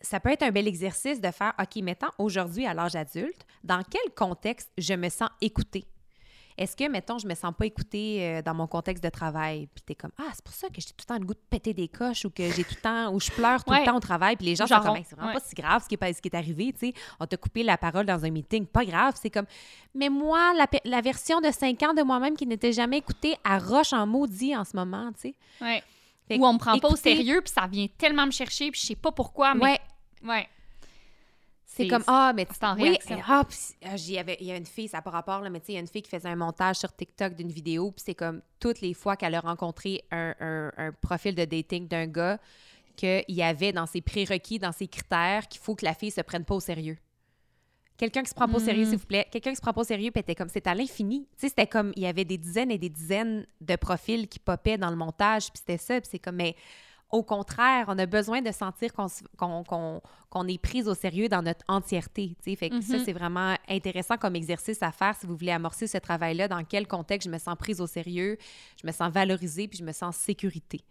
ça 0.00 0.20
peut 0.20 0.30
être 0.30 0.44
un 0.44 0.52
bel 0.52 0.68
exercice 0.68 1.20
de 1.20 1.30
faire, 1.32 1.52
OK, 1.60 1.82
mettons, 1.82 2.06
aujourd'hui, 2.18 2.64
à 2.66 2.72
l'âge 2.72 2.94
adulte, 2.94 3.44
dans 3.64 3.82
quel 3.82 4.14
contexte 4.14 4.70
je 4.78 4.94
me 4.94 5.08
sens 5.08 5.28
écoutée? 5.40 5.86
Est-ce 6.58 6.76
que, 6.76 6.88
mettons, 6.88 7.18
je 7.18 7.26
me 7.26 7.34
sens 7.34 7.54
pas 7.56 7.66
écoutée 7.66 8.18
euh, 8.20 8.42
dans 8.42 8.52
mon 8.52 8.66
contexte 8.66 9.02
de 9.02 9.08
travail, 9.08 9.68
puis 9.74 9.82
t'es 9.86 9.94
comme, 9.94 10.10
ah, 10.18 10.28
c'est 10.34 10.44
pour 10.44 10.52
ça 10.54 10.68
que 10.68 10.74
j'ai 10.80 10.88
tout 10.88 10.94
le 10.98 11.04
temps 11.04 11.18
le 11.18 11.24
goût 11.24 11.34
de 11.34 11.40
péter 11.48 11.72
des 11.72 11.86
coches 11.88 12.24
ou 12.24 12.30
que 12.30 12.50
j'ai 12.50 12.64
tout 12.64 12.74
le 12.76 12.80
temps, 12.82 13.12
ou 13.14 13.20
je 13.20 13.30
pleure 13.30 13.62
tout 13.64 13.70
Ouais. 13.70 13.80
le 13.80 13.86
temps 13.86 13.96
au 13.96 14.00
travail, 14.00 14.36
puis 14.36 14.46
les 14.46 14.56
gens 14.56 14.66
Genre, 14.66 14.80
sont 14.82 14.88
comme, 14.88 14.96
Hey, 14.96 15.04
c'est 15.08 15.14
vraiment 15.14 15.32
ouais. 15.32 15.38
pas 15.38 15.44
si 15.46 15.54
grave 15.54 15.82
ce 15.84 15.88
qui 15.88 15.94
est, 16.00 16.12
ce 16.12 16.20
qui 16.20 16.28
est 16.28 16.34
arrivé, 16.36 16.72
tu 16.72 16.88
sais. 16.88 16.94
On 17.20 17.26
t'a 17.26 17.36
coupé 17.36 17.62
la 17.62 17.78
parole 17.78 18.04
dans 18.06 18.24
un 18.24 18.30
meeting, 18.30 18.66
pas 18.66 18.84
grave, 18.84 19.14
c'est 19.22 19.30
comme, 19.30 19.46
mais 19.94 20.08
moi, 20.08 20.52
la, 20.54 20.66
la 20.84 21.00
version 21.00 21.40
de 21.40 21.50
5 21.50 21.82
ans 21.84 21.94
de 21.94 22.02
moi-même 22.02 22.36
qui 22.36 22.46
n'était 22.46 22.72
jamais 22.72 22.98
écoutée, 22.98 23.36
à 23.44 23.58
roche 23.58 23.92
en 23.92 24.06
maudit 24.06 24.56
en 24.56 24.64
ce 24.64 24.76
moment, 24.76 25.10
tu 25.12 25.30
sais. 25.30 25.34
Ouais. 25.60 25.82
Ou 26.38 26.44
on 26.46 26.52
me 26.54 26.58
prend 26.58 26.78
pas 26.78 26.88
au 26.88 26.96
sérieux, 26.96 27.40
puis 27.40 27.52
ça 27.54 27.66
vient 27.66 27.86
tellement 27.96 28.26
me 28.26 28.32
chercher, 28.32 28.70
puis 28.70 28.80
je 28.80 28.86
sais 28.88 28.96
pas 28.96 29.12
pourquoi, 29.12 29.54
mais... 29.54 29.62
Ouais, 29.62 29.80
Ouais. 30.24 30.48
C'est 31.84 31.88
comme 31.88 32.04
ah 32.06 32.32
mais 32.34 32.46
c'est 32.52 32.64
en 32.64 32.74
oui, 32.76 32.90
réaction. 32.90 33.18
ah, 33.26 33.42
ah, 33.84 33.94
il 33.96 34.46
y 34.46 34.50
a 34.52 34.56
une 34.56 34.66
fille 34.66 34.88
ça 34.88 34.98
n'a 34.98 35.02
pas 35.02 35.10
rapport 35.10 35.40
là 35.40 35.48
mais 35.50 35.60
tu 35.60 35.66
sais 35.66 35.72
il 35.72 35.74
y 35.76 35.78
a 35.78 35.80
une 35.80 35.86
fille 35.88 36.02
qui 36.02 36.10
faisait 36.10 36.28
un 36.28 36.36
montage 36.36 36.76
sur 36.76 36.94
TikTok 36.94 37.34
d'une 37.34 37.50
vidéo 37.50 37.90
puis 37.92 38.02
c'est 38.04 38.14
comme 38.14 38.42
toutes 38.60 38.80
les 38.80 38.94
fois 38.94 39.16
qu'elle 39.16 39.34
a 39.34 39.40
rencontré 39.40 40.04
un, 40.10 40.34
un- 40.40 40.72
un 40.76 40.92
profil 40.92 41.34
de 41.34 41.44
dating 41.44 41.88
d'un 41.88 42.06
gars 42.06 42.38
qu'il 42.96 43.24
y 43.28 43.42
avait 43.42 43.72
dans 43.72 43.86
ses 43.86 44.00
prérequis 44.00 44.58
dans 44.58 44.72
ses 44.72 44.88
critères 44.88 45.48
qu'il 45.48 45.60
faut 45.60 45.74
que 45.74 45.84
la 45.84 45.94
fille 45.94 46.10
se 46.10 46.20
prenne 46.20 46.44
pas 46.44 46.54
au 46.56 46.60
sérieux. 46.60 46.98
Quelqu'un 47.96 48.22
qui 48.22 48.28
se 48.30 48.34
prend 48.34 48.46
pas 48.48 48.56
au 48.58 48.60
sérieux, 48.60 48.84
Mm. 48.84 48.88
s'il 48.90 48.98
vous 48.98 49.06
plaît. 49.06 49.26
Quelqu'un 49.28 49.50
qui 49.50 49.56
se 49.56 49.60
prend 49.60 49.72
pas 49.72 49.80
au 49.80 49.84
sérieux, 49.84 50.12
puis 50.12 50.20
était 50.20 50.36
comme, 50.36 50.48
c'est 50.48 50.68
à 50.68 50.74
l'infini. 50.76 51.26
Tu 51.32 51.38
sais, 51.40 51.48
c'était 51.48 51.66
comme, 51.66 51.92
il 51.96 52.04
y 52.04 52.06
avait 52.06 52.24
des 52.24 52.38
dizaines 52.38 52.70
et 52.70 52.78
des 52.78 52.88
dizaines 52.88 53.44
de 53.60 53.74
profils 53.74 54.28
qui 54.28 54.38
popaient 54.38 54.78
dans 54.78 54.90
le 54.90 54.94
montage, 54.94 55.48
puis 55.50 55.58
c'était 55.58 55.78
ça, 55.78 56.00
puis 56.00 56.08
c'est 56.08 56.20
comme, 56.20 56.36
mais 56.36 56.54
au 57.10 57.22
contraire, 57.22 57.86
on 57.88 57.98
a 57.98 58.04
besoin 58.06 58.42
de 58.42 58.50
sentir 58.52 58.92
qu'on 58.92 60.48
est 60.48 60.58
prise 60.58 60.88
au 60.88 60.94
sérieux 60.94 61.28
dans 61.28 61.40
notre 61.42 61.64
entièreté. 61.68 62.36
Fait 62.42 62.68
que 62.68 62.80
ça, 62.82 62.98
Mhm. 62.98 63.04
c'est 63.04 63.12
vraiment 63.12 63.54
intéressant 63.68 64.16
comme 64.18 64.36
exercice 64.36 64.82
à 64.82 64.92
faire 64.92 65.16
si 65.16 65.26
vous 65.26 65.34
voulez 65.36 65.52
amorcer 65.52 65.86
ce 65.86 65.96
travail-là. 65.98 66.48
Dans 66.48 66.62
quel 66.64 66.86
contexte 66.86 67.26
je 67.28 67.32
me 67.32 67.38
sens 67.38 67.56
prise 67.56 67.80
au 67.80 67.86
sérieux, 67.86 68.36
je 68.80 68.86
me 68.86 68.92
sens 68.92 69.10
valorisée, 69.10 69.68
puis 69.68 69.78
je 69.78 69.84
me 69.84 69.92
sens 69.92 70.02
en 70.02 70.12
sécurité. 70.12 70.82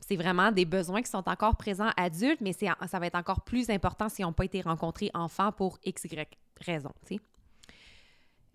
C'est 0.00 0.16
vraiment 0.16 0.50
des 0.50 0.64
besoins 0.64 1.00
qui 1.02 1.10
sont 1.10 1.28
encore 1.28 1.56
présents 1.56 1.90
adultes, 1.96 2.40
mais 2.40 2.52
ça 2.52 2.98
va 2.98 3.06
être 3.06 3.14
encore 3.14 3.42
plus 3.42 3.70
important 3.70 4.08
s'ils 4.08 4.24
n'ont 4.24 4.32
pas 4.32 4.44
été 4.44 4.60
rencontrés 4.60 5.10
enfants 5.14 5.52
pour 5.52 5.78
x, 5.84 6.04
y 6.04 6.26
raison. 6.60 6.90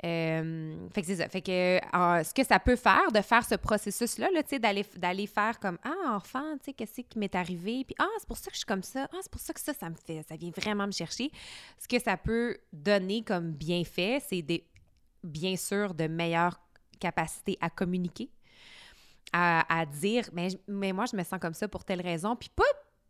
Euh, 0.06 0.88
fait 0.94 1.02
que 1.02 1.08
c'est 1.08 1.16
ça. 1.16 1.28
Fait 1.28 1.42
que 1.42 1.52
euh, 1.52 2.24
ce 2.24 2.32
que 2.34 2.44
ça 2.44 2.60
peut 2.60 2.76
faire 2.76 3.12
de 3.12 3.22
faire 3.22 3.44
ce 3.44 3.56
processus-là, 3.56 4.30
là, 4.32 4.44
tu 4.44 4.50
sais, 4.50 4.60
d'aller, 4.60 5.28
faire 5.28 5.60
comme 5.60 5.80
Ah, 5.84 6.16
enfant, 6.16 6.56
tu 6.60 6.66
sais, 6.66 6.74
qu'est-ce 6.74 7.02
qui 7.02 7.18
m'est 7.18 7.34
arrivé? 7.34 7.84
Puis 7.84 7.96
Ah, 7.98 8.08
c'est 8.20 8.28
pour 8.28 8.38
ça 8.38 8.52
que 8.52 8.54
je 8.54 8.60
suis 8.60 8.66
comme 8.66 8.84
ça. 8.84 9.08
Ah, 9.12 9.18
c'est 9.22 9.32
pour 9.32 9.42
ça 9.42 9.54
que 9.54 9.60
ça, 9.60 9.74
ça 9.74 9.90
me 9.90 9.96
fait, 9.96 10.24
ça 10.28 10.36
vient 10.36 10.52
vraiment 10.56 10.86
me 10.86 10.92
chercher. 10.92 11.32
Ce 11.80 11.88
que 11.88 12.00
ça 12.00 12.16
peut 12.16 12.58
donner 12.72 13.24
comme 13.24 13.52
bienfait, 13.52 14.22
c'est 14.28 14.46
bien 15.24 15.56
sûr 15.56 15.96
de 15.96 16.08
meilleures 16.08 16.60
capacités 17.00 17.58
à 17.60 17.70
communiquer, 17.72 18.30
à, 19.34 19.80
à 19.82 19.86
dire 19.86 20.30
mais, 20.32 20.50
mais 20.68 20.94
moi, 20.94 21.06
je 21.12 21.18
me 21.18 21.24
sens 21.24 21.40
comme 21.40 21.56
ça 21.56 21.68
pour 21.68 21.84
telle 21.84 22.02
raison. 22.02 22.36
Puis 22.36 22.50
pas, 22.56 22.64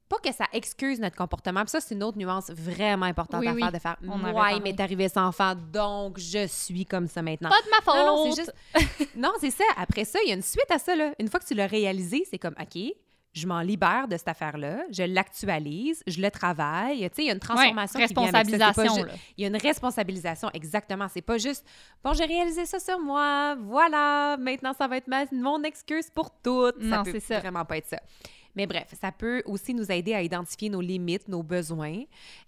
pas 0.10 0.18
que 0.24 0.34
ça 0.34 0.46
excuse 0.54 1.00
notre 1.00 1.16
comportement. 1.16 1.62
Puis 1.62 1.72
ça, 1.72 1.82
c'est 1.82 1.94
une 1.96 2.04
autre 2.04 2.18
nuance 2.18 2.50
vraiment 2.52 3.06
importante 3.06 3.42
Oui, 3.42 3.48
à 3.48 3.54
oui. 3.54 3.62
faire, 3.62 3.72
de 3.72 3.80
faire 3.80 3.98
il 4.02 4.10
parlé. 4.34 4.60
m'est 4.62 4.80
arrivé 4.80 5.08
cet 5.08 5.18
enfant, 5.18 5.54
donc 5.56 6.18
je 6.18 6.48
suis 6.48 6.86
comme 6.86 7.08
ça 7.08 7.22
maintenant. 7.22 7.50
Pas 7.50 7.62
de 7.62 7.70
ma 7.70 7.82
faute! 7.82 7.96
Non, 8.06 8.26
non, 8.26 8.32
c'est 8.32 8.42
juste. 8.42 8.54
non, 9.18 9.32
c'est 9.40 9.52
ça. 9.52 9.64
Après 9.78 10.06
ça, 10.06 10.20
il 10.24 10.30
y 10.30 10.32
a 10.32 10.36
une 10.36 10.42
suite 10.42 10.70
à 10.72 10.80
ça. 10.80 10.96
Là. 10.96 11.12
Une 11.20 11.28
fois 11.28 11.40
que 11.40 11.46
tu 11.46 11.54
l'as 11.54 11.68
réalisé, 11.68 12.26
c'est 12.30 12.38
comme 12.38 12.56
OK, 12.60 12.82
je 13.34 13.46
m'en 13.46 13.60
libère 13.60 14.08
de 14.08 14.18
cette 14.18 14.30
affaire-là, 14.30 14.80
je 14.92 15.04
l'actualise, 15.04 16.02
je 16.08 16.22
le 16.22 16.32
travaille. 16.32 17.00
Tu 17.10 17.16
sais, 17.16 17.22
il 17.24 17.26
y 17.26 17.30
a 17.30 17.34
une 17.34 17.40
transformation 17.40 18.00
Ouais, 18.00 18.08
qui 18.08 18.14
vient 18.14 18.24
avec 18.34 18.34
ça. 18.50 18.58
Responsabilisation, 18.68 19.04
là. 19.04 19.14
Il 19.38 19.42
y 19.42 19.46
a 19.46 19.48
une 19.50 19.58
responsabilisation, 19.58 20.50
exactement. 20.54 21.08
C'est 21.14 21.22
pas 21.22 21.38
juste 21.38 21.66
bon, 22.04 22.14
j'ai 22.14 22.26
réalisé 22.26 22.66
ça 22.66 22.80
sur 22.80 23.00
moi, 23.00 23.56
voilà, 23.60 24.38
maintenant 24.40 24.74
ça 24.74 24.88
va 24.88 24.98
être 24.98 25.08
ma, 25.08 25.26
mon 25.32 25.62
excuse 25.64 26.10
pour 26.10 26.32
tout. 26.42 26.72
Non, 26.80 27.04
peut 27.04 27.12
c'est 27.12 27.20
ça. 27.20 27.40
vraiment 27.40 27.66
pas 27.66 27.78
être 27.78 27.88
ça. 27.88 28.00
Mais 28.58 28.66
bref, 28.66 28.88
ça 29.00 29.12
peut 29.12 29.44
aussi 29.46 29.76
nous 29.76 29.92
aider 29.92 30.16
à 30.16 30.24
identifier 30.24 30.68
nos 30.70 30.82
limites, 30.82 31.28
nos 31.28 31.44
besoins. 31.44 32.02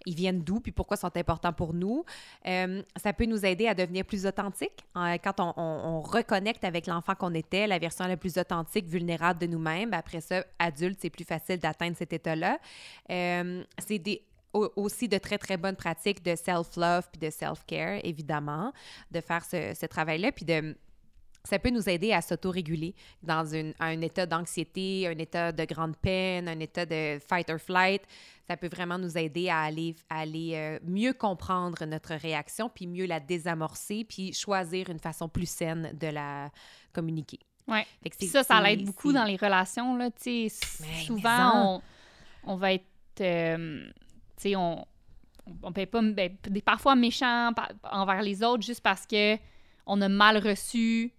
Ils 0.06 0.14
viennent 0.16 0.40
d'où, 0.40 0.58
puis 0.58 0.72
pourquoi 0.72 0.96
sont 0.96 1.16
importants 1.16 1.52
pour 1.52 1.72
nous. 1.72 2.04
Euh, 2.46 2.82
ça 3.00 3.12
peut 3.12 3.26
nous 3.26 3.46
aider 3.46 3.68
à 3.68 3.74
devenir 3.74 4.04
plus 4.04 4.26
authentique. 4.26 4.84
Euh, 4.96 5.18
quand 5.22 5.38
on, 5.38 5.54
on, 5.56 6.00
reconnecte 6.00 6.64
avec 6.64 6.88
l'enfant 6.88 7.14
qu'on 7.14 7.32
était, 7.32 7.68
la 7.68 7.78
version 7.78 8.08
la 8.08 8.16
plus 8.16 8.38
authentique, 8.38 8.86
vulnérable 8.86 9.38
de 9.38 9.46
nous-mêmes, 9.46 9.94
après 9.94 10.20
ça, 10.20 10.44
adulte, 10.58 10.98
c'est 11.00 11.10
plus 11.10 11.24
facile 11.24 11.60
d'atteindre 11.60 11.96
cet 11.96 12.12
état-là. 12.12 12.58
Euh, 13.10 13.62
c'est 13.78 14.02
aussi 14.52 15.06
de 15.06 15.18
très, 15.18 15.38
très 15.38 15.56
bonnes 15.56 15.76
pratiques 15.76 16.24
de 16.24 16.34
self-love 16.34 17.08
puis 17.12 17.20
de 17.20 17.30
self-care, 17.30 18.00
évidemment, 18.02 18.72
de 19.12 19.20
faire 19.20 19.44
ce, 19.44 19.74
ce 19.80 19.86
travail-là, 19.86 20.32
puis 20.32 20.44
de 20.44 20.74
ça 21.44 21.58
peut 21.58 21.70
nous 21.70 21.88
aider 21.88 22.12
à 22.12 22.20
s'auto-réguler 22.20 22.94
dans 23.22 23.44
une, 23.44 23.74
un 23.80 24.00
état 24.00 24.26
d'anxiété, 24.26 25.06
un 25.08 25.18
état 25.18 25.52
de 25.52 25.64
grande 25.64 25.96
peine, 25.96 26.48
un 26.48 26.60
état 26.60 26.84
de 26.84 27.18
fight 27.26 27.48
or 27.50 27.58
flight. 27.58 28.02
Ça 28.46 28.56
peut 28.56 28.68
vraiment 28.68 28.98
nous 28.98 29.16
aider 29.16 29.48
à 29.48 29.60
aller, 29.60 29.94
aller 30.08 30.52
euh, 30.54 30.78
mieux 30.84 31.12
comprendre 31.12 31.84
notre 31.86 32.14
réaction, 32.14 32.68
puis 32.68 32.86
mieux 32.86 33.06
la 33.06 33.20
désamorcer, 33.20 34.04
puis 34.04 34.32
choisir 34.32 34.90
une 34.90 34.98
façon 34.98 35.28
plus 35.28 35.48
saine 35.48 35.92
de 35.98 36.08
la 36.08 36.50
communiquer. 36.92 37.38
Oui. 37.68 37.80
Ça, 38.28 38.42
ça 38.42 38.60
l'aide 38.60 38.84
beaucoup 38.84 39.12
dans 39.12 39.24
les 39.24 39.36
relations. 39.36 39.96
Là, 39.96 40.10
souvent, 41.06 41.80
on, 42.44 42.52
on, 42.52 42.56
va 42.56 42.72
être. 42.74 42.84
Euh, 43.20 43.88
sais, 44.36 44.56
on, 44.56 44.84
on 45.62 45.72
peut 45.72 45.86
pas. 45.86 46.02
Ben, 46.02 46.36
parfois 46.64 46.96
méchant 46.96 47.52
envers 47.84 48.22
les 48.22 48.42
autres 48.42 48.64
juste 48.64 48.82
parce 48.82 49.06
que 49.06 49.36
on 49.86 50.00
a 50.00 50.08
mal 50.08 50.38
reçu 50.38 51.12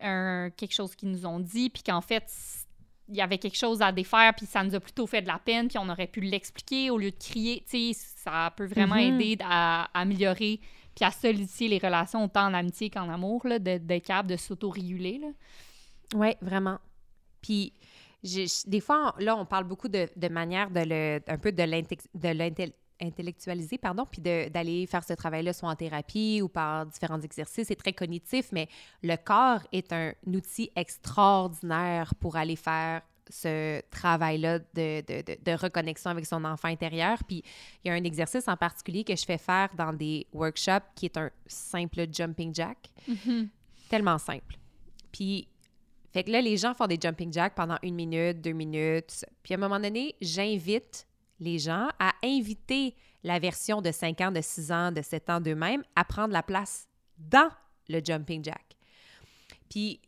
quelque 0.00 0.72
chose 0.72 0.94
qu'ils 0.94 1.10
nous 1.10 1.26
ont 1.26 1.40
dit, 1.40 1.70
puis 1.70 1.82
qu'en 1.82 2.00
fait, 2.00 2.30
il 3.08 3.16
y 3.16 3.20
avait 3.20 3.38
quelque 3.38 3.56
chose 3.56 3.82
à 3.82 3.92
défaire, 3.92 4.32
puis 4.36 4.46
ça 4.46 4.62
nous 4.64 4.74
a 4.74 4.80
plutôt 4.80 5.06
fait 5.06 5.22
de 5.22 5.26
la 5.26 5.38
peine, 5.38 5.68
puis 5.68 5.78
on 5.78 5.88
aurait 5.88 6.06
pu 6.06 6.20
l'expliquer 6.20 6.90
au 6.90 6.98
lieu 6.98 7.10
de 7.10 7.16
crier. 7.16 7.64
Tu 7.68 7.92
sais, 7.92 8.00
ça 8.16 8.52
peut 8.56 8.66
vraiment 8.66 8.96
mm-hmm. 8.96 9.20
aider 9.20 9.36
à, 9.44 9.90
améliorer 9.94 10.60
puis 10.94 11.04
à 11.04 11.10
solidifier 11.10 11.68
les 11.68 11.78
relations 11.78 12.24
autant 12.24 12.46
en 12.46 12.54
amitié 12.54 12.88
qu'en 12.88 13.08
amour, 13.08 13.44
d'être 13.58 14.04
capable 14.04 14.30
de 14.30 14.36
s'auto-réguler. 14.36 15.20
Oui, 16.14 16.28
vraiment. 16.40 16.78
Puis, 17.42 17.72
des 18.22 18.80
fois, 18.80 19.12
là, 19.18 19.36
on 19.36 19.44
parle 19.44 19.64
beaucoup 19.64 19.88
de, 19.88 20.08
de 20.14 20.28
manière 20.28 20.70
de 20.70 20.80
le, 20.80 21.20
un 21.26 21.38
peu 21.38 21.50
de 21.50 21.62
l'intelligence 21.64 22.72
intellectualiser, 23.00 23.78
pardon, 23.78 24.06
puis 24.06 24.20
d'aller 24.20 24.86
faire 24.86 25.04
ce 25.04 25.12
travail-là 25.12 25.52
soit 25.52 25.68
en 25.68 25.76
thérapie 25.76 26.40
ou 26.42 26.48
par 26.48 26.86
différents 26.86 27.20
exercices. 27.20 27.68
C'est 27.68 27.76
très 27.76 27.92
cognitif, 27.92 28.50
mais 28.52 28.68
le 29.02 29.16
corps 29.16 29.60
est 29.72 29.92
un 29.92 30.12
outil 30.26 30.70
extraordinaire 30.76 32.14
pour 32.16 32.36
aller 32.36 32.56
faire 32.56 33.02
ce 33.30 33.80
travail-là 33.90 34.58
de, 34.58 35.00
de, 35.00 35.36
de, 35.42 35.52
reconnexion 35.52 36.10
avec 36.10 36.26
son 36.26 36.44
enfant 36.44 36.68
intérieur. 36.68 37.18
Puis 37.24 37.42
il 37.82 37.88
y 37.88 37.90
a 37.90 37.94
un 37.94 38.04
exercice 38.04 38.48
en 38.48 38.56
particulier 38.56 39.04
que 39.04 39.16
je 39.16 39.24
fais 39.24 39.38
faire 39.38 39.70
dans 39.76 39.92
des 39.92 40.26
workshops 40.32 40.92
qui 40.94 41.06
est 41.06 41.16
un 41.16 41.30
simple 41.46 42.06
jumping 42.12 42.54
jack. 42.54 42.90
Mm-hmm. 43.08 43.48
Tellement 43.88 44.18
simple. 44.18 44.56
Puis, 45.12 45.48
fait 46.12 46.24
que 46.24 46.30
là, 46.30 46.40
les 46.40 46.56
gens 46.56 46.74
font 46.74 46.86
des 46.86 46.98
jumping 47.00 47.32
jacks 47.32 47.54
pendant 47.54 47.78
une 47.82 47.94
minute, 47.94 48.40
deux 48.40 48.52
minutes. 48.52 49.24
Puis 49.42 49.54
à 49.54 49.56
un 49.56 49.60
moment 49.60 49.80
donné, 49.80 50.14
j'invite 50.20 51.06
les 51.40 51.58
gens 51.58 51.88
à 51.98 52.12
inviter 52.22 52.94
la 53.22 53.38
version 53.38 53.80
de 53.80 53.90
5 53.90 54.20
ans, 54.20 54.30
de 54.30 54.40
6 54.40 54.72
ans, 54.72 54.92
de 54.92 55.02
7 55.02 55.30
ans 55.30 55.40
d'eux-mêmes 55.40 55.82
à 55.96 56.04
prendre 56.04 56.32
la 56.32 56.42
place 56.42 56.86
dans 57.18 57.50
le 57.88 58.00
jumping 58.04 58.44
jack. 58.44 58.76
Puis 59.68 60.00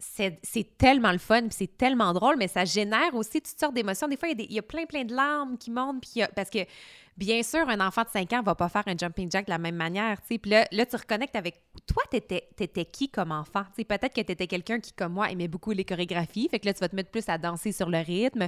c'est 0.00 0.78
tellement 0.78 1.10
le 1.10 1.18
fun, 1.18 1.42
puis 1.42 1.56
c'est 1.58 1.76
tellement 1.76 2.12
drôle, 2.12 2.36
mais 2.38 2.46
ça 2.46 2.64
génère 2.64 3.14
aussi 3.14 3.40
toutes 3.40 3.58
sortes 3.58 3.74
d'émotions. 3.74 4.06
Des 4.06 4.16
fois, 4.16 4.28
il 4.28 4.52
y, 4.52 4.58
a 4.58 4.62
plein, 4.62 4.86
plein 4.86 5.04
de 5.04 5.12
larmes 5.12 5.58
qui 5.58 5.72
montent, 5.72 6.00
puis 6.00 6.22
parce 6.36 6.50
que, 6.50 6.60
bien 7.16 7.42
sûr, 7.42 7.68
un 7.68 7.80
enfant 7.84 8.02
de 8.04 8.08
5 8.08 8.32
ans 8.34 8.42
va 8.42 8.54
pas 8.54 8.68
faire 8.68 8.84
un 8.86 8.96
jumping 8.96 9.28
jack 9.28 9.46
de 9.46 9.50
la 9.50 9.58
même 9.58 9.74
manière, 9.74 10.20
tu. 10.22 10.38
Puis 10.38 10.52
là, 10.52 10.68
là, 10.70 10.86
tu 10.86 10.94
reconnectes 10.94 11.34
avec... 11.34 11.60
Toi, 11.86 12.02
t'étais 12.10 12.48
étais 12.60 12.84
qui 12.84 13.08
comme 13.08 13.32
enfant? 13.32 13.64
Tu 13.76 13.84
peut-être 13.84 14.14
que 14.14 14.20
tu 14.20 14.30
étais 14.30 14.46
quelqu'un 14.46 14.78
qui, 14.78 14.92
comme 14.92 15.14
moi, 15.14 15.30
aimait 15.32 15.48
beaucoup 15.48 15.72
les 15.72 15.84
chorégraphies, 15.84 16.48
fait 16.48 16.60
que 16.60 16.66
là, 16.66 16.74
tu 16.74 16.80
vas 16.80 16.88
te 16.88 16.94
mettre 16.94 17.10
plus 17.10 17.28
à 17.28 17.36
danser 17.36 17.72
sur 17.72 17.88
le 17.90 17.98
rythme. 17.98 18.46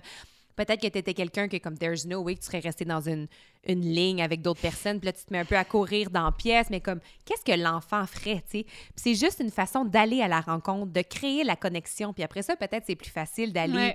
Peut-être 0.61 0.82
que 0.82 0.89
tu 0.89 0.99
étais 0.99 1.15
quelqu'un 1.15 1.49
que, 1.49 1.57
comme 1.57 1.78
There's 1.78 2.05
no 2.05 2.20
way 2.20 2.37
tu 2.37 2.45
serais 2.45 2.59
resté 2.59 2.85
dans 2.85 3.01
une, 3.01 3.28
ligne 3.66 4.20
avec 4.20 4.43
d'autres 4.43 4.61
personnes, 4.61 4.99
puis 5.01 5.07
là, 5.07 5.12
tu 5.15 5.24
te 5.24 5.32
mets 5.32 5.39
un 5.39 5.47
peu 5.47 5.57
à 5.57 5.65
courir 5.65 6.11
dans 6.11 6.24
la 6.24 6.32
pièce, 6.32 6.69
mais 6.69 6.82
comme, 6.82 7.01
qu'est-ce 7.24 7.45
que 7.45 7.59
l'enfant 7.59 8.05
ferait, 8.07 8.43
tu 8.51 8.66
c'est 8.95 9.15
juste 9.15 9.41
une 9.41 9.51
façon 9.51 9.87
d'aller 9.87 10.20
à 10.20 10.28
la 10.28 10.43
rencontre, 10.43 10.93
de 10.93 11.01
créer 11.01 11.45
la 11.45 11.57
connexion, 11.57 12.12
puis 12.12 12.23
après 12.23 12.43
ça, 12.43 12.57
peut-être 12.57 12.85
c'est 12.87 12.95
plus 12.95 13.11
facile 13.11 13.55
d'aller 13.55 13.95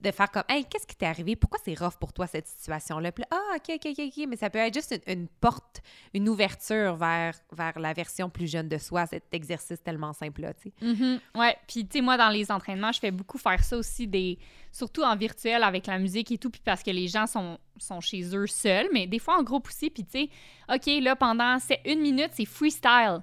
de 0.00 0.10
faire 0.10 0.30
comme 0.30 0.44
Hey, 0.48 0.64
qu'est-ce 0.64 0.86
qui 0.86 0.96
t'est 0.96 1.06
arrivé? 1.06 1.36
Pourquoi 1.36 1.58
c'est 1.64 1.78
rough 1.78 1.96
pour 1.98 2.12
toi 2.12 2.26
cette 2.26 2.46
situation-là? 2.46 3.10
Ah, 3.30 3.56
OK, 3.56 3.74
OK, 3.74 3.86
OK, 3.86 3.98
OK. 4.06 4.26
Mais 4.28 4.36
ça 4.36 4.50
peut 4.50 4.58
être 4.58 4.74
juste 4.74 5.00
une, 5.06 5.28
porte, 5.28 5.82
une 6.14 6.28
ouverture 6.28 6.96
vers, 6.96 7.34
vers 7.52 7.78
la 7.78 7.92
version 7.92 8.30
plus 8.30 8.50
jeune 8.50 8.68
de 8.68 8.78
soi, 8.78 9.06
cet 9.06 9.32
exercice 9.32 9.82
tellement 9.82 10.12
simple-là, 10.12 10.54
tu 10.54 10.70
sais. 10.70 10.86
Mm-hmm. 10.86 11.20
Ouais. 11.36 11.56
Puis, 11.66 11.86
tu 11.86 11.98
sais, 11.98 12.00
moi, 12.00 12.16
dans 12.16 12.30
les 12.30 12.50
entraînements, 12.50 12.92
je 12.92 13.00
fais 13.00 13.10
beaucoup 13.10 13.38
faire 13.38 13.62
ça 13.62 13.76
aussi, 13.76 14.06
des 14.06 14.38
surtout 14.72 15.02
en 15.02 15.16
virtuel 15.16 15.64
avec 15.64 15.86
la 15.86 15.98
musique 15.98 16.30
et 16.30 16.38
tout, 16.38 16.50
puis 16.50 16.62
parce 16.64 16.82
que 16.82 16.90
les 16.90 17.08
gens 17.08 17.26
sont, 17.26 17.58
sont 17.76 18.00
chez 18.00 18.22
eux 18.36 18.46
seuls, 18.46 18.88
mais 18.92 19.06
des 19.06 19.18
fois 19.18 19.36
en 19.38 19.42
groupe 19.42 19.68
aussi. 19.68 19.90
Puis, 19.90 20.04
tu 20.04 20.10
sais, 20.10 20.30
OK, 20.72 21.02
là, 21.02 21.16
pendant 21.16 21.58
une 21.84 22.00
minute, 22.00 22.30
c'est 22.32 22.44
freestyle. 22.44 23.22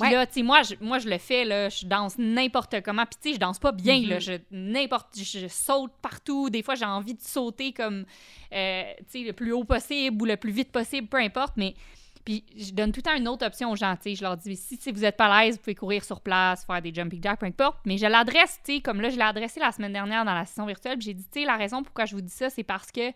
Puis 0.00 0.10
là, 0.10 0.26
tu 0.26 0.34
sais, 0.34 0.42
moi 0.42 0.62
je, 0.62 0.74
moi, 0.80 0.98
je 0.98 1.08
le 1.08 1.18
fais, 1.18 1.44
là, 1.44 1.68
je 1.68 1.86
danse 1.86 2.18
n'importe 2.18 2.82
comment. 2.82 3.04
Puis, 3.06 3.18
tu 3.22 3.28
sais, 3.28 3.34
je 3.36 3.40
danse 3.40 3.58
pas 3.58 3.72
bien, 3.72 4.00
là. 4.00 4.18
Mm-hmm. 4.18 4.20
Je, 4.20 4.32
n'importe, 4.50 5.18
je 5.18 5.46
saute 5.48 5.92
partout. 6.02 6.50
Des 6.50 6.62
fois, 6.62 6.74
j'ai 6.74 6.84
envie 6.84 7.14
de 7.14 7.22
sauter 7.22 7.72
comme, 7.72 8.04
euh, 8.52 8.82
tu 9.10 9.20
sais, 9.20 9.24
le 9.24 9.32
plus 9.32 9.52
haut 9.52 9.64
possible 9.64 10.20
ou 10.20 10.26
le 10.26 10.36
plus 10.36 10.52
vite 10.52 10.70
possible, 10.70 11.08
peu 11.08 11.16
importe. 11.16 11.54
Mais, 11.56 11.74
puis, 12.24 12.44
je 12.56 12.72
donne 12.72 12.92
tout 12.92 12.98
le 12.98 13.10
temps 13.10 13.16
une 13.16 13.28
autre 13.28 13.46
option 13.46 13.70
aux 13.70 13.76
gens, 13.76 13.94
tu 13.96 14.10
sais. 14.10 14.14
Je 14.16 14.22
leur 14.22 14.36
dis, 14.36 14.56
si, 14.56 14.76
si 14.76 14.92
vous 14.92 15.04
êtes 15.04 15.16
pas 15.16 15.26
à 15.26 15.44
l'aise, 15.44 15.56
vous 15.56 15.62
pouvez 15.62 15.74
courir 15.74 16.04
sur 16.04 16.20
place, 16.20 16.66
faire 16.66 16.82
des 16.82 16.92
jumping 16.92 17.22
jacks, 17.22 17.40
peu 17.40 17.46
importe. 17.46 17.78
Mais 17.86 17.96
je 17.96 18.06
l'adresse, 18.06 18.60
tu 18.64 18.74
sais, 18.74 18.80
comme 18.80 19.00
là, 19.00 19.08
je 19.08 19.16
l'ai 19.16 19.22
adressé 19.22 19.60
la 19.60 19.72
semaine 19.72 19.92
dernière 19.92 20.24
dans 20.24 20.34
la 20.34 20.44
session 20.44 20.66
virtuelle. 20.66 20.98
Puis, 20.98 21.06
j'ai 21.06 21.14
dit, 21.14 21.26
tu 21.32 21.40
sais, 21.40 21.46
la 21.46 21.56
raison 21.56 21.82
pourquoi 21.82 22.04
je 22.04 22.14
vous 22.14 22.22
dis 22.22 22.32
ça, 22.32 22.50
c'est 22.50 22.64
parce 22.64 22.92
que 22.92 23.12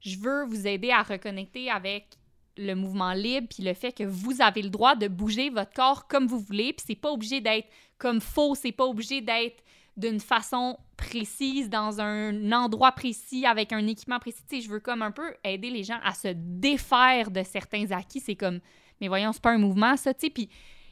je 0.00 0.18
veux 0.18 0.44
vous 0.44 0.66
aider 0.66 0.90
à 0.90 1.02
reconnecter 1.02 1.70
avec 1.70 2.18
le 2.58 2.74
mouvement 2.74 3.12
libre, 3.12 3.48
puis 3.48 3.62
le 3.62 3.74
fait 3.74 3.92
que 3.92 4.04
vous 4.04 4.42
avez 4.42 4.62
le 4.62 4.70
droit 4.70 4.96
de 4.96 5.08
bouger 5.08 5.50
votre 5.50 5.72
corps 5.72 6.08
comme 6.08 6.26
vous 6.26 6.38
voulez, 6.38 6.72
puis 6.72 6.84
c'est 6.86 6.94
pas 6.94 7.10
obligé 7.10 7.40
d'être 7.40 7.68
comme 7.96 8.20
faux, 8.20 8.54
c'est 8.54 8.72
pas 8.72 8.84
obligé 8.84 9.20
d'être 9.20 9.62
d'une 9.96 10.20
façon 10.20 10.78
précise, 10.96 11.68
dans 11.68 12.00
un 12.00 12.52
endroit 12.52 12.92
précis, 12.92 13.44
avec 13.46 13.72
un 13.72 13.84
équipement 13.86 14.20
précis. 14.20 14.42
Tu 14.48 14.56
sais, 14.56 14.62
je 14.62 14.70
veux 14.70 14.78
comme 14.78 15.02
un 15.02 15.10
peu 15.10 15.34
aider 15.42 15.70
les 15.70 15.82
gens 15.82 15.98
à 16.04 16.14
se 16.14 16.28
défaire 16.34 17.32
de 17.32 17.42
certains 17.42 17.90
acquis. 17.90 18.20
C'est 18.20 18.36
comme, 18.36 18.60
mais 19.00 19.08
voyons, 19.08 19.32
c'est 19.32 19.42
pas 19.42 19.50
un 19.50 19.58
mouvement, 19.58 19.96
ça, 19.96 20.14
tu 20.14 20.26
sais. 20.26 20.30
Puis 20.30 20.48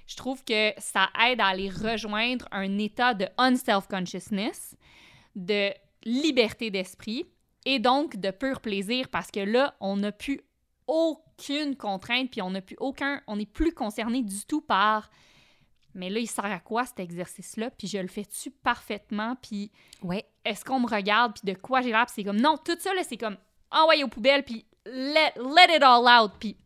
je 0.08 0.16
trouve 0.16 0.44
que 0.44 0.72
ça 0.78 1.08
aide 1.24 1.40
à 1.40 1.46
aller 1.46 1.70
rejoindre 1.70 2.48
un 2.50 2.78
état 2.78 3.14
de 3.14 3.28
unself-consciousness, 3.38 4.76
de 5.36 5.70
liberté 6.04 6.70
d'esprit 6.70 7.26
et 7.64 7.78
donc 7.78 8.16
de 8.16 8.30
pur 8.30 8.60
plaisir 8.60 9.08
parce 9.08 9.30
que 9.30 9.40
là, 9.40 9.74
on 9.80 9.96
n'a 9.96 10.12
plus 10.12 10.40
aucune 10.86 11.76
contrainte, 11.76 12.30
puis 12.30 12.42
on 12.42 12.50
n'a 12.50 12.60
plus 12.60 12.76
aucun, 12.78 13.22
on 13.26 13.36
n'est 13.36 13.46
plus 13.46 13.72
concerné 13.72 14.22
du 14.22 14.44
tout 14.46 14.60
par 14.60 15.10
mais 15.96 16.10
là, 16.10 16.20
il 16.20 16.26
sert 16.28 16.44
à 16.44 16.60
quoi 16.60 16.84
cet 16.84 17.00
exercice-là? 17.00 17.70
Puis 17.70 17.88
je 17.88 17.96
le 17.96 18.06
fais-tu 18.06 18.50
parfaitement? 18.50 19.34
Puis 19.40 19.72
ouais. 20.02 20.26
est-ce 20.44 20.62
qu'on 20.62 20.78
me 20.78 20.86
regarde? 20.86 21.32
Puis 21.32 21.50
de 21.50 21.58
quoi 21.58 21.80
j'ai 21.80 21.90
l'air? 21.90 22.04
Puis 22.04 22.16
c'est 22.16 22.24
comme, 22.24 22.38
non, 22.38 22.58
tout 22.62 22.76
ça, 22.78 22.92
là, 22.92 23.00
c'est 23.02 23.16
comme, 23.16 23.38
envoyer 23.70 24.04
aux 24.04 24.08
poubelles, 24.08 24.44
puis 24.44 24.66
let, 24.84 25.32
let 25.36 25.74
it 25.74 25.82
all 25.82 26.06
out. 26.06 26.32
Puis 26.38 26.56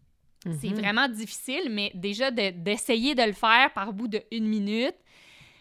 c'est 0.61 0.71
mhm. 0.71 0.81
vraiment 0.81 1.09
difficile, 1.09 1.69
mais 1.71 1.93
déjà 1.95 2.33
d'essayer 2.33 3.15
de, 3.15 3.23
le 3.23 3.33
faire 3.33 3.73
par 3.73 3.93
bout 3.93 4.09
de 4.09 4.21
une 4.33 4.49
minute, 4.49 4.97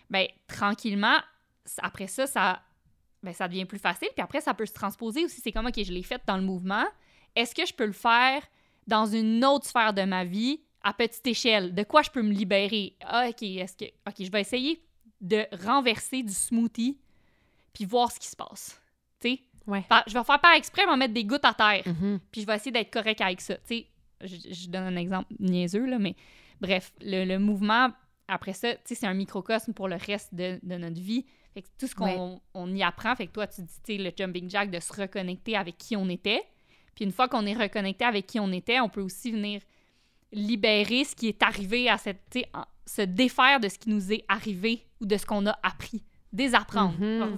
ben 0.10 0.26
tranquillement, 0.48 1.18
après 1.84 2.08
ça, 2.08 2.26
ça, 2.26 2.64
ben, 3.22 3.34
ça 3.34 3.48
devient 3.48 3.66
plus 3.66 3.78
facile. 3.78 4.08
Puis 4.16 4.24
après, 4.24 4.42
ça 4.42 4.56
peut 4.56 4.66
se 4.66 4.74
transposer 4.74 5.26
aussi. 5.26 5.42
C'est 5.42 5.52
comme, 5.52 5.68
OK, 5.68 5.84
je 5.84 5.92
l'ai 5.92 6.02
fait 6.02 6.22
dans 6.26 6.38
le 6.38 6.44
mouvement 6.44 6.86
est-ce 7.40 7.56
que 7.56 7.66
je 7.66 7.74
peux 7.74 7.86
le 7.86 7.92
faire 7.92 8.42
dans 8.88 9.06
une 9.06 9.44
autre 9.46 9.66
sphère 9.66 9.94
de 9.94 10.04
ma 10.04 10.26
vie 10.26 10.60
à 10.82 10.94
petite 10.94 11.26
échelle? 11.28 11.74
De 11.74 11.84
quoi 11.84 12.02
je 12.02 12.10
peux 12.10 12.22
me 12.22 12.32
libérer? 12.32 12.96
Ah, 13.02 13.28
OK, 13.30 13.44
est-ce 13.44 13.78
que. 13.78 13.86
OK, 13.86 14.16
je 14.20 14.32
vais 14.32 14.42
essayer 14.42 14.82
de 15.22 15.46
renverser 15.66 16.24
du 16.24 16.34
smoothie 16.34 16.98
puis 17.74 17.86
voir 17.86 18.12
ce 18.12 18.20
qui 18.20 18.28
se 18.28 18.36
passe. 18.36 18.82
Tu 19.20 19.30
sais? 19.30 19.40
Ouais. 19.68 19.86
Je 20.08 20.18
vais 20.18 20.24
faire 20.24 20.40
par 20.40 20.54
exprès, 20.56 20.84
je 20.90 20.98
mettre 20.98 21.14
des 21.14 21.26
gouttes 21.26 21.46
à 21.46 21.54
terre. 21.54 21.84
Mm-hmm. 21.86 22.20
Puis 22.32 22.42
je 22.42 22.48
vais 22.48 22.56
essayer 22.56 22.72
d'être 22.72 22.92
correct 22.92 23.22
avec 23.22 23.42
ça. 23.42 23.56
Tu 23.56 23.62
sais, 23.68 23.88
je, 24.22 24.68
donne 24.68 24.84
un 24.84 24.96
exemple 24.96 25.32
niaiseux, 25.40 25.86
là, 25.86 26.00
mais 26.00 26.16
bref, 26.60 26.92
le, 27.02 27.38
mouvement, 27.38 27.90
après 28.28 28.54
ça, 28.54 28.74
tu 28.74 28.82
sais, 28.86 28.96
c'est 28.96 29.08
un 29.08 29.14
microcosme 29.14 29.74
pour 29.74 29.88
le 29.88 29.96
reste 29.96 30.34
de, 30.34 30.60
notre 30.64 31.00
vie. 31.00 31.26
Fait 31.54 31.62
que 31.62 31.68
tout 31.78 31.88
ce 31.88 31.96
qu'on 31.96 32.42
on 32.54 32.74
y 32.74 32.84
apprend, 32.84 33.16
fait 33.16 33.28
que 33.28 33.32
toi, 33.32 33.48
tu 33.48 33.62
dis, 33.62 33.80
tu 33.84 33.96
sais, 33.96 33.98
le 33.98 34.12
jumping 34.16 34.50
jack, 34.50 34.72
de 34.72 34.80
se 34.80 34.94
reconnecter 34.94 35.56
avec 35.56 35.78
qui 35.78 35.96
on 35.96 36.10
était. 36.10 36.44
Puis 37.00 37.06
une 37.06 37.14
fois 37.14 37.30
qu'on 37.30 37.46
est 37.46 37.54
reconnecté 37.54 38.04
avec 38.04 38.28
qui 38.28 38.42
on 38.42 38.52
était, 38.52 38.82
on 38.82 38.90
peut 38.90 39.00
aussi 39.00 39.32
venir 39.32 39.62
libérer 40.34 41.06
ce 41.06 41.16
qui 41.16 41.30
est 41.30 41.42
arrivé 41.42 41.88
à 41.88 41.98
cette. 41.98 42.20
se 42.86 43.04
défaire 43.04 43.62
de 43.62 43.70
ce 43.70 43.80
qui 43.80 43.90
nous 43.90 44.12
est 44.12 44.26
arrivé 44.28 44.86
ou 45.00 45.06
de 45.06 45.16
ce 45.16 45.26
qu'on 45.26 45.46
a 45.48 45.58
appris. 45.64 46.04
Désapprendre. 46.34 47.00
Mm 47.00 47.22
-hmm. 47.22 47.38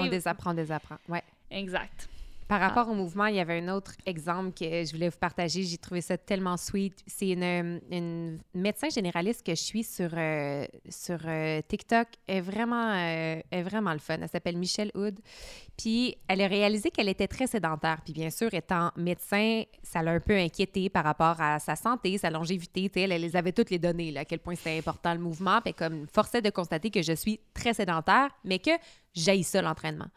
On 0.00 0.06
désapprend, 0.08 0.52
désapprend. 0.52 0.98
Ouais. 1.08 1.22
Exact. 1.50 2.10
Par 2.48 2.60
rapport 2.60 2.88
au 2.88 2.94
mouvement, 2.94 3.26
il 3.26 3.36
y 3.36 3.40
avait 3.40 3.58
un 3.60 3.68
autre 3.68 3.92
exemple 4.06 4.52
que 4.58 4.64
je 4.64 4.92
voulais 4.92 5.10
vous 5.10 5.18
partager. 5.18 5.64
J'ai 5.64 5.76
trouvé 5.76 6.00
ça 6.00 6.16
tellement 6.16 6.56
sweet. 6.56 6.94
C'est 7.06 7.28
une, 7.28 7.78
une 7.90 8.38
médecin 8.54 8.88
généraliste 8.88 9.44
que 9.44 9.54
je 9.54 9.60
suis 9.60 9.84
sur, 9.84 10.08
euh, 10.14 10.66
sur 10.88 11.18
euh, 11.26 11.60
TikTok. 11.68 12.08
Elle 12.26 12.38
est, 12.38 12.40
vraiment, 12.40 12.94
euh, 12.94 13.42
est 13.50 13.62
vraiment 13.62 13.92
le 13.92 13.98
fun. 13.98 14.16
Elle 14.22 14.30
s'appelle 14.30 14.56
Michelle 14.56 14.90
Hood. 14.94 15.20
Puis 15.76 16.16
elle 16.26 16.40
a 16.40 16.46
réalisé 16.46 16.90
qu'elle 16.90 17.10
était 17.10 17.28
très 17.28 17.46
sédentaire. 17.46 18.00
Puis 18.02 18.14
bien 18.14 18.30
sûr, 18.30 18.54
étant 18.54 18.92
médecin, 18.96 19.64
ça 19.82 20.02
l'a 20.02 20.12
un 20.12 20.20
peu 20.20 20.34
inquiété 20.34 20.88
par 20.88 21.04
rapport 21.04 21.38
à 21.42 21.58
sa 21.58 21.76
santé, 21.76 22.16
sa 22.16 22.30
longévité. 22.30 22.90
Elle, 22.96 23.12
elle 23.12 23.20
les 23.20 23.36
avait 23.36 23.52
toutes 23.52 23.68
les 23.68 23.78
données, 23.78 24.10
là, 24.10 24.20
à 24.20 24.24
quel 24.24 24.38
point 24.38 24.54
c'était 24.54 24.78
important 24.78 25.12
le 25.12 25.20
mouvement. 25.20 25.60
Puis 25.60 25.74
comme 25.74 26.06
forçait 26.10 26.40
de 26.40 26.48
constater 26.48 26.90
que 26.90 27.02
je 27.02 27.12
suis 27.12 27.40
très 27.52 27.74
sédentaire, 27.74 28.30
mais 28.42 28.58
que 28.58 28.70
j'aille 29.14 29.44
ça 29.44 29.60
l'entraînement 29.60 30.08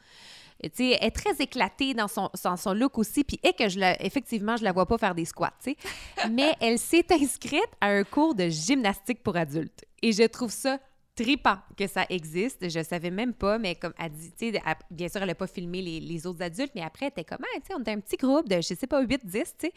elle 0.61 0.71
est 0.79 1.11
très 1.11 1.33
éclatée 1.43 1.93
dans 1.93 2.07
son, 2.07 2.29
son 2.33 2.73
look 2.73 2.97
aussi, 2.97 3.23
puis 3.23 3.39
et 3.43 3.53
que 3.53 3.69
je 3.69 3.79
la, 3.79 4.01
effectivement, 4.03 4.57
je 4.57 4.63
la 4.63 4.71
vois 4.71 4.85
pas 4.85 4.97
faire 4.97 5.15
des 5.15 5.25
squats, 5.25 5.53
Mais 6.31 6.53
elle 6.59 6.79
s'est 6.79 7.05
inscrite 7.11 7.69
à 7.79 7.87
un 7.87 8.03
cours 8.03 8.35
de 8.35 8.49
gymnastique 8.49 9.23
pour 9.23 9.35
adultes. 9.35 9.85
Et 10.01 10.11
je 10.11 10.23
trouve 10.23 10.51
ça 10.51 10.79
tripant 11.15 11.57
que 11.77 11.87
ça 11.87 12.05
existe. 12.09 12.69
Je 12.69 12.83
savais 12.83 13.11
même 13.11 13.33
pas, 13.33 13.57
mais 13.57 13.75
comme 13.75 13.93
elle 13.99 14.11
dit, 14.11 14.31
tu 14.31 14.51
sais, 14.51 14.61
bien 14.89 15.09
sûr, 15.09 15.21
elle 15.21 15.27
n'a 15.27 15.35
pas 15.35 15.47
filmé 15.47 15.81
les, 15.81 15.99
les, 15.99 16.25
autres 16.25 16.41
adultes, 16.41 16.71
mais 16.75 16.81
après, 16.81 17.07
elle 17.07 17.11
était 17.11 17.23
comme, 17.23 17.45
tu 17.55 17.61
sais, 17.67 17.73
on 17.75 17.81
était 17.81 17.91
un 17.91 17.99
petit 17.99 18.17
groupe 18.17 18.47
de, 18.47 18.55
je 18.55 18.73
sais 18.73 18.87
pas, 18.87 19.01
8, 19.01 19.25
10, 19.25 19.31
tu 19.31 19.67
sais, 19.67 19.73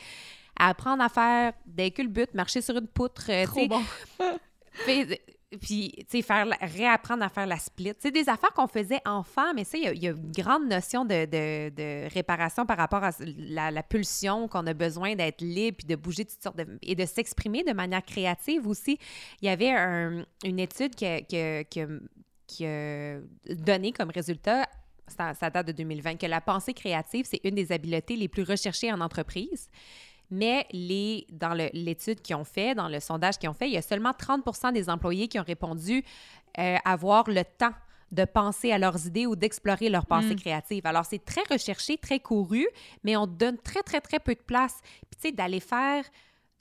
à 0.58 0.68
apprendre 0.68 1.02
à 1.02 1.08
faire 1.08 1.52
des 1.66 1.90
culbutes, 1.90 2.34
marcher 2.34 2.60
sur 2.60 2.76
une 2.76 2.86
poutre, 2.86 3.26
euh, 3.28 3.44
Trop 3.44 3.66
bon. 3.66 3.82
Puis, 5.60 5.92
tu 6.10 6.22
sais, 6.22 6.42
réapprendre 6.60 7.22
à 7.22 7.28
faire 7.28 7.46
la 7.46 7.58
split. 7.58 7.92
C'est 8.00 8.10
des 8.10 8.28
affaires 8.28 8.52
qu'on 8.52 8.66
faisait 8.66 9.00
enfant, 9.04 9.54
mais 9.54 9.64
ça, 9.64 9.78
il 9.78 10.02
y, 10.02 10.08
a 10.08 10.10
une 10.10 10.32
grande 10.32 10.66
notion 10.66 11.04
de, 11.04 12.08
réparation 12.12 12.66
par 12.66 12.76
rapport 12.76 13.02
à 13.04 13.10
la, 13.20 13.82
pulsion, 13.82 14.48
qu'on 14.48 14.66
a 14.66 14.74
besoin 14.74 15.14
d'être 15.14 15.40
libre, 15.42 15.78
puis 15.78 15.86
de 15.86 15.96
bouger 15.96 16.24
toutes 16.24 16.42
sortes 16.42 16.56
de... 16.56 16.78
et 16.82 16.94
de 16.94 17.04
s'exprimer 17.04 17.62
de 17.64 17.72
manière 17.72 18.04
créative 18.04 18.66
aussi. 18.66 18.98
Il 19.42 19.46
y 19.46 19.48
avait 19.48 19.70
une 20.44 20.58
étude 20.58 20.94
qui 20.94 21.06
a, 21.06 21.64
comme 23.96 24.10
résultat 24.10 24.66
ça, 25.08 25.50
date 25.50 25.66
de 25.66 25.72
2020, 25.72 26.16
que 26.16 26.26
la 26.26 26.40
pensée 26.40 26.72
créative, 26.72 27.26
c'est 27.28 27.40
une 27.44 27.54
des 27.54 27.72
habiletés 27.72 28.16
les 28.16 28.28
plus 28.28 28.42
recherchées 28.42 28.92
en 28.92 29.00
entreprise. 29.00 29.68
Mais 30.30 30.66
les, 30.72 31.26
dans 31.30 31.52
l'étude 31.72 32.20
qu'ils 32.20 32.36
ont 32.36 32.44
fait, 32.44 32.74
dans 32.74 32.88
le 32.88 33.00
sondage 33.00 33.38
qu'ils 33.38 33.48
ont 33.48 33.54
fait, 33.54 33.68
il 33.68 33.74
y 33.74 33.76
a 33.76 33.82
seulement 33.82 34.10
30% 34.10 34.72
des 34.72 34.88
employés 34.90 35.28
qui 35.28 35.38
ont 35.38 35.44
répondu 35.44 36.04
euh, 36.58 36.76
avoir 36.84 37.28
le 37.28 37.44
temps 37.44 37.74
de 38.12 38.24
penser 38.24 38.70
à 38.70 38.78
leurs 38.78 39.06
idées 39.06 39.26
ou 39.26 39.34
d'explorer 39.36 39.88
leur 39.88 40.06
pensée 40.06 40.34
mm. 40.34 40.40
créative. 40.40 40.86
Alors, 40.86 41.04
c'est 41.04 41.24
très 41.24 41.42
recherché, 41.50 41.98
très 41.98 42.20
couru, 42.20 42.66
mais 43.02 43.16
on 43.16 43.26
donne 43.26 43.58
très, 43.58 43.82
très, 43.82 44.00
très 44.00 44.20
peu 44.20 44.34
de 44.34 44.40
place. 44.40 44.80
Puis, 45.10 45.20
tu 45.20 45.28
sais, 45.28 45.32
d'aller 45.32 45.60
faire 45.60 46.04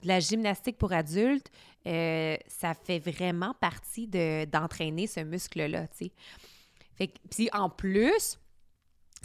de 0.02 0.08
la 0.08 0.20
gymnastique 0.20 0.76
pour 0.78 0.92
adultes, 0.92 1.50
euh, 1.86 2.36
ça 2.46 2.74
fait 2.74 2.98
vraiment 2.98 3.54
partie 3.60 4.06
d'entraîner 4.06 5.06
ce 5.06 5.20
muscle-là, 5.20 5.86
tu 5.88 6.10
sais. 6.98 7.10
Puis 7.30 7.48
en 7.52 7.68
plus, 7.68 8.38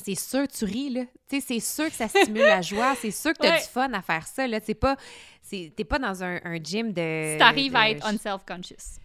c'est 0.03 0.15
sûr 0.15 0.47
tu 0.47 0.65
ris, 0.65 0.89
là. 0.89 1.03
Tu 1.29 1.39
sais, 1.39 1.45
c'est 1.47 1.59
sûr 1.59 1.85
que 1.85 1.95
ça 1.95 2.07
stimule 2.07 2.41
la 2.41 2.61
joie, 2.61 2.95
c'est 2.95 3.11
sûr 3.11 3.33
que 3.33 3.41
tu 3.41 3.47
as 3.47 3.59
du 3.59 3.67
fun 3.67 3.91
à 3.93 4.01
faire 4.01 4.25
ça, 4.25 4.47
là. 4.47 4.59
C'est 4.63 4.73
pas... 4.73 4.95
T'es 5.49 5.83
pas 5.83 5.97
dans 5.97 6.23
un, 6.23 6.39
un, 6.43 6.57
gym 6.57 6.93
de... 6.93 7.31
Si 7.33 7.37
t'arrives 7.39 7.75
à 7.75 7.89
être 7.89 8.05
unself-conscious. 8.05 8.99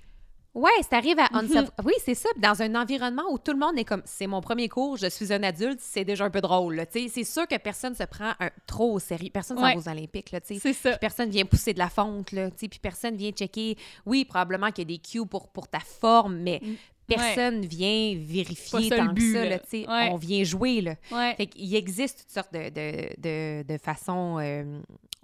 Ouais, 0.55 0.71
si 0.83 0.89
t'arrives 0.89 1.19
à 1.19 1.29
unself... 1.33 1.71
Oui, 1.85 1.95
c'est 2.05 2.15
ça. 2.15 2.29
Dans 2.37 2.63
un 2.63 2.75
environnement 2.75 3.25
où 3.31 3.39
tout 3.39 3.53
le 3.53 3.59
monde 3.59 3.77
est 3.79 3.85
comme, 3.85 4.03
c'est 4.05 4.27
mon 4.27 4.41
premier 4.41 4.69
cours, 4.69 4.97
je 4.97 5.09
suis 5.09 5.33
un 5.33 5.43
adulte, 5.43 5.81
c'est 5.81 6.05
déjà 6.05 6.27
un 6.27 6.31
peu 6.31 6.41
drôle, 6.41 6.85
tu 6.93 7.01
sais. 7.01 7.09
C'est 7.09 7.25
sûr 7.25 7.49
que 7.49 7.57
personne 7.57 7.95
se 7.95 8.05
prend 8.05 8.35
un, 8.39 8.51
trop 8.67 8.93
au 8.93 8.99
sérieux. 8.99 9.31
Personne 9.33 9.57
s'en 9.57 9.63
va 9.63 9.77
aux 9.77 9.89
Olympiques, 9.89 10.31
là, 10.31 10.41
tu 10.41 10.55
sais. 10.55 10.61
C'est 10.61 10.73
ça. 10.73 10.97
personne 10.99 11.31
vient 11.31 11.45
pousser 11.45 11.73
de 11.73 11.79
la 11.79 11.89
fonte, 11.89 12.31
là, 12.33 12.51
tu 12.51 12.59
sais. 12.59 12.69
Puis 12.69 12.79
personne 12.79 13.17
vient 13.17 13.31
checker... 13.31 13.77
Oui, 14.07 14.25
probablement 14.25 14.71
qu'il 14.71 14.91
y 14.91 14.95
a 14.95 14.97
des 14.97 15.03
cues 15.03 15.27
pour, 15.27 15.49
pour 15.49 15.67
ta 15.67 15.81
forme, 15.81 16.37
mais 16.37 16.61
mm 16.63 16.75
personne 17.07 17.65
vient 17.65 18.17
vérifier 18.19 18.91
tant 18.91 19.15
que 19.15 19.33
ça. 19.33 19.45
Là, 19.45 20.11
On 20.13 20.17
vient 20.17 20.45
jouer. 20.45 20.81
Là. 20.81 20.97
Fait 21.37 21.51
il 21.57 21.75
existe 21.75 22.21
toutes 22.21 22.31
sortes 22.31 22.53
de, 22.53 22.69
de, 22.71 23.21
de, 23.21 23.63
de 23.67 23.79
façons 23.79 24.39
euh, 24.39 24.81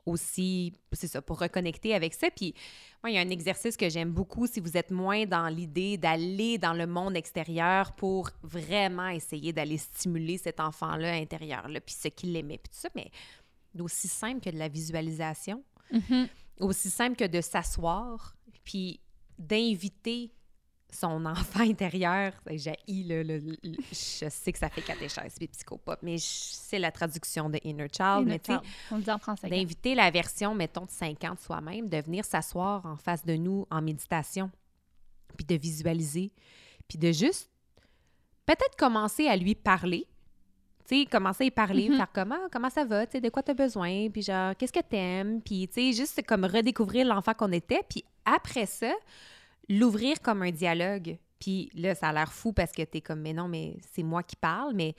aussi, 0.06 0.72
c'est 0.92 1.06
ça, 1.06 1.22
pour 1.22 1.38
reconnecter 1.38 1.94
avec 1.94 2.14
ça. 2.14 2.28
Puis, 2.30 2.54
il 3.06 3.14
y 3.14 3.18
a 3.18 3.20
un 3.20 3.30
exercice 3.30 3.76
que 3.76 3.88
j'aime 3.88 4.10
beaucoup 4.10 4.46
si 4.46 4.60
vous 4.60 4.76
êtes 4.76 4.90
moins 4.90 5.24
dans 5.24 5.48
l'idée 5.48 5.96
d'aller 5.96 6.58
dans 6.58 6.74
le 6.74 6.86
monde 6.86 7.16
extérieur 7.16 7.92
pour 7.92 8.30
vraiment 8.42 9.08
essayer 9.08 9.52
d'aller 9.52 9.78
stimuler 9.78 10.38
cet 10.38 10.60
enfant-là 10.60 11.12
intérieur, 11.14 11.66
puis 11.84 11.94
ce 11.98 12.08
qu'il 12.08 12.36
aimait, 12.36 12.58
puis 12.58 12.70
tout 12.70 12.80
ça. 12.80 12.88
Mais 12.94 13.10
aussi 13.78 14.08
simple 14.08 14.40
que 14.40 14.50
de 14.50 14.58
la 14.58 14.68
visualisation, 14.68 15.62
mm-hmm. 15.92 16.28
aussi 16.60 16.90
simple 16.90 17.16
que 17.16 17.26
de 17.26 17.40
s'asseoir, 17.40 18.36
puis 18.64 19.00
d'inviter 19.38 20.32
son 20.94 21.24
enfant 21.26 21.60
intérieur, 21.68 22.32
j'ai 22.50 22.76
le, 22.88 23.22
le, 23.22 23.56
je 23.90 24.28
sais 24.28 24.52
que 24.52 24.58
ça 24.58 24.68
fait 24.68 24.82
catéchèse 24.82 25.34
puis 25.36 25.48
psychopop, 25.48 25.98
mais 26.02 26.16
c'est 26.18 26.78
la 26.78 26.90
traduction 26.92 27.50
de 27.50 27.58
Inner 27.64 27.88
Child. 27.90 28.26
mais 28.26 28.40
on 28.90 28.98
dit 28.98 29.10
en 29.10 29.18
français. 29.18 29.48
D'inviter 29.48 29.94
la 29.94 30.10
version, 30.10 30.54
mettons, 30.54 30.84
de 30.84 30.90
50 30.90 31.40
soi-même, 31.40 31.88
de 31.88 31.98
venir 31.98 32.24
s'asseoir 32.24 32.84
en 32.86 32.96
face 32.96 33.24
de 33.24 33.36
nous 33.36 33.66
en 33.70 33.82
méditation, 33.82 34.50
puis 35.36 35.46
de 35.46 35.56
visualiser, 35.56 36.32
puis 36.88 36.98
de 36.98 37.12
juste 37.12 37.50
peut-être 38.46 38.76
commencer 38.76 39.28
à 39.28 39.36
lui 39.36 39.54
parler. 39.54 40.06
Tu 40.88 41.02
sais, 41.02 41.06
commencer 41.06 41.44
à 41.44 41.46
y 41.46 41.50
parler, 41.50 41.88
mm-hmm. 41.88 41.96
faire 41.96 42.12
comment, 42.12 42.48
comment 42.50 42.70
ça 42.70 42.84
va, 42.84 43.06
tu 43.06 43.12
sais, 43.12 43.20
de 43.20 43.28
quoi 43.28 43.42
tu 43.42 43.52
as 43.52 43.54
besoin, 43.54 44.08
puis 44.10 44.22
genre, 44.22 44.56
qu'est-ce 44.56 44.72
que 44.72 44.82
t'aimes, 44.82 45.40
puis 45.40 45.68
tu 45.68 45.74
sais, 45.74 45.92
juste 45.92 46.26
comme 46.26 46.44
redécouvrir 46.44 47.06
l'enfant 47.06 47.32
qu'on 47.34 47.52
était, 47.52 47.82
puis 47.88 48.04
après 48.24 48.66
ça, 48.66 48.92
l'ouvrir 49.70 50.20
comme 50.20 50.42
un 50.42 50.50
dialogue. 50.50 51.16
Puis 51.38 51.70
là, 51.74 51.94
ça 51.94 52.08
a 52.08 52.12
l'air 52.12 52.32
fou 52.32 52.52
parce 52.52 52.72
que 52.72 52.82
tu 52.82 53.00
comme, 53.00 53.20
mais 53.20 53.32
non, 53.32 53.48
mais 53.48 53.78
c'est 53.92 54.02
moi 54.02 54.22
qui 54.22 54.36
parle. 54.36 54.74
Mais 54.74 54.94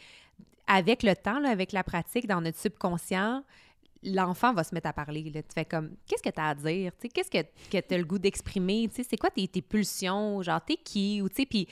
avec 0.66 1.04
le 1.04 1.16
temps, 1.16 1.44
avec 1.44 1.72
la 1.72 1.84
pratique, 1.84 2.26
dans 2.26 2.42
notre 2.42 2.58
subconscient, 2.58 3.44
l'enfant 4.04 4.54
va 4.54 4.64
se 4.64 4.74
mettre 4.74 4.88
à 4.88 4.94
parler. 4.94 5.30
Là. 5.30 5.44
Tu 5.44 5.50
fais 5.54 5.66
comme, 5.66 5.92
qu'est-ce 6.08 6.24
que 6.24 6.30
tu 6.30 6.42
as 6.42 6.50
à 6.50 6.56
dire? 6.56 6.92
Qu'est-ce 7.14 7.30
que, 7.30 7.44
que 7.70 7.86
tu 7.86 7.94
as 7.94 7.98
le 7.98 8.06
goût 8.06 8.18
d'exprimer? 8.18 8.90
C'est 8.92 9.18
quoi 9.18 9.30
tes, 9.30 9.48
pulsions? 9.62 10.42
Genre, 10.42 10.62
t'es 10.66 10.78
qui? 10.78 11.22
Ou, 11.22 11.28
puis 11.28 11.68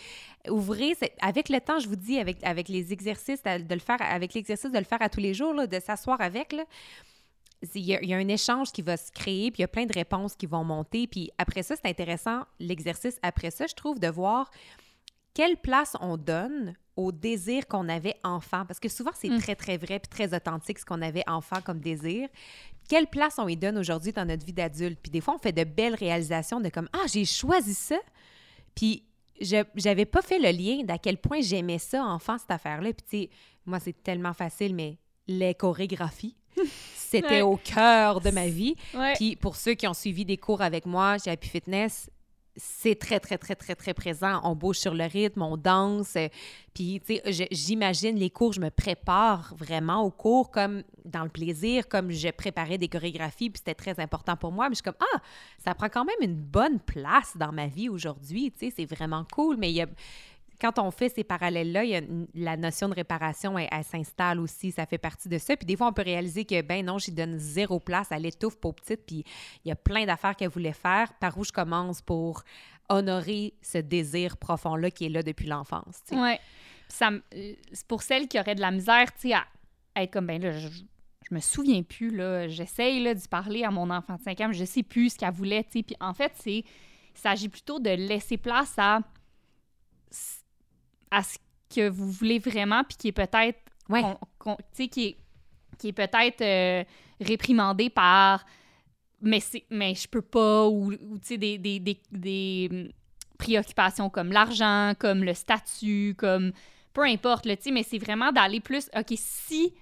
ouvrir, 0.48 0.96
avec 1.22 1.50
le 1.50 1.60
temps, 1.60 1.80
je 1.80 1.88
vous 1.88 1.96
dis, 1.96 2.20
avec, 2.20 2.44
avec 2.44 2.68
les 2.68 2.94
exercices, 2.94 3.42
de 3.42 3.74
le 3.74 3.80
faire, 3.80 3.98
avec 4.02 4.34
l'exercice 4.34 4.72
de 4.72 4.78
le 4.78 4.84
faire 4.84 5.02
à 5.02 5.10
tous 5.10 5.22
les 5.22 5.34
jours, 5.34 5.56
de 5.56 5.80
s'asseoir 5.80 6.22
avec, 6.22 6.52
là, 6.52 6.66
il 7.76 7.86
y, 7.86 8.14
a, 8.14 8.18
un 8.18 8.28
échange 8.28 8.72
qui 8.72 8.82
va 8.82 8.96
se 8.96 9.12
créer, 9.12 9.52
puis 9.52 9.60
il 9.60 9.62
y 9.62 9.66
a 9.66 9.68
plein 9.68 9.86
de 9.86 9.94
réponses 9.94 10.36
qui 10.36 10.46
vont 10.46 10.64
monter. 10.64 11.08
Puis 11.08 11.30
après 11.38 11.64
ça, 11.64 11.76
c'est 11.76 11.90
intéressant, 11.90 12.44
l'exercice 12.60 13.18
après 13.22 13.52
ça, 13.52 13.68
je 13.68 13.76
trouve, 13.76 14.00
de 14.00 14.08
voir 14.08 14.50
quelle 15.34 15.58
place 15.58 15.96
on 16.00 16.18
donne 16.18 16.74
au 16.96 17.12
désir 17.12 17.68
qu'on 17.68 17.88
avait 17.88 18.16
enfant. 18.24 18.66
Parce 18.66 18.80
que 18.80 18.90
souvent, 18.90 19.12
c'est 19.14 19.30
mm. 19.30 19.40
très, 19.40 19.56
très 19.56 19.78
vrai 19.78 20.00
puis 20.00 20.10
très 20.10 20.36
authentique 20.36 20.80
ce 20.80 20.86
qu'on 20.86 21.02
avait 21.02 21.24
enfant 21.28 21.62
comme 21.62 21.80
désir. 21.80 22.30
Quelle 22.88 23.08
place 23.08 23.40
on 23.40 23.48
y 23.48 23.56
donne 23.56 23.78
aujourd'hui 23.78 24.12
dans 24.12 24.26
notre 24.26 24.46
vie 24.46 24.54
d'adulte? 24.54 25.00
Puis 25.02 25.12
des 25.12 25.22
fois, 25.22 25.36
on 25.36 25.38
fait 25.38 25.52
de 25.52 25.64
belles 25.64 25.96
réalisations 25.96 26.60
de 26.60 26.70
comme 26.70 26.90
Ah, 26.94 27.06
j'ai 27.08 27.26
choisi 27.26 27.74
ça. 27.74 27.98
Puis 28.76 29.04
je 29.40 29.64
j'avais 29.76 30.06
pas 30.06 30.22
fait 30.22 30.40
le 30.40 30.52
lien 30.52 30.84
d'à 30.84 30.98
quel 30.98 31.18
point 31.18 31.40
j'aimais 31.42 31.80
ça 31.80 32.04
enfant, 32.04 32.38
cette 32.38 32.52
affaire-là. 32.52 32.92
Puis 32.94 33.06
tu 33.10 33.18
sais, 33.18 33.30
moi, 33.66 33.80
c'est 33.80 34.02
tellement 34.04 34.34
facile, 34.34 34.74
mais 34.76 34.98
les 35.28 35.54
chorégraphies 35.54 36.36
c'était 36.96 37.42
au 37.42 37.58
cœur 37.58 38.22
de 38.22 38.30
ma 38.30 38.48
vie. 38.48 38.76
Puis 39.16 39.36
pour 39.36 39.56
ceux 39.56 39.74
qui 39.74 39.88
ont 39.88 39.94
suivi 39.94 40.26
des 40.26 40.38
cours 40.38 40.62
avec 40.62 40.86
moi 40.86 41.18
chez 41.18 41.32
Happy 41.32 41.50
Fitness, 41.50 42.10
c'est 42.60 43.00
très, 43.00 43.20
très, 43.20 43.38
très, 43.38 43.56
très, 43.56 43.76
très 43.76 43.94
présent. 43.94 44.42
On 44.44 44.56
bouge 44.56 44.78
sur 44.78 44.94
le 44.94 45.06
rythme, 45.06 45.42
on 45.42 45.56
danse. 45.56 46.18
Puis, 46.74 47.02
tu 47.06 47.16
sais, 47.16 47.48
j'imagine 47.52 48.18
les 48.18 48.30
cours, 48.30 48.54
je 48.54 48.60
me 48.60 48.70
prépare 48.70 49.54
vraiment 49.58 50.04
aux 50.04 50.12
cours 50.12 50.52
comme 50.52 50.84
dans 51.06 51.24
le 51.24 51.30
plaisir, 51.30 51.88
comme 51.88 52.12
je 52.12 52.30
préparais 52.30 52.78
des 52.78 52.88
chorégraphies, 52.88 53.50
puis 53.50 53.60
c'était 53.60 53.76
très 53.76 54.00
important 54.00 54.36
pour 54.36 54.52
moi. 54.52 54.70
Mais 54.70 54.76
je 54.76 54.82
suis 54.82 54.84
comme, 54.84 55.02
ah, 55.16 55.20
ça 55.58 55.74
prend 55.74 55.90
quand 55.90 56.06
même 56.06 56.16
une 56.22 56.36
bonne 56.36 56.80
place 56.80 57.36
dans 57.38 57.52
ma 57.52 57.68
vie 57.68 57.90
aujourd'hui, 57.90 58.52
tu 58.52 58.68
sais, 58.68 58.74
c'est 58.76 58.86
vraiment 58.86 59.26
cool. 59.34 59.58
Mais 59.58 59.72
il 59.72 59.76
y 59.76 59.82
a, 59.82 59.88
quand 60.60 60.80
on 60.80 60.92
fait 60.92 61.10
ces 61.10 61.24
parallèles-là, 61.24 62.02
la 62.36 62.58
notion 62.58 62.90
de 62.90 62.94
réparation, 62.94 63.58
elle, 63.58 63.84
s'installe 63.84 64.40
aussi, 64.40 64.72
ça 64.72 64.86
fait 64.86 64.98
partie 64.98 65.30
de 65.30 65.38
ça. 65.38 65.56
Puis 65.56 65.66
des 65.66 65.78
fois, 65.78 65.88
on 65.88 65.94
peut 65.94 66.04
réaliser 66.04 66.46
que, 66.46 66.62
ben 66.62 66.86
non, 66.86 66.98
j'y 66.98 67.12
donne 67.12 67.38
zéro 67.38 67.80
place, 67.80 68.08
elle 68.12 68.26
étouffe 68.26 68.58
pour 68.58 68.76
petite, 68.76 69.06
puis 69.06 69.24
il 69.64 69.70
y 69.70 69.72
a 69.72 69.76
plein 69.76 70.06
d'affaires 70.06 70.36
qu'elle 70.36 70.50
voulait 70.50 70.74
faire. 70.74 71.14
Par 71.20 71.38
où 71.38 71.44
je 71.44 71.52
commence 71.52 72.02
pour 72.02 72.44
honorer 72.90 73.54
ce 73.62 73.78
désir 73.78 74.38
profond-là 74.38 74.92
qui 74.92 75.06
est 75.06 75.10
là 75.10 75.24
depuis 75.24 75.48
l'enfance. 75.48 76.02
Oui. 76.12 76.36
Pour 77.88 78.02
celles 78.02 78.28
qui 78.28 78.40
auraient 78.40 78.56
de 78.56 78.62
la 78.62 78.72
misère, 78.72 79.14
tu 79.14 79.30
sais, 79.30 79.34
à, 79.34 79.46
être 79.96 80.12
comme, 80.12 80.26
ben 80.26 80.42
là, 80.42 80.52
je, 80.52 80.68
je 80.68 81.36
me 81.36 81.40
souviens 81.40 81.84
plus, 81.84 82.16
là, 82.16 82.48
j'essaye, 82.48 83.14
d'y 83.16 83.28
parler 83.28 83.64
à 83.64 83.72
mon 83.72 83.90
enfant 83.90 84.16
de 84.16 84.22
5 84.22 84.42
ans, 84.42 84.48
mais 84.50 84.54
je 84.54 84.66
sais 84.66 84.84
plus 84.84 85.14
ce 85.14 85.18
qu'elle 85.18 85.32
voulait, 85.32 85.64
tu. 85.64 85.84
Puis 85.84 85.96
en 86.00 86.14
fait, 86.14 86.32
c'est, 86.36 86.58
il 86.58 86.66
s'agit 87.22 87.50
plutôt 87.50 87.80
de 87.80 87.92
laisser 87.92 88.38
place 88.38 88.74
à 88.78 89.02
à 91.12 91.24
ce 91.24 91.38
que 91.74 91.90
vous 91.90 92.12
voulez 92.12 92.40
vraiment, 92.40 92.84
puis 92.84 92.98
qui 92.98 93.08
est 93.10 93.12
peut-être 93.12 93.60
Ouais. 93.90 94.04
qui 94.76 94.84
est, 95.08 95.18
qui 95.80 95.88
est 95.90 95.94
peut-être 95.94 96.42
euh, 96.42 96.84
réprimandé 97.20 97.90
par 97.90 98.46
mais, 99.22 99.40
c'est- 99.42 99.66
mais 99.70 99.96
je 99.96 100.08
peux 100.08 100.22
pas, 100.22 100.68
ou, 100.68 100.94
ou, 100.94 101.18
tu 101.18 101.28
sais, 101.28 101.38
des, 101.38 101.58
des, 101.58 101.80
des, 101.80 102.00
des, 102.12 102.70
hum, 102.72 102.90
préoccupations 103.38 104.10
comme 104.10 104.32
l'argent, 104.32 104.94
comme 104.98 105.24
le 105.24 105.34
statut, 105.34 106.16
comme 106.18 106.52
peu 106.94 107.04
importe, 107.04 107.46
là, 107.46 107.58
tu 107.58 107.64
sais, 107.64 107.72
mais 107.72 107.84
c'est 107.84 107.98
vraiment 107.98 108.32
d'aller 108.32 108.60
plus, 108.62 108.90
OK, 108.98 109.14
si, 109.18 109.74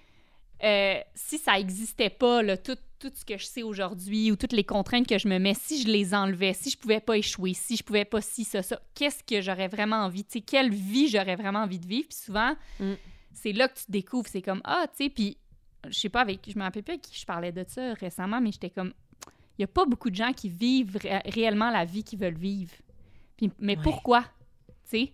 euh, 0.64 1.00
si 1.16 1.38
ça 1.38 1.60
existait 1.60 2.10
pas, 2.10 2.42
là, 2.42 2.58
tout, 2.58 2.78
tout 3.00 3.12
ce 3.14 3.24
que 3.26 3.38
je 3.38 3.46
sais 3.46 3.64
aujourd'hui 3.64 4.32
ou 4.32 4.36
toutes 4.36 4.54
les 4.54 4.64
contraintes 4.64 5.08
que 5.08 5.18
je 5.18 5.28
me 5.28 5.38
mets, 5.40 5.54
si 5.54 5.82
je 5.82 5.88
les 5.88 6.14
enlevais, 6.14 6.54
si 6.54 6.70
je 6.70 6.78
pouvais 6.78 7.00
pas 7.00 7.18
échouer, 7.18 7.54
si 7.54 7.78
je 7.78 7.84
pouvais 7.84 8.06
pas 8.06 8.22
ci, 8.22 8.44
ça, 8.44 8.64
ça, 8.64 8.82
qu'est-ce 8.96 9.24
que 9.24 9.42
j'aurais 9.42 9.68
vraiment 9.68 9.98
envie, 9.98 10.24
tu 10.24 10.34
sais, 10.34 10.42
quelle 10.42 10.74
vie 10.74 11.08
j'aurais 11.08 11.36
vraiment 11.36 11.60
envie 11.60 11.80
de 11.80 11.88
vivre, 11.88 12.08
puis 12.08 12.18
souvent, 12.18 12.56
Mm. 12.80 12.94
c'est 13.34 13.54
là 13.54 13.68
que 13.68 13.78
tu 13.78 13.86
découvres, 13.90 14.28
c'est 14.28 14.42
comme, 14.42 14.62
ah, 14.64 14.86
tu 14.96 15.04
sais, 15.06 15.10
puis 15.10 15.38
je 15.88 15.98
sais 15.98 16.10
pas 16.10 16.22
avec, 16.22 16.42
je 16.52 16.58
me 16.58 16.64
rappelle 16.64 16.84
plus 16.84 16.94
avec 16.94 17.04
qui 17.04 17.18
je 17.20 17.26
parlais 17.26 17.52
de 17.52 17.64
ça 17.68 17.94
récemment, 17.94 18.42
mais 18.42 18.52
j'étais 18.52 18.70
comme, 18.72 18.94
il 19.58 19.62
y 19.62 19.64
a 19.64 19.68
pas 19.68 19.86
beaucoup 19.86 20.10
de 20.10 20.16
gens 20.16 20.34
qui 20.34 20.50
vivent 20.50 20.98
ré- 20.98 21.22
réellement 21.26 21.70
la 21.72 21.86
vie 21.86 22.04
qu'ils 22.04 22.20
veulent 22.20 22.38
vivre. 22.38 22.74
Puis, 23.38 23.52
mais 23.60 23.76
Ouais. 23.78 23.84
pourquoi, 23.84 24.22
tu 24.22 24.26
sais? 24.86 25.14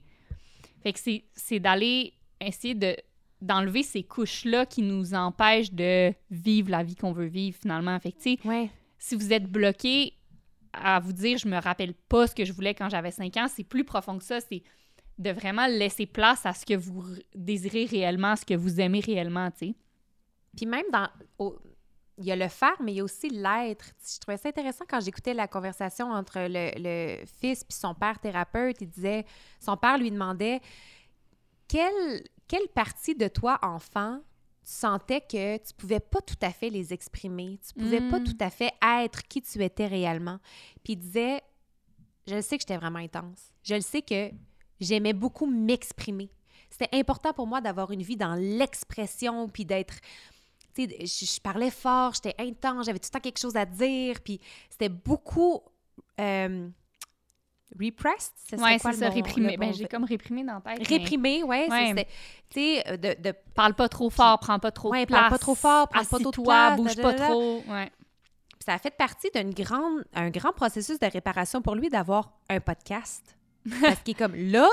Fait 0.81 0.93
que 0.93 0.99
c'est- 0.99 1.23
c'est 1.33 1.59
d'aller 1.59 2.13
essayer 2.41 2.75
de 2.75 2.95
d'enlever 3.43 3.83
ces 3.83 4.03
couches-là 4.03 4.65
qui 4.65 4.81
nous 4.81 5.13
empêchent 5.13 5.71
de 5.71 6.13
vivre 6.31 6.69
la 6.69 6.83
vie 6.83 6.95
qu'on 6.95 7.11
veut 7.11 7.25
vivre 7.25 7.57
finalement. 7.59 7.99
Fait 7.99 8.11
que, 8.11 8.47
Ouais. 8.47 8.69
si 8.97 9.15
vous 9.15 9.33
êtes 9.33 9.45
bloqué 9.51 10.13
à 10.71 10.99
vous 10.99 11.13
dire 11.13 11.37
je 11.37 11.47
me 11.47 11.57
rappelle 11.61 11.93
pas 11.93 12.25
ce 12.27 12.33
que 12.33 12.45
je 12.45 12.53
voulais 12.53 12.73
quand 12.73 12.89
j'avais 12.89 13.11
5 13.11 13.35
ans, 13.37 13.47
c'est 13.47 13.63
plus 13.63 13.83
profond 13.83 14.17
que 14.17 14.23
ça. 14.23 14.39
C'est 14.41 14.63
de 15.19 15.29
vraiment 15.29 15.67
laisser 15.67 16.05
place 16.07 16.45
à 16.45 16.53
ce 16.53 16.65
que 16.65 16.73
vous 16.73 17.03
désirez 17.35 17.85
réellement, 17.85 18.35
ce 18.35 18.45
que 18.45 18.55
vous 18.55 18.79
aimez 18.81 18.99
réellement, 19.01 19.51
tu 19.51 19.67
sais. 19.67 19.75
Puis 20.57 20.65
même 20.65 20.85
dans. 20.91 21.07
au- 21.37 21.59
il 22.19 22.25
y 22.25 22.31
a 22.31 22.35
le 22.35 22.47
faire, 22.47 22.75
mais 22.79 22.93
il 22.93 22.97
y 22.97 22.99
a 22.99 23.03
aussi 23.03 23.27
l'être. 23.29 23.85
Je 24.07 24.19
trouvais 24.19 24.37
ça 24.37 24.47
intéressant 24.49 24.85
quand 24.87 24.99
j'écoutais 25.01 25.33
la 25.33 25.47
conversation 25.47 26.11
entre 26.11 26.37
le, 26.47 26.71
le 26.77 27.25
fils 27.41 27.63
puis 27.63 27.75
son 27.75 27.95
père 27.95 28.19
thérapeute. 28.19 28.77
Il 28.81 28.87
disait. 28.87 29.25
Son 29.59 29.75
père 29.77 29.97
lui 29.97 30.11
demandait 30.11 30.61
quelle, 31.67 32.23
quelle 32.53 32.67
partie 32.67 33.15
de 33.15 33.27
toi, 33.27 33.57
enfant, 33.63 34.19
tu 34.63 34.69
sentais 34.71 35.21
que 35.21 35.57
tu 35.57 35.73
pouvais 35.75 35.99
pas 35.99 36.21
tout 36.21 36.37
à 36.41 36.51
fait 36.51 36.69
les 36.69 36.93
exprimer? 36.93 37.59
Tu 37.67 37.73
pouvais 37.73 37.99
pas 38.11 38.19
Mm. 38.19 38.23
tout 38.25 38.37
à 38.39 38.51
fait 38.51 38.71
être 39.01 39.23
qui 39.27 39.41
tu 39.41 39.63
étais 39.63 39.87
réellement? 39.87 40.37
Puis 40.83 40.93
il 40.93 40.97
disait 40.97 41.41
Je 42.27 42.35
le 42.35 42.41
sais 42.41 42.57
que 42.57 42.61
j'étais 42.61 42.77
vraiment 42.77 42.99
intense. 42.99 43.51
Je 43.63 43.73
le 43.75 43.81
sais 43.81 44.01
que 44.03 44.29
j'aimais 44.79 45.13
beaucoup 45.13 45.45
m'exprimer. 45.47 46.29
C'était 46.69 46.95
important 46.95 47.33
pour 47.33 47.47
moi 47.47 47.59
d'avoir 47.59 47.91
une 47.91 48.01
vie 48.03 48.15
dans 48.15 48.35
l'expression, 48.35 49.49
puis 49.49 49.65
d'être 49.65 49.95
tu 50.75 50.85
sais, 50.87 51.05
je, 51.05 51.25
je 51.35 51.41
parlais 51.41 51.69
fort, 51.71 52.13
j'étais 52.13 52.35
intense, 52.39 52.85
j'avais 52.85 52.99
tout 52.99 53.09
le 53.11 53.13
temps 53.13 53.19
quelque 53.19 53.39
chose 53.39 53.55
à 53.57 53.65
dire, 53.65 54.21
puis 54.21 54.39
c'était 54.69 54.89
beaucoup 54.89 55.61
euh, 56.21 56.69
repressed, 57.79 58.33
ce 58.49 58.55
serait 58.57 58.73
Ouais, 58.73 58.79
quoi 58.79 58.91
c'est 58.93 58.99
ça, 58.99 59.09
réprimé. 59.09 59.57
Ben, 59.57 59.69
bon- 59.71 59.75
j'ai 59.75 59.87
comme 59.87 60.03
réprimé 60.03 60.43
dans 60.43 60.55
la 60.55 60.61
tête. 60.61 60.79
mais 60.89 60.97
Réprimé, 60.97 61.43
ouais, 61.43 61.67
Ouais. 61.69 61.87
c'était, 61.89 62.05
tu 62.49 62.59
sais, 62.59 62.83
euh, 62.87 62.97
de, 62.97 63.21
de 63.29 63.33
Parle 63.55 63.73
pas 63.73 63.89
trop 63.89 64.09
fort, 64.09 64.39
prends 64.39 64.59
pas 64.59 64.71
trop 64.71 64.91
Ouais, 64.91 65.01
de 65.01 65.07
place. 65.07 65.19
parle 65.19 65.31
pas 65.31 65.37
trop 65.39 65.55
fort, 65.55 65.87
prends 65.87 66.03
pas 66.05 66.19
trop 66.19 66.31
de 66.31 66.41
place, 66.43 66.77
bouge 66.77 66.95
pas 66.97 67.13
trop. 67.13 67.63
Ouais. 67.67 67.91
Puis 68.49 68.65
ça 68.65 68.73
a 68.75 68.77
fait 68.79 68.95
partie 68.95 69.29
d'un 69.33 69.49
grand 70.29 70.53
processus 70.55 70.99
de 70.99 71.05
réparation 71.07 71.61
pour 71.61 71.75
lui 71.75 71.89
d'avoir 71.89 72.31
un 72.49 72.59
podcast. 72.59 73.37
Parce 73.81 73.99
qu'il 74.01 74.11
est 74.15 74.17
comme 74.19 74.35
là, 74.35 74.67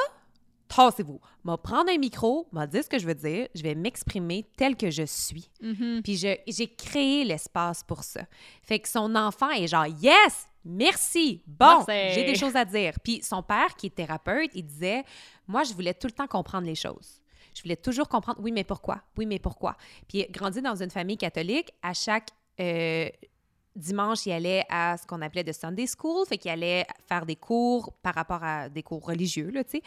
tassez-vous. 0.68 1.20
M'a 1.44 1.56
prendre 1.56 1.90
un 1.90 1.98
micro, 1.98 2.46
m'a 2.52 2.66
dire 2.66 2.84
ce 2.84 2.88
que 2.88 2.98
je 2.98 3.06
veux 3.06 3.14
dire, 3.14 3.48
je 3.54 3.62
vais 3.62 3.74
m'exprimer 3.74 4.46
tel 4.56 4.76
que 4.76 4.90
je 4.90 5.04
suis. 5.04 5.50
Mhm. 5.62 6.02
Puis 6.04 6.16
je- 6.16 6.38
j'ai 6.46 6.68
créé 6.68 7.24
l'espace 7.24 7.82
pour 7.82 8.04
ça. 8.04 8.20
Fait 8.62 8.78
que 8.78 8.88
son 8.88 9.14
enfant 9.16 9.50
est 9.50 9.66
genre 9.66 9.86
yes, 9.86 10.48
merci, 10.64 11.42
bon, 11.46 11.84
j'ai 11.86 12.24
des 12.24 12.34
choses 12.34 12.56
à 12.56 12.64
dire. 12.64 12.94
Puis 13.02 13.22
son 13.22 13.42
père 13.42 13.74
qui 13.76 13.86
est 13.86 13.94
thérapeute, 13.94 14.50
il 14.54 14.64
disait 14.64 15.04
moi 15.46 15.62
je 15.64 15.72
voulais 15.72 15.94
tout 15.94 16.06
le 16.06 16.12
temps 16.12 16.26
comprendre 16.26 16.66
les 16.66 16.74
choses. 16.74 17.20
Je 17.54 17.62
voulais 17.62 17.76
toujours 17.76 18.08
comprendre 18.08 18.38
oui 18.40 18.52
mais 18.52 18.64
pourquoi, 18.64 19.02
oui 19.16 19.26
mais 19.26 19.38
pourquoi? 19.38 19.76
Puis 20.08 20.26
grandi 20.30 20.62
dans 20.62 20.76
une 20.76 20.90
famille 20.90 21.18
catholique, 21.18 21.72
à 21.82 21.94
chaque 21.94 22.28
euh, 22.60 23.08
dimanche, 23.76 24.26
il 24.26 24.32
allait 24.32 24.64
à 24.68 24.96
ce 24.96 25.06
qu'on 25.06 25.20
appelait 25.22 25.44
de 25.44 25.52
Sunday 25.52 25.86
School, 25.86 26.26
fait 26.26 26.38
qu'il 26.38 26.50
allait 26.50 26.86
faire 27.08 27.26
des 27.26 27.36
cours 27.36 27.92
par 28.02 28.14
rapport 28.14 28.42
à 28.42 28.68
des 28.68 28.82
cours 28.82 29.04
religieux, 29.04 29.50
là, 29.50 29.64
tu 29.64 29.72
sais. 29.72 29.80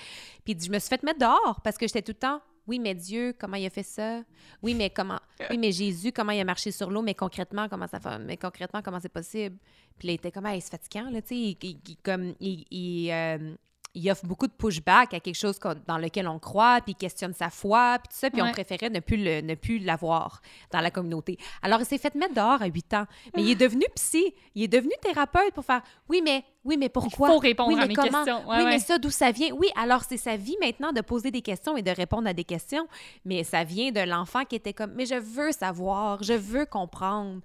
Puis 0.43 0.53
il 0.53 0.55
dit, 0.55 0.65
je 0.65 0.71
me 0.71 0.79
suis 0.79 0.89
fait 0.89 1.03
mettre 1.03 1.19
dehors 1.19 1.61
parce 1.63 1.77
que 1.77 1.87
j'étais 1.87 2.01
tout 2.01 2.13
le 2.13 2.19
temps, 2.19 2.41
oui, 2.67 2.79
mais 2.79 2.95
Dieu, 2.95 3.33
comment 3.37 3.57
il 3.57 3.65
a 3.65 3.69
fait 3.69 3.83
ça? 3.83 4.21
Oui, 4.61 4.73
mais 4.73 4.89
comment, 4.89 5.19
oui, 5.49 5.57
mais 5.57 5.71
Jésus, 5.71 6.11
comment 6.11 6.31
il 6.31 6.39
a 6.39 6.45
marché 6.45 6.71
sur 6.71 6.89
l'eau? 6.89 7.01
Mais 7.01 7.13
concrètement, 7.13 7.67
comment 7.69 7.87
ça 7.87 7.99
fait, 7.99 8.19
mais 8.19 8.37
concrètement, 8.37 8.81
comment 8.81 8.99
c'est 8.99 9.09
possible? 9.09 9.57
Puis 9.99 10.07
il 10.07 10.11
était 10.11 10.31
comme, 10.31 10.45
hey, 10.45 10.61
c'est 10.61 10.71
fatigant, 10.71 11.09
là, 11.09 11.21
tu 11.21 11.29
sais, 11.29 11.35
il, 11.37 11.57
il- 11.61 11.79
il- 11.87 11.97
comme, 11.97 12.33
il, 12.39 12.65
il, 12.71 13.11
euh, 13.11 13.55
il 13.95 14.09
offre 14.11 14.25
beaucoup 14.25 14.47
de 14.47 14.51
pushback 14.53 15.13
à 15.13 15.19
quelque 15.19 15.35
chose 15.37 15.59
qu'on- 15.59 15.75
dans 15.87 15.97
lequel 15.99 16.27
on 16.27 16.39
croit, 16.39 16.79
puis 16.81 16.93
il 16.93 16.95
questionne 16.95 17.33
sa 17.33 17.49
foi, 17.49 17.99
puis 17.99 18.09
tout 18.11 18.19
ça, 18.19 18.29
puis 18.31 18.41
on 18.41 18.51
préférait 18.51 18.89
ne 18.89 18.99
plus 18.99 19.17
le- 19.17 19.41
ne 19.41 19.53
plus 19.55 19.77
l'avoir 19.79 20.41
dans 20.71 20.81
la 20.81 20.89
communauté. 20.89 21.37
Alors, 21.61 21.79
il 21.79 21.85
s'est 21.85 21.97
fait 21.99 22.15
mettre 22.15 22.33
dehors 22.33 22.61
à 22.61 22.65
8 22.65 22.91
ans, 22.95 23.05
mais 23.35 23.43
il 23.43 23.51
est 23.51 23.55
devenu 23.55 23.83
psy, 23.95 24.33
il 24.55 24.63
est 24.63 24.67
devenu 24.67 24.93
thérapeute 25.01 25.53
pour 25.53 25.63
faire, 25.63 25.81
oui, 26.09 26.21
mais, 26.23 26.43
oui, 26.63 26.75
mais 26.77 26.89
pourquoi? 26.89 27.29
faut 27.29 27.37
répondre 27.37 27.69
oui, 27.69 27.75
à 27.75 27.81
mais 27.81 27.87
mes 27.89 27.93
comment? 27.93 28.23
questions. 28.23 28.49
Ouais, 28.49 28.57
oui, 28.57 28.63
ouais. 28.63 28.69
mais 28.71 28.79
ça, 28.79 28.97
d'où 28.97 29.11
ça 29.11 29.31
vient? 29.31 29.51
Oui, 29.53 29.67
alors 29.75 30.03
c'est 30.03 30.17
sa 30.17 30.37
vie 30.37 30.57
maintenant 30.59 30.91
de 30.91 31.01
poser 31.01 31.29
des 31.29 31.41
questions 31.41 31.77
et 31.77 31.83
de 31.83 31.91
répondre 31.91 32.27
à 32.27 32.33
des 32.33 32.43
questions, 32.45 32.87
mais 33.25 33.43
ça 33.43 33.63
vient 33.63 33.91
de 33.91 33.99
l'enfant 34.01 34.43
qui 34.45 34.55
était 34.55 34.73
comme, 34.73 34.93
mais 34.95 35.05
je 35.05 35.15
veux 35.15 35.51
savoir, 35.51 36.23
je 36.23 36.33
veux 36.33 36.65
comprendre. 36.65 37.41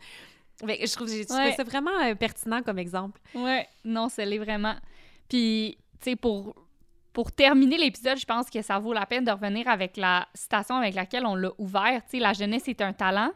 Que 0.61 0.67
je 0.67 0.93
trouve, 0.95 1.09
Ouais. 1.11 1.53
ça 1.57 1.63
vraiment 1.63 1.91
euh, 2.03 2.15
pertinent 2.15 2.63
comme 2.63 2.79
exemple. 2.79 3.21
Ouais, 3.35 3.69
non, 3.85 4.09
ça 4.09 4.25
l'est 4.25 4.39
vraiment. 4.39 4.75
Puis, 5.29 5.77
tu 6.01 6.11
sais, 6.11 6.17
pour, 6.17 6.55
pour 7.13 7.33
terminer 7.33 7.77
l'épisode, 7.79 8.19
je 8.19 8.25
pense 8.27 8.49
que 8.51 8.63
ça 8.63 8.79
vaut 8.79 8.93
la 8.93 9.07
peine 9.07 9.25
de 9.25 9.31
revenir 9.31 9.69
avec 9.69 9.97
la 9.97 10.29
citation 10.35 10.77
avec 10.77 10.95
laquelle 10.95 11.27
on 11.27 11.35
l'a 11.35 11.51
ouvert. 11.59 12.03
Tu 12.05 12.11
sais, 12.13 12.19
la 12.19 12.33
jeunesse 12.33 12.69
est 12.69 12.81
un 12.81 12.93
talent. 12.93 13.31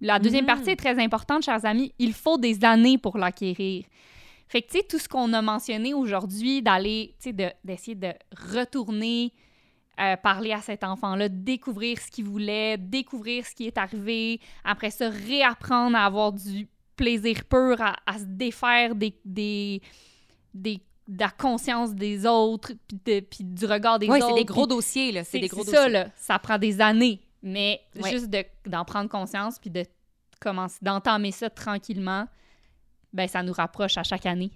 La 0.00 0.18
deuxième 0.18 0.44
Mhm. 0.44 0.48
partie 0.54 0.70
est 0.70 0.76
très 0.76 0.98
importante, 1.02 1.44
chers 1.44 1.64
amis. 1.64 1.92
Il 1.98 2.12
faut 2.14 2.38
des 2.38 2.64
années 2.64 2.96
pour 2.98 3.18
l'acquérir. 3.18 3.84
Fait 4.48 4.62
que, 4.62 4.70
tu 4.72 4.78
sais, 4.78 4.84
tout 4.88 4.98
ce 4.98 5.08
qu'on 5.08 5.32
a 5.32 5.42
mentionné 5.42 5.94
aujourd'hui, 5.94 6.62
d'aller, 6.62 7.14
tu 7.18 7.24
sais, 7.24 7.32
de- 7.32 7.52
d'essayer 7.62 7.94
de 7.94 8.12
retourner 8.54 9.32
euh, 9.98 10.16
parler 10.16 10.52
à 10.52 10.62
cet 10.62 10.82
enfant-là, 10.82 11.28
découvrir 11.28 11.98
ce 12.00 12.10
qu'il 12.10 12.24
voulait, 12.24 12.78
découvrir 12.78 13.44
ce 13.44 13.54
qui 13.54 13.66
est 13.66 13.76
arrivé, 13.76 14.40
après 14.64 14.90
ça, 14.90 15.10
réapprendre 15.10 15.94
à 15.94 16.06
avoir 16.06 16.32
du 16.32 16.66
plaisir 16.96 17.44
pur, 17.44 17.76
à, 17.82 17.96
à 18.06 18.18
se 18.18 18.24
défaire 18.24 18.94
des, 18.94 19.14
des, 19.26 19.82
des- 20.54 20.80
de 21.10 21.18
la 21.20 21.30
conscience 21.30 21.94
des 21.94 22.24
autres, 22.24 22.72
puis, 22.88 22.98
de- 23.04 23.20
puis 23.20 23.44
du 23.44 23.66
regard 23.66 23.98
des 23.98 24.08
Oui, 24.08 24.18
autres. 24.18 24.28
c'est 24.28 24.34
des 24.40 24.44
gros 24.44 24.66
dossiers, 24.66 25.12
là. 25.12 25.24
C'est 25.24 25.40
des 25.40 25.48
gros 25.48 25.64
dossiers. 25.64 25.74
ça, 25.76 25.88
là. 25.88 26.08
Ça 26.16 26.38
prend 26.38 26.56
des 26.56 26.80
années. 26.80 27.20
Mais 27.42 27.80
Ouais. 27.96 28.10
juste 28.10 28.30
de- 28.30 28.44
d'en 28.66 28.84
prendre 28.84 29.08
conscience, 29.10 29.58
puis 29.58 29.70
de 29.70 29.84
commencer, 30.40 30.78
d'entamer 30.82 31.32
ça 31.32 31.50
tranquillement, 31.50 32.26
ben 33.12 33.26
ça 33.28 33.42
nous 33.42 33.52
rapproche 33.52 33.98
à 33.98 34.02
chaque 34.04 34.24
année 34.26 34.52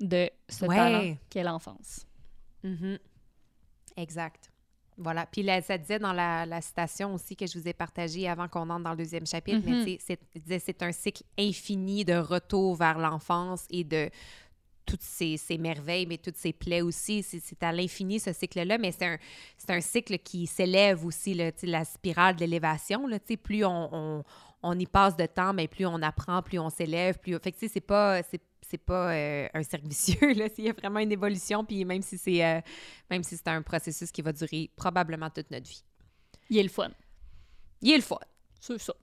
de 0.00 0.30
ce 0.48 0.64
Ouais. 0.64 0.76
talent 0.76 1.16
qu'est 1.28 1.42
l'enfance. 1.42 2.06
Mhm. 2.64 2.98
Exact. 3.96 4.50
Voilà. 4.96 5.26
Puis 5.26 5.42
là, 5.42 5.60
ça 5.62 5.78
disait 5.78 5.98
dans 5.98 6.12
la, 6.12 6.46
la 6.46 6.60
citation 6.60 7.14
aussi 7.14 7.34
que 7.36 7.46
je 7.46 7.58
vous 7.58 7.66
ai 7.68 7.72
partagée 7.72 8.28
avant 8.28 8.48
qu'on 8.48 8.68
entre 8.70 8.84
dans 8.84 8.90
le 8.90 8.96
deuxième 8.98 9.26
chapitre, 9.26 9.60
mais 9.64 9.84
sais, 9.84 9.98
c'est- 10.00 10.20
il 10.34 10.42
disait 10.42 10.58
c'est 10.58 10.82
un 10.82 10.92
cycle 10.92 11.22
infini 11.38 12.04
de 12.04 12.14
retour 12.14 12.76
vers 12.76 12.98
l'enfance 12.98 13.66
et 13.70 13.82
de 13.84 14.10
toutes 14.90 15.02
ces, 15.02 15.36
ces 15.36 15.56
merveilles, 15.56 16.06
mais 16.06 16.18
toutes 16.18 16.36
ces 16.36 16.52
plaies 16.52 16.80
aussi. 16.82 17.22
C'est 17.22 17.62
à 17.62 17.70
l'infini, 17.70 18.18
ce 18.18 18.32
cycle-là, 18.32 18.76
mais 18.76 18.90
c'est 18.90 19.06
un, 19.06 19.18
un 19.68 19.80
cycle 19.80 20.18
qui 20.18 20.48
s'élève 20.48 21.06
aussi, 21.06 21.34
là, 21.34 21.52
la 21.62 21.84
spirale 21.84 22.34
de 22.34 22.40
l'élévation. 22.40 23.08
Plus 23.42 23.64
on, 23.64 23.88
on, 23.92 24.24
on 24.64 24.78
y 24.78 24.86
passe 24.86 25.16
de 25.16 25.26
temps, 25.26 25.52
mais 25.52 25.68
plus 25.68 25.86
on 25.86 26.02
apprend, 26.02 26.42
plus 26.42 26.58
on 26.58 26.70
s'élève. 26.70 27.18
Plus... 27.18 27.38
Fait 27.38 27.52
que 27.52 27.68
c'est 27.68 27.80
pas... 27.80 28.20
c'est 28.22 28.78
pas 28.78 29.12
euh, 29.12 29.48
un 29.54 29.62
cercle 29.62 29.86
vicieux, 29.86 30.32
là. 30.34 30.48
Il 30.58 30.64
y 30.64 30.70
a 30.70 30.72
vraiment 30.72 30.98
une 30.98 31.12
évolution, 31.12 31.64
puis 31.64 31.84
même 31.84 32.02
si 32.02 32.18
c'est 32.18 32.44
euh, 32.44 32.60
même 33.10 33.22
si 33.22 33.36
c'est 33.36 33.48
un 33.48 33.62
processus 33.62 34.10
qui 34.10 34.22
va 34.22 34.32
durer 34.32 34.70
probablement 34.76 35.30
toute 35.30 35.50
notre 35.50 35.68
vie. 35.68 35.82
Il 36.48 36.58
est 36.58 36.62
le 36.62 36.68
fun. 36.68 36.90
Il 37.82 37.92
est 37.92 37.96
le 37.96 38.02
fun. 38.02 38.18
C'est 38.60 38.78
ça. 38.78 38.94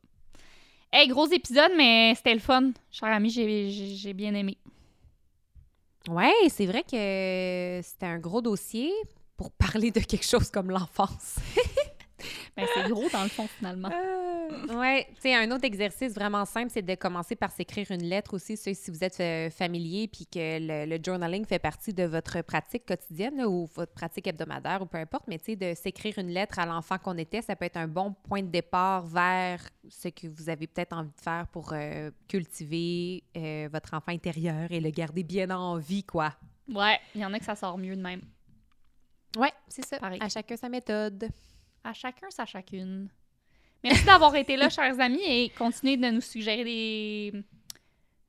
Hey, 0.92 1.08
gros 1.10 1.28
épisode, 1.28 1.72
mais 1.76 2.14
c'était 2.16 2.34
le 2.34 2.40
fun. 2.40 2.72
Cher 2.92 3.10
ami, 3.10 3.30
j'ai 3.30 3.70
j'ai 3.70 4.14
bien 4.14 4.34
aimé. 4.36 4.58
Ouais, 6.10 6.34
c'est 6.50 6.66
vrai 6.66 6.84
que 6.84 7.82
c'était 7.84 8.06
un 8.06 8.18
gros 8.20 8.42
dossier 8.42 8.92
pour 9.36 9.52
parler 9.58 9.92
de 9.92 10.00
quelque 10.00 10.26
chose 10.26 10.50
comme 10.50 10.72
l'enfance. 10.72 11.36
Ben, 12.56 12.66
c'est 12.74 12.90
gros 12.90 13.10
dans 13.10 13.24
le 13.24 13.30
fond, 13.30 13.48
finalement. 13.48 13.92
Euh, 13.92 14.80
ouais, 14.80 15.08
tu 15.16 15.22
sais, 15.22 15.36
un 15.36 15.52
autre 15.52 15.66
exercice 15.66 16.14
vraiment 16.14 16.46
simple, 16.46 16.70
c'est 16.72 16.82
de 16.82 16.96
commencer 16.96 17.36
par 17.36 17.52
s'écrire 17.52 17.92
une 17.92 18.04
lettre 18.04 18.34
aussi, 18.34 18.58
si 18.58 18.74
si 18.76 18.92
vous 18.92 19.04
êtes 19.04 19.20
euh, 19.20 19.50
familier 19.50 20.08
puis 20.08 20.26
que 20.26 20.60
le, 20.60 20.86
le 20.86 21.04
journaling 21.04 21.46
fait 21.46 21.60
partie 21.60 21.94
de 21.94 22.04
votre 22.04 22.42
pratique 22.42 22.86
quotidienne 22.86 23.38
là, 23.38 23.48
ou 23.48 23.68
votre 23.76 23.94
pratique 23.94 24.28
hebdomadaire 24.28 24.82
ou 24.82 24.86
peu 24.86 24.98
importe, 24.98 25.26
mais 25.28 25.38
tu 25.40 25.46
sais, 25.46 25.56
de 25.56 25.74
s'écrire 25.74 26.18
une 26.18 26.30
lettre 26.30 26.60
à 26.60 26.66
l'enfant 26.66 26.98
qu'on 26.98 27.18
était, 27.18 27.42
ça 27.42 27.56
peut 27.56 27.66
être 27.66 27.78
un 27.78 27.88
bon 27.88 28.16
point 28.24 28.42
de 28.42 28.50
départ 28.50 29.06
vers 29.06 29.62
ce 29.90 30.10
que 30.10 30.28
vous 30.28 30.50
avez 30.50 30.68
peut-être 30.68 30.94
envie 30.94 31.12
de 31.12 31.22
faire 31.22 31.48
pour 31.48 31.74
euh, 31.74 32.12
cultiver 32.28 33.24
euh, 33.36 33.70
votre 33.72 33.94
enfant 33.94 34.12
intérieur 34.12 34.72
et 34.72 34.80
le 34.80 34.90
garder 34.90 35.24
bien 35.24 35.50
en 35.50 35.78
vie, 35.78 36.04
quoi. 36.04 36.34
Ouais, 36.70 37.00
il 37.16 37.22
y 37.22 37.26
en 37.26 37.34
a 37.34 37.40
que 37.40 37.46
ça 37.46 37.56
sort 37.56 37.78
mieux 37.78 37.96
de 37.96 38.02
même. 38.02 38.22
Ouais, 39.38 39.52
c'est 39.68 39.86
ça. 39.86 40.00
Pareil. 40.00 40.20
À 40.22 40.30
chacun 40.30 40.58
sa 40.58 40.70
méthode. 40.70 41.30
À 41.88 41.94
chacun 41.94 42.28
sa 42.30 42.46
chacune. 42.46 43.08
Merci 43.82 44.04
d'avoir 44.04 44.36
été 44.36 44.58
là, 44.58 44.68
chers 44.78 45.00
amis, 45.00 45.22
et 45.24 45.50
continuez 45.58 45.96
de 45.96 46.10
nous 46.10 46.20
suggérer 46.20 46.66
des. 46.66 47.32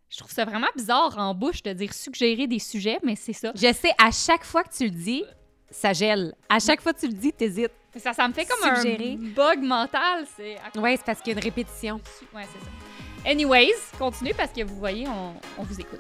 Je 0.09 0.17
trouve 0.17 0.31
ça 0.31 0.45
vraiment 0.45 0.69
bizarre 0.77 1.19
en 1.19 1.35
bouche 1.35 1.65
de 1.65 1.73
dire 1.73 1.93
suggérer 1.93 2.47
des 2.47 2.61
sujets, 2.61 3.01
mais 3.03 3.17
c'est 3.17 3.33
ça. 3.33 3.51
Je 3.57 3.73
sais, 3.73 3.91
à 4.01 4.13
chaque 4.13 4.45
fois 4.45 4.63
que 4.63 4.73
tu 4.73 4.85
le 4.85 4.91
dis, 4.91 5.25
ça 5.73 5.93
gèle. 5.93 6.37
À 6.49 6.61
chaque 6.61 6.81
fois 6.81 6.93
que 6.93 7.01
tu 7.01 7.09
le 7.09 7.15
dis, 7.15 7.33
t'hésites. 7.33 7.73
Ça, 7.97 8.13
ça 8.13 8.29
me 8.29 8.33
fait 8.33 8.45
comme 8.47 8.77
Suggérer. 8.77 9.15
un 9.21 9.35
bug 9.35 9.61
mental. 9.63 10.25
C'est 10.37 10.57
Ouais, 10.79 10.97
c'est 10.97 11.05
parce 11.05 11.21
qu'il 11.21 11.33
y 11.33 11.35
a 11.35 11.39
une 11.41 11.45
répétition. 11.45 11.97
Ouais, 12.33 12.45
c'est 12.53 12.65
ça. 12.65 13.29
Anyways, 13.29 13.75
continuez 13.99 14.35
parce 14.35 14.53
que 14.53 14.63
vous 14.63 14.77
voyez, 14.77 15.09
on, 15.09 15.35
on 15.59 15.63
vous 15.65 15.81
écoute. 15.81 15.99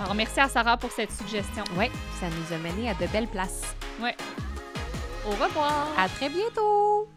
Alors, 0.00 0.16
merci 0.16 0.40
à 0.40 0.48
Sarah 0.48 0.76
pour 0.76 0.90
cette 0.90 1.12
suggestion. 1.12 1.62
Ouais, 1.78 1.92
ça 2.18 2.26
nous 2.28 2.52
a 2.52 2.58
mené 2.58 2.90
à 2.90 2.94
de 2.94 3.06
belles 3.12 3.28
places. 3.28 3.62
Au 5.26 5.30
revoir! 5.30 5.88
À 5.96 6.08
très 6.08 6.28
bientôt! 6.28 7.08